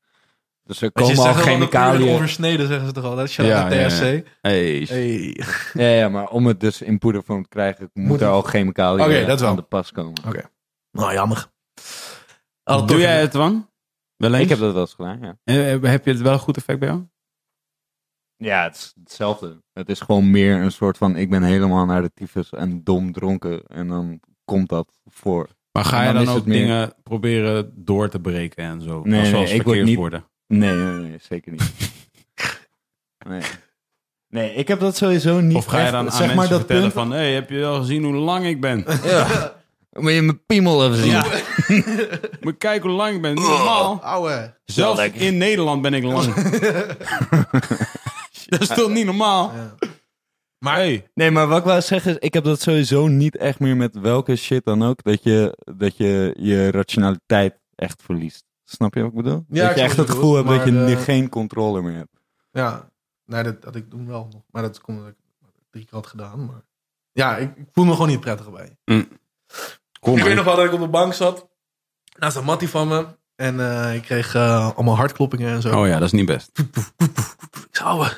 [0.64, 2.14] Dus er komen al chemicaliën.
[2.14, 3.16] oversneden, zeggen ze toch al.
[3.16, 3.88] Dat is Ja, ja, ja, ja.
[3.88, 4.26] THC.
[4.40, 4.86] Hey.
[4.88, 5.40] Hey.
[5.72, 9.04] Ja, ja, maar om het dus in poedervorm te krijgen, moet, Moet er al chemicaliën
[9.04, 9.48] Oké, wel.
[9.48, 10.12] aan de pas komen.
[10.90, 11.46] Nou, jammer.
[12.86, 13.68] Doe jij het, Twan?
[14.30, 14.42] Wel eens?
[14.42, 15.36] Ik heb dat wel eens gedaan, ja.
[15.44, 17.02] Eh, heb je het wel een goed effect bij jou?
[18.36, 19.62] Ja, het is hetzelfde.
[19.72, 23.12] Het is gewoon meer een soort van, ik ben helemaal naar de tyfus en dom
[23.12, 23.62] dronken.
[23.66, 25.48] En dan komt dat voor.
[25.72, 29.02] Maar ga je dan ook meer- dingen proberen door te breken en zo?
[29.04, 30.24] Nee, Als nee, zoals ik word niet- worden.
[30.46, 31.72] Nee, nee, nee, zeker niet.
[33.28, 33.42] nee.
[34.28, 36.48] Nee, ik heb dat sowieso niet Of ga je echt- dan aan zeg mensen maar
[36.48, 37.10] dat vertellen punt, van...
[37.12, 38.84] Hé, heb je wel gezien hoe lang ik ben?
[39.04, 39.62] Ja.
[40.00, 41.12] Moet je mijn piemel even zien?
[42.40, 43.34] Moet je kijken hoe lang ik ben.
[43.34, 44.02] Niet normaal.
[44.02, 44.54] Ouwe.
[44.64, 45.20] Zelfs lekker.
[45.20, 46.34] in Nederland ben ik lang.
[48.48, 49.52] dat is toch niet normaal?
[50.58, 53.58] Maar hey, Nee, maar wat ik wou zeggen is, ik heb dat sowieso niet echt
[53.58, 58.44] meer met welke shit dan ook, dat je dat je, je rationaliteit echt verliest.
[58.64, 59.44] Snap je wat ik bedoel?
[59.48, 62.20] Ja, dat ik je echt het gevoel hebt dat je eh, geen controle meer hebt.
[62.50, 62.88] Ja,
[63.26, 64.42] nee, dat had ik toen wel nog.
[64.50, 65.16] Maar dat komt omdat ik
[65.70, 66.46] drie keer had gedaan.
[66.46, 66.62] Maar
[67.12, 68.78] ja, ik, ik voel me gewoon niet prettig bij.
[70.04, 71.48] Kom ik weet nog wel dat ik op de bank zat.
[72.18, 73.06] Naast een mattie van me.
[73.36, 75.80] En eh, ik kreeg eh, allemaal hartkloppingen en zo.
[75.80, 76.50] Oh ja, dat is niet best.
[77.68, 78.16] Ik zei, ouwe.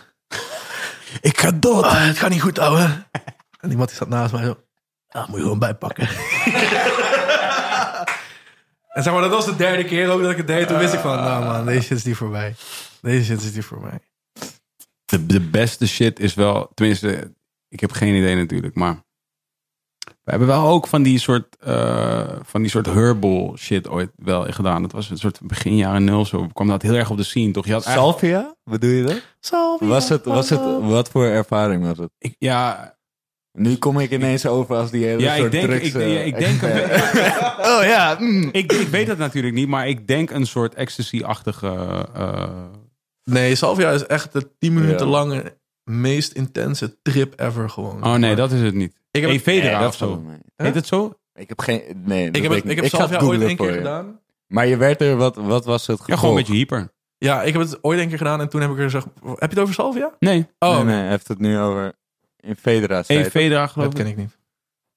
[1.20, 1.90] Ik ga dood.
[1.90, 3.04] het gaat niet goed, ouwe.
[3.60, 4.56] en die mattie zat naast mij zo.
[5.08, 6.08] Ja, moet je gewoon bijpakken.
[8.96, 10.68] en zeg maar, dat was de derde keer ook dat ik het deed.
[10.68, 12.54] Toen wist ik van, nou man, deze shit is niet voor mij.
[13.00, 14.00] Deze shit is niet voor mij.
[15.04, 17.34] De, de beste shit is wel, tenminste,
[17.68, 19.04] ik heb geen idee natuurlijk, maar
[20.26, 24.42] we hebben wel ook van die soort, eh, van die soort herbal shit ooit wel
[24.52, 24.82] gedaan.
[24.82, 26.46] Dat was een soort begin jaren nul zo.
[26.52, 27.66] kwam dat heel erg op de scene, toch?
[27.66, 28.54] Je had eigenlijk- Salvia?
[28.64, 29.20] Bedoel je dat?
[29.40, 32.10] Salvia, Was het, was het, wat voor ervaring was het?
[32.18, 32.94] ik, ja,
[33.52, 35.86] Nu kom ik ineens over als die hele ja, ik soort denk, drugs...
[35.86, 36.62] ik, eh, ja, ik denk,
[37.76, 38.16] Oh ja.
[38.18, 38.48] mm.
[38.52, 41.68] ik, ik weet het natuurlijk niet, maar ik denk een soort ecstasy-achtige.
[42.14, 42.48] eh,
[43.24, 45.12] Nee, Salvia is echt de 10 minuten Ja.
[45.12, 48.04] lange, meest intense trip ever gewoon.
[48.04, 48.94] oh nee, dat is het niet.
[49.16, 50.22] Ik heb het- Evedra Nee, dat of zo.
[50.56, 51.18] Heet het zo?
[51.34, 51.82] Ik heb geen...
[52.04, 53.76] Nee, dat Ik heb, het, ik heb ooit één keer je.
[53.76, 54.20] gedaan.
[54.46, 55.16] Maar je werd er...
[55.16, 56.20] Wat, wat was het Ja, gevolg?
[56.20, 56.92] gewoon een beetje hyper.
[57.18, 59.06] Ja, ik heb het ooit één keer gedaan en toen heb ik er gezegd...
[59.22, 60.12] Heb je het over Salvia?
[60.18, 61.92] Nee, Oh, Nee, nee, hij heeft het nu over...
[62.36, 63.02] In Federa.
[63.06, 64.04] Evedra geloof dat ik.
[64.04, 64.38] ken ik niet.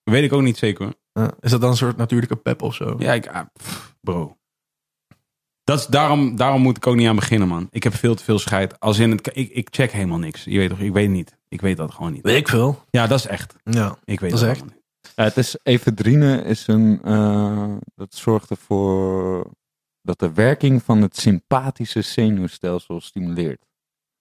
[0.03, 0.93] Weet ik ook niet zeker hoor.
[1.13, 2.95] Ja, is dat dan een soort natuurlijke pep of zo?
[2.97, 4.37] Ja, ik, ah, pff, bro.
[5.63, 7.67] Dat is, daarom, daarom moet ik ook niet aan beginnen, man.
[7.71, 8.79] Ik heb veel te veel scheid.
[8.79, 10.43] Als in het, ik, ik check helemaal niks.
[10.43, 11.37] Je weet toch, ik weet niet.
[11.49, 12.23] Ik weet dat gewoon niet.
[12.23, 12.83] Weet ik veel.
[12.89, 13.55] Ja, dat is echt.
[13.63, 13.97] Ja.
[14.03, 14.65] Ik weet Dat dat, is echt.
[14.65, 14.77] niet.
[15.15, 16.99] Ja, het is ephedrine is een...
[17.03, 19.47] eh, dat zorgt ervoor
[20.01, 23.65] dat de werking van het sympathische zenuwstelsel stimuleert.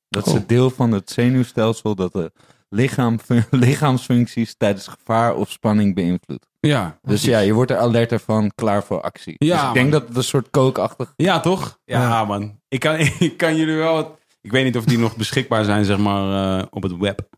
[0.09, 0.39] Dat is Oh.
[0.39, 2.33] het deel van het zenuwstelsel dat de
[2.69, 3.19] lichaam,
[3.51, 6.47] lichaamsfuncties tijdens gevaar of spanning beïnvloedt.
[6.61, 6.99] Ja.
[7.03, 9.35] Dus ja, je wordt er alerter van, klaar voor actie.
[9.39, 11.13] Ja, dus ik denk dat het een soort kookachtig...
[11.17, 11.79] Ja, toch?
[11.85, 12.25] Ja, Ja.
[12.25, 12.61] man.
[12.69, 12.97] Ik kan,
[13.29, 14.18] ik kan jullie wel...
[14.41, 17.29] Ik weet niet of die nog beschikbaar zijn, zeg maar, eh, op het web.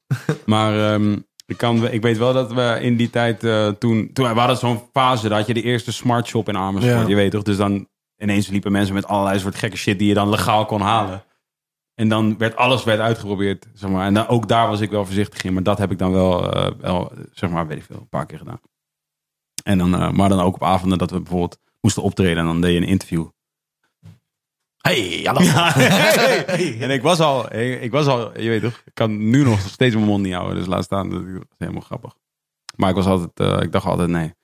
[0.47, 4.11] Maar ehm, ik, kan, ik weet wel dat we in die tijd eh, toen...
[4.13, 7.03] toen we hadden zo'n fase, dat had je de eerste smart shop in Amersfoort.
[7.03, 7.09] Ja.
[7.09, 7.43] Je weet toch?
[7.43, 10.81] Dus dan ineens liepen mensen met allerlei soort gekke shit die je dan legaal kon
[10.81, 11.25] halen.
[11.95, 14.07] En dan werd alles werd uitgeprobeerd, zeg maar.
[14.07, 15.53] En dan, ook daar was ik wel voorzichtig in.
[15.53, 18.27] Maar dat heb ik dan wel, eh, wel zeg maar, weet ik veel, een paar
[18.27, 18.61] keer gedaan.
[19.63, 22.39] En dan, maar dan ook op avonden dat we bijvoorbeeld moesten optreden.
[22.39, 23.27] En dan deed je een interview.
[24.81, 25.41] Hey, hallo.
[26.85, 29.95] En ik was al, ik was al, je weet toch, ik kan nu nog steeds
[29.95, 30.57] mijn mond niet houden.
[30.57, 31.27] Dus laat staan, dat is
[31.59, 32.15] helemaal grappig.
[32.77, 34.35] Maar ik was altijd, eh, ik dacht altijd, nee,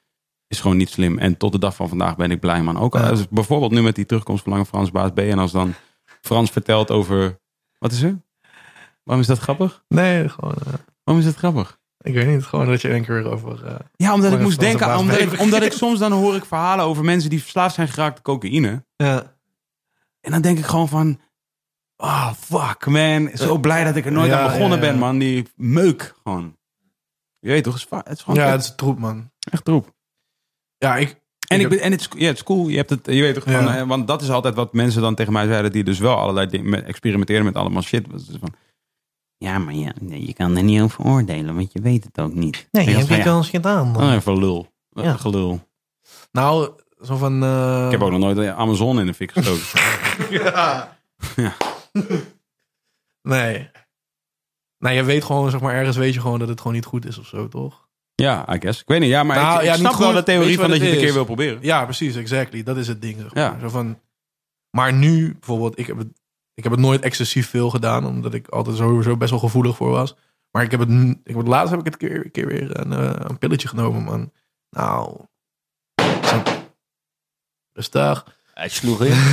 [0.48, 1.18] is gewoon niet slim.
[1.18, 2.78] En tot de dag van vandaag ben ik blij, man.
[2.78, 3.10] Ook al, Ja.
[3.10, 5.18] dus bijvoorbeeld nu met die terugkomst van Lange Frans Baas B.
[5.18, 5.74] En als dan
[6.20, 7.38] Frans vertelt over,
[7.78, 8.18] wat is er?
[9.02, 9.84] Waarom is dat grappig?
[9.88, 10.54] Nee, gewoon...
[10.66, 10.72] eh,
[11.04, 11.78] Waarom is dat grappig?
[11.98, 13.64] ik weet niet, gewoon dat je één keer over...
[13.66, 16.84] eh, Ja, omdat ik moest denken, omdat ik, omdat ik soms dan hoor ik verhalen
[16.84, 18.84] over mensen die verslaafd zijn geraakt aan cocaïne.
[18.96, 19.34] ja.
[20.26, 21.20] En dan denk ik gewoon van,
[21.96, 24.90] oh fuck man, zo blij dat ik er nooit Ja, aan begonnen ja, ja.
[24.90, 25.18] ben man.
[25.18, 26.56] Die meuk gewoon.
[27.38, 29.30] Je weet toch, het is, het gewoon ja, het is troep, man.
[29.50, 29.94] echt troep.
[30.78, 31.24] Ja, ik...
[31.48, 33.20] En, ik, heb- ben- en het, is, ja, het is cool, je hebt het, je
[33.20, 33.76] weet toch gewoon, Ja.
[33.76, 36.46] eh, want dat is altijd wat mensen dan tegen mij zeiden, die dus wel allerlei
[36.46, 38.10] dingen experimenteren met allemaal shit.
[38.10, 38.54] Dus van,
[39.36, 42.34] ja, maar ja, nee, je kan er niet over oordelen, want je weet het ook
[42.34, 42.68] niet.
[42.70, 43.92] Nee, je hebt van, wel eens gedaan.
[43.96, 44.72] ja, oh, even lul.
[44.92, 45.16] Eh, Ja.
[45.16, 45.60] Gelul.
[46.32, 46.70] Nou,
[47.06, 47.42] zo van...
[47.42, 49.80] eh, Ik heb ook nog nooit Amazon in de fik gestoken.
[50.42, 50.98] Ja.
[51.36, 51.52] Ja.
[53.22, 53.70] Nee.
[54.78, 57.06] Nou, je weet gewoon, zeg maar, ergens weet je gewoon dat het gewoon niet goed
[57.06, 57.84] is of zo, toch?
[58.14, 58.80] ja, I guess.
[58.80, 60.78] Ik weet niet, ja, maar Nou, ik, ja, niet snap wel de theorie van dat
[60.78, 61.58] je het een keer wil proberen.
[61.62, 62.62] Ja, precies, exactly.
[62.62, 63.20] Dat is het ding.
[63.20, 63.42] Zeg maar.
[63.42, 63.58] Ja.
[63.60, 64.00] Zo van,
[64.70, 66.08] maar nu, bijvoorbeeld, ik heb, het,
[66.54, 69.90] ik heb het nooit excessief veel gedaan, omdat ik altijd sowieso best wel gevoelig voor
[69.90, 70.16] was.
[70.50, 72.78] Maar ik heb het, ik heb het laatst heb ik het een keer, keer weer
[72.80, 74.32] een, eh, een pilletje genomen, man.
[74.70, 75.20] Nou,
[77.76, 78.38] rustig.
[78.54, 79.14] Hij sloeg in.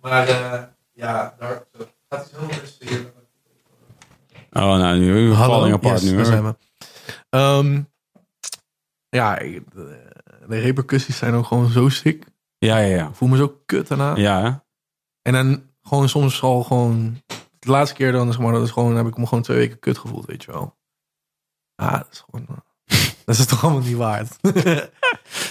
[0.00, 0.62] Maar eh,
[0.92, 1.64] ja, daar
[2.08, 3.00] gaat hij zo rustig.
[4.52, 6.24] Oh, nou, nu falling apart Yes, nu.
[6.24, 6.56] zijn we.
[7.30, 7.82] Ehm,
[9.08, 10.10] ja, ik- de,
[10.48, 12.24] de repercussies zijn ook gewoon zo sick.
[12.58, 13.08] Ja, ja, ja.
[13.08, 14.16] Ik voel me zo kut daarna.
[14.16, 14.50] Ja, hè?
[15.22, 17.22] En dan gewoon soms al gewoon...
[17.58, 19.78] De laatste keer dan, zeg maar, dat is gewoon, heb ik me gewoon twee weken
[19.78, 20.76] kut gevoeld, weet je wel.
[21.74, 22.46] Ah, dat is gewoon...
[22.48, 24.36] eh, dat is toch allemaal niet waard.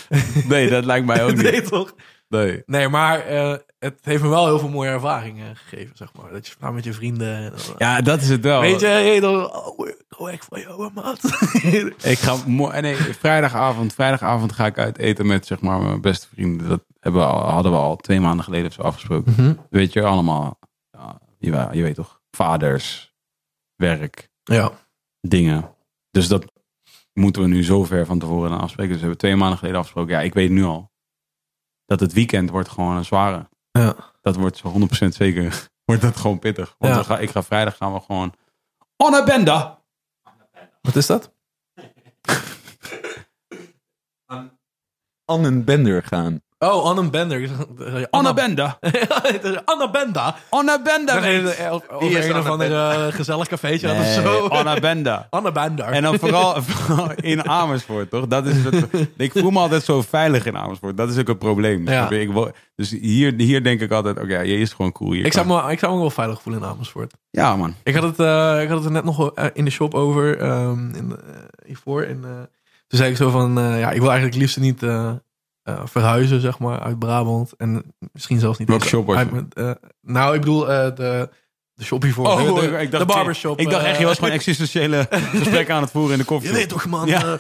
[0.48, 1.42] Nee, dat lijkt mij ook niet.
[1.52, 1.96] nee, toch?
[2.30, 2.64] Nee.
[2.66, 6.32] Nee, maar eh, het heeft me wel heel veel mooie ervaringen gegeven, zeg maar.
[6.32, 7.36] Dat je nou met je vrienden...
[7.36, 8.62] en dan, Ja, dat is het wel.
[8.62, 9.52] Weet je, hey, dan,
[10.18, 11.20] oh, ik van jou, maat.
[12.04, 16.28] Ik ga mo- nee, vrijdagavond, vrijdagavond ga ik uit eten met zeg maar mijn beste
[16.34, 16.68] vrienden.
[16.70, 19.34] Dat hebben we al, hadden we al twee maanden geleden of zo afgesproken.
[19.38, 19.54] Mhm.
[19.70, 20.60] Weet je, allemaal,
[20.92, 23.14] ja, je, je weet toch, vaders,
[23.76, 24.72] werk, ja.
[25.22, 25.70] dingen.
[26.12, 26.52] Dus dat
[27.18, 28.92] moeten we nu zo ver van tevoren dan afspreken.
[28.92, 30.14] Dus we hebben twee maanden geleden afgesproken.
[30.14, 30.92] Ja, ik weet nu al.
[31.86, 33.50] dat het weekend wordt gewoon een zware.
[33.72, 33.96] Ja.
[34.22, 34.74] Dat wordt zo
[35.04, 35.70] 100% zeker.
[35.86, 36.76] Wordt dat gewoon pittig.
[36.78, 37.04] Want Ja.
[37.04, 38.34] ga, ik ga vrijdag gaan we gewoon.
[38.98, 39.84] On a benda!
[40.82, 41.34] Wat is dat?
[45.26, 46.42] An Bender gaan.
[46.60, 47.50] Oh, Anne Bender.
[48.12, 48.80] On a benda!
[49.66, 50.36] Anna Benda.
[50.50, 51.16] On a benda!
[51.70, 54.46] Over Wie is een of Anna ander eh, gezellig cafeetje of Nee, zo.
[54.46, 55.28] on a benda.
[55.30, 55.86] Anna Bender.
[55.86, 58.28] En dan vooral, vooral in Amersfoort, toch?
[58.28, 60.98] Dat is het, ik voel me altijd zo veilig in Amersfoort.
[60.98, 61.88] Dat is ook het probleem.
[61.88, 62.10] Ja.
[62.10, 65.12] Ik, dus hier, hier denk ik altijd, oké, je is gewoon cool.
[65.12, 67.14] Hier ik, zou me, ik zou me wel veilig voelen in Amersfoort.
[67.32, 67.76] Ja, man.
[67.84, 70.38] Ik had het, eh, ik had het er net nog eh, in de shop over,
[70.40, 71.34] ehm, in, de- eh,
[71.66, 72.02] hiervoor.
[72.02, 72.30] En, eh,
[72.88, 74.84] toen zei ik zo van, eh, ja, ik wil eigenlijk het liefst niet
[75.68, 77.54] eh, eh, verhuizen, zeg maar, uit Brabant.
[77.58, 77.84] En
[78.14, 78.68] misschien zelfs niet...
[78.68, 79.46] Welke shop was je?
[79.54, 79.72] eh,
[80.02, 81.30] nou, ik bedoel de,
[81.74, 82.26] de shop hiervoor.
[82.28, 83.60] Oh, de, de, ik- dacht- de barbershop.
[83.60, 86.50] Ik dacht echt, je eh, was gewoon existentiële gesprekken aan het voeren in de koffie.
[86.50, 87.08] Je weet toch, man.
[87.08, 87.24] Ja.
[87.24, 87.34] eh,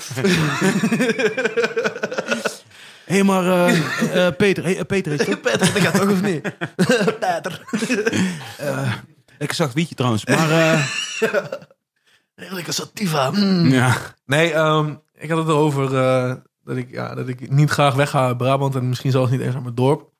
[3.05, 5.41] Hé, hey, maar eh, eh, Peter, hey, eh, Peter is het?
[5.41, 6.41] Peter, dat gaat toch of niet?
[7.19, 7.61] Peter.
[9.37, 10.51] Ik zag het wietje trouwens, maar...
[10.51, 10.83] eh,
[12.35, 13.31] Heerlijke sativa.
[13.31, 13.67] mm.
[13.69, 13.95] ja.
[14.25, 16.33] Nee, ehm, ik had het erover eh,
[16.67, 19.53] dat, ik, ja, dat ik niet graag wegga uit Brabant en misschien zelfs niet eens
[19.53, 20.11] uit mijn dorp.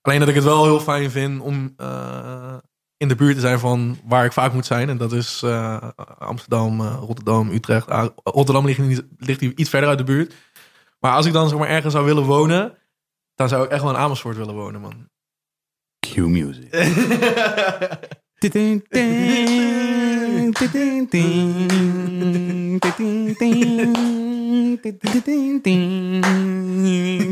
[0.00, 2.56] Alleen dat ik het wel heel fijn vind om eh,
[2.96, 4.88] in de buurt te zijn van waar ik vaak moet zijn.
[4.88, 5.88] En dat is eh,
[6.18, 7.88] Amsterdam, eh, Rotterdam, Utrecht.
[7.88, 10.34] Ah, Rotterdam ligt, niet, ligt hier iets verder uit de buurt.
[10.98, 12.78] Maar als ik dan zeg maar ergens zou willen wonen,
[13.34, 15.08] dan zou ik echt wel in Amersfoort willen wonen, man.
[16.00, 16.28] Cue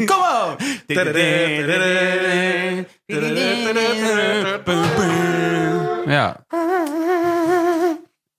[0.06, 0.56] Kom op!
[6.06, 6.46] Ja.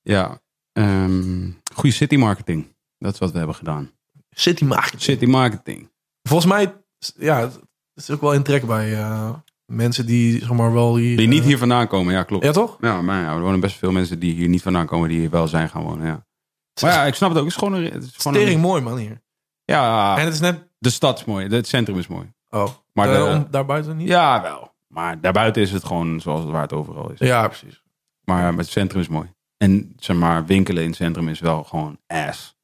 [0.01, 0.41] Ja.
[0.73, 2.75] ehm goede city marketing.
[2.97, 3.91] Dat is wat we hebben gedaan.
[4.29, 5.01] City market.
[5.01, 5.91] City marketing.
[6.21, 6.73] Volgens mij,
[7.17, 7.59] ja, het
[7.95, 9.33] is ook wel in trek bij eh,
[9.75, 11.17] mensen die zeg maar wel hier...
[11.17, 12.45] Die niet eh, hier vandaan komen, ja klopt.
[12.45, 12.77] Ja, toch?
[12.81, 15.29] Ja, maar ja, er wonen best veel mensen die hier niet vandaan komen, die hier
[15.29, 16.05] wel zijn gaan wonen.
[16.05, 16.25] Ja.
[16.81, 17.43] Maar ja, ik snap het ook.
[17.45, 17.91] Het is gewoon een.
[17.91, 19.21] Het is gewoon Tering een mooi, man, hier.
[19.65, 20.67] ja, En het is net...
[20.79, 21.47] de stad is mooi.
[21.47, 22.31] Het centrum is mooi.
[22.49, 22.63] Oh,
[22.93, 24.07] Maar maar de- om, daarbuiten niet?
[24.07, 24.71] Ja, wel.
[24.87, 27.19] Maar daarbuiten is het gewoon zoals het waar het overal is.
[27.19, 27.81] Ja, precies.
[28.23, 29.31] Maar het centrum is mooi.
[29.57, 32.57] En zeg maar, winkelen in het centrum is wel gewoon ass.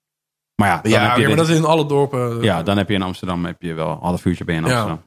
[0.56, 2.42] Maar ja, dan Ja, heb je maar dit- dat is in alle dorpen.
[2.42, 4.68] ja, dan heb je in Amsterdam heb je wel een half uurtje ben je in.
[4.68, 5.02] Amsterdam.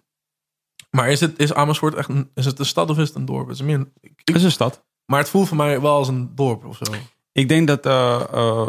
[0.97, 3.25] Maar is, het, is Amersfoort echt een, is het een stad of is het een
[3.25, 3.47] dorp?
[3.49, 4.85] Het is meer een- ik- Het is een stad.
[5.07, 6.93] maar het voelt voor mij wel als een dorp of zo.
[7.33, 7.87] Ik denk dat.
[7.87, 8.69] eh, eh,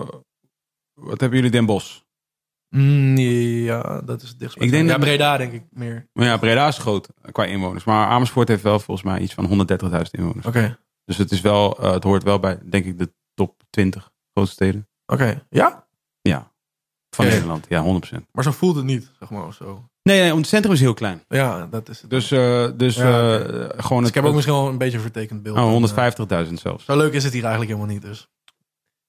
[0.94, 2.00] wat hebben jullie Den Bosch?
[2.76, 4.62] Mm, ja, dat is het dichtst.
[4.62, 6.08] Ik denk ja, dat- Breda denk ik meer.
[6.14, 7.84] Maar ja, Breda is groot qua inwoners.
[7.84, 10.46] Maar Amersfoort heeft wel volgens mij iets van 130.000 inwoners.
[10.46, 14.12] Oké, Dus het, is wel, eh, het hoort wel bij, denk ik, de top 20
[14.34, 14.88] grootste steden.
[15.06, 15.46] oké.
[15.50, 15.88] Ja?
[16.22, 16.52] Ja.
[17.16, 17.26] Van.
[17.26, 18.26] Nederland, ja, 100%.
[18.32, 19.90] Maar zo voelt het niet, zeg maar, of zo.
[20.04, 21.24] Nee, nee, want het centrum is heel klein.
[21.28, 22.10] Ja, dat is het.
[22.10, 23.50] Dus, eh, dus Ja, eh, oké.
[23.50, 25.58] gewoon Dus het, ik heb ook misschien wel een beetje een vertekend beeld.
[25.58, 25.72] oh, van,
[26.48, 26.86] 150.000 zelfs.
[26.86, 28.28] eh, zo leuk is het hier eigenlijk helemaal niet, dus.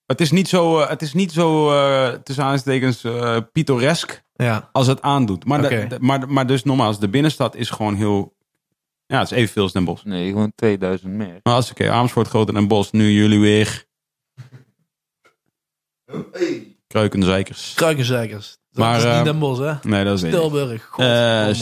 [0.06, 4.86] Het is niet zo, het is niet zo eh, tussen aanstekens eh pittoresk Ja, als
[4.86, 5.44] het aandoet.
[5.44, 5.86] Maar, de- Oké.
[5.88, 8.36] de- maar, maar dus nogmaals, de binnenstad is gewoon heel...
[9.06, 10.04] Ja, het is evenveel als Den Bosch.
[10.04, 11.40] Nee, gewoon 2000 meer.
[11.42, 13.84] Maar als ik Amersfoort groter en Bos, nu jullie weer...
[16.86, 17.72] Kreukenzeikers.
[17.74, 18.58] kruikenzeikers.
[18.74, 19.88] Dat Maar, is eh, niet Den Bosch, hè?
[19.88, 20.28] Nee, dat is.
[20.28, 20.98] Stelburg.
[20.98, 21.54] Eh.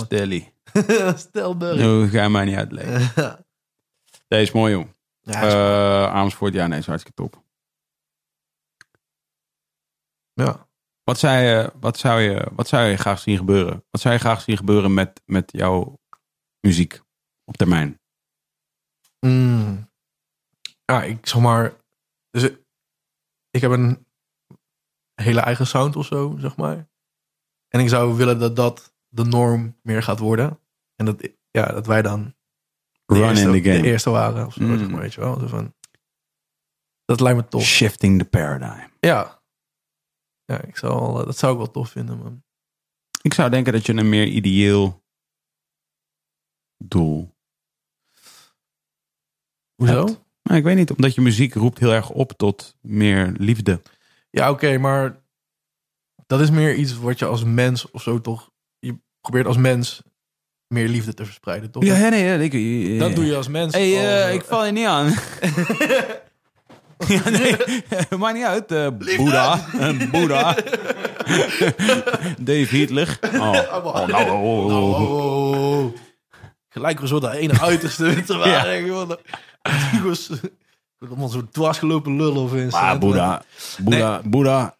[1.17, 1.79] Stelburg.
[1.79, 3.45] Nou, ga mij niet uitleggen.
[4.29, 4.87] Deze is mooi, joh.
[5.21, 7.43] Ja, is- Eh, Amersfoort, ja, nee, is hartstikke top.
[10.33, 10.71] ja.
[11.05, 13.85] Wat zou, je, wat, zou je, wat zou je graag zien gebeuren?
[13.91, 16.01] Wat zou je graag zien gebeuren met, met jouw
[16.61, 17.01] muziek
[17.45, 18.01] op termijn?
[19.27, 19.91] Mm.
[20.85, 21.73] Ja, ik zeg maar.
[22.31, 22.61] Dus ik-
[23.51, 24.07] ik heb een
[25.15, 26.89] hele eigen sound of zo, zeg maar.
[27.73, 30.59] En ik zou willen dat dat de norm meer gaat worden.
[30.97, 32.35] En dat, ja, dat wij dan
[33.05, 33.83] de, Run eerste, in the game.
[33.83, 34.79] de eerste waren of zo, Mm.
[34.79, 35.39] zeg maar, weet je wel.
[35.39, 35.75] Zo van,
[37.05, 37.63] dat lijkt me tof.
[37.63, 38.89] Shifting the paradigm.
[39.01, 39.43] Ja.
[40.45, 42.43] Ja, ik zou eh, dat zou ik wel tof vinden, man.
[43.23, 45.05] Ik zou denken dat je een meer ideeel
[46.79, 47.35] doel.
[49.75, 50.07] Hoezo?
[50.07, 50.21] hebt.
[50.43, 53.83] Nou, ik weet niet, omdat je muziek roept heel erg op tot meer liefde.
[54.31, 55.22] Ja, oké, maar
[56.27, 58.51] dat is meer iets wat je als mens of zo toch...
[58.79, 60.03] Je probeert als mens
[60.73, 61.85] meer liefde te verspreiden, toch?
[61.85, 62.99] Ja, nee, ja, ik, ja.
[62.99, 63.75] Dat doe je als mens.
[63.75, 65.07] Hey, eh, eh, ik val je niet aan.
[67.09, 67.57] ja, nee,
[68.19, 68.73] maakt niet uit.
[68.73, 69.65] eh Boeddha.
[70.11, 70.55] Boeddha.
[72.51, 73.19] Dave Hitler.
[73.35, 73.41] Oh,
[73.73, 75.85] oh, nou, oh, oh, oh.
[75.85, 75.95] Oh,
[76.69, 78.83] Gelijk weer zo dat ene uiterste te waren.
[78.85, 80.31] Die was
[81.09, 82.73] allemaal zo dwarsgelopen lullen of eens.
[82.73, 83.43] Maar Boeddha.
[83.79, 84.21] Boeddha.
[84.25, 84.77] Boeddha.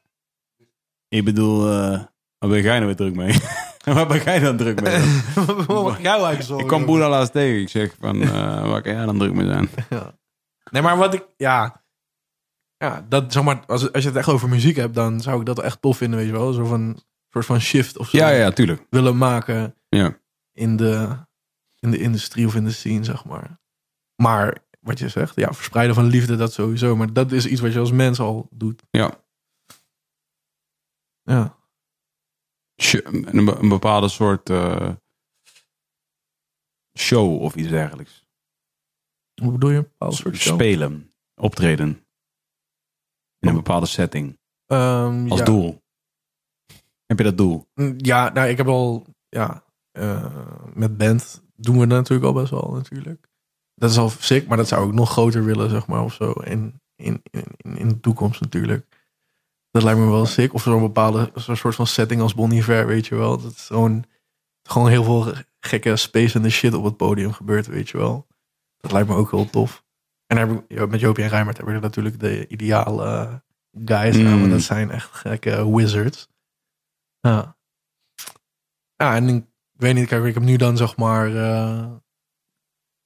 [1.13, 2.01] Ik bedoel, eh
[2.39, 3.39] waar ben jij nou weer druk mee?
[3.95, 4.99] Waar ben jij dan druk mee?
[5.67, 6.59] Wat ik jou eigenlijk zo?
[6.59, 7.61] ik kwam Boela laatst tegen.
[7.61, 9.69] Ik zeg van, eh, waar kan jij dan druk mee zijn?
[10.71, 11.27] Nee, maar wat ik...
[11.37, 11.83] Ja,
[12.77, 15.47] ja dat, zeg maar, als, als je het echt over muziek hebt, dan zou ik
[15.47, 16.53] dat echt tof vinden, weet je wel.
[16.53, 18.17] Zo van een soort van shift of zo.
[18.17, 18.87] Ja, ja, tuurlijk.
[18.91, 20.17] Willen maken Ja.
[20.53, 21.09] in de,
[21.79, 23.61] in de industrie of in de scene, zeg maar.
[24.23, 26.97] Maar wat je zegt, ja, verspreiden van liefde, dat sowieso.
[26.97, 28.83] Maar dat is iets wat je als mens al doet.
[28.91, 29.11] Ja.
[31.33, 31.57] Ja.
[33.03, 34.91] Een, be- een bepaalde soort eh,
[36.99, 38.25] show of iets dergelijks.
[39.43, 39.91] Hoe bedoel je?
[39.99, 40.55] Een soort show?
[40.55, 41.89] Spelen, optreden.
[43.39, 44.39] In een bepaalde setting.
[44.67, 45.45] Ehm, Als ja.
[45.45, 45.83] doel.
[47.07, 47.67] Heb je dat doel?
[47.75, 52.41] Mm, Ja, nou, ik heb al, ja, eh, met band doen we dat natuurlijk al
[52.41, 53.29] best wel, natuurlijk.
[53.75, 56.31] Dat is al sick, maar dat zou ik nog groter willen, zeg maar, of zo.
[56.33, 58.92] In, in, in, in de toekomst natuurlijk.
[59.73, 60.55] Dat lijkt me wel sick.
[60.55, 63.41] Of zo'n bepaalde zo'n soort van setting als Bon Iver, weet je wel.
[63.41, 64.05] Dat is gewoon,
[64.63, 68.27] gewoon heel veel gekke space en de shit op het podium gebeurt, weet je wel.
[68.77, 69.85] Dat lijkt me ook heel tof.
[70.27, 73.43] En heb ik, met Jopie en Rijmert hebben we natuurlijk de ideale
[73.85, 74.17] guys.
[74.17, 74.51] Mm.
[74.51, 76.29] dat zijn echt gekke wizards.
[77.21, 77.57] Ja.
[78.97, 81.93] Ja, en ik weet niet, kijk, ik heb nu dan zeg maar eh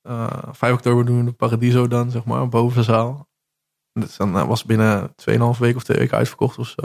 [0.07, 3.28] eh, 5 oktober doen we de Paradiso dan, zeg maar, bovenzaal.
[4.05, 6.83] Is dan, eh, was binnen 2,5 weken of twee weken uitverkocht of zo.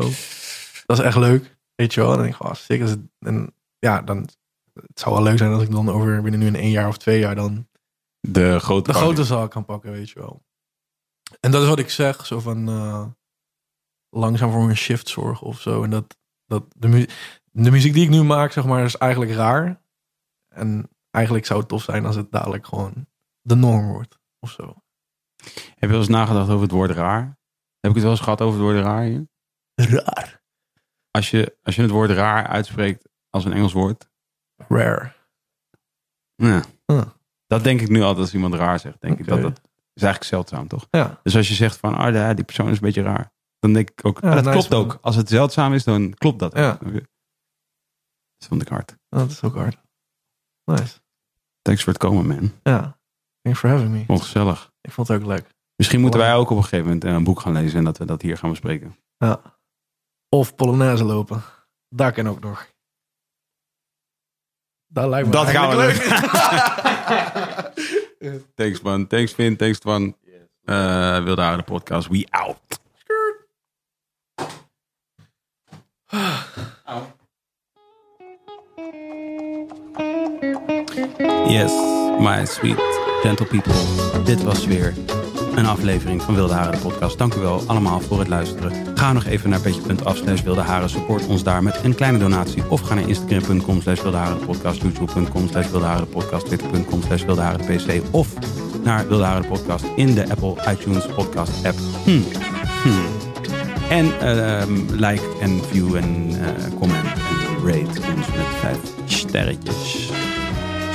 [0.86, 2.10] Dat is echt leuk, weet je wel.
[2.10, 2.82] En dan denk ik, oh, sick.
[2.82, 4.30] Is en ja, dan,
[4.74, 6.98] het zou wel leuk zijn als ik dan over binnen nu een één jaar of
[6.98, 7.68] twee jaar dan
[8.20, 10.44] De grote de grote zaal kan pakken, weet je wel.
[11.40, 13.06] En dat is wat ik zeg, zo van eh,
[14.10, 15.84] langzaam voor een shift zorgen of zo.
[15.84, 17.08] En dat, dat de, mu
[17.52, 19.82] de muziek die ik nu maak, zeg maar, is eigenlijk raar.
[20.48, 23.08] En eigenlijk zou het tof zijn als het dadelijk gewoon
[23.42, 24.81] de norm wordt of zo.
[25.54, 27.24] Heb je wel eens nagedacht over het woord raar?
[27.80, 29.28] Heb ik het wel eens gehad over het woord raar hier?
[29.76, 30.42] Raar.
[31.12, 34.10] Als je, als je het woord raar uitspreekt als een Engels woord.
[34.68, 35.14] Rare.
[36.36, 36.64] Ja.
[36.86, 37.02] Huh.
[37.48, 39.02] Dat denk ik nu altijd als iemand raar zegt.
[39.02, 39.62] Denk ik dat dat
[39.94, 40.88] is eigenlijk zeldzaam, toch?
[40.90, 41.20] Ja.
[41.24, 43.34] Dus als je zegt van, ah, ja, die persoon is een beetje raar.
[43.60, 44.98] Dan denk ik ook, Ja, dat klopt ook.
[45.02, 46.58] Als het zeldzaam is, dan klopt dat.
[46.58, 46.72] Ja.
[46.72, 46.94] ook.
[46.94, 48.98] Dat vond ik hard.
[49.10, 49.78] Dat is ook hard.
[50.64, 51.00] Nice.
[51.62, 52.52] Thanks voor het komen, man.
[52.64, 53.00] Ja.
[53.42, 54.06] Thanks for having me.
[54.06, 54.71] Vond het gezellig.
[54.82, 55.46] Ik vond het ook leuk.
[55.76, 57.98] Misschien moeten wij ook op een gegeven moment eh, een boek gaan lezen en dat
[57.98, 58.96] we dat hier gaan bespreken.
[59.18, 59.42] Ja.
[60.30, 61.42] Of Polonaise lopen.
[61.90, 62.68] Daar kan ook nog.
[64.88, 66.02] Dat lijkt me Dat gaan we leuk.
[68.56, 69.08] Thanks man.
[69.08, 69.58] Thanks Vin.
[69.58, 70.18] Thanks Twan.
[70.64, 72.08] Eh Wilde Haren de podcast.
[72.08, 72.80] We out.
[81.48, 81.72] Yes,
[82.20, 83.74] my sweet gentle people.
[84.24, 84.94] Dit was weer
[85.56, 87.18] een aflevering van Wilde Haren podcast.
[87.18, 88.98] Dank u wel allemaal voor het luisteren.
[88.98, 90.90] Ga nog even naar petje.af slash Wilde Haren.
[90.90, 92.64] Support ons daar met een kleine donatie.
[92.70, 94.82] Of ga naar instagram.com slash Wilde Haren de podcast.
[94.82, 96.46] YouTube.com slash Wilde Haren podcast.
[96.46, 98.02] Twitter.com slash Wilde Haren pc.
[98.12, 98.28] Of
[98.84, 101.78] naar Wilde Haren podcast in de Apple iTunes podcast app.
[102.04, 102.20] Hm.
[102.84, 102.90] Hm.
[103.90, 110.11] En ehm, like en view en eh, comment en rate ons met vijf sterretjes.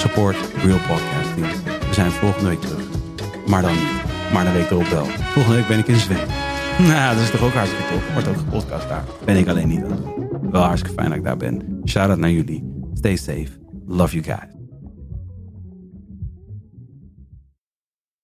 [0.07, 1.47] Support Real Podcasting.
[1.89, 2.85] We zijn volgende week terug.
[3.47, 3.77] Maar dan.
[4.33, 5.05] Maar de week erop wel.
[5.05, 6.27] Volgende week ben ik in Zweden.
[6.79, 8.13] Nou, dat is toch ook hartstikke tof.
[8.13, 9.05] Wordt ook gepodcast daar.
[9.25, 9.85] Ben ik alleen niet.
[10.51, 11.81] Wel hartstikke fijn dat ik daar ben.
[11.85, 12.65] Shout out naar jullie.
[12.95, 13.49] Stay safe.
[13.87, 14.56] Love you guys.